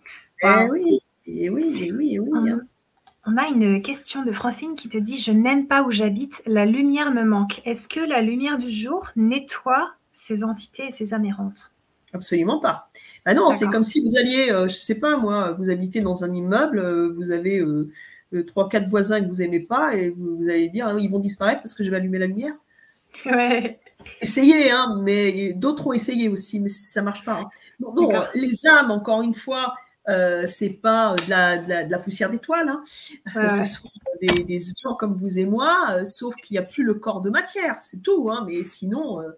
Ah 0.43 0.65
oui. 0.65 1.01
Et 1.25 1.49
oui, 1.49 1.83
et 1.83 1.91
oui, 1.91 2.15
et 2.15 2.19
oui. 2.19 2.49
Hein. 2.49 2.61
On 3.29 3.35
a 3.35 3.49
une 3.49 3.81
question 3.81 4.23
de 4.23 4.31
Francine 4.31 4.75
qui 4.77 4.87
te 4.87 4.97
dit 4.97 5.19
Je 5.19 5.33
n'aime 5.33 5.67
pas 5.67 5.83
où 5.83 5.91
j'habite, 5.91 6.41
la 6.45 6.65
lumière 6.65 7.11
me 7.11 7.23
manque. 7.25 7.61
Est-ce 7.65 7.89
que 7.89 7.99
la 7.99 8.21
lumière 8.21 8.57
du 8.57 8.69
jour 8.69 9.09
nettoie 9.17 9.91
ces 10.13 10.45
entités 10.45 10.85
et 10.87 10.91
ces 10.91 11.13
amérances? 11.13 11.73
Absolument 12.13 12.61
pas. 12.61 12.87
Ah 13.25 13.33
non, 13.33 13.51
c'est 13.51 13.67
comme 13.67 13.83
si 13.83 13.99
vous 13.99 14.15
alliez, 14.15 14.49
euh, 14.49 14.69
je 14.69 14.77
ne 14.77 14.81
sais 14.81 14.95
pas 14.95 15.17
moi, 15.17 15.51
vous 15.59 15.69
habitez 15.69 15.99
dans 15.99 16.23
un 16.23 16.31
immeuble, 16.31 16.79
euh, 16.79 17.11
vous 17.17 17.31
avez 17.31 17.59
euh, 17.59 17.91
trois, 18.45 18.69
quatre 18.69 18.87
voisins 18.87 19.19
que 19.19 19.27
vous 19.27 19.41
n'aimez 19.41 19.59
pas 19.59 19.93
et 19.93 20.09
vous, 20.09 20.43
allez 20.43 20.69
dire 20.69 20.87
ah 20.87 20.95
ils 20.97 21.11
vont 21.11 21.19
disparaître 21.19 21.61
parce 21.61 21.73
que 21.73 21.83
je 21.83 21.91
vais 21.91 21.97
allumer 21.97 22.19
la 22.19 22.27
lumière? 22.27 22.53
Ouais. 23.25 23.77
Essayez, 24.21 24.71
hein, 24.71 25.01
mais 25.03 25.51
d'autres 25.51 25.85
ont 25.85 25.93
essayé 25.93 26.29
aussi, 26.29 26.61
mais 26.61 26.69
ça 26.69 27.01
ne 27.01 27.05
marche 27.05 27.25
pas. 27.25 27.41
Hein. 27.41 27.49
Non, 27.81 28.09
les 28.35 28.65
âmes, 28.65 28.91
encore 28.91 29.21
une 29.21 29.35
fois, 29.35 29.73
euh, 30.09 30.47
c'est 30.47 30.69
pas 30.69 31.15
de 31.15 31.89
la, 31.89 31.99
poussière 31.99 32.29
d'étoiles. 32.29 32.69
Hein. 32.69 32.83
Ce 33.49 33.63
sont 33.65 33.89
des, 34.21 34.61
gens 34.81 34.95
comme 34.95 35.15
vous 35.15 35.37
et 35.37 35.45
moi, 35.45 35.87
euh, 35.91 36.05
sauf 36.05 36.35
qu'il 36.35 36.55
n'y 36.55 36.59
a 36.59 36.63
plus 36.63 36.83
le 36.83 36.95
corps 36.95 37.21
de 37.21 37.29
matière, 37.29 37.81
c'est 37.81 38.01
tout. 38.01 38.29
Hein. 38.31 38.45
mais 38.47 38.63
sinon, 38.63 39.21
euh, 39.21 39.31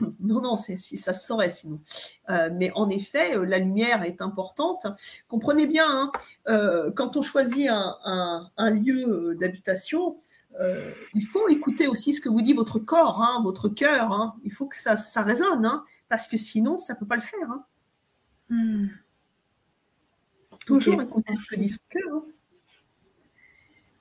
non, 0.20 0.40
non, 0.40 0.56
ça 0.56 1.12
se 1.12 1.26
saurait 1.26 1.50
sinon. 1.50 1.80
mais 2.28 2.72
en 2.74 2.90
effet, 2.90 3.36
la 3.46 3.58
lumière 3.58 4.02
est 4.02 4.20
importante. 4.20 4.86
Comprenez 5.28 5.66
bien, 5.66 6.10
hein, 6.46 6.90
quand 6.96 7.16
on 7.16 7.22
choisit 7.22 7.68
un, 7.70 8.70
lieu 8.70 9.36
d'habitation, 9.40 10.18
il 11.14 11.26
faut 11.32 11.48
écouter 11.48 11.86
aussi 11.86 12.12
ce 12.12 12.20
que 12.20 12.28
vous 12.28 12.42
dit 12.42 12.54
votre 12.54 12.80
corps, 12.80 13.40
votre 13.44 13.68
cœur. 13.68 14.34
Il 14.42 14.52
faut 14.52 14.66
que 14.66 14.76
ça, 14.76 14.96
ça 14.96 15.22
résonne, 15.22 15.70
parce 16.08 16.26
que 16.26 16.36
sinon, 16.36 16.76
ça 16.78 16.94
ne 16.94 16.98
peut 16.98 17.06
pas 17.06 17.16
le 17.16 17.22
faire. 17.22 17.48
Hmm. 18.48 18.88
Toujours 20.66 21.00
hein. 21.00 21.06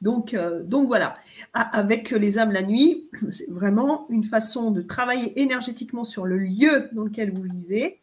Donc, 0.01 0.33
euh, 0.33 0.63
donc 0.63 0.87
voilà, 0.87 1.13
avec 1.53 2.11
les 2.11 2.37
âmes 2.37 2.51
la 2.51 2.61
nuit, 2.61 3.09
c'est 3.31 3.49
vraiment 3.49 4.05
une 4.09 4.25
façon 4.25 4.71
de 4.71 4.81
travailler 4.81 5.41
énergétiquement 5.41 6.03
sur 6.03 6.25
le 6.25 6.37
lieu 6.37 6.89
dans 6.91 7.03
lequel 7.03 7.31
vous 7.31 7.43
vivez, 7.43 7.99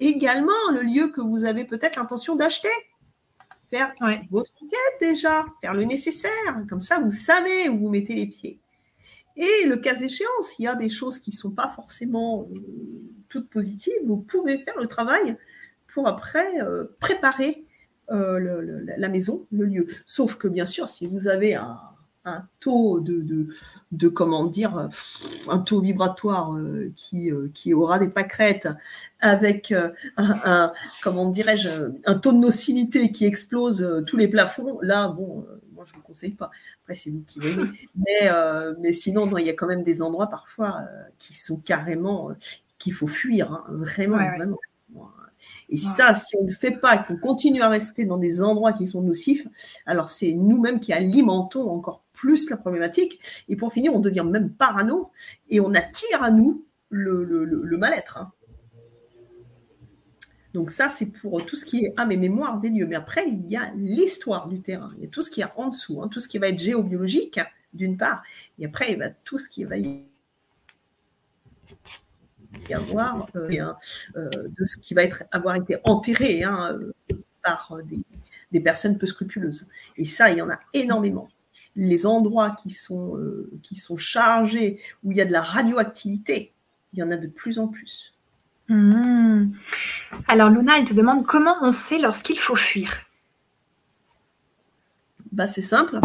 également 0.00 0.70
le 0.72 0.80
lieu 0.80 1.08
que 1.08 1.20
vous 1.20 1.44
avez 1.44 1.64
peut-être 1.64 1.96
l'intention 1.96 2.36
d'acheter. 2.36 2.68
Faire 3.70 3.92
votre 4.30 4.52
enquête 4.62 5.00
déjà, 5.00 5.46
faire 5.60 5.72
le 5.72 5.84
nécessaire, 5.84 6.64
comme 6.68 6.80
ça 6.80 6.98
vous 6.98 7.10
savez 7.10 7.68
où 7.70 7.78
vous 7.78 7.88
mettez 7.88 8.14
les 8.14 8.26
pieds. 8.26 8.58
Et 9.36 9.66
le 9.66 9.76
cas 9.76 9.94
échéant, 9.94 10.42
s'il 10.42 10.66
y 10.66 10.68
a 10.68 10.74
des 10.74 10.90
choses 10.90 11.18
qui 11.18 11.30
ne 11.30 11.36
sont 11.36 11.52
pas 11.52 11.72
forcément 11.74 12.46
euh, 12.50 12.58
toutes 13.28 13.48
positives, 13.48 13.94
vous 14.04 14.18
pouvez 14.18 14.58
faire 14.58 14.78
le 14.78 14.86
travail 14.86 15.36
pour 15.92 16.06
après 16.06 16.60
euh, 16.60 16.84
préparer 17.00 17.61
euh, 18.12 18.84
la 18.96 19.08
maison, 19.08 19.46
le 19.52 19.64
lieu. 19.64 19.86
Sauf 20.06 20.34
que 20.34 20.48
bien 20.48 20.66
sûr, 20.66 20.88
si 20.88 21.06
vous 21.06 21.28
avez 21.28 21.54
un, 21.54 21.78
taux 22.60 23.00
de, 23.00 23.48
de, 23.90 24.08
comment 24.08 24.44
dire, 24.46 24.88
un 25.48 25.58
taux 25.58 25.80
vibratoire 25.80 26.54
euh, 26.54 26.92
qui, 26.94 27.32
euh, 27.32 27.48
qui 27.52 27.74
aura 27.74 27.98
des 27.98 28.08
pâquerettes 28.08 28.68
avec 29.18 29.74
un, 30.16 30.72
comment 31.02 31.30
dirais-je, 31.30 31.68
un 32.04 32.14
taux 32.14 32.32
de 32.32 32.38
nocivité 32.38 33.10
qui 33.10 33.24
explose 33.24 34.04
tous 34.06 34.16
les 34.16 34.28
plafonds, 34.28 34.78
là, 34.82 35.08
bon, 35.08 35.44
moi 35.74 35.84
je 35.86 35.92
ne 35.92 35.96
vous 35.96 36.02
conseille 36.02 36.32
pas. 36.32 36.50
Après, 36.82 36.94
c'est 36.94 37.10
vous 37.10 37.24
qui 37.26 37.40
voyez. 37.40 37.56
Mais, 37.96 38.30
mais 38.78 38.92
sinon, 38.92 39.26
non, 39.26 39.38
il 39.38 39.46
y 39.46 39.50
a 39.50 39.54
quand 39.54 39.66
même 39.66 39.82
des 39.82 40.02
endroits 40.02 40.28
parfois 40.28 40.82
qui 41.18 41.34
sont 41.34 41.58
carrément, 41.58 42.30
qu'il 42.78 42.92
faut 42.92 43.06
fuir, 43.06 43.52
hein, 43.52 43.64
vraiment, 43.68 44.16
vraiment. 44.16 44.58
Et 45.68 45.76
ça, 45.76 46.14
si 46.14 46.36
on 46.36 46.42
ne 46.42 46.48
le 46.48 46.54
fait 46.54 46.72
pas, 46.72 46.98
qu'on 46.98 47.16
continue 47.16 47.62
à 47.62 47.68
rester 47.68 48.04
dans 48.04 48.18
des 48.18 48.42
endroits 48.42 48.72
qui 48.72 48.86
sont 48.86 49.02
nocifs, 49.02 49.46
alors 49.86 50.08
c'est 50.08 50.32
nous-mêmes 50.32 50.80
qui 50.80 50.92
alimentons 50.92 51.68
encore 51.70 52.02
plus 52.12 52.50
la 52.50 52.56
problématique. 52.56 53.18
Et 53.48 53.56
pour 53.56 53.72
finir, 53.72 53.94
on 53.94 54.00
devient 54.00 54.24
même 54.28 54.50
parano 54.50 55.10
et 55.50 55.60
on 55.60 55.74
attire 55.74 56.22
à 56.22 56.30
nous 56.30 56.64
le, 56.90 57.76
mal-être. 57.76 58.18
Hein. 58.18 58.30
Donc 60.54 60.70
ça, 60.70 60.88
c'est 60.88 61.06
pour 61.06 61.44
tout 61.46 61.56
ce 61.56 61.64
qui 61.64 61.84
est 61.84 61.94
âme 61.96 62.12
et 62.12 62.16
mémoire 62.16 62.60
des 62.60 62.68
lieux. 62.68 62.86
Mais 62.86 62.96
après, 62.96 63.24
il 63.26 63.46
y 63.46 63.56
a 63.56 63.72
l'histoire 63.76 64.48
du 64.48 64.60
terrain. 64.60 64.90
Il 64.98 65.04
y 65.04 65.06
a 65.06 65.10
tout 65.10 65.22
ce 65.22 65.30
qui 65.30 65.40
est 65.40 65.46
en 65.56 65.68
dessous, 65.68 66.02
hein. 66.02 66.08
tout 66.08 66.20
ce 66.20 66.28
qui 66.28 66.38
va 66.38 66.48
être 66.48 66.58
géobiologique, 66.58 67.40
d'une 67.72 67.96
part. 67.96 68.22
Et 68.58 68.66
après, 68.66 68.92
il 68.92 68.98
y 68.98 69.02
a 69.02 69.10
tout 69.10 69.38
ce 69.38 69.48
qui 69.48 69.64
va 69.64 69.78
y 69.78 70.02
avoir 72.72 73.28
euh, 73.36 73.48
euh, 74.16 74.30
de 74.58 74.66
ce 74.66 74.78
qui 74.78 74.94
va 74.94 75.02
être, 75.02 75.24
avoir 75.30 75.56
été 75.56 75.76
enterré 75.84 76.42
hein, 76.42 76.72
euh, 76.72 76.92
par 77.42 77.78
des, 78.50 78.60
personnes 78.60 78.98
peu 78.98 79.06
scrupuleuses. 79.06 79.66
Et 79.96 80.06
ça, 80.06 80.30
il 80.30 80.38
y 80.38 80.42
en 80.42 80.50
a 80.50 80.58
énormément. 80.72 81.28
Les 81.74 82.04
endroits 82.04 82.50
qui 82.50 82.70
sont, 82.70 83.18
qui 83.62 83.76
sont 83.76 83.96
chargés, 83.96 84.78
où 85.02 85.10
il 85.10 85.16
y 85.16 85.22
a 85.22 85.24
de 85.24 85.32
la 85.32 85.40
radioactivité, 85.40 86.52
il 86.92 86.98
y 86.98 87.02
en 87.02 87.10
a 87.10 87.16
de 87.16 87.28
plus 87.28 87.58
en 87.58 87.68
plus. 87.68 88.12
Mmh. 88.68 89.52
Alors 90.28 90.50
Luna, 90.50 90.78
elle 90.78 90.84
te 90.84 90.92
demande 90.92 91.26
comment 91.26 91.56
on 91.62 91.70
sait 91.70 91.98
lorsqu'il 91.98 92.38
faut 92.38 92.56
fuir? 92.56 93.00
Bah, 95.32 95.46
c'est 95.46 95.62
simple. 95.62 95.98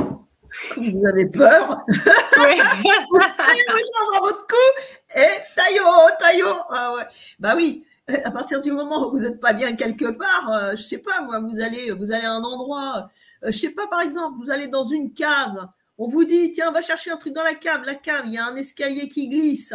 Vous 0.76 1.06
avez 1.06 1.28
peur. 1.28 1.84
Oui. 1.88 1.96
je 2.60 4.20
votre 4.20 4.48
coup 4.48 5.16
et 5.16 5.40
taillot, 5.56 5.84
taillot. 6.20 6.56
Ah 6.70 6.94
ouais. 6.96 7.04
Bah 7.40 7.54
oui. 7.56 7.86
À 8.24 8.32
partir 8.32 8.62
du 8.62 8.72
moment 8.72 9.08
où 9.08 9.12
vous 9.12 9.24
n'êtes 9.24 9.40
pas 9.40 9.52
bien 9.52 9.76
quelque 9.76 10.10
part, 10.12 10.50
euh, 10.50 10.72
je 10.78 10.82
sais 10.82 11.00
pas 11.00 11.22
moi, 11.22 11.42
vous 11.42 11.60
allez, 11.60 11.92
vous 11.92 12.14
allez 12.14 12.26
à 12.26 12.32
un 12.32 12.42
endroit, 12.42 13.10
euh, 13.44 13.52
je 13.52 13.58
sais 13.58 13.72
pas 13.72 13.86
par 13.88 14.00
exemple, 14.00 14.38
vous 14.42 14.50
allez 14.50 14.68
dans 14.68 14.84
une 14.84 15.14
cave, 15.14 15.68
on 15.98 16.08
vous 16.08 16.24
dit 16.24 16.54
tiens, 16.54 16.72
va 16.72 16.82
chercher 16.82 17.12
un 17.12 17.18
truc 17.18 17.34
dans 17.34 17.44
la 17.44 17.54
cave, 17.54 17.82
la 17.84 17.96
cave, 17.96 18.24
il 18.26 18.32
y 18.32 18.38
a 18.38 18.46
un 18.46 18.56
escalier 18.56 19.10
qui 19.10 19.28
glisse, 19.28 19.74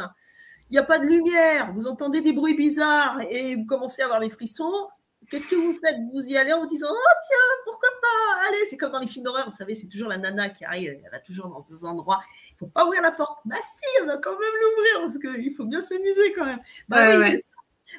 il 0.71 0.73
n'y 0.73 0.79
a 0.79 0.83
pas 0.83 0.99
de 0.99 1.05
lumière, 1.05 1.75
vous 1.75 1.87
entendez 1.87 2.23
des 2.23 2.33
bruits 2.33 2.55
bizarres 2.55 3.21
et 3.29 3.55
vous 3.55 3.67
commencez 3.67 4.01
à 4.01 4.07
avoir 4.07 4.21
des 4.21 4.31
frissons. 4.31 4.89
Qu'est-ce 5.33 5.49
que 5.49 5.55
vous 5.55 5.73
faites? 5.81 5.97
Vous 6.13 6.21
y 6.29 6.37
allez 6.37 6.53
en 6.53 6.61
vous 6.61 6.67
disant 6.67 6.89
Oh, 6.91 7.15
tiens, 7.27 7.39
pourquoi 7.65 7.89
pas? 8.03 8.49
Allez, 8.49 8.67
c'est 8.69 8.77
comme 8.77 8.93
dans 8.93 8.99
les 8.99 9.07
films 9.07 9.25
d'horreur, 9.25 9.49
vous 9.49 9.57
savez, 9.57 9.75
c'est 9.75 9.87
toujours 9.87 10.11
la 10.11 10.19
nana 10.19 10.51
qui 10.51 10.63
arrive, 10.67 11.01
elle 11.03 11.11
va 11.11 11.21
toujours 11.21 11.49
dans 11.49 11.61
des 11.61 11.87
endroits. 11.87 12.21
Il 12.51 12.53
ne 12.53 12.59
faut 12.59 12.67
pas 12.67 12.85
ouvrir 12.85 13.01
la 13.01 13.13
porte. 13.13 13.39
Bah, 13.47 13.57
si, 13.63 14.03
on 14.03 14.07
va 14.09 14.19
quand 14.19 14.33
même 14.33 14.53
l'ouvrir 14.61 15.01
parce 15.01 15.17
qu'il 15.17 15.55
faut 15.55 15.65
bien 15.65 15.81
s'amuser 15.81 16.35
quand 16.35 16.45
même. 16.45 16.61
Bah 16.87 17.17
oui, 17.17 17.31
c'est 17.31 17.39
ça. 17.39 17.55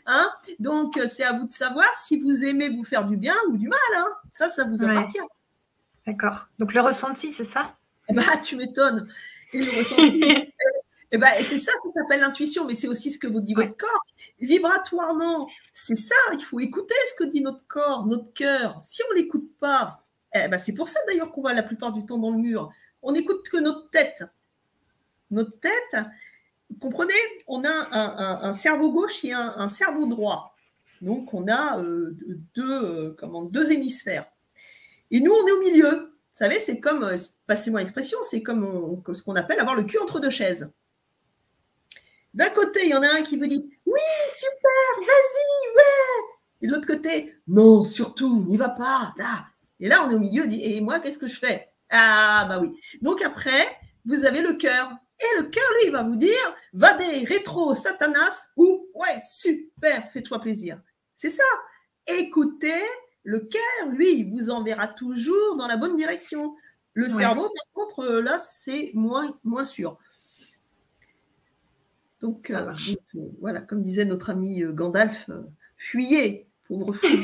Hein 0.05 0.31
Donc, 0.60 0.95
euh, 0.97 1.07
c'est 1.07 1.23
à 1.23 1.34
vous 1.34 1.47
de 1.47 1.51
savoir 1.51 1.88
si 1.97 2.19
vous 2.19 2.45
aimez 2.45 2.69
vous 2.69 2.84
faire 2.84 3.03
du 3.03 3.18
bien 3.18 3.35
ou 3.49 3.57
du 3.57 3.68
mal. 3.68 3.80
Hein 3.97 4.14
ça, 4.31 4.49
ça 4.49 4.65
vous 4.65 4.84
appartient. 4.84 5.18
D'accord. 6.05 6.49
Donc, 6.60 6.72
le 6.72 6.81
ressenti, 6.81 7.31
c'est 7.31 7.45
ça? 7.45 7.76
Bah, 8.14 8.38
tu 8.43 8.57
m'étonnes. 8.57 9.10
Et 9.53 9.57
le 9.57 9.76
ressenti. 9.76 10.22
Eh 11.15 11.19
ben, 11.19 11.30
c'est 11.44 11.60
ça, 11.60 11.72
ça 11.84 11.91
s'appelle 11.91 12.22
l'intuition, 12.22 12.65
mais 12.65 12.73
c'est 12.73 12.88
aussi 12.88 13.11
ce 13.11 13.19
que 13.19 13.27
vous 13.27 13.40
dit 13.40 13.53
votre 13.53 13.77
corps. 13.77 14.03
Vibratoirement, 14.40 15.48
c'est 15.72 15.95
ça, 15.95 16.15
il 16.34 16.44
faut 16.44 16.60
écouter 16.60 16.95
ce 17.11 17.23
que 17.23 17.30
dit 17.30 17.41
notre 17.41 17.61
corps, 17.68 18.07
notre 18.07 18.34
cœur. 18.34 18.80
Si 18.81 19.03
on 19.07 19.14
ne 19.14 19.22
l'écoute 19.22 19.48
pas, 19.60 20.03
eh 20.34 20.48
ben, 20.48 20.57
c'est 20.57 20.73
pour 20.73 20.88
ça 20.88 20.99
d'ailleurs 21.07 21.31
qu'on 21.31 21.44
va 21.44 21.53
la 21.53 21.61
plupart 21.61 21.94
du 21.94 22.03
temps 22.03 22.18
dans 22.18 22.31
le 22.31 22.40
mur. 22.40 22.72
On 23.03 23.11
n'écoute 23.11 23.48
que 23.48 23.57
notre 23.57 23.91
tête. 23.91 24.23
Notre 25.30 25.60
tête, 25.60 26.03
vous 26.72 26.80
comprenez, 26.80 27.14
on 27.45 27.64
a 27.64 28.48
un, 28.48 28.53
cerveau 28.53 28.91
gauche 28.91 29.23
et 29.23 29.34
un, 29.34 29.69
cerveau 29.69 30.07
droit. 30.07 30.56
Donc 31.02 31.31
on 31.35 31.48
a 31.48 31.77
euh, 31.80 32.18
deux, 32.56 32.84
euh, 32.84 33.15
comment, 33.19 33.44
deux 33.44 33.72
hémisphères. 33.72 34.26
Et 35.11 35.19
nous, 35.19 35.31
on 35.31 35.48
est 35.48 35.52
au 35.52 35.60
milieu. 35.60 35.91
Vous 35.91 36.40
savez, 36.40 36.60
c'est 36.60 36.80
comme, 36.80 37.03
euh, 37.03 37.18
passez-moi 37.45 37.81
l'expression, 37.81 38.18
c'est 38.23 38.41
comme 38.41 38.99
ce 39.14 39.22
qu'on 39.22 39.35
appelle 39.35 39.60
avoir 39.60 39.76
le 39.76 39.84
cul 39.84 39.99
entre 39.99 40.19
deux 40.19 40.31
chaises. 40.31 40.72
D'un 42.34 42.49
côté, 42.49 42.85
il 42.85 42.89
y 42.89 42.95
en 42.95 43.03
a 43.03 43.10
un 43.10 43.22
qui 43.22 43.38
vous 43.38 43.47
dit 43.47 43.77
Oui, 43.85 44.01
super, 44.34 44.99
vas-y, 44.99 45.76
ouais. 45.76 46.34
Et 46.61 46.68
de 46.68 46.73
l'autre 46.73 46.88
côté, 46.88 47.35
non, 47.47 47.84
surtout, 47.84 48.45
n'y 48.45 48.57
va 48.57 48.69
pas, 48.69 49.14
là. 49.18 49.45
Et 49.80 49.88
là, 49.88 50.03
on 50.05 50.10
est 50.10 50.15
au 50.15 50.19
milieu, 50.19 50.47
dit 50.47 50.61
Et 50.64 50.81
moi, 50.81 50.99
qu'est-ce 50.99 51.19
que 51.19 51.27
je 51.27 51.38
fais? 51.38 51.69
Ah, 51.89 52.45
bah 52.49 52.60
oui. 52.60 52.80
Donc 53.01 53.22
après, 53.22 53.77
vous 54.05 54.26
avez 54.26 54.41
le 54.41 54.53
cœur. 54.53 54.91
Et 55.19 55.41
le 55.41 55.49
cœur, 55.49 55.64
lui, 55.77 55.88
il 55.88 55.91
va 55.91 56.03
vous 56.03 56.15
dire 56.15 56.55
Va 56.73 56.93
des 56.93 57.23
rétro, 57.26 57.76
Satanas, 57.76 58.45
ou 58.57 58.88
Ouais, 58.95 59.22
super, 59.30 60.10
fais-toi 60.11 60.39
plaisir. 60.39 60.80
C'est 61.15 61.30
ça. 61.30 61.43
Écoutez, 62.07 62.81
le 63.23 63.39
cœur, 63.39 63.89
lui, 63.89 64.30
vous 64.31 64.49
enverra 64.49 64.88
toujours 64.88 65.55
dans 65.55 65.68
la 65.68 65.77
bonne 65.77 65.95
direction. 65.95 66.55
Le 66.93 67.10
cerveau, 67.10 67.49
par 67.49 67.65
contre, 67.73 68.05
là, 68.07 68.38
c'est 68.39 68.91
moins, 68.93 69.38
moins 69.43 69.65
sûr. 69.65 69.97
Donc, 72.23 72.49
euh, 72.51 72.73
euh, 73.15 73.19
voilà, 73.41 73.59
comme 73.59 73.83
disait 73.83 74.05
notre 74.05 74.29
ami 74.29 74.63
euh, 74.63 74.71
Gandalf, 74.71 75.29
fuyez, 75.75 76.47
pauvre 76.65 76.93
fou. 76.93 77.05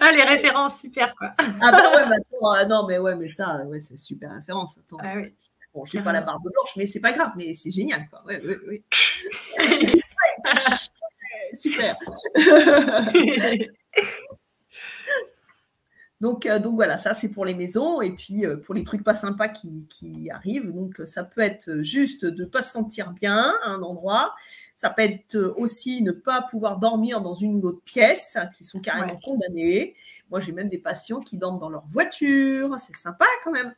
ah, 0.00 0.12
les 0.12 0.22
références, 0.22 0.80
super 0.80 1.14
quoi. 1.14 1.32
ah 1.38 1.72
bah 1.72 1.92
ouais, 1.94 2.02
ah, 2.58 2.66
non, 2.66 2.86
mais 2.86 2.98
ouais, 2.98 3.16
mais 3.16 3.26
ça, 3.26 3.64
ouais, 3.64 3.80
c'est 3.80 3.96
super 3.96 4.34
référence. 4.34 4.76
Attends. 4.76 4.98
Ah, 5.00 5.14
oui. 5.16 5.34
Bon, 5.72 5.86
je 5.86 5.96
n'ai 5.96 6.04
pas 6.04 6.12
la 6.12 6.20
barbe 6.20 6.42
blanche, 6.42 6.76
mais 6.76 6.86
c'est 6.86 7.00
pas 7.00 7.14
grave, 7.14 7.32
mais 7.36 7.54
c'est 7.54 7.70
génial 7.70 8.06
quoi. 8.10 8.22
Ouais, 8.26 8.42
ouais, 8.44 8.84
Super. 11.54 11.96
Donc, 16.20 16.44
euh, 16.46 16.58
donc 16.58 16.74
voilà, 16.74 16.98
ça 16.98 17.14
c'est 17.14 17.30
pour 17.30 17.44
les 17.44 17.54
maisons 17.54 18.02
et 18.02 18.10
puis 18.10 18.44
euh, 18.44 18.56
pour 18.56 18.74
les 18.74 18.84
trucs 18.84 19.02
pas 19.02 19.14
sympas 19.14 19.48
qui, 19.48 19.86
qui 19.88 20.30
arrivent. 20.30 20.72
Donc 20.72 21.00
ça 21.04 21.24
peut 21.24 21.40
être 21.40 21.82
juste 21.82 22.24
de 22.24 22.44
ne 22.44 22.48
pas 22.48 22.62
se 22.62 22.72
sentir 22.72 23.12
bien 23.12 23.54
à 23.64 23.70
un 23.70 23.82
endroit, 23.82 24.34
ça 24.80 24.88
peut 24.88 25.02
être 25.02 25.36
aussi 25.58 26.00
ne 26.00 26.10
pas 26.10 26.40
pouvoir 26.40 26.78
dormir 26.78 27.20
dans 27.20 27.34
une 27.34 27.56
ou 27.56 27.60
l'autre 27.60 27.82
pièce, 27.84 28.38
qui 28.56 28.64
sont 28.64 28.80
carrément 28.80 29.18
condamnés. 29.18 29.94
Moi, 30.30 30.40
j'ai 30.40 30.52
même 30.52 30.70
des 30.70 30.78
patients 30.78 31.20
qui 31.20 31.36
dorment 31.36 31.58
dans 31.58 31.68
leur 31.68 31.84
voiture, 31.88 32.74
c'est 32.78 32.96
sympa 32.96 33.26
quand 33.44 33.52
même. 33.52 33.74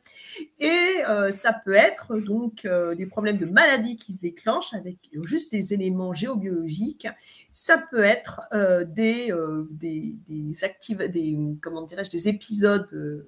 Et 0.61 1.03
euh, 1.09 1.29
ça 1.31 1.51
peut 1.51 1.73
être 1.73 2.15
donc 2.19 2.63
euh, 2.63 2.95
des 2.95 3.05
problèmes 3.05 3.37
de 3.37 3.45
maladie 3.45 3.97
qui 3.97 4.13
se 4.13 4.21
déclenchent 4.21 4.73
avec 4.73 4.95
juste 5.23 5.51
des 5.51 5.73
éléments 5.73 6.13
géobiologiques. 6.13 7.09
Ça 7.51 7.77
peut 7.77 8.03
être 8.03 8.39
euh, 8.53 8.85
des, 8.85 9.33
des, 9.71 10.15
des, 10.29 11.07
des, 11.09 11.37
comment 11.61 11.81
des 11.81 12.27
épisodes 12.29 13.25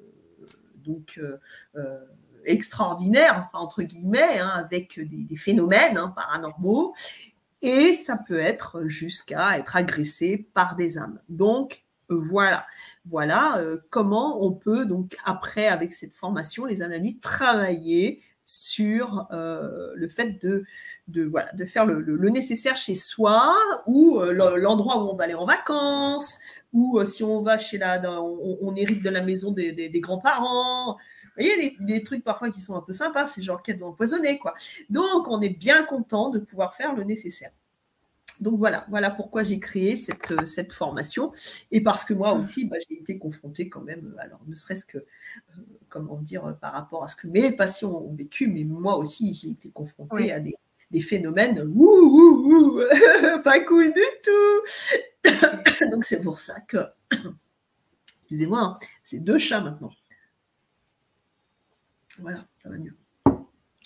donc 0.85 1.19
extraordinaires, 2.45 3.49
enfin, 3.49 3.61
entre 3.61 3.83
guillemets, 3.83 4.39
hein, 4.39 4.53
avec 4.55 4.97
des, 4.97 5.35
phénomènes 5.35 5.97
hein, 5.97 6.13
paranormaux 6.15 6.93
et 7.65 7.93
ça 7.93 8.15
peut 8.15 8.39
être 8.39 8.85
jusqu'à 8.85 9.57
être 9.57 9.75
agressé 9.75 10.47
par 10.53 10.75
des 10.75 10.99
âmes. 10.99 11.19
Donc 11.29 11.83
voilà, 12.09 12.67
voilà 13.07 13.57
euh, 13.57 13.77
comment 13.89 14.45
on 14.45 14.51
peut 14.51 14.85
donc 14.85 15.17
après 15.25 15.67
avec 15.67 15.91
cette 15.91 16.13
formation, 16.13 16.65
les 16.65 16.83
âmes 16.83 16.91
la 16.91 16.99
nuit, 16.99 17.17
travailler 17.19 18.21
sur 18.45 19.25
euh, 19.31 19.89
le 19.95 20.07
fait 20.07 20.39
de, 20.43 20.65
faire 21.65 21.87
le, 21.87 22.29
nécessaire 22.29 22.75
chez 22.75 22.93
soi 22.93 23.55
ou 23.87 24.19
euh, 24.21 24.59
l'endroit 24.59 25.03
où 25.03 25.09
on 25.09 25.15
va 25.15 25.23
aller 25.23 25.33
en 25.33 25.47
vacances 25.47 26.37
ou 26.71 27.03
si 27.03 27.23
on 27.23 27.41
va 27.41 27.57
chez 27.57 27.79
la, 27.79 27.99
on, 28.21 28.75
hérite 28.75 29.01
de 29.01 29.09
la 29.09 29.21
maison 29.21 29.51
des, 29.51 29.71
des 29.71 29.99
grands-parents, 29.99 30.97
vous 31.37 31.43
voyez, 31.43 31.77
les, 31.79 32.03
trucs 32.03 32.23
parfois 32.23 32.49
qui 32.49 32.61
sont 32.61 32.75
un 32.75 32.81
peu 32.81 32.93
sympas, 32.93 33.25
c'est 33.25 33.41
genre 33.41 33.61
doit 33.77 33.89
empoisonner, 33.89 34.37
quoi. 34.37 34.53
Donc, 34.89 35.27
on 35.27 35.41
est 35.41 35.49
bien 35.49 35.83
content 35.83 36.29
de 36.29 36.39
pouvoir 36.39 36.75
faire 36.75 36.93
le 36.93 37.03
nécessaire. 37.03 37.51
Donc 38.41 38.57
voilà, 38.57 38.85
voilà 38.89 39.09
pourquoi 39.09 39.43
j'ai 39.43 39.59
créé 39.59 39.95
cette, 39.95 40.31
euh, 40.31 40.45
cette, 40.45 40.73
formation. 40.73 41.31
Et 41.71 41.81
parce 41.81 42.03
que 42.03 42.13
moi 42.13 42.33
aussi, 42.33 42.65
bah, 42.65 42.77
j'ai 42.87 42.99
été 42.99 43.17
confrontée 43.17 43.69
quand 43.69 43.81
même, 43.81 44.13
euh, 44.17 44.21
alors 44.21 44.39
ne 44.47 44.55
serait-ce 44.55 44.85
que, 44.85 44.97
euh, 44.97 45.03
comment 45.89 46.17
dire, 46.17 46.55
par 46.59 46.73
rapport 46.73 47.03
à 47.03 47.07
ce 47.07 47.15
que 47.15 47.27
mes 47.27 47.55
patients 47.55 47.91
ont 47.91 48.13
vécu, 48.13 48.47
mais 48.47 48.63
moi 48.63 48.97
aussi, 48.97 49.33
j'ai 49.33 49.51
été 49.51 49.69
confrontée 49.69 50.31
à 50.31 50.39
des, 50.39 50.53
phénomènes 51.01 51.61
ouh, 51.75 52.79
pas 53.43 53.59
cool 53.61 53.93
du 53.93 54.01
tout. 54.23 55.29
Donc 55.91 56.05
c'est 56.05 56.21
pour 56.21 56.39
ça 56.39 56.61
que, 56.61 56.77
excusez-moi, 58.21 58.59
hein, 58.59 58.77
c'est 59.03 59.19
deux 59.19 59.37
chats 59.37 59.59
maintenant. 59.59 59.91
Voilà, 62.19 62.45
ça 62.61 62.69
va 62.69 62.77
mieux. 62.77 62.95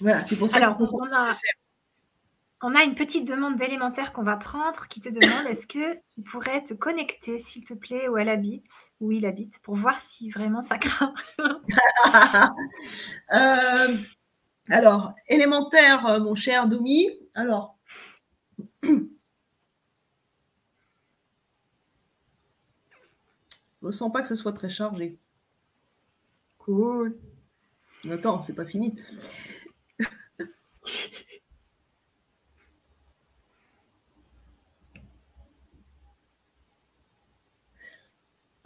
Voilà, 0.02 0.24
c'est 0.24 0.36
pour 0.36 0.50
ça 0.50 0.58
Alors, 0.58 0.78
on, 0.80 1.12
a, 1.12 1.32
on 2.62 2.76
a 2.76 2.84
une 2.84 2.96
petite 2.96 3.28
demande 3.28 3.58
d'élémentaire 3.58 4.14
qu'on 4.14 4.24
va 4.24 4.38
prendre 4.38 4.88
qui 4.88 5.02
te 5.02 5.10
demande 5.10 5.48
est-ce 5.48 5.68
que 5.68 5.96
tu 6.14 6.22
pourrais 6.22 6.64
te 6.64 6.74
connecter, 6.74 7.38
s'il 7.38 7.66
te 7.66 7.74
plaît, 7.74 8.08
où 8.08 8.18
elle 8.18 8.30
habite, 8.30 8.72
où 9.00 9.12
il 9.12 9.26
habite, 9.26 9.60
pour 9.62 9.76
voir 9.76 10.00
si 10.00 10.30
vraiment 10.30 10.62
ça 10.62 10.78
craint. 10.78 11.14
Euh, 13.32 13.98
alors, 14.70 15.14
élémentaire, 15.28 16.06
euh, 16.08 16.20
mon 16.20 16.36
cher 16.36 16.68
Domi. 16.68 17.10
Alors. 17.36 17.76
Je 23.82 23.88
ne 23.88 23.92
sens 23.92 24.12
pas 24.12 24.22
que 24.22 24.28
ce 24.28 24.36
soit 24.36 24.52
très 24.54 24.70
chargé. 24.70 25.18
Cool. 26.58 27.18
Attends, 28.08 28.44
c'est 28.44 28.54
pas 28.54 28.66
fini. 28.66 28.96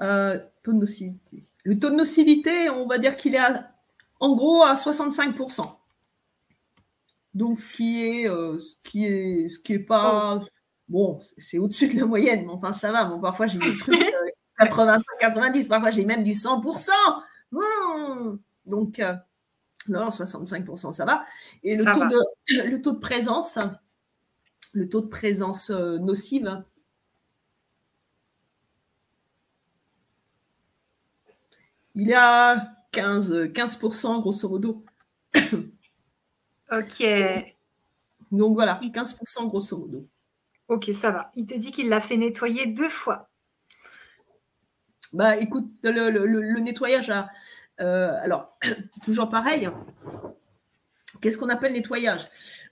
euh, 0.02 0.40
taux 0.62 0.74
de 0.74 0.78
nocivité. 0.78 1.44
Le 1.64 1.80
taux 1.80 1.90
de 1.90 1.96
nocivité, 1.96 2.70
on 2.70 2.86
va 2.88 2.98
dire 2.98 3.16
qu'il 3.16 3.36
est 3.36 3.40
en 4.20 4.36
gros 4.36 4.64
à 4.64 4.76
65%. 4.76 5.78
Donc, 7.34 7.60
ce 7.60 7.66
qui 7.68 8.04
est, 8.04 8.30
euh, 8.30 8.60
ce 8.60 8.76
qui 8.84 9.06
est, 9.06 9.50
ce 9.50 9.58
qui 9.60 9.74
est 9.74 9.80
pas. 9.80 10.40
Bon, 10.88 11.20
c'est 11.38 11.58
au-dessus 11.58 11.88
de 11.88 12.00
la 12.00 12.06
moyenne, 12.06 12.46
mais 12.46 12.52
enfin, 12.52 12.74
ça 12.74 12.92
va. 12.92 13.06
Bon, 13.06 13.20
parfois, 13.20 13.48
j'ai 13.48 13.58
des 13.58 13.76
trucs 13.78 14.00
85, 14.60 15.04
euh, 15.04 15.20
90, 15.20 15.68
parfois, 15.68 15.90
j'ai 15.90 16.06
même 16.06 16.24
du 16.24 16.34
100%. 16.34 16.92
Donc, 18.66 19.00
euh, 19.00 19.14
non, 19.88 20.10
65%, 20.10 20.94
ça 20.94 21.06
va. 21.06 21.26
Et 21.64 21.76
le, 21.76 21.86
taux, 21.86 22.06
De, 22.06 22.64
le 22.70 22.82
taux 22.82 22.94
de 22.94 23.00
présence, 23.00 23.58
le 24.74 24.90
taux 24.90 25.02
de 25.02 25.08
présence 25.08 25.70
euh, 25.70 25.98
nocive, 25.98 26.64
il 31.96 32.10
est 32.10 32.16
à 32.16 32.74
15, 32.92 33.34
15% 33.54 34.22
grosso 34.22 34.50
modo. 34.50 34.84
ok. 36.72 37.04
Donc 38.32 38.54
voilà, 38.56 38.80
15% 38.82 39.48
grosso 39.48 39.78
modo. 39.78 40.08
Ok, 40.70 40.90
ça 40.94 41.12
va. 41.12 41.32
Il 41.36 41.46
te 41.46 41.56
dit 41.56 41.72
qu'il 41.72 41.90
l'a 41.90 42.02
fait 42.02 42.18
nettoyer 42.18 42.66
deux 42.68 42.90
fois. 42.90 43.30
Bah 45.12 45.38
écoute, 45.38 45.70
le 45.84 46.60
nettoyage 46.60 47.12
a, 47.12 47.30
euh, 47.82 48.14
alors, 48.22 48.58
toujours 49.04 49.30
pareil, 49.30 49.70
qu'est-ce 51.22 51.38
qu'on 51.38 51.50
appelle 51.50 51.74
nettoyage? 51.74 52.28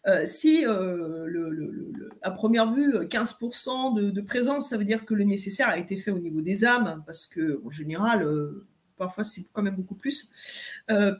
Euh, 0.07 0.25
Si, 0.25 0.65
euh, 0.65 1.91
à 2.21 2.31
première 2.31 2.73
vue, 2.73 2.93
15% 3.07 4.11
de, 4.11 4.21
présence, 4.21 4.69
ça 4.69 4.77
veut 4.77 4.85
dire 4.85 5.05
que 5.05 5.13
le 5.13 5.23
nécessaire 5.23 5.69
a 5.69 5.77
été 5.77 5.97
fait 5.97 6.11
au 6.11 6.19
niveau 6.19 6.41
des 6.41 6.65
âmes, 6.65 7.03
parce 7.05 7.25
que 7.25 7.61
en 7.65 7.69
général, 7.69 8.27
parfois 8.97 9.23
c'est 9.23 9.45
quand 9.53 9.61
même 9.61 9.75
beaucoup 9.75 9.95
plus. 9.95 10.29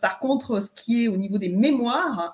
par 0.02 0.20
contre, 0.20 0.60
ce 0.60 0.70
qui 0.72 1.06
est 1.06 1.08
au 1.08 1.18
niveau 1.18 1.38
des 1.38 1.50
mémoires, 1.50 2.34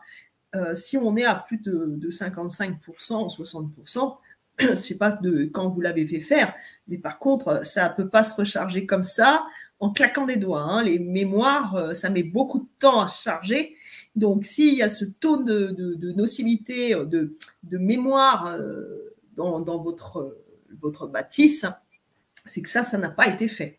si 0.75 0.97
on 0.97 1.15
est 1.15 1.25
à 1.25 1.35
plus 1.35 1.57
de, 1.57 1.95
de 1.97 2.09
55%, 2.09 3.35
60%, 3.35 4.17
je 4.59 4.69
ne 4.69 4.75
sais 4.75 4.95
pas 4.95 5.19
quand 5.53 5.69
vous 5.69 5.81
l'avez 5.81 6.05
fait 6.07 6.19
faire, 6.19 6.53
mais 6.87 6.97
par 6.97 7.19
contre, 7.19 7.65
ça 7.65 7.89
ne 7.89 7.93
peut 7.93 8.07
pas 8.07 8.23
se 8.23 8.35
recharger 8.35 8.85
comme 8.85 9.03
ça 9.03 9.45
en 9.79 9.91
claquant 9.91 10.25
des 10.25 10.37
doigts. 10.37 10.61
Hein. 10.61 10.83
Les 10.83 10.99
mémoires, 10.99 11.75
euh, 11.75 11.93
ça 11.93 12.09
met 12.09 12.23
beaucoup 12.23 12.59
de 12.59 12.69
temps 12.79 13.01
à 13.01 13.07
charger. 13.07 13.75
Donc, 14.15 14.45
s'il 14.45 14.73
y 14.73 14.81
a 14.81 14.89
ce 14.89 15.05
taux 15.05 15.37
de, 15.37 16.13
nocivité, 16.13 16.95
euh, 16.95 17.05
de, 17.05 17.77
mémoire 17.77 18.47
euh, 18.47 19.15
dans, 19.35 19.77
votre, 19.77 20.37
votre 20.79 21.07
bâtisse, 21.07 21.65
c'est 22.45 22.61
que 22.61 22.69
ça, 22.69 22.83
ça 22.83 22.97
n'a 22.97 23.09
pas 23.09 23.27
été 23.27 23.47
fait. 23.47 23.77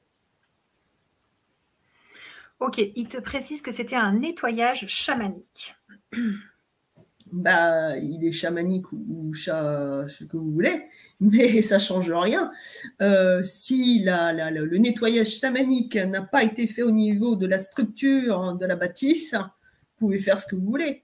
Ok, 2.61 2.79
il 2.79 3.09
te 3.09 3.19
précise 3.19 3.63
que 3.63 3.71
c'était 3.71 3.97
un 3.97 4.13
nettoyage 4.13 4.87
chamanique. 4.89 5.75
bah, 7.33 7.97
il 7.99 8.25
est 8.25 8.33
chamanique 8.33 8.91
ou, 8.93 9.33
chat, 9.35 10.07
ce 10.09 10.25
que 10.25 10.37
vous 10.37 10.51
voulez, 10.51 10.83
mais 11.21 11.63
ça 11.63 11.79
change 11.79 12.11
rien. 12.11 12.51
Euh, 13.01 13.43
si 13.45 14.03
le 14.05 14.77
nettoyage 14.79 15.31
chamanique 15.31 15.97
n'a 15.97 16.23
pas 16.23 16.45
été 16.45 16.67
fait 16.67 16.83
au 16.83 16.91
niveau 16.91 17.37
de 17.37 17.47
la 17.47 17.59
structure 17.59 18.55
de 18.55 18.67
la 18.67 18.77
bâtisse, 18.77 19.35
vous 19.35 20.07
pouvez 20.07 20.21
faire 20.21 20.39
ce 20.39 20.47
que 20.47 20.57
vous 20.57 20.67
voulez. 20.67 21.03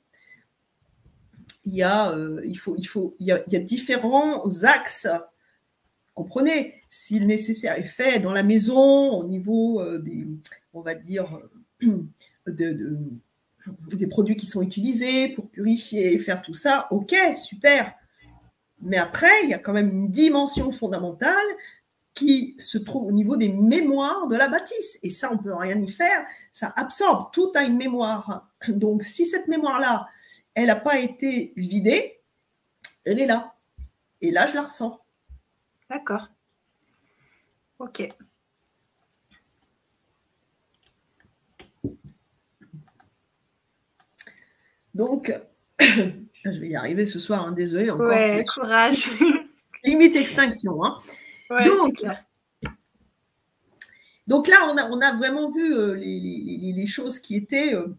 Il 1.65 1.75
y 1.75 1.83
a, 1.83 2.11
euh, 2.11 2.41
il 2.45 2.57
faut, 2.57 2.77
y 3.21 3.33
a, 3.33 3.39
différents 3.59 4.65
axes. 4.65 5.09
Comprenez, 6.15 6.75
si 6.91 7.19
le 7.19 7.27
nécessaire 7.27 7.77
est 7.79 7.85
fait 7.85 8.21
dans 8.21 8.33
la 8.33 8.43
maison, 8.43 9.11
au 9.13 9.25
niveau 9.27 9.81
euh, 9.81 9.99
des, 9.99 10.27
on 10.75 10.83
va 10.83 10.95
dire, 10.95 11.39
de 12.47 13.11
des 13.93 14.07
produits 14.07 14.37
qui 14.37 14.47
sont 14.47 14.63
utilisés 14.63 15.29
pour 15.31 15.49
purifier 15.51 16.13
et 16.13 16.19
faire 16.19 16.43
tout 16.43 16.55
ça, 16.55 16.87
ok, 16.91 17.15
super. 17.35 17.93
Mais 18.81 18.99
après, 18.99 19.33
il 19.45 19.51
y 19.51 19.55
a 19.55 19.59
quand 19.59 19.73
même 19.73 19.89
une 19.89 20.11
dimension 20.11 20.71
fondamentale 20.71 21.47
qui 22.13 22.55
se 22.59 22.79
trouve 22.79 23.09
au 23.09 23.13
niveau 23.13 23.37
des 23.37 23.49
mémoires 23.49 24.29
de 24.29 24.37
la 24.37 24.49
bâtisse. 24.49 24.99
Et 25.03 25.11
ça, 25.11 25.31
on 25.33 25.37
ne 25.37 25.43
peut 25.43 25.55
rien 25.55 25.79
y 25.79 25.91
faire. 25.91 26.25
Ça 26.53 26.73
absorbe. 26.77 27.31
Tout 27.33 27.51
a 27.55 27.65
une 27.65 27.77
mémoire. 27.77 28.49
Donc, 28.69 29.03
si 29.03 29.27
cette 29.27 29.49
mémoire-là, 29.49 30.09
elle 30.55 30.67
n'a 30.67 30.77
pas 30.77 31.01
été 31.01 31.53
vidée, 31.57 32.21
elle 33.05 33.19
est 33.19 33.27
là. 33.27 33.55
Et 34.21 34.31
là, 34.31 34.47
je 34.47 34.55
la 34.55 34.63
ressens. 34.63 35.01
D'accord. 35.91 36.29
Ok. 37.79 38.09
Donc, 44.95 45.35
je 45.81 46.59
vais 46.59 46.69
y 46.69 46.77
arriver 46.77 47.07
ce 47.07 47.19
soir, 47.19 47.47
hein, 47.47 47.53
désolé 47.53 47.91
encore. 47.91 48.09
Ouais, 48.09 48.45
courage. 48.45 49.11
limite 49.85 50.17
extinction. 50.17 50.85
Hein. 50.85 50.97
donc, 51.65 52.05
donc 54.27 54.49
là, 54.49 54.69
on 54.71 54.77
a, 54.77 54.89
on 54.89 55.01
a 55.01 55.17
vraiment 55.17 55.51
vu 55.51 55.75
euh, 55.77 55.95
les, 55.95 56.87
choses 56.87 57.19
qui 57.19 57.37
étaient 57.37 57.75
euh, 57.75 57.95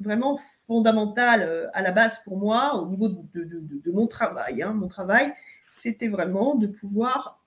vraiment 0.00 0.40
fondamentales 0.66 1.42
euh, 1.42 1.66
à 1.74 1.82
la 1.82 1.92
base 1.92 2.22
pour 2.24 2.38
moi 2.38 2.74
au 2.76 2.88
niveau 2.88 3.08
de, 3.08 3.90
mon 3.92 4.06
travail. 4.06 4.62
Hein. 4.62 4.72
Mon 4.72 4.88
travail, 4.88 5.32
c'était 5.70 6.08
vraiment 6.08 6.54
de 6.54 6.66
pouvoir 6.66 7.42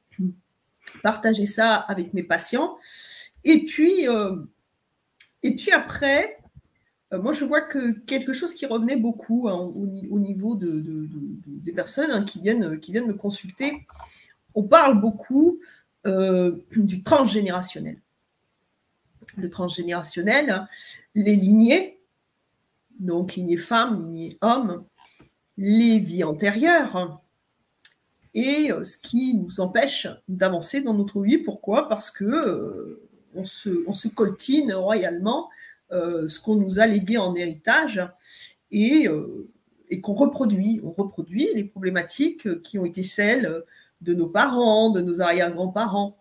partager 1.02 1.46
ça 1.46 1.76
avec 1.76 2.14
mes 2.14 2.24
patients. 2.24 2.78
Et 3.44 3.66
puis, 3.66 4.06
et 5.44 5.56
puis 5.56 5.72
après, 5.72 6.38
moi, 7.12 7.34
je 7.34 7.44
vois 7.44 7.62
que 7.62 7.92
quelque 8.02 8.34
chose 8.34 8.54
qui 8.54 8.66
revenait 8.68 8.96
beaucoup 8.96 9.50
hein, 9.50 9.56
au, 9.56 10.20
niveau 10.20 10.56
des 10.56 11.72
personnes 11.72 12.12
hein, 12.12 12.24
qui, 12.24 12.40
viennent, 12.40 12.80
qui 12.80 12.92
viennent 12.92 13.08
me 13.08 13.16
consulter, 13.16 13.86
on 14.54 14.64
parle 14.64 15.02
beaucoup 15.02 15.60
du 16.06 17.04
transgénérationnel. 17.04 17.98
Le 19.38 19.50
transgénérationnel, 19.50 20.68
les 21.16 21.36
lignées, 21.36 22.00
donc 23.00 23.36
lignée 23.36 23.58
femme, 23.58 24.06
lignée 24.06 24.38
homme, 24.42 24.84
les 25.58 26.00
vies 26.00 26.24
antérieures, 26.24 27.22
et 28.34 28.72
euh, 28.72 28.84
ce 28.84 28.98
qui 28.98 29.34
nous 29.36 29.60
empêche 29.60 30.08
d'avancer 30.28 30.82
dans 30.82 30.94
notre 30.94 31.22
vie. 31.22 31.38
Pourquoi? 31.38 31.90
Parce 31.90 32.12
que 32.12 32.26
euh, 32.26 33.10
on, 33.34 33.44
se, 33.44 34.08
coltine 34.08 34.74
royalement 34.74 35.50
euh, 35.50 35.59
ce 35.92 36.40
qu'on 36.40 36.56
nous 36.56 36.80
a 36.80 36.88
légué 36.88 37.18
en 37.18 37.36
héritage 37.36 38.02
et, 38.72 39.08
et 39.90 40.02
qu'on 40.02 40.14
reproduit. 40.14 40.82
On 40.84 40.92
reproduit 40.92 41.50
les 41.56 41.64
problématiques 41.64 42.62
qui 42.62 42.78
ont 42.78 42.86
été 42.86 43.04
celles 43.04 43.64
de 44.02 44.14
nos 44.14 44.28
parents, 44.28 44.92
de 44.92 45.02
nos 45.02 45.22
arrière-grands-parents, 45.22 46.16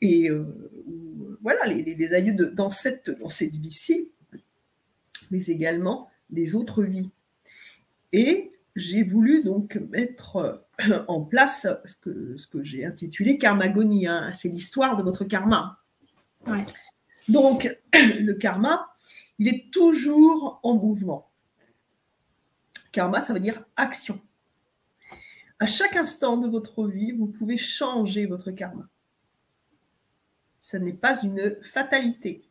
et 0.00 0.30
voilà, 1.42 1.66
les, 1.66 2.14
aïeux 2.14 2.32
dans 2.32 2.70
cette, 2.70 3.10
dans 3.18 3.28
cette 3.28 3.54
vie-ci, 3.56 4.10
mais 5.30 5.44
également 5.46 6.10
des 6.30 6.54
autres 6.54 6.82
vies. 6.82 7.10
Et 8.12 8.52
j'ai 8.76 9.02
voulu 9.02 9.42
donc 9.42 9.76
mettre 9.90 10.64
en 11.08 11.20
place 11.22 11.66
ce 11.84 11.96
que, 11.96 12.36
ce 12.36 12.46
que 12.46 12.62
j'ai 12.62 12.84
intitulé 12.84 13.38
karmagonie. 13.38 14.06
Hein. 14.06 14.30
C'est 14.32 14.48
l'histoire 14.48 14.96
de 14.96 15.02
votre 15.02 15.24
karma. 15.24 15.78
Donc, 17.28 17.74
le 17.92 18.32
karma, 18.34 18.88
il 19.40 19.48
est 19.48 19.72
toujours 19.72 20.60
en 20.62 20.74
mouvement. 20.74 21.26
Karma, 22.92 23.20
ça 23.20 23.32
veut 23.34 23.40
dire 23.40 23.64
action. 23.76 24.20
À 25.58 25.66
chaque 25.66 25.96
instant 25.96 26.36
de 26.36 26.48
votre 26.48 26.86
vie, 26.86 27.10
vous 27.10 27.26
pouvez 27.26 27.56
changer 27.56 28.26
votre 28.26 28.52
karma 28.52 28.86
ce 30.60 30.76
n'est 30.76 30.92
pas 30.92 31.20
une 31.22 31.56
fatalité. 31.72 32.42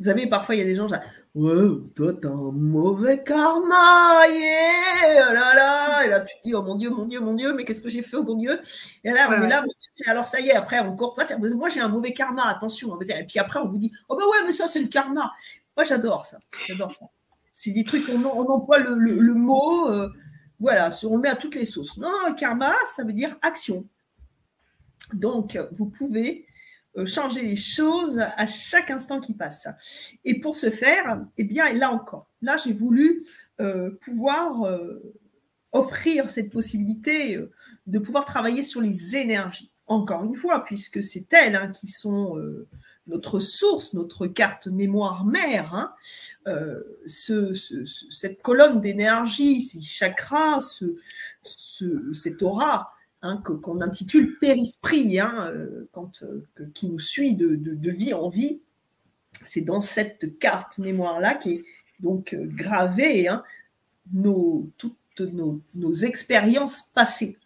Vous 0.00 0.06
savez, 0.06 0.26
parfois, 0.26 0.56
il 0.56 0.58
y 0.58 0.62
a 0.62 0.64
des 0.64 0.74
gens, 0.74 0.88
genre, 0.88 0.98
ouais, 1.34 1.78
toi, 1.94 2.12
t'as 2.20 2.28
un 2.28 2.50
mauvais 2.50 3.22
karma, 3.22 4.26
yeah, 4.28 5.28
oh 5.30 5.34
là 5.34 5.54
là, 5.54 6.04
et 6.04 6.08
là, 6.08 6.20
tu 6.20 6.34
te 6.38 6.42
dis, 6.42 6.54
oh 6.54 6.62
mon 6.62 6.74
Dieu, 6.74 6.90
mon 6.90 7.04
Dieu, 7.04 7.20
mon 7.20 7.34
Dieu, 7.34 7.52
mais 7.54 7.64
qu'est-ce 7.64 7.82
que 7.82 7.90
j'ai 7.90 8.02
fait, 8.02 8.16
oh 8.16 8.24
mon 8.24 8.36
Dieu? 8.36 8.58
Et 9.04 9.12
là, 9.12 9.28
on 9.30 9.40
est 9.40 9.48
là, 9.48 9.64
alors 10.06 10.26
ça 10.26 10.40
y 10.40 10.48
est, 10.48 10.54
après, 10.54 10.80
on 10.80 10.96
court 10.96 11.14
pas, 11.14 11.26
moi, 11.54 11.68
j'ai 11.68 11.78
un 11.78 11.88
mauvais 11.88 12.12
karma, 12.12 12.48
attention, 12.48 13.00
et 13.00 13.24
puis 13.26 13.38
après, 13.38 13.60
on 13.60 13.68
vous 13.68 13.78
dit, 13.78 13.92
oh 14.08 14.16
ben 14.16 14.24
ouais, 14.24 14.46
mais 14.46 14.52
ça, 14.52 14.66
c'est 14.66 14.80
le 14.80 14.88
karma. 14.88 15.30
Moi, 15.76 15.84
j'adore 15.84 16.26
ça, 16.26 16.38
j'adore 16.66 16.92
ça. 16.92 17.06
C'est 17.54 17.70
des 17.70 17.84
trucs, 17.84 18.08
on, 18.08 18.24
on 18.24 18.48
emploie 18.48 18.78
le, 18.78 19.34
mot, 19.34 19.90
euh, 19.90 20.10
voilà, 20.58 20.90
on 21.04 21.16
le 21.16 21.22
met 21.22 21.28
à 21.28 21.36
toutes 21.36 21.54
les 21.54 21.64
sauces. 21.64 21.96
Non, 21.96 22.34
karma, 22.36 22.74
ça 22.94 23.04
veut 23.04 23.12
dire 23.12 23.36
action. 23.42 23.84
Donc, 25.12 25.58
vous 25.72 25.86
pouvez 25.86 26.46
euh, 26.96 27.06
changer 27.06 27.42
les 27.42 27.56
choses 27.56 28.18
à 28.18 28.46
chaque 28.46 28.90
instant 28.90 29.20
qui 29.20 29.34
passe. 29.34 29.68
Et 30.24 30.40
pour 30.40 30.56
ce 30.56 30.70
faire, 30.70 31.20
eh 31.38 31.44
bien, 31.44 31.72
là 31.72 31.90
encore, 31.90 32.28
là, 32.40 32.56
j'ai 32.56 32.72
voulu 32.72 33.22
euh, 33.60 33.90
pouvoir 34.02 34.78
offrir 35.72 36.28
cette 36.28 36.50
possibilité 36.50 37.38
de 37.86 37.98
pouvoir 37.98 38.26
travailler 38.26 38.62
sur 38.62 38.80
les 38.82 39.16
énergies. 39.16 39.70
Encore 39.86 40.24
une 40.24 40.36
fois, 40.36 40.64
puisque 40.64 41.02
c'est 41.02 41.30
elles 41.32 41.56
hein, 41.56 41.68
qui 41.68 41.88
sont 41.88 42.38
notre 43.06 43.40
source, 43.40 43.94
notre 43.94 44.26
carte 44.26 44.68
mémoire 44.68 45.24
mère, 45.24 45.74
hein, 45.74 45.92
cette 47.06 48.40
colonne 48.42 48.80
d'énergie, 48.80 49.62
ces 49.62 49.80
chakras, 49.80 50.60
ce, 50.60 52.12
cette 52.14 52.42
aura, 52.42 52.92
Hein, 53.24 53.36
qu'on 53.36 53.80
intitule 53.80 54.36
Périsprit, 54.40 55.20
hein, 55.20 55.48
euh, 55.54 55.88
euh, 56.22 56.66
qui 56.74 56.88
nous 56.88 56.98
suit 56.98 57.36
de, 57.36 57.90
vie 57.90 58.12
en 58.14 58.28
vie. 58.28 58.60
C'est 59.46 59.60
dans 59.60 59.80
cette 59.80 60.40
carte 60.40 60.78
mémoire-là 60.78 61.36
qui 61.36 61.52
est 61.52 61.64
donc 62.00 62.34
euh, 62.34 62.46
gravée 62.46 63.28
nos, 64.12 64.68
toutes 64.76 65.20
nos, 65.20 65.60
nos 65.76 65.94
expériences 65.94 66.82
passées. 66.94 67.38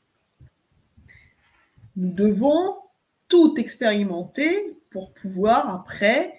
Nous 1.95 2.13
devons 2.13 2.77
tout 3.29 3.55
expérimenter 3.59 4.76
pour 4.97 5.13
pouvoir 5.13 5.69
après 5.69 6.33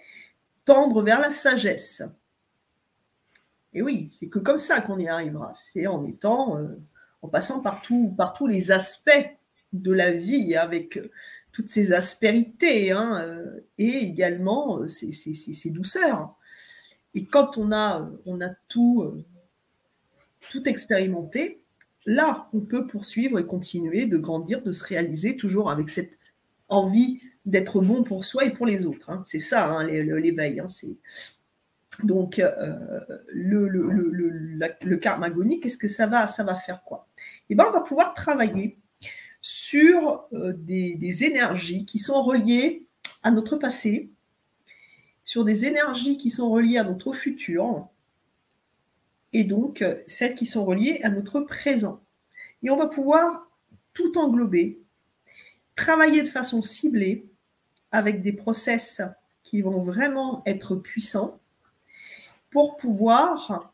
tendre 0.65 1.03
vers 1.03 1.19
la 1.19 1.29
sagesse. 1.29 2.01
Et 3.71 3.83
oui, 3.83 4.07
c'est 4.09 4.29
que 4.29 4.39
comme 4.39 4.57
ça 4.57 4.81
qu'on 4.81 4.97
y 4.97 5.07
arrivera. 5.07 5.53
C'est 5.53 5.85
en 5.85 6.03
étant 6.03 6.59
en 7.21 7.27
passant 7.27 7.61
par, 7.61 7.83
par 8.17 8.33
tous 8.33 8.47
les 8.47 8.71
aspects 8.71 9.29
de 9.73 9.91
la 9.91 10.11
vie, 10.11 10.55
avec 10.55 10.97
euh, 10.97 11.11
toutes 11.51 11.69
ces 11.69 11.93
aspérités 11.93 12.89
hein, 12.89 13.21
euh, 13.27 13.59
et 13.77 13.89
également 13.97 14.79
euh, 14.79 14.87
ces, 14.87 15.69
douceurs. 15.69 16.35
Et 17.13 17.25
quand 17.25 17.59
on 17.59 17.71
a, 17.71 18.09
on 18.25 18.41
a 18.41 18.49
tout, 18.69 19.23
tout 20.49 20.67
expérimenté, 20.67 21.61
là, 22.07 22.49
on 22.53 22.61
peut 22.61 22.87
poursuivre 22.87 23.37
et 23.37 23.45
continuer 23.45 24.07
de 24.07 24.17
grandir, 24.17 24.63
de 24.63 24.71
se 24.71 24.83
réaliser 24.83 25.35
toujours 25.35 25.69
avec 25.69 25.91
cette 25.91 26.17
envie 26.69 27.21
d'être 27.47 27.81
bon 27.81 28.03
pour 28.03 28.23
soi 28.23 28.45
et 28.45 28.51
pour 28.51 28.67
les 28.67 28.85
autres. 28.85 29.09
Hein. 29.09 29.23
C'est 29.25 29.39
ça, 29.39 29.65
hein, 29.65 29.83
l'éveil. 29.83 30.61
donc, 32.03 32.37
le, 33.33 33.67
le, 33.67 34.97
karmagonie, 34.97 35.59
qu'est-ce 35.59 35.77
que 35.77 35.87
ça 35.87 36.05
va, 36.05 36.27
ça 36.27 36.43
va 36.43 36.55
faire 36.55 36.83
quoi? 36.83 37.07
Eh 37.49 37.55
ben, 37.55 37.65
on 37.67 37.71
va 37.71 37.81
pouvoir 37.81 38.13
travailler 38.13 38.77
sur 39.47 40.27
euh, 40.33 40.51
des, 40.51 41.23
énergies 41.23 41.85
qui 41.85 41.99
sont 41.99 42.21
reliées 42.21 42.83
à 43.23 43.31
notre 43.31 43.55
passé, 43.55 44.09
sur 45.23 45.45
des 45.45 45.65
énergies 45.65 46.17
qui 46.17 46.31
sont 46.31 46.49
reliées 46.49 46.77
à 46.77 46.83
notre 46.83 47.13
futur, 47.13 47.87
et 49.31 49.45
donc 49.45 49.81
euh, 49.81 50.01
celles 50.05 50.35
qui 50.35 50.45
sont 50.45 50.65
reliées 50.65 50.99
à 51.03 51.09
notre 51.09 51.39
présent. 51.39 52.01
Et 52.61 52.69
on 52.69 52.75
va 52.75 52.87
pouvoir 52.87 53.49
tout 53.93 54.17
englober, 54.17 54.79
travailler 55.77 56.23
de 56.23 56.27
façon 56.27 56.61
ciblée 56.61 57.25
avec 57.91 58.21
des 58.21 58.33
process 58.33 59.01
qui 59.43 59.61
vont 59.61 59.83
vraiment 59.83 60.43
être 60.45 60.75
puissants 60.75 61.39
pour 62.51 62.77
pouvoir, 62.77 63.73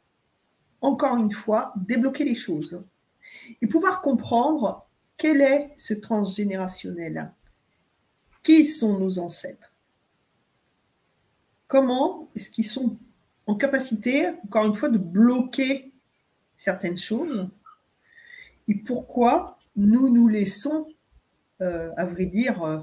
encore 0.82 1.18
une 1.18 1.32
fois, 1.32 1.74
débloquer 1.76 2.24
les 2.24 2.36
choses 2.36 2.84
et 3.62 3.68
pouvoir 3.68 4.02
comprendre 4.02 4.86
quel 5.18 5.42
est 5.42 5.74
ce 5.78 5.94
transgénérationnel. 5.94 7.32
Qui 8.44 8.66
sont 8.66 9.00
nos 9.00 9.20
ancêtres 9.20 9.72
Comment 11.68 12.30
est-ce 12.36 12.50
qu'ils 12.50 12.68
sont 12.68 12.98
en 13.48 13.56
capacité, 13.56 14.30
encore 14.44 14.66
une 14.66 14.76
fois, 14.76 14.90
de 14.90 14.98
bloquer 14.98 15.92
certaines 16.58 16.98
choses 16.98 17.48
Et 18.68 18.76
pourquoi 18.76 19.58
nous 19.76 20.10
nous 20.10 20.28
laissons, 20.28 20.88
euh, 21.62 21.90
à 21.98 22.06
vrai 22.06 22.26
dire, 22.26 22.64
euh, 22.64 22.80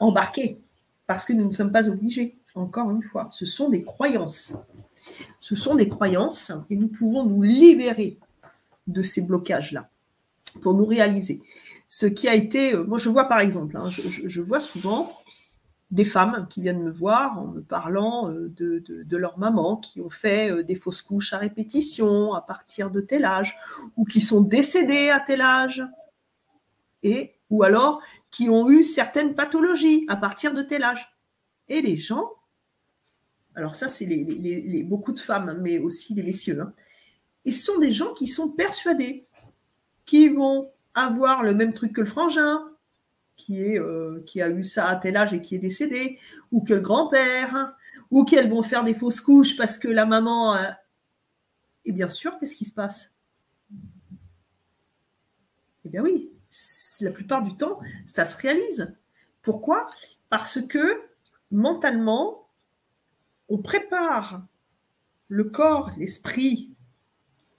embarquer 0.00 0.58
Parce 1.06 1.24
que 1.24 1.32
nous 1.32 1.46
ne 1.46 1.52
sommes 1.52 1.72
pas 1.72 1.88
obligés, 1.88 2.36
encore 2.54 2.90
une 2.90 3.02
fois. 3.02 3.28
Ce 3.30 3.46
sont 3.46 3.68
des 3.68 3.82
croyances. 3.82 4.54
Ce 5.40 5.54
sont 5.54 5.74
des 5.74 5.88
croyances 5.88 6.52
et 6.70 6.76
nous 6.76 6.88
pouvons 6.88 7.24
nous 7.24 7.42
libérer 7.42 8.16
de 8.86 9.02
ces 9.02 9.22
blocages-là 9.22 9.88
pour 10.62 10.74
nous 10.74 10.86
réaliser. 10.86 11.40
Ce 11.88 12.06
qui 12.06 12.28
a 12.28 12.34
été, 12.34 12.74
euh, 12.74 12.84
moi 12.84 12.98
je 12.98 13.08
vois 13.08 13.24
par 13.24 13.40
exemple, 13.40 13.76
hein, 13.76 13.88
je, 13.90 14.40
vois 14.40 14.60
souvent 14.60 15.12
des 15.92 16.04
femmes 16.04 16.48
qui 16.50 16.60
viennent 16.60 16.82
me 16.82 16.90
voir 16.90 17.38
en 17.38 17.46
me 17.46 17.60
parlant 17.60 18.28
euh, 18.30 18.48
de, 18.56 18.82
de, 18.88 19.16
leur 19.16 19.38
maman 19.38 19.76
qui 19.76 20.00
ont 20.00 20.10
fait 20.10 20.50
euh, 20.50 20.64
des 20.64 20.74
fausses 20.74 21.02
couches 21.02 21.32
à 21.32 21.38
répétition 21.38 22.34
à 22.34 22.40
partir 22.40 22.90
de 22.90 23.00
tel 23.00 23.24
âge, 23.24 23.56
ou 23.96 24.04
qui 24.04 24.20
sont 24.20 24.40
décédées 24.40 25.10
à 25.10 25.20
tel 25.20 25.40
âge, 25.40 25.84
et, 27.04 27.35
ou 27.50 27.62
alors 27.62 28.02
qui 28.30 28.48
ont 28.48 28.68
eu 28.70 28.84
certaines 28.84 29.34
pathologies 29.34 30.04
à 30.08 30.16
partir 30.16 30.54
de 30.54 30.62
tel 30.62 30.82
âge. 30.84 31.08
Et 31.68 31.80
les 31.80 31.96
gens, 31.96 32.30
alors 33.54 33.74
ça 33.74 33.88
c'est 33.88 34.06
beaucoup 34.84 35.12
de 35.12 35.20
femmes, 35.20 35.58
mais 35.62 35.78
aussi 35.78 36.14
les 36.14 36.22
messieurs, 36.22 36.60
hein, 36.60 36.72
sont 37.52 37.78
des 37.78 37.92
gens 37.92 38.12
qui 38.14 38.26
sont 38.26 38.50
persuadés 38.50 39.24
qu'ils 40.04 40.34
vont 40.34 40.70
avoir 40.94 41.42
le 41.42 41.54
même 41.54 41.72
truc 41.72 41.92
que 41.92 42.00
le 42.00 42.06
frangin, 42.06 42.60
qui, 43.36 43.78
euh, 43.78 44.20
qui 44.26 44.40
a 44.40 44.48
eu 44.48 44.64
ça 44.64 44.88
à 44.88 44.96
tel 44.96 45.16
âge 45.16 45.34
et 45.34 45.40
qui 45.40 45.54
est 45.54 45.58
décédé, 45.58 46.18
ou 46.52 46.62
que 46.64 46.74
le 46.74 46.80
grand-père, 46.80 47.72
ou 48.10 48.24
qu'elles 48.24 48.50
vont 48.50 48.62
faire 48.62 48.84
des 48.84 48.94
fausses 48.94 49.20
couches 49.20 49.56
parce 49.56 49.78
que 49.78 49.88
la 49.88 50.06
maman. 50.06 50.56
Et 51.84 51.92
bien 51.92 52.08
sûr, 52.08 52.38
qu'est-ce 52.38 52.56
qui 52.56 52.64
se 52.64 52.72
passe? 52.72 53.12
Eh 55.84 55.88
bien 55.88 56.02
oui, 56.02 56.30
la 57.00 57.10
plupart 57.10 57.42
du 57.42 57.56
temps, 57.56 57.80
ça 58.06 58.24
se 58.24 58.36
réalise. 58.40 58.94
Pourquoi? 59.42 59.88
Parce 60.30 60.60
que 60.60 61.02
mentalement, 61.50 62.48
on 63.48 63.58
prépare 63.58 64.42
le 65.28 65.44
corps, 65.44 65.90
l'esprit 65.96 66.70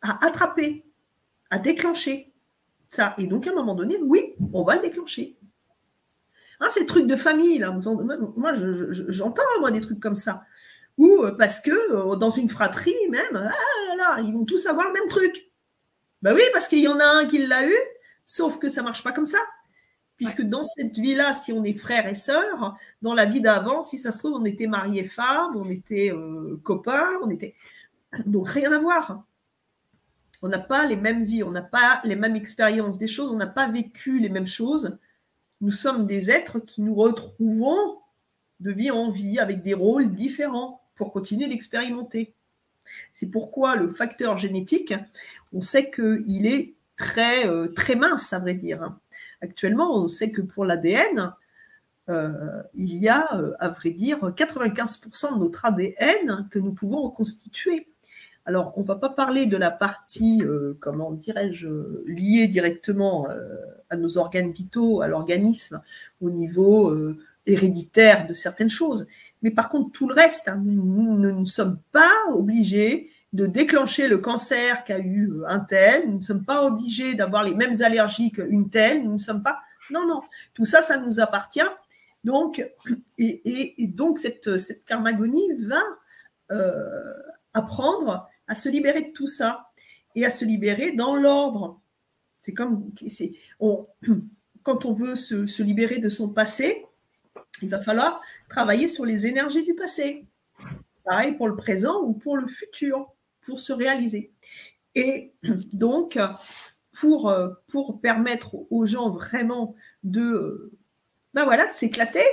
à 0.01 0.25
attraper, 0.25 0.83
à 1.49 1.59
déclencher 1.59 2.31
ça. 2.89 3.15
Et 3.17 3.27
donc, 3.27 3.47
à 3.47 3.51
un 3.51 3.55
moment 3.55 3.75
donné, 3.75 3.97
oui, 4.01 4.33
on 4.53 4.63
va 4.63 4.75
le 4.75 4.81
déclencher. 4.81 5.35
Hein, 6.59 6.67
ces 6.69 6.85
trucs 6.85 7.07
de 7.07 7.15
famille, 7.15 7.59
là, 7.59 7.71
moi, 7.71 8.53
j'entends, 9.09 9.43
moi, 9.59 9.71
des 9.71 9.81
trucs 9.81 9.99
comme 9.99 10.15
ça. 10.15 10.43
Ou 10.97 11.23
euh, 11.23 11.35
parce 11.37 11.61
que 11.61 11.71
euh, 11.71 12.15
dans 12.15 12.31
une 12.31 12.49
fratrie, 12.49 12.95
même, 13.09 13.35
ah 13.35 13.51
là 13.89 13.95
là, 13.95 14.21
ils 14.21 14.33
vont 14.33 14.45
tous 14.45 14.65
avoir 14.65 14.87
le 14.87 14.93
même 14.93 15.07
truc. 15.09 15.51
Ben 16.23 16.33
oui, 16.33 16.41
parce 16.53 16.67
qu'il 16.67 16.79
y 16.79 16.87
en 16.87 16.99
a 16.99 17.05
un 17.05 17.25
qui 17.25 17.45
l'a 17.45 17.67
eu, 17.67 17.77
sauf 18.27 18.59
que 18.59 18.69
ça 18.69 18.83
marche 18.83 19.01
pas 19.01 19.11
comme 19.11 19.25
ça. 19.25 19.39
Puisque 20.17 20.41
dans 20.41 20.63
cette 20.63 20.97
vie-là, 20.97 21.33
si 21.33 21.53
on 21.53 21.63
est 21.63 21.73
frère 21.73 22.07
et 22.07 22.15
sœur, 22.15 22.75
dans 23.01 23.13
la 23.13 23.25
vie 23.25 23.41
d'avant, 23.41 23.83
si 23.83 23.97
ça 23.97 24.11
se 24.11 24.19
trouve, 24.19 24.33
on 24.33 24.45
était 24.45 24.67
mariés 24.67 25.07
femmes, 25.07 25.55
on 25.55 25.69
était 25.69 26.11
euh, 26.11 26.59
copains, 26.63 27.07
on 27.23 27.29
était. 27.29 27.55
Donc 28.25 28.49
rien 28.49 28.71
à 28.71 28.79
voir. 28.79 29.23
On 30.41 30.49
n'a 30.49 30.59
pas 30.59 30.85
les 30.85 30.95
mêmes 30.95 31.23
vies, 31.23 31.43
on 31.43 31.51
n'a 31.51 31.61
pas 31.61 32.01
les 32.03 32.15
mêmes 32.15 32.35
expériences 32.35 32.97
des 32.97 33.07
choses, 33.07 33.31
on 33.31 33.37
n'a 33.37 33.47
pas 33.47 33.67
vécu 33.67 34.19
les 34.19 34.29
mêmes 34.29 34.47
choses. 34.47 34.97
Nous 35.61 35.71
sommes 35.71 36.05
des 36.05 36.29
êtres 36.29 36.59
qui 36.59 36.81
nous 36.81 36.93
retrouvons 36.93 37.99
de 38.59 38.71
vie 38.71 38.91
en 38.91 39.11
vie 39.11 39.39
avec 39.39 39.61
des 39.61 39.73
rôles 39.73 40.13
différents 40.13 40.81
pour 40.95 41.11
continuer 41.11 41.47
d'expérimenter. 41.47 42.33
C'est 43.13 43.27
pourquoi 43.27 43.75
le 43.75 43.89
facteur 43.89 44.37
génétique, 44.37 44.93
on 45.53 45.61
sait 45.61 45.91
qu'il 45.91 46.45
est 46.45 46.73
très, 46.97 47.47
euh, 47.47 47.67
très 47.67 47.95
mince, 47.95 48.33
à 48.33 48.39
vrai 48.39 48.55
dire. 48.55 48.89
Actuellement, 49.41 50.03
on 50.03 50.09
sait 50.09 50.31
que 50.31 50.41
pour 50.41 50.65
l'ADN, 50.65 51.33
euh, 52.09 52.61
il 52.73 52.97
y 52.97 53.07
a, 53.07 53.27
euh, 53.37 53.53
à 53.59 53.69
vrai 53.69 53.91
dire, 53.91 54.33
95% 54.35 55.35
de 55.35 55.39
notre 55.39 55.65
ADN 55.65 56.47
que 56.51 56.59
nous 56.59 56.73
pouvons 56.73 57.01
reconstituer. 57.01 57.87
Alors, 58.45 58.73
on 58.77 58.81
ne 58.81 58.87
va 58.87 58.95
pas 58.95 59.09
parler 59.09 59.45
de 59.45 59.57
la 59.57 59.71
partie, 59.71 60.41
comment 60.79 61.11
dirais-je, 61.11 61.67
liée 62.05 62.47
directement 62.47 63.27
à 63.89 63.97
nos 63.97 64.17
organes 64.17 64.53
vitaux, 64.53 65.01
à 65.01 65.09
l'organisme, 65.09 65.81
au 66.21 66.29
niveau 66.29 66.97
héréditaire 67.45 68.25
de 68.25 68.33
certaines 68.33 68.69
choses. 68.69 69.05
Mais 69.41 69.51
par 69.51 69.67
contre, 69.67 69.91
tout 69.91 70.07
le 70.07 70.13
reste, 70.13 70.47
hein, 70.47 70.61
nous, 70.63 71.17
ne 71.17 71.43
sommes 71.43 71.77
pas 71.91 72.13
obligés 72.33 73.09
de 73.33 73.45
déclencher 73.45 74.07
le 74.07 74.19
cancer 74.19 74.83
qu'a 74.83 74.99
eu 74.99 75.29
euh, 75.29 75.47
un 75.47 75.59
tel. 75.59 76.09
Nous 76.09 76.17
ne 76.17 76.23
sommes 76.23 76.45
pas 76.45 76.63
obligés 76.63 77.15
d'avoir 77.15 77.43
les 77.43 77.53
mêmes 77.53 77.81
allergies 77.81 78.31
qu'une 78.31 78.69
telle. 78.69 79.03
Nous 79.03 79.13
ne 79.13 79.17
sommes 79.17 79.43
pas. 79.43 79.59
Non, 79.91 80.05
non. 80.05 80.21
Tout 80.53 80.65
ça, 80.65 80.81
ça 80.81 80.97
nous 80.97 81.19
appartient. 81.19 81.59
Donc, 82.23 82.65
et, 83.17 83.87
donc 83.87 84.19
cette, 84.19 84.57
cette 84.57 84.85
karmagonie 84.85 85.53
va 85.59 85.83
euh, 86.51 87.13
apprendre 87.53 88.29
à 88.47 88.55
se 88.55 88.69
libérer 88.69 89.03
de 89.03 89.11
tout 89.11 89.27
ça 89.27 89.69
et 90.15 90.25
à 90.25 90.29
se 90.29 90.45
libérer 90.45 90.91
dans 90.91 91.15
l'ordre. 91.15 91.81
C'est 92.39 92.53
comme 92.53 92.91
quand 94.63 94.85
on 94.85 94.93
veut 94.93 95.15
se, 95.15 95.47
se 95.47 95.63
libérer 95.63 95.99
de 95.99 96.09
son 96.09 96.29
passé, 96.29 96.85
il 97.61 97.69
va 97.69 97.81
falloir 97.81 98.21
travailler 98.49 98.87
sur 98.87 99.05
les 99.05 99.27
énergies 99.27 99.63
du 99.63 99.73
passé. 99.73 100.23
Pareil 101.03 101.33
pour 101.33 101.47
le 101.47 101.55
présent 101.55 102.01
ou 102.03 102.13
pour 102.13 102.37
le 102.37 102.47
futur 102.47 103.09
pour 103.47 103.59
se 103.59 103.73
réaliser. 103.73 104.31
Et 104.93 105.33
donc, 105.73 106.19
pour, 106.91 107.29
euh, 107.29 107.49
pour 107.69 108.01
permettre 108.01 108.55
aux 108.69 108.85
gens 108.85 109.09
vraiment 109.09 109.73
de, 110.03 110.71
ben 111.33 111.45
voilà, 111.45 111.67
de 111.67 111.73
s'éclater, 111.73 112.25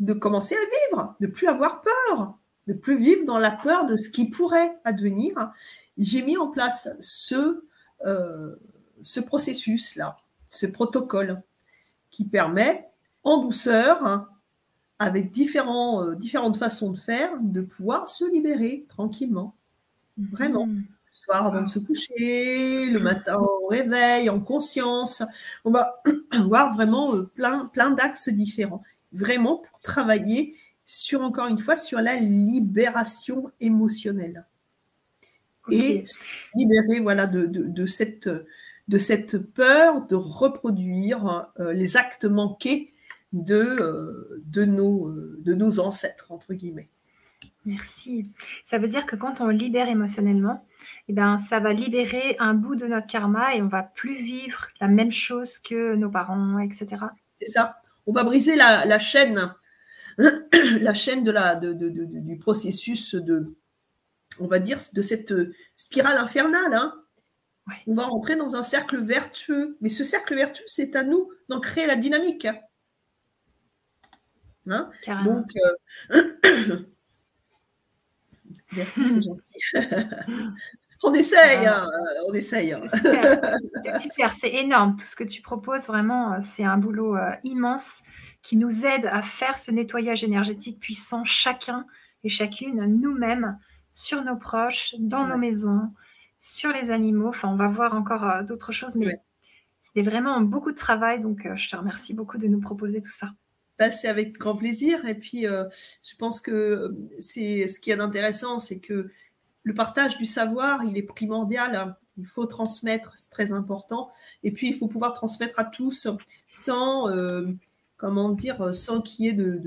de 0.00 0.12
commencer 0.12 0.56
à 0.56 0.90
vivre, 0.90 1.16
de 1.20 1.28
plus 1.28 1.46
avoir 1.46 1.82
peur, 1.82 2.36
de 2.66 2.72
plus 2.74 2.98
vivre 2.98 3.24
dans 3.24 3.38
la 3.38 3.52
peur 3.52 3.86
de 3.86 3.96
ce 3.96 4.10
qui 4.10 4.28
pourrait 4.28 4.74
advenir, 4.84 5.52
j'ai 5.96 6.22
mis 6.22 6.36
en 6.36 6.48
place 6.48 6.88
ce, 7.00 7.62
euh, 8.04 8.56
ce 9.02 9.20
processus-là, 9.20 10.16
ce 10.48 10.66
protocole 10.66 11.40
qui 12.10 12.24
permet 12.24 12.86
en 13.22 13.38
douceur, 13.38 14.26
avec 14.98 15.30
différents, 15.30 16.02
euh, 16.02 16.14
différentes 16.14 16.56
façons 16.56 16.90
de 16.90 16.98
faire, 16.98 17.30
de 17.40 17.60
pouvoir 17.60 18.08
se 18.08 18.24
libérer 18.30 18.86
tranquillement. 18.88 19.54
Vraiment. 20.18 20.66
Le 20.66 20.82
soir 21.12 21.46
avant 21.46 21.62
de 21.62 21.68
se 21.68 21.78
coucher, 21.78 22.86
le 22.90 22.98
matin 22.98 23.38
au 23.38 23.66
réveil, 23.68 24.30
en 24.30 24.40
conscience. 24.40 25.22
On 25.64 25.70
va 25.70 26.02
voir 26.44 26.74
vraiment 26.74 27.14
euh, 27.14 27.30
plein, 27.34 27.66
plein 27.66 27.90
d'axes 27.90 28.28
différents. 28.28 28.82
Vraiment 29.12 29.56
pour 29.56 29.80
travailler 29.80 30.56
sur, 30.84 31.22
encore 31.22 31.48
une 31.48 31.58
fois, 31.58 31.76
sur 31.76 32.00
la 32.00 32.16
libération 32.16 33.50
émotionnelle. 33.60 34.44
Et 35.68 36.06
se 36.06 36.18
libérer 36.54 37.00
voilà, 37.00 37.26
de, 37.26 37.46
de, 37.46 37.86
cette, 37.86 38.30
de 38.86 38.98
cette 38.98 39.36
peur 39.36 40.06
de 40.06 40.14
reproduire 40.14 41.48
euh, 41.58 41.72
les 41.72 41.96
actes 41.96 42.24
manqués 42.24 42.92
de, 43.32 43.56
euh, 43.56 44.42
de, 44.46 44.64
nos, 44.64 45.10
de 45.10 45.54
nos 45.54 45.80
ancêtres, 45.80 46.26
entre 46.30 46.54
guillemets. 46.54 46.88
Merci. 47.66 48.30
Ça 48.64 48.78
veut 48.78 48.86
dire 48.86 49.06
que 49.06 49.16
quand 49.16 49.40
on 49.40 49.48
libère 49.48 49.88
émotionnellement, 49.88 50.64
eh 51.08 51.12
ben, 51.12 51.38
ça 51.38 51.58
va 51.58 51.72
libérer 51.72 52.36
un 52.38 52.54
bout 52.54 52.76
de 52.76 52.86
notre 52.86 53.08
karma 53.08 53.54
et 53.54 53.60
on 53.60 53.66
va 53.66 53.82
plus 53.82 54.22
vivre 54.22 54.68
la 54.80 54.86
même 54.86 55.10
chose 55.10 55.58
que 55.58 55.96
nos 55.96 56.08
parents, 56.08 56.60
etc. 56.60 56.86
C'est 57.34 57.46
ça. 57.46 57.80
On 58.06 58.12
va 58.12 58.22
briser 58.22 58.54
la, 58.54 58.98
chaîne, 59.00 59.52
la 60.18 60.94
chaîne 60.94 61.24
de 61.24 61.32
la, 61.32 61.56
du 61.56 62.38
processus 62.38 63.16
de, 63.16 63.56
on 64.38 64.46
va 64.46 64.60
dire, 64.60 64.78
de 64.92 65.02
cette 65.02 65.34
spirale 65.76 66.18
infernale. 66.18 66.72
Hein. 66.72 66.94
On 67.88 67.94
va 67.94 68.04
rentrer 68.04 68.36
dans 68.36 68.54
un 68.54 68.62
cercle 68.62 68.98
vertueux. 68.98 69.76
Mais 69.80 69.88
ce 69.88 70.04
cercle 70.04 70.36
vertueux, 70.36 70.64
c'est 70.68 70.94
à 70.94 71.02
nous 71.02 71.28
d'en 71.48 71.58
créer 71.58 71.88
la 71.88 71.96
dynamique. 71.96 72.46
Hein? 74.68 74.90
Donc, 75.24 75.50
euh, 76.12 76.84
Merci, 78.76 79.04
c'est 79.04 79.22
gentil. 79.22 79.58
on 81.02 81.14
essaye, 81.14 81.66
hein, 81.66 81.86
on 82.28 82.34
essaye. 82.34 82.72
Hein. 82.72 82.82
C'est 83.84 84.00
super, 84.00 84.32
c'est 84.32 84.52
énorme. 84.54 84.96
Tout 84.96 85.06
ce 85.06 85.16
que 85.16 85.24
tu 85.24 85.42
proposes, 85.42 85.86
vraiment, 85.86 86.34
euh, 86.34 86.38
c'est 86.40 86.64
un 86.64 86.78
boulot 86.78 87.16
euh, 87.16 87.30
immense 87.44 88.02
qui 88.42 88.56
nous 88.56 88.86
aide 88.86 89.06
à 89.06 89.22
faire 89.22 89.58
ce 89.58 89.70
nettoyage 89.70 90.24
énergétique 90.24 90.80
puissant, 90.80 91.24
chacun 91.24 91.86
et 92.24 92.28
chacune, 92.28 92.84
nous-mêmes, 93.00 93.58
sur 93.92 94.22
nos 94.24 94.36
proches, 94.36 94.94
dans 94.98 95.26
nos 95.26 95.38
maisons, 95.38 95.92
sur 96.38 96.70
les 96.70 96.90
animaux. 96.90 97.28
Enfin, 97.28 97.48
on 97.48 97.56
va 97.56 97.68
voir 97.68 97.94
encore 97.94 98.24
euh, 98.24 98.42
d'autres 98.42 98.72
choses, 98.72 98.96
mais 98.96 99.20
c'est 99.94 100.02
vraiment 100.02 100.40
beaucoup 100.40 100.72
de 100.72 100.76
travail. 100.76 101.20
Donc, 101.20 101.48
je 101.54 101.68
te 101.68 101.76
remercie 101.76 102.14
beaucoup 102.14 102.38
de 102.38 102.46
nous 102.46 102.60
proposer 102.60 103.00
tout 103.00 103.12
ça 103.12 103.30
c'est 103.78 104.08
avec 104.08 104.38
grand 104.38 104.56
plaisir. 104.56 105.04
Et 105.06 105.14
puis, 105.14 105.46
euh, 105.46 105.64
je 106.02 106.16
pense 106.16 106.40
que 106.40 106.94
c'est 107.18 107.68
ce 107.68 107.80
qui 107.80 107.90
est 107.90 108.00
intéressant, 108.00 108.58
c'est 108.58 108.78
que 108.78 109.10
le 109.62 109.74
partage 109.74 110.16
du 110.16 110.26
savoir, 110.26 110.84
il 110.84 110.96
est 110.96 111.02
primordial. 111.02 111.96
Il 112.18 112.26
faut 112.26 112.46
transmettre, 112.46 113.12
c'est 113.16 113.30
très 113.30 113.52
important. 113.52 114.10
Et 114.42 114.50
puis, 114.50 114.68
il 114.68 114.74
faut 114.74 114.88
pouvoir 114.88 115.12
transmettre 115.12 115.58
à 115.58 115.64
tous 115.64 116.08
sans, 116.50 117.10
euh, 117.10 117.46
comment 117.96 118.30
dire, 118.30 118.74
sans 118.74 119.02
qu'il 119.02 119.26
y 119.26 119.28
ait 119.28 119.32
de, 119.32 119.60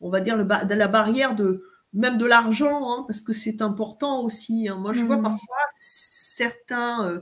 on 0.00 0.10
va 0.10 0.20
dire, 0.20 0.36
le 0.36 0.44
de 0.44 0.74
la 0.74 0.88
barrière 0.88 1.34
de 1.34 1.64
même 1.94 2.16
de 2.16 2.24
l'argent, 2.24 2.90
hein, 2.90 3.04
parce 3.06 3.20
que 3.20 3.32
c'est 3.32 3.60
important 3.60 4.22
aussi. 4.22 4.68
Hein. 4.68 4.76
Moi, 4.76 4.92
je 4.92 5.04
vois 5.04 5.18
mmh. 5.18 5.22
parfois 5.22 5.56
certains 5.74 7.06
euh, 7.06 7.20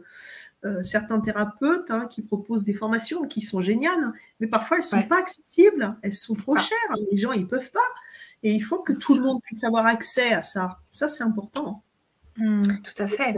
euh, 0.65 0.85
certains 0.85 1.21
thérapeutes 1.21 1.91
hein, 1.91 2.07
qui 2.11 2.23
proposent 2.23 2.65
des 2.65 2.75
formations 2.75 3.27
qui 3.27 3.43
sont 3.43 3.61
géniales, 3.61 4.13
mais 4.41 4.47
parfois 4.47 4.77
elles 4.77 4.85
ne 4.85 4.89
sont 4.89 5.03
pas 5.09 5.19
accessibles, 5.21 5.97
elles 6.03 6.15
sont 6.15 6.35
trop 6.35 6.57
chères, 6.57 6.97
les 7.11 7.17
gens 7.17 7.33
ils 7.33 7.47
peuvent 7.47 7.71
pas, 7.71 7.81
et 8.43 8.53
il 8.53 8.61
faut 8.61 8.83
que 8.83 8.93
tout 8.93 9.15
le 9.15 9.23
monde 9.23 9.41
puisse 9.43 9.65
avoir 9.65 9.87
accès 9.87 10.33
à 10.33 10.43
ça. 10.43 10.79
Ça 10.91 11.09
c'est 11.09 11.25
important. 11.25 11.83
Mmh, 12.37 12.63
tout 12.63 13.03
à 13.03 13.09
fait. 13.09 13.35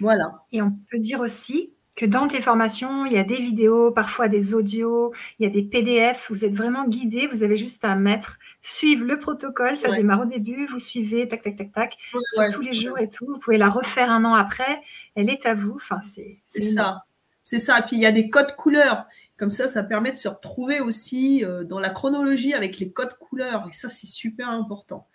Voilà. 0.00 0.42
Et 0.52 0.62
on 0.62 0.70
peut 0.90 0.98
dire 0.98 1.20
aussi 1.20 1.72
que 1.98 2.06
dans 2.06 2.28
tes 2.28 2.40
formations, 2.40 3.06
il 3.06 3.12
y 3.12 3.18
a 3.18 3.24
des 3.24 3.38
vidéos, 3.38 3.90
parfois 3.90 4.28
des 4.28 4.54
audios, 4.54 5.12
il 5.40 5.42
y 5.42 5.46
a 5.46 5.50
des 5.50 5.64
PDF, 5.64 6.28
vous 6.30 6.44
êtes 6.44 6.54
vraiment 6.54 6.86
guidé, 6.86 7.26
vous 7.26 7.42
avez 7.42 7.56
juste 7.56 7.84
à 7.84 7.96
mettre, 7.96 8.38
suivre 8.62 9.04
le 9.04 9.18
protocole, 9.18 9.76
ça 9.76 9.90
démarre 9.90 10.20
au 10.20 10.24
début, 10.24 10.66
vous 10.66 10.78
suivez, 10.78 11.26
tac, 11.26 11.42
tac, 11.42 11.56
tac, 11.56 11.72
tac, 11.72 11.98
sur 12.32 12.48
tous 12.52 12.60
les 12.60 12.72
jours 12.72 13.00
et 13.00 13.10
tout, 13.10 13.26
vous 13.26 13.38
pouvez 13.40 13.58
la 13.58 13.68
refaire 13.68 14.12
un 14.12 14.24
an 14.24 14.34
après, 14.34 14.80
elle 15.16 15.28
est 15.28 15.44
à 15.44 15.54
vous, 15.54 15.74
enfin, 15.74 15.98
c'est 16.00 16.62
ça. 16.62 17.02
C'est 17.42 17.58
ça, 17.58 17.80
et 17.80 17.82
puis 17.82 17.96
il 17.96 18.02
y 18.02 18.06
a 18.06 18.12
des 18.12 18.28
codes 18.28 18.54
couleurs. 18.54 19.04
Comme 19.36 19.50
ça, 19.50 19.66
ça 19.66 19.82
permet 19.82 20.12
de 20.12 20.16
se 20.18 20.28
retrouver 20.28 20.80
aussi 20.80 21.44
euh, 21.44 21.64
dans 21.64 21.80
la 21.80 21.90
chronologie 21.90 22.54
avec 22.54 22.78
les 22.78 22.90
codes 22.90 23.16
couleurs. 23.18 23.66
Et 23.68 23.72
ça, 23.72 23.88
c'est 23.88 24.06
super 24.06 24.50
important. 24.50 25.06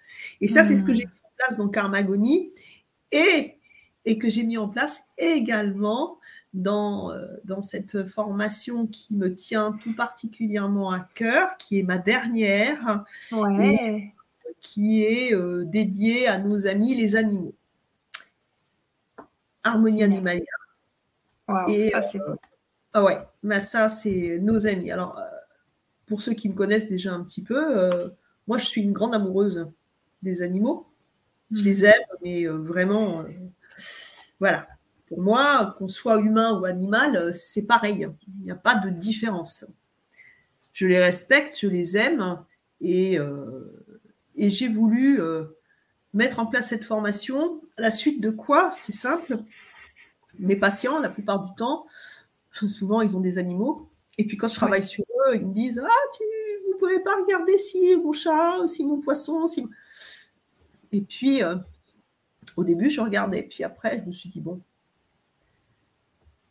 Et 0.41 0.47
ça, 0.47 0.64
c'est 0.64 0.76
ce 0.76 0.84
que 0.84 0.91
hmm. 0.91 0.95
j'ai 0.95 1.05
mis 1.05 1.11
en 1.11 1.31
place 1.38 1.57
dans 1.57 1.69
Karmagonie 1.69 2.49
et, 3.11 3.55
et 4.05 4.18
que 4.18 4.30
j'ai 4.30 4.43
mis 4.43 4.57
en 4.57 4.68
place 4.68 5.03
également 5.18 6.18
dans, 6.53 7.11
euh, 7.11 7.27
dans 7.45 7.61
cette 7.61 8.07
formation 8.07 8.88
qui 8.88 9.15
me 9.15 9.35
tient 9.35 9.71
tout 9.84 9.95
particulièrement 9.95 10.91
à 10.91 10.99
cœur, 10.99 11.57
qui 11.57 11.80
est 11.80 11.84
ma 11.84 11.97
dernière, 11.97 13.03
qui 14.61 15.03
est 15.03 15.34
euh, 15.34 15.65
dédiée 15.65 16.27
à 16.27 16.38
nos 16.38 16.67
amis 16.67 16.95
les 16.95 17.15
animaux. 17.15 17.55
Harmonie 19.63 20.03
animalière. 20.03 20.45
et, 21.67 21.89
ça, 21.89 22.01
c'est 22.01 22.19
ah 22.93 23.03
ouais, 23.03 23.17
mais 23.41 23.59
ça, 23.59 23.89
c'est 23.89 24.38
nos 24.39 24.67
amis. 24.67 24.91
Alors, 24.91 25.17
euh, 25.17 25.23
pour 26.05 26.21
ceux 26.21 26.34
qui 26.34 26.47
me 26.47 26.53
connaissent 26.53 26.85
déjà 26.85 27.11
un 27.11 27.23
petit 27.23 27.41
peu, 27.41 27.77
euh, 27.77 28.07
moi, 28.47 28.59
je 28.59 28.65
suis 28.65 28.81
une 28.81 28.93
grande 28.93 29.15
amoureuse 29.15 29.67
des 30.21 30.43
animaux. 30.43 30.85
Je 31.51 31.63
les 31.63 31.77
mhm. 31.77 31.85
aime, 31.85 32.17
mais 32.23 32.47
euh, 32.47 32.53
vraiment, 32.53 33.25
voilà. 34.39 34.67
Pour 35.14 35.22
moi, 35.22 35.76
qu'on 35.77 35.88
soit 35.88 36.18
humain 36.18 36.60
ou 36.60 36.65
animal, 36.65 37.35
c'est 37.35 37.68
pareil. 37.68 38.07
Il 38.40 38.45
n'y 38.45 38.52
a 38.52 38.56
pas 38.56 38.73
de 38.73 38.90
différence. 38.90 39.64
Je 40.73 40.88
les 40.88 40.98
respecte, 40.98 41.56
je 41.60 41.68
les 41.68 41.98
aime, 41.98 42.40
et, 42.81 43.19
et 44.35 44.49
j'ai 44.49 44.69
voulu 44.69 45.22
mettre 46.15 46.40
en 46.40 46.48
place 46.48 46.69
cette 46.69 46.84
formation. 46.84 47.61
À 47.77 47.84
la 47.84 47.91
suite 47.91 48.22
de 48.22 48.31
quoi 48.31 48.72
C'est 48.72 48.91
simple. 48.91 49.38
Mes 50.40 50.56
patients, 50.56 50.98
la 50.98 51.10
plupart 51.10 51.48
du 51.48 51.53
temps, 51.57 51.85
souvent 52.68 53.02
ils 53.02 53.15
ont 53.15 53.22
des 53.22 53.38
animaux. 53.38 53.88
Et 54.18 54.26
puis 54.26 54.35
quand 54.35 54.48
je 54.48 54.56
travaille 54.56 54.84
sur 54.84 55.03
eux, 55.03 55.35
ils 55.35 55.45
me 55.45 55.53
disent 55.53 55.80
Ah, 55.80 56.18
tu, 56.18 56.23
vous 56.72 56.80
pouvez 56.80 56.99
pas 57.02 57.15
regarder 57.22 57.60
si 57.60 57.95
mon 57.98 58.14
chat, 58.14 58.65
si 58.65 58.84
mon 58.84 58.99
poisson, 58.99 59.45
si. 59.45 59.64
Et 60.91 61.02
puis 61.02 61.44
euh, 61.44 61.56
au 62.57 62.64
début, 62.64 62.90
je 62.90 62.99
regardais. 62.99 63.44
Puis 63.44 63.64
après, 63.64 63.99
je 63.99 64.07
me 64.07 64.11
suis 64.11 64.30
dit 64.30 64.41
Bon, 64.41 64.60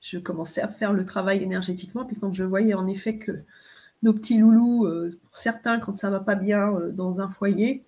je 0.02 0.18
commençais 0.18 0.60
à 0.60 0.68
faire 0.68 0.92
le 0.92 1.06
travail 1.06 1.42
énergétiquement. 1.42 2.04
Puis 2.04 2.16
quand 2.16 2.34
je 2.34 2.44
voyais 2.44 2.74
en 2.74 2.86
effet 2.86 3.16
que 3.16 3.32
nos 4.02 4.12
petits 4.12 4.36
loulous, 4.36 4.84
euh, 4.84 5.18
pour 5.26 5.36
certains, 5.38 5.80
quand 5.80 5.98
ça 5.98 6.10
va 6.10 6.20
pas 6.20 6.34
bien 6.34 6.74
euh, 6.74 6.90
dans 6.90 7.20
un 7.20 7.28
foyer, 7.30 7.82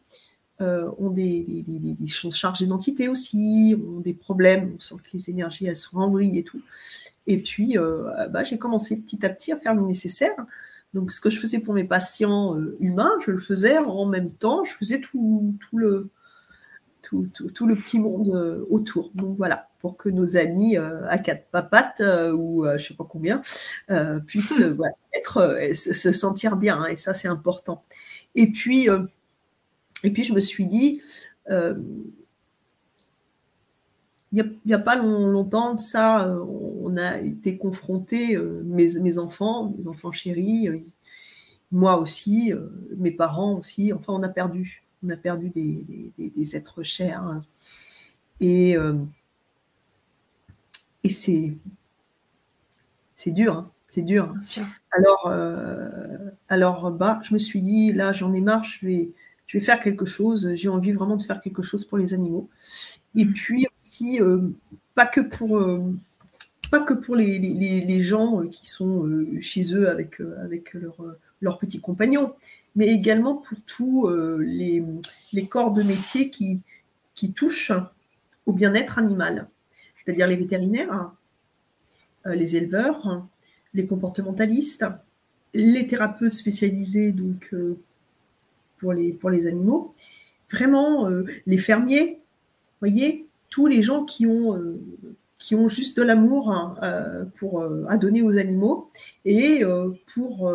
ont 0.60 1.10
des, 1.10 1.66
choses 2.08 2.36
chargées 2.36 2.64
d'entité 2.64 3.08
aussi, 3.08 3.76
ont 3.86 4.00
des 4.00 4.14
problèmes, 4.14 4.72
on 4.74 4.80
sent 4.80 4.94
que 5.04 5.10
les 5.12 5.28
énergies 5.28 5.66
elles 5.66 5.76
sont 5.76 5.98
en 5.98 6.08
vrille 6.08 6.38
et 6.38 6.42
tout. 6.42 6.62
Et 7.26 7.38
puis, 7.38 7.78
euh, 7.78 8.28
bah, 8.28 8.42
j'ai 8.42 8.58
commencé 8.58 9.00
petit 9.00 9.24
à 9.24 9.30
petit 9.30 9.52
à 9.52 9.56
faire 9.56 9.74
le 9.74 9.82
nécessaire. 9.82 10.34
Donc, 10.92 11.10
ce 11.10 11.20
que 11.20 11.30
je 11.30 11.40
faisais 11.40 11.58
pour 11.58 11.74
mes 11.74 11.84
patients 11.84 12.56
euh, 12.56 12.76
humains, 12.80 13.12
je 13.24 13.30
le 13.32 13.40
faisais 13.40 13.78
en 13.78 14.06
même 14.06 14.30
temps, 14.30 14.64
je 14.64 14.74
faisais 14.74 15.00
tout, 15.00 15.54
le, 15.72 16.10
tout, 17.02 17.26
le 17.66 17.76
petit 17.76 17.98
monde 17.98 18.28
euh, 18.28 18.64
autour. 18.70 19.10
Donc, 19.14 19.36
voilà, 19.36 19.66
pour 19.84 19.98
que 19.98 20.08
nos 20.08 20.38
amis 20.38 20.78
à 20.78 21.18
quatre 21.18 21.44
papates 21.50 22.00
ou 22.00 22.64
je 22.64 22.72
ne 22.72 22.78
sais 22.78 22.94
pas 22.94 23.04
combien 23.04 23.42
puissent 24.26 24.62
être, 25.12 25.58
se 25.74 26.12
sentir 26.12 26.56
bien. 26.56 26.80
Hein, 26.80 26.86
et 26.86 26.96
ça, 26.96 27.12
c'est 27.12 27.28
important. 27.28 27.84
Et 28.34 28.46
puis, 28.46 28.88
et 30.02 30.10
puis, 30.10 30.24
je 30.24 30.32
me 30.32 30.40
suis 30.40 30.66
dit, 30.66 31.02
il 34.34 34.52
n'y 34.66 34.74
a, 34.74 34.78
pas 34.80 34.96
longtemps 34.96 35.74
de 35.74 35.80
ça, 35.80 36.26
euh, 36.26 36.44
on 36.82 36.96
a 36.96 37.20
été 37.20 37.56
confrontés, 37.56 38.34
euh, 38.34 38.62
mes, 38.64 39.18
enfants, 39.18 39.72
mes 39.78 39.86
enfants 39.86 40.10
chéris, 40.10 40.68
euh, 40.68 40.80
moi 41.70 41.98
aussi, 41.98 42.52
mes 42.96 43.12
parents 43.12 43.58
aussi, 43.58 43.92
enfin 43.92 44.12
on 44.12 44.22
a 44.22 44.28
perdu, 44.28 44.82
on 45.04 45.10
a 45.10 45.16
perdu 45.16 45.50
des, 45.50 46.56
êtres 46.56 46.82
chers. 46.82 47.22
Hein. 47.22 47.44
Et, 48.40 48.76
et 51.04 51.08
c'est, 51.08 51.52
c'est 53.14 53.30
dur, 53.30 53.54
hein, 53.54 53.70
c'est 53.88 54.02
dur. 54.02 54.34
Alors, 54.90 55.32
alors 56.48 56.90
bah, 56.90 57.20
je 57.22 57.34
me 57.34 57.38
suis 57.38 57.62
dit, 57.62 57.92
là 57.92 58.12
j'en 58.12 58.32
ai 58.32 58.40
marre, 58.40 58.64
je 58.64 58.86
vais, 58.86 59.10
je 59.46 59.58
vais 59.58 59.64
faire 59.64 59.80
quelque 59.80 60.04
chose, 60.04 60.50
j'ai 60.54 60.68
envie 60.68 60.92
vraiment 60.92 61.16
de 61.16 61.22
faire 61.22 61.40
quelque 61.40 61.62
chose 61.62 61.84
pour 61.84 61.98
les 61.98 62.14
animaux. 62.14 62.48
Et 63.14 63.26
puis 63.26 63.66
aussi, 63.80 64.20
euh, 64.20 64.40
pas 64.94 65.06
que 65.06 65.20
pour, 65.20 65.58
euh, 65.58 65.94
pas 66.70 66.80
que 66.80 66.94
pour 66.94 67.14
les, 67.16 67.38
les, 67.38 68.00
gens 68.00 68.40
euh, 68.40 68.48
qui 68.48 68.68
sont 68.68 69.08
chez 69.40 69.74
eux 69.74 69.88
avec, 69.88 70.20
avec 70.42 70.74
leurs 70.74 70.96
leur 71.40 71.58
petits 71.58 71.80
compagnons, 71.80 72.34
mais 72.74 72.88
également 72.88 73.36
pour 73.36 73.58
tous 73.66 74.08
les, 74.38 74.82
les, 75.32 75.46
corps 75.46 75.72
de 75.72 75.82
métier 75.82 76.30
qui, 76.30 76.60
qui 77.14 77.32
touchent 77.32 77.72
au 78.46 78.52
bien-être 78.52 78.98
animal, 78.98 79.46
c'est-à-dire 80.04 80.26
les 80.26 80.36
vétérinaires, 80.36 81.12
les 82.26 82.56
éleveurs, 82.56 83.26
les 83.74 83.86
comportementalistes, 83.86 84.84
les 85.52 85.86
thérapeutes 85.86 86.32
spécialisés 86.32 87.12
donc, 87.12 87.54
pour, 88.78 88.92
les, 88.92 89.46
animaux, 89.46 89.94
vraiment 90.50 91.08
les 91.46 91.58
fermiers, 91.58 92.18
voyez, 92.80 93.26
tous 93.54 93.66
les 93.66 93.82
gens 93.82 94.04
qui 94.04 94.26
ont, 94.26 94.56
euh, 94.56 95.68
juste 95.68 95.96
de 95.96 96.02
l'amour 96.02 96.50
hein, 96.50 96.76
euh, 96.82 97.24
pour, 97.38 97.60
euh, 97.60 97.84
à 97.88 97.96
donner 97.96 98.20
aux 98.20 98.36
animaux 98.36 98.90
et 99.24 99.62
pour 100.12 100.52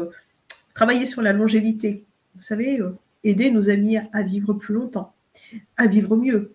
travailler 0.73 1.05
sur 1.05 1.21
la 1.21 1.31
longévité. 1.31 2.03
Vous 2.35 2.41
savez, 2.41 2.79
aider 3.23 3.51
nos 3.51 3.69
amis 3.69 3.97
à 3.97 4.23
vivre 4.23 4.53
plus 4.53 4.73
longtemps, 4.73 5.13
à 5.77 5.87
vivre 5.87 6.17
mieux, 6.17 6.51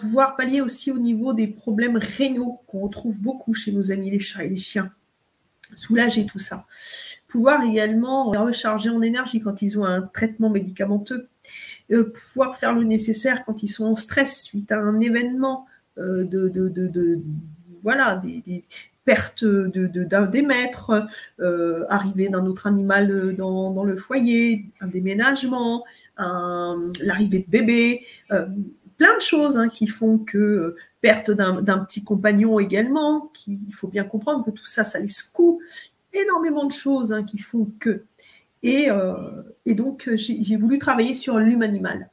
pouvoir 0.00 0.36
pallier 0.36 0.60
aussi 0.60 0.90
au 0.90 0.98
niveau 0.98 1.32
des 1.32 1.46
problèmes 1.46 1.96
rénaux 1.96 2.60
qu'on 2.66 2.80
retrouve 2.80 3.18
beaucoup 3.18 3.54
chez 3.54 3.72
nos 3.72 3.92
amis 3.92 4.10
les 4.10 4.20
chats 4.20 4.44
et 4.44 4.48
les 4.48 4.56
chiens. 4.56 4.90
Soulager 5.74 6.26
tout 6.26 6.38
ça. 6.38 6.66
Pouvoir 7.28 7.62
également 7.64 8.30
recharger 8.30 8.90
en 8.90 9.02
énergie 9.02 9.40
quand 9.40 9.62
ils 9.62 9.78
ont 9.78 9.84
un 9.84 10.02
traitement 10.02 10.50
médicamenteux 10.50 11.28
pouvoir 11.98 12.56
faire 12.58 12.74
le 12.74 12.84
nécessaire 12.84 13.44
quand 13.44 13.62
ils 13.62 13.68
sont 13.68 13.86
en 13.86 13.96
stress 13.96 14.42
suite 14.42 14.70
à 14.72 14.78
un 14.78 15.00
événement 15.00 15.66
euh, 15.98 16.24
de, 16.24 16.48
de, 16.48 17.22
voilà, 17.82 18.22
des, 18.24 18.64
pertes 19.04 19.44
de, 19.44 19.86
d'un 20.04 20.26
des 20.26 20.42
maîtres, 20.42 21.06
euh, 21.40 21.84
arrivée 21.88 22.28
d'un 22.28 22.46
autre 22.46 22.66
animal 22.66 23.34
dans, 23.34 23.84
le 23.84 23.96
foyer, 23.96 24.66
un 24.80 24.86
déménagement, 24.86 25.84
l'arrivée 26.18 27.40
de 27.40 27.50
bébé, 27.50 28.02
euh, 28.30 28.46
plein 29.00 29.16
de 29.16 29.22
choses 29.22 29.56
hein, 29.56 29.70
qui 29.70 29.86
font 29.86 30.18
que 30.18 30.76
perte 31.00 31.30
d'un, 31.30 31.78
petit 31.84 32.04
compagnon 32.04 32.60
également, 32.60 33.32
il 33.46 33.72
faut 33.72 33.88
bien 33.88 34.04
comprendre 34.04 34.44
que 34.44 34.50
tout 34.50 34.66
ça, 34.66 34.84
ça 34.84 35.00
les 35.00 35.08
secoue, 35.08 35.58
énormément 36.12 36.66
de 36.66 36.72
choses 36.72 37.10
hein, 37.10 37.24
qui 37.24 37.38
font 37.38 37.72
que 37.80 38.04
euh, 38.62 39.42
et, 39.64 39.74
donc, 39.74 40.06
euh, 40.06 40.18
j'ai 40.18 40.56
voulu 40.56 40.78
travailler 40.78 41.14
sur 41.14 41.38
l'humain-animal. 41.38 42.10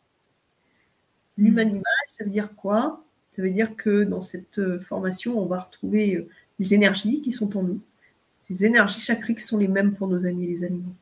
L'humain-animal, 1.38 1.84
ça 2.08 2.24
veut 2.24 2.30
dire 2.30 2.56
quoi? 2.56 3.04
Ça 3.36 3.42
veut 3.42 3.52
dire 3.52 3.76
que 3.76 4.06
dans 4.06 4.22
cette 4.22 4.60
euh, 4.60 4.80
formation, 4.80 5.38
on 5.38 5.46
va 5.46 5.60
retrouver 5.60 6.26
les 6.58 6.74
énergies 6.74 7.20
qui 7.20 7.34
sont 7.34 7.58
en 7.58 7.64
nous. 7.64 7.82
Ces 8.48 8.64
énergies 8.64 9.02
chakriques 9.02 9.42
sont 9.42 9.58
les 9.58 9.68
mêmes 9.68 9.94
pour 9.94 10.08
nos 10.08 10.26
amis 10.26 10.48
les 10.48 10.64
animaux. 10.64 10.96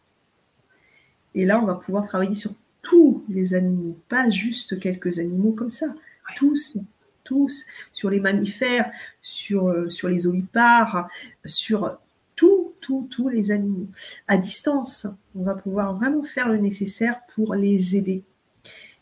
Et 1.35 1.45
là, 1.45 1.59
on 1.61 1.65
va 1.67 1.75
pouvoir 1.75 2.07
travailler 2.07 2.33
sur 2.33 2.55
tous 2.85 3.25
les 3.29 3.55
animaux, 3.55 3.97
pas 4.07 4.29
juste 4.29 4.79
quelques 4.79 5.17
animaux 5.19 5.53
comme 5.53 5.71
ça. 5.71 5.87
Tous, 6.35 6.77
tous, 7.23 7.65
sur 7.91 8.09
les 8.09 8.19
mammifères, 8.19 8.91
sur, 9.21 9.91
sur 9.91 10.07
les 10.07 10.27
ovipares, 10.27 11.09
sur 11.43 11.97
tous, 12.35 12.73
tous, 12.79 13.07
tous 13.09 13.27
les 13.29 13.51
animaux. 13.51 13.87
À 14.27 14.37
distance, 14.37 15.07
on 15.35 15.43
va 15.43 15.55
pouvoir 15.55 15.97
vraiment 15.97 16.23
faire 16.23 16.47
le 16.47 16.57
nécessaire 16.57 17.21
pour 17.33 17.55
les 17.55 17.95
aider. 17.95 18.23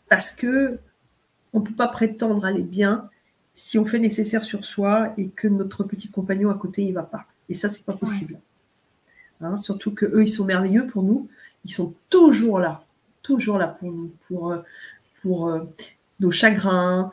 Parce 0.08 0.30
que 0.30 0.78
on 1.52 1.60
ne 1.60 1.64
peut 1.64 1.74
pas 1.74 1.88
prétendre 1.88 2.44
aller 2.44 2.62
bien 2.62 3.08
si 3.52 3.78
on 3.78 3.84
fait 3.84 3.98
le 3.98 4.04
nécessaire 4.04 4.44
sur 4.44 4.64
soi 4.64 5.12
et 5.16 5.28
que 5.28 5.46
notre 5.46 5.84
petit 5.84 6.08
compagnon 6.08 6.50
à 6.50 6.54
côté, 6.54 6.82
il 6.82 6.90
ne 6.90 6.94
va 6.94 7.04
pas. 7.04 7.26
Et 7.48 7.54
ça, 7.54 7.68
c'est 7.68 7.84
pas 7.84 7.92
possible. 7.92 8.38
Hein, 9.40 9.56
surtout 9.56 9.92
que 9.92 10.06
eux, 10.06 10.24
ils 10.24 10.30
sont 10.30 10.44
merveilleux 10.44 10.86
pour 10.86 11.02
nous. 11.02 11.28
Ils 11.64 11.72
sont 11.72 11.94
toujours 12.10 12.58
là, 12.58 12.83
toujours 13.24 13.58
là 13.58 13.76
pour 14.28 14.54
pour, 15.22 15.48
euh, 15.48 15.60
nos 16.20 16.30
chagrins, 16.30 17.10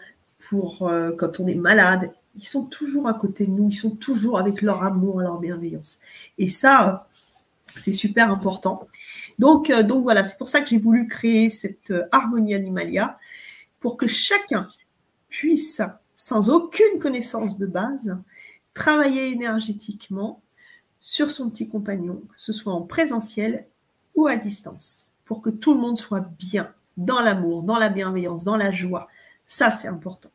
pour 0.50 0.88
euh, 0.88 1.12
quand 1.18 1.40
on 1.40 1.48
est 1.48 1.56
malade 1.56 2.12
ils 2.36 2.46
sont 2.46 2.66
toujours 2.66 3.10
à 3.10 3.14
côté 3.14 3.46
de 3.46 3.52
nous, 3.52 3.70
ils 3.70 3.76
sont 3.76 3.96
toujours 3.96 4.40
avec 4.40 4.62
leur 4.62 4.84
amour, 4.84 5.20
leur 5.20 5.38
bienveillance. 5.40 6.00
Et 6.38 6.50
ça, 6.50 7.10
c'est 7.76 7.92
super 7.92 8.32
important. 8.32 8.88
Donc, 9.38 9.70
euh, 9.70 9.84
donc 9.84 10.04
voilà, 10.04 10.24
c'est 10.24 10.38
pour 10.38 10.48
ça 10.48 10.62
que 10.62 10.70
j'ai 10.70 10.78
voulu 10.78 11.08
créer 11.08 11.50
cette 11.50 11.94
harmonie 12.14 12.54
animalia, 12.54 13.20
pour 13.82 13.98
que 13.98 14.08
chacun 14.08 14.70
puisse, 15.28 15.82
sans 16.16 16.50
aucune 16.50 17.00
connaissance 17.00 17.58
de 17.58 17.66
base, 17.66 18.18
travailler 18.74 19.28
énergétiquement 19.32 20.42
sur 21.00 21.32
son 21.32 21.50
petit 21.50 21.68
compagnon, 21.68 22.22
que 22.30 22.42
ce 22.42 22.54
soit 22.54 22.74
en 22.74 22.82
présentiel 22.82 23.66
ou 24.16 24.28
à 24.28 24.38
distance, 24.38 25.08
pour 25.32 25.42
que 25.42 25.50
tout 25.50 25.74
le 25.74 25.80
monde 25.80 25.98
soit 25.98 26.28
bien, 26.40 26.74
dans 26.98 27.22
l'amour, 27.22 27.64
dans 27.64 27.80
la 27.80 27.88
bienveillance, 27.88 28.44
dans 28.44 28.58
la 28.58 28.70
joie. 28.70 29.08
Ça, 29.48 29.72
c'est 29.72 29.88
important. 29.88 30.28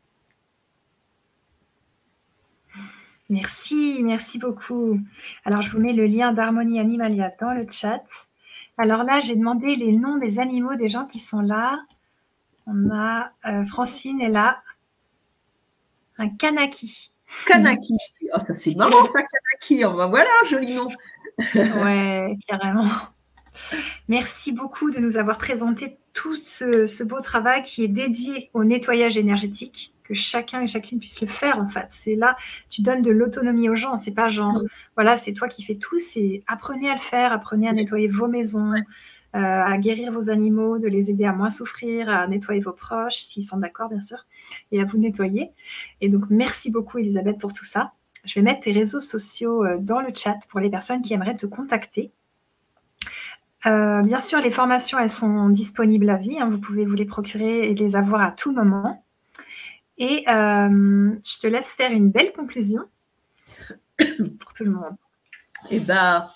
Merci, 3.28 3.98
merci 4.02 4.38
beaucoup. 4.38 4.98
Alors, 5.44 5.60
je 5.60 5.70
vous 5.70 5.78
mets 5.80 5.92
le 5.92 6.06
lien 6.06 6.32
d'Harmonie 6.32 6.80
Animalia 6.80 7.30
dans 7.38 7.52
le 7.52 7.66
chat. 7.70 8.06
Alors 8.78 9.02
là, 9.02 9.20
j'ai 9.20 9.36
demandé 9.36 9.76
les 9.76 9.92
noms 9.92 10.16
des 10.16 10.38
animaux 10.38 10.76
des 10.76 10.88
gens 10.88 11.04
qui 11.04 11.18
sont 11.18 11.42
là. 11.42 11.78
On 12.66 12.90
a 12.90 13.32
euh, 13.44 13.66
Francine 13.66 14.22
est 14.22 14.30
là. 14.30 14.62
Un 16.16 16.30
kanaki. 16.30 17.12
Kanaki. 17.44 17.98
Oh, 18.34 18.38
ça 18.38 18.54
c'est 18.54 18.74
marrant 18.74 19.04
ça, 19.04 19.20
kanaki. 19.20 19.84
On 19.84 19.92
va 19.92 20.06
voilà 20.06 20.30
un 20.42 20.46
joli 20.46 20.74
nom. 20.74 20.88
ouais, 21.84 22.38
carrément. 22.48 22.88
Merci 24.08 24.52
beaucoup 24.52 24.90
de 24.90 24.98
nous 24.98 25.16
avoir 25.16 25.38
présenté 25.38 25.96
tout 26.12 26.36
ce, 26.36 27.02
beau 27.02 27.20
travail 27.20 27.62
qui 27.62 27.84
est 27.84 27.88
dédié 27.88 28.50
au 28.54 28.64
nettoyage 28.64 29.18
énergétique, 29.18 29.94
que 30.04 30.14
chacun 30.14 30.62
et 30.62 30.66
chacune 30.66 30.98
puisse 30.98 31.20
le 31.20 31.26
faire 31.26 31.58
en 31.58 31.68
fait. 31.68 31.86
C'est 31.90 32.14
là, 32.14 32.36
tu 32.70 32.82
donnes 32.82 33.02
de 33.02 33.10
l'autonomie 33.10 33.68
aux 33.68 33.74
gens. 33.74 33.98
C'est 33.98 34.14
pas 34.14 34.28
genre, 34.28 34.62
voilà, 34.94 35.16
c'est 35.16 35.32
toi 35.32 35.48
qui 35.48 35.62
fais 35.62 35.74
tout. 35.74 35.98
C'est 35.98 36.42
apprenez 36.46 36.88
à 36.90 36.94
le 36.94 37.00
faire, 37.00 37.32
apprenez 37.32 37.68
à 37.68 37.72
nettoyer 37.72 38.08
vos 38.08 38.28
maisons, 38.28 38.72
euh, 38.74 38.82
à 39.38 39.76
guérir 39.76 40.12
vos 40.12 40.30
animaux, 40.30 40.78
de 40.78 40.88
les 40.88 41.10
aider 41.10 41.26
à 41.26 41.32
moins 41.32 41.50
souffrir, 41.50 42.08
à 42.08 42.26
nettoyer 42.26 42.60
vos 42.60 42.72
proches, 42.72 43.18
s'ils 43.18 43.44
sont 43.44 43.58
d'accord 43.58 43.90
bien 43.90 44.00
sûr, 44.00 44.18
et 44.72 44.80
à 44.80 44.84
vous 44.84 44.96
nettoyer. 44.96 45.50
Et 46.00 46.08
donc 46.08 46.24
merci 46.30 46.70
beaucoup 46.70 46.98
Elisabeth 46.98 47.38
pour 47.38 47.52
tout 47.52 47.66
ça. 47.66 47.92
Je 48.24 48.34
vais 48.34 48.42
mettre 48.42 48.60
tes 48.60 48.72
réseaux 48.72 49.00
sociaux 49.00 49.64
euh, 49.64 49.76
dans 49.78 50.00
le 50.00 50.08
chat 50.14 50.38
pour 50.48 50.60
les 50.60 50.70
personnes 50.70 51.02
qui 51.02 51.12
aimeraient 51.12 51.36
te 51.36 51.46
contacter. 51.46 52.12
Euh, 53.64 54.02
bien 54.02 54.20
sûr, 54.20 54.40
les 54.40 54.50
formations, 54.50 54.98
elles 54.98 55.10
sont 55.10 55.48
disponibles 55.48 56.10
à 56.10 56.16
vie. 56.16 56.38
Hein. 56.38 56.48
vous 56.50 56.58
pouvez 56.58 56.84
vous 56.84 56.94
les 56.94 57.06
procurer 57.06 57.70
et 57.70 57.74
les 57.74 57.96
avoir 57.96 58.20
à 58.20 58.32
tout 58.32 58.52
moment. 58.52 59.04
Et 59.98 60.24
euh, 60.28 61.10
je 61.24 61.38
te 61.38 61.46
laisse 61.46 61.68
faire 61.68 61.90
une 61.90 62.10
belle 62.10 62.32
conclusion 62.32 62.82
pour 63.98 64.52
tout 64.52 64.64
le 64.64 64.72
monde. 64.72 64.96
Eh 65.70 65.80
bien, 65.80 66.28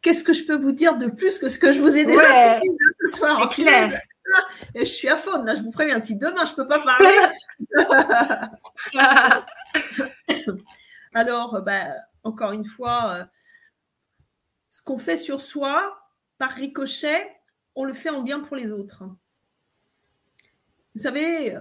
qu'est-ce 0.00 0.24
que 0.24 0.32
je 0.32 0.44
peux 0.44 0.56
vous 0.56 0.72
dire 0.72 0.96
de 0.96 1.08
plus 1.08 1.38
que 1.38 1.48
ce 1.48 1.58
que 1.58 1.72
je 1.72 1.80
vous 1.80 1.94
ai 1.94 2.06
déjà 2.06 2.58
dit 2.58 2.70
ce 3.04 3.16
soir 3.18 3.40
en 3.40 3.48
clair. 3.48 4.00
Je 4.74 4.84
suis 4.84 5.08
à 5.08 5.16
fond, 5.16 5.42
là, 5.44 5.54
je 5.54 5.62
vous 5.62 5.70
préviens. 5.70 6.02
Si 6.02 6.16
demain 6.16 6.44
je 6.46 6.52
ne 6.52 6.56
peux 6.56 6.66
pas 6.66 6.80
parler. 6.80 7.14
Alors, 11.14 11.62
bah, 11.62 11.84
encore 12.24 12.52
une 12.52 12.64
fois, 12.64 13.12
euh, 13.12 13.24
ce 14.72 14.82
qu'on 14.82 14.98
fait 14.98 15.16
sur 15.16 15.40
soi, 15.40 16.05
par 16.38 16.52
ricochet, 16.52 17.26
on 17.74 17.84
le 17.84 17.94
fait 17.94 18.10
en 18.10 18.22
bien 18.22 18.40
pour 18.40 18.56
les 18.56 18.72
autres. 18.72 19.04
Vous 20.94 21.02
savez, 21.02 21.58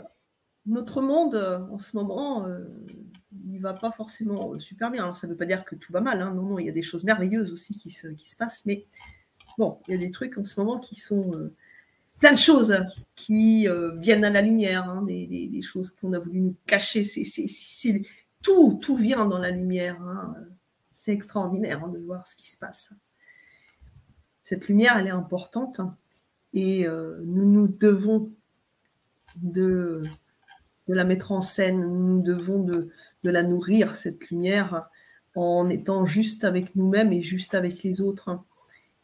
notre 0.66 1.02
monde, 1.02 1.36
en 1.72 1.78
ce 1.80 1.96
moment, 1.96 2.48
euh, 2.48 2.66
il 3.48 3.56
ne 3.56 3.62
va 3.62 3.74
pas 3.74 3.92
forcément 3.92 4.58
super 4.60 4.92
bien. 4.92 5.04
Alors, 5.04 5.18
ça 5.18 5.28
ne 5.28 5.34
veut 5.34 5.38
pas 5.38 5.46
dire 5.46 5.66
que 5.66 5.76
tout 5.76 5.92
va 5.92 6.02
mal. 6.02 6.22
Hein. 6.22 6.34
Non, 6.34 6.44
non, 6.44 6.60
il 6.60 6.66
y 6.66 6.70
a 6.70 6.74
des 6.74 6.82
choses 6.82 7.04
merveilleuses 7.04 7.52
aussi 7.52 7.78
qui 7.78 7.92
se, 7.92 8.08
passent. 8.38 8.66
Mais 8.66 8.86
bon, 9.58 9.80
il 9.88 9.94
y 9.94 9.98
a 9.98 10.00
des 10.00 10.12
trucs 10.12 10.38
en 10.38 10.46
ce 10.46 10.60
moment 10.60 10.80
qui 10.80 10.96
sont 10.96 11.34
euh, 11.34 11.54
plein 12.20 12.32
de 12.32 12.38
choses 12.38 12.78
qui 13.16 13.68
euh, 13.68 13.96
viennent 13.98 14.26
à 14.26 14.30
la 14.30 14.42
lumière, 14.42 14.90
hein. 14.90 15.04
des, 15.04 15.62
choses 15.62 15.92
qu'on 15.92 16.14
a 16.14 16.20
voulu 16.20 16.40
nous 16.40 16.56
cacher. 16.66 17.04
C'est, 17.04 18.02
tout, 18.42 18.80
tout 18.82 18.96
vient 18.96 19.26
dans 19.26 19.40
la 19.40 19.52
lumière. 19.52 20.02
Hein. 20.02 20.36
C'est 20.92 21.12
extraordinaire 21.12 21.88
de 21.88 22.00
voir 22.00 22.26
ce 22.26 22.36
qui 22.36 22.50
se 22.50 22.58
passe 22.58 22.92
cette 24.46 24.68
lumière, 24.68 24.96
elle 24.98 25.08
est 25.08 25.12
importante 25.12 25.82
et 26.54 26.88
euh, 26.88 27.20
nous 27.26 27.52
nous 27.52 27.68
devons 27.68 28.30
de, 29.38 30.04
la 30.88 31.04
mettre 31.04 31.32
en 31.32 31.42
scène, 31.42 31.82
nous 31.82 32.22
devons 32.22 32.64
de, 32.64 32.92
la 33.24 33.42
nourrir, 33.42 33.96
cette 33.96 34.30
lumière, 34.30 34.88
en 35.36 35.68
étant 35.68 36.06
juste 36.06 36.44
avec 36.44 36.76
nous-mêmes 36.76 37.12
et 37.12 37.24
juste 37.24 37.56
avec 37.56 37.82
les 37.82 38.02
autres. 38.02 38.40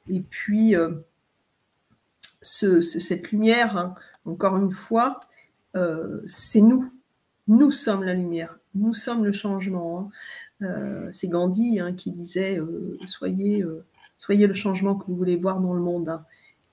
Et 0.08 0.20
puis, 0.20 0.76
euh, 0.76 0.92
cette 2.44 3.32
lumière, 3.32 3.96
encore 4.26 4.58
une 4.58 4.72
fois, 4.72 5.20
euh, 5.76 6.22
c'est 6.28 6.62
nous. 6.62 6.94
Nous 7.48 7.72
sommes 7.72 8.04
la 8.04 8.14
lumière, 8.14 8.60
nous 8.76 8.94
sommes 8.94 9.26
le 9.26 9.34
changement. 9.34 10.12
Hein. 10.62 11.10
c'est 11.12 11.28
Gandhi 11.28 11.80
hein, 11.80 11.94
qui 11.94 12.12
disait 12.12 12.60
Soyez 13.08 13.66
Soyez 14.22 14.46
le 14.46 14.54
changement 14.54 14.94
que 14.94 15.08
vous 15.08 15.16
voulez 15.16 15.36
voir 15.36 15.60
dans 15.60 15.74
le 15.74 15.82
monde. 15.82 16.08
Hein. 16.10 16.24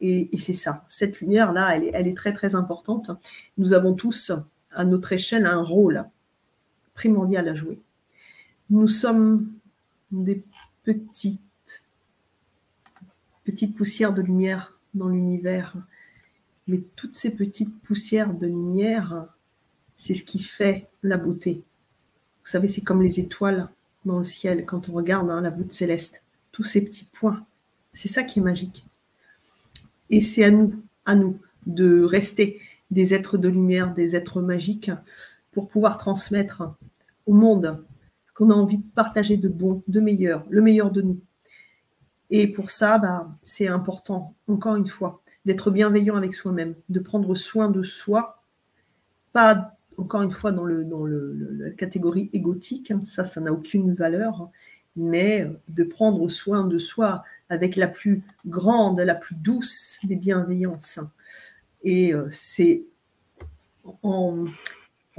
Et, 0.02 0.28
c'est 0.38 0.52
ça. 0.52 0.84
Cette 0.90 1.18
lumière-là, 1.18 1.78
elle 1.78 2.06
est, 2.06 2.14
très, 2.14 2.34
très 2.34 2.54
importante. 2.54 3.10
Nous 3.56 3.72
avons 3.72 3.94
tous, 3.94 4.32
à 4.70 4.84
notre 4.84 5.14
échelle, 5.14 5.46
un 5.46 5.62
rôle 5.62 6.04
primordial 6.92 7.48
à 7.48 7.54
jouer. 7.54 7.80
Nous 8.68 8.86
sommes 8.86 9.50
des 10.12 10.44
petites, 10.84 11.82
petites 13.44 13.74
poussières 13.74 14.12
de 14.12 14.20
lumière 14.20 14.78
dans 14.92 15.08
l'univers. 15.08 15.74
Mais 16.66 16.82
toutes 16.96 17.14
ces 17.14 17.34
petites 17.34 17.80
poussières 17.80 18.34
de 18.34 18.46
lumière, 18.46 19.24
c'est 19.96 20.12
ce 20.12 20.22
qui 20.22 20.40
fait 20.40 20.86
la 21.02 21.16
beauté. 21.16 21.64
Vous 22.42 22.50
savez, 22.50 22.68
c'est 22.68 22.82
comme 22.82 23.02
les 23.02 23.20
étoiles 23.20 23.70
dans 24.04 24.18
le 24.18 24.24
ciel 24.24 24.66
quand 24.66 24.90
on 24.90 24.92
regarde 24.92 25.30
hein, 25.30 25.40
la 25.40 25.48
voûte 25.48 25.72
céleste 25.72 26.22
ces 26.64 26.84
petits 26.84 27.06
points. 27.12 27.44
C'est 27.94 28.08
ça 28.08 28.22
qui 28.22 28.38
est 28.38 28.42
magique. 28.42 28.86
Et 30.10 30.22
c'est 30.22 30.44
à 30.44 30.50
nous, 30.50 30.74
à 31.04 31.14
nous, 31.14 31.38
de 31.66 32.02
rester 32.02 32.60
des 32.90 33.14
êtres 33.14 33.38
de 33.38 33.48
lumière, 33.48 33.94
des 33.94 34.16
êtres 34.16 34.40
magiques, 34.40 34.90
pour 35.52 35.68
pouvoir 35.68 35.98
transmettre 35.98 36.62
au 37.26 37.34
monde 37.34 37.84
qu'on 38.34 38.50
a 38.50 38.54
envie 38.54 38.78
de 38.78 38.90
partager 38.94 39.36
de 39.36 39.48
bon, 39.48 39.82
de 39.88 40.00
meilleur, 40.00 40.46
le 40.48 40.62
meilleur 40.62 40.90
de 40.90 41.02
nous. 41.02 41.20
Et 42.30 42.46
pour 42.46 42.70
ça, 42.70 42.98
bah, 42.98 43.28
c'est 43.42 43.68
important, 43.68 44.34
encore 44.46 44.76
une 44.76 44.86
fois, 44.86 45.20
d'être 45.44 45.70
bienveillant 45.70 46.14
avec 46.16 46.34
soi-même, 46.34 46.74
de 46.88 47.00
prendre 47.00 47.34
soin 47.34 47.70
de 47.70 47.82
soi, 47.82 48.38
pas 49.32 49.74
encore 49.96 50.22
une 50.22 50.32
fois 50.32 50.52
dans, 50.52 50.64
le, 50.64 50.84
dans 50.84 51.04
la 51.06 51.70
catégorie 51.70 52.30
égotique, 52.32 52.90
hein, 52.90 53.00
ça, 53.04 53.24
ça 53.24 53.40
n'a 53.40 53.52
aucune 53.52 53.94
valeur, 53.94 54.50
mais 54.98 55.48
de 55.68 55.84
prendre 55.84 56.28
soin 56.28 56.66
de 56.66 56.78
soi 56.78 57.24
avec 57.48 57.76
la 57.76 57.86
plus 57.86 58.22
grande, 58.46 59.00
la 59.00 59.14
plus 59.14 59.34
douce 59.34 59.98
des 60.02 60.16
bienveillances. 60.16 61.00
Et 61.82 62.12
euh, 62.12 62.28
c'est 62.30 62.82
en, 64.02 64.46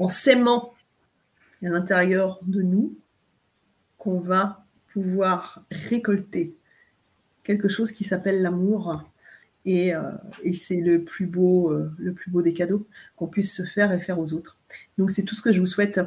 s'aimant 0.08 0.74
à 1.64 1.70
l'intérieur 1.70 2.40
de 2.44 2.62
nous 2.62 2.96
qu'on 3.98 4.20
va 4.20 4.64
pouvoir 4.94 5.64
récolter 5.72 6.54
quelque 7.44 7.68
chose 7.68 7.92
qui 7.92 8.04
s'appelle 8.04 8.42
l'amour. 8.42 9.04
Et, 9.66 9.94
euh, 9.94 10.12
c'est 10.54 10.82
le 10.82 11.04
plus 11.04 11.26
beau, 11.26 11.72
euh, 11.72 11.92
le 11.98 12.14
plus 12.14 12.32
beau 12.32 12.42
des 12.42 12.54
cadeaux 12.54 12.86
qu'on 13.16 13.28
puisse 13.28 13.56
se 13.56 13.64
faire 13.64 13.92
et 13.92 14.00
faire 14.00 14.20
aux 14.20 14.34
autres. 14.34 14.58
Donc 14.98 15.12
c'est 15.12 15.24
tout 15.24 15.36
ce 15.36 15.42
que 15.42 15.52
je 15.52 15.60
vous 15.60 15.66
souhaite 15.66 16.00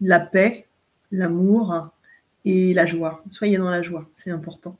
la 0.00 0.20
paix, 0.20 0.66
l'amour, 1.10 1.90
et 2.44 2.74
la 2.74 2.86
joie. 2.86 3.22
Soyez 3.30 3.58
dans 3.58 3.70
la 3.70 3.82
joie, 3.82 4.08
c'est 4.16 4.30
important. 4.30 4.76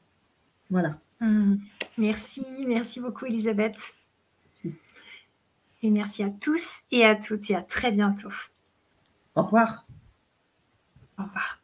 Voilà. 0.70 0.99
Mmh. 1.20 1.57
Merci, 1.99 2.45
merci 2.66 3.01
beaucoup 3.01 3.27
Elisabeth. 3.27 3.77
Et 5.82 5.91
merci 5.91 6.23
à 6.23 6.31
tous 6.31 6.81
et 6.91 7.05
à 7.05 7.16
toutes 7.16 7.51
et 7.51 7.55
à 7.55 7.62
très 7.62 7.91
bientôt. 7.91 8.32
Au 9.35 9.43
revoir. 9.43 9.85
Au 11.19 11.23
revoir. 11.23 11.60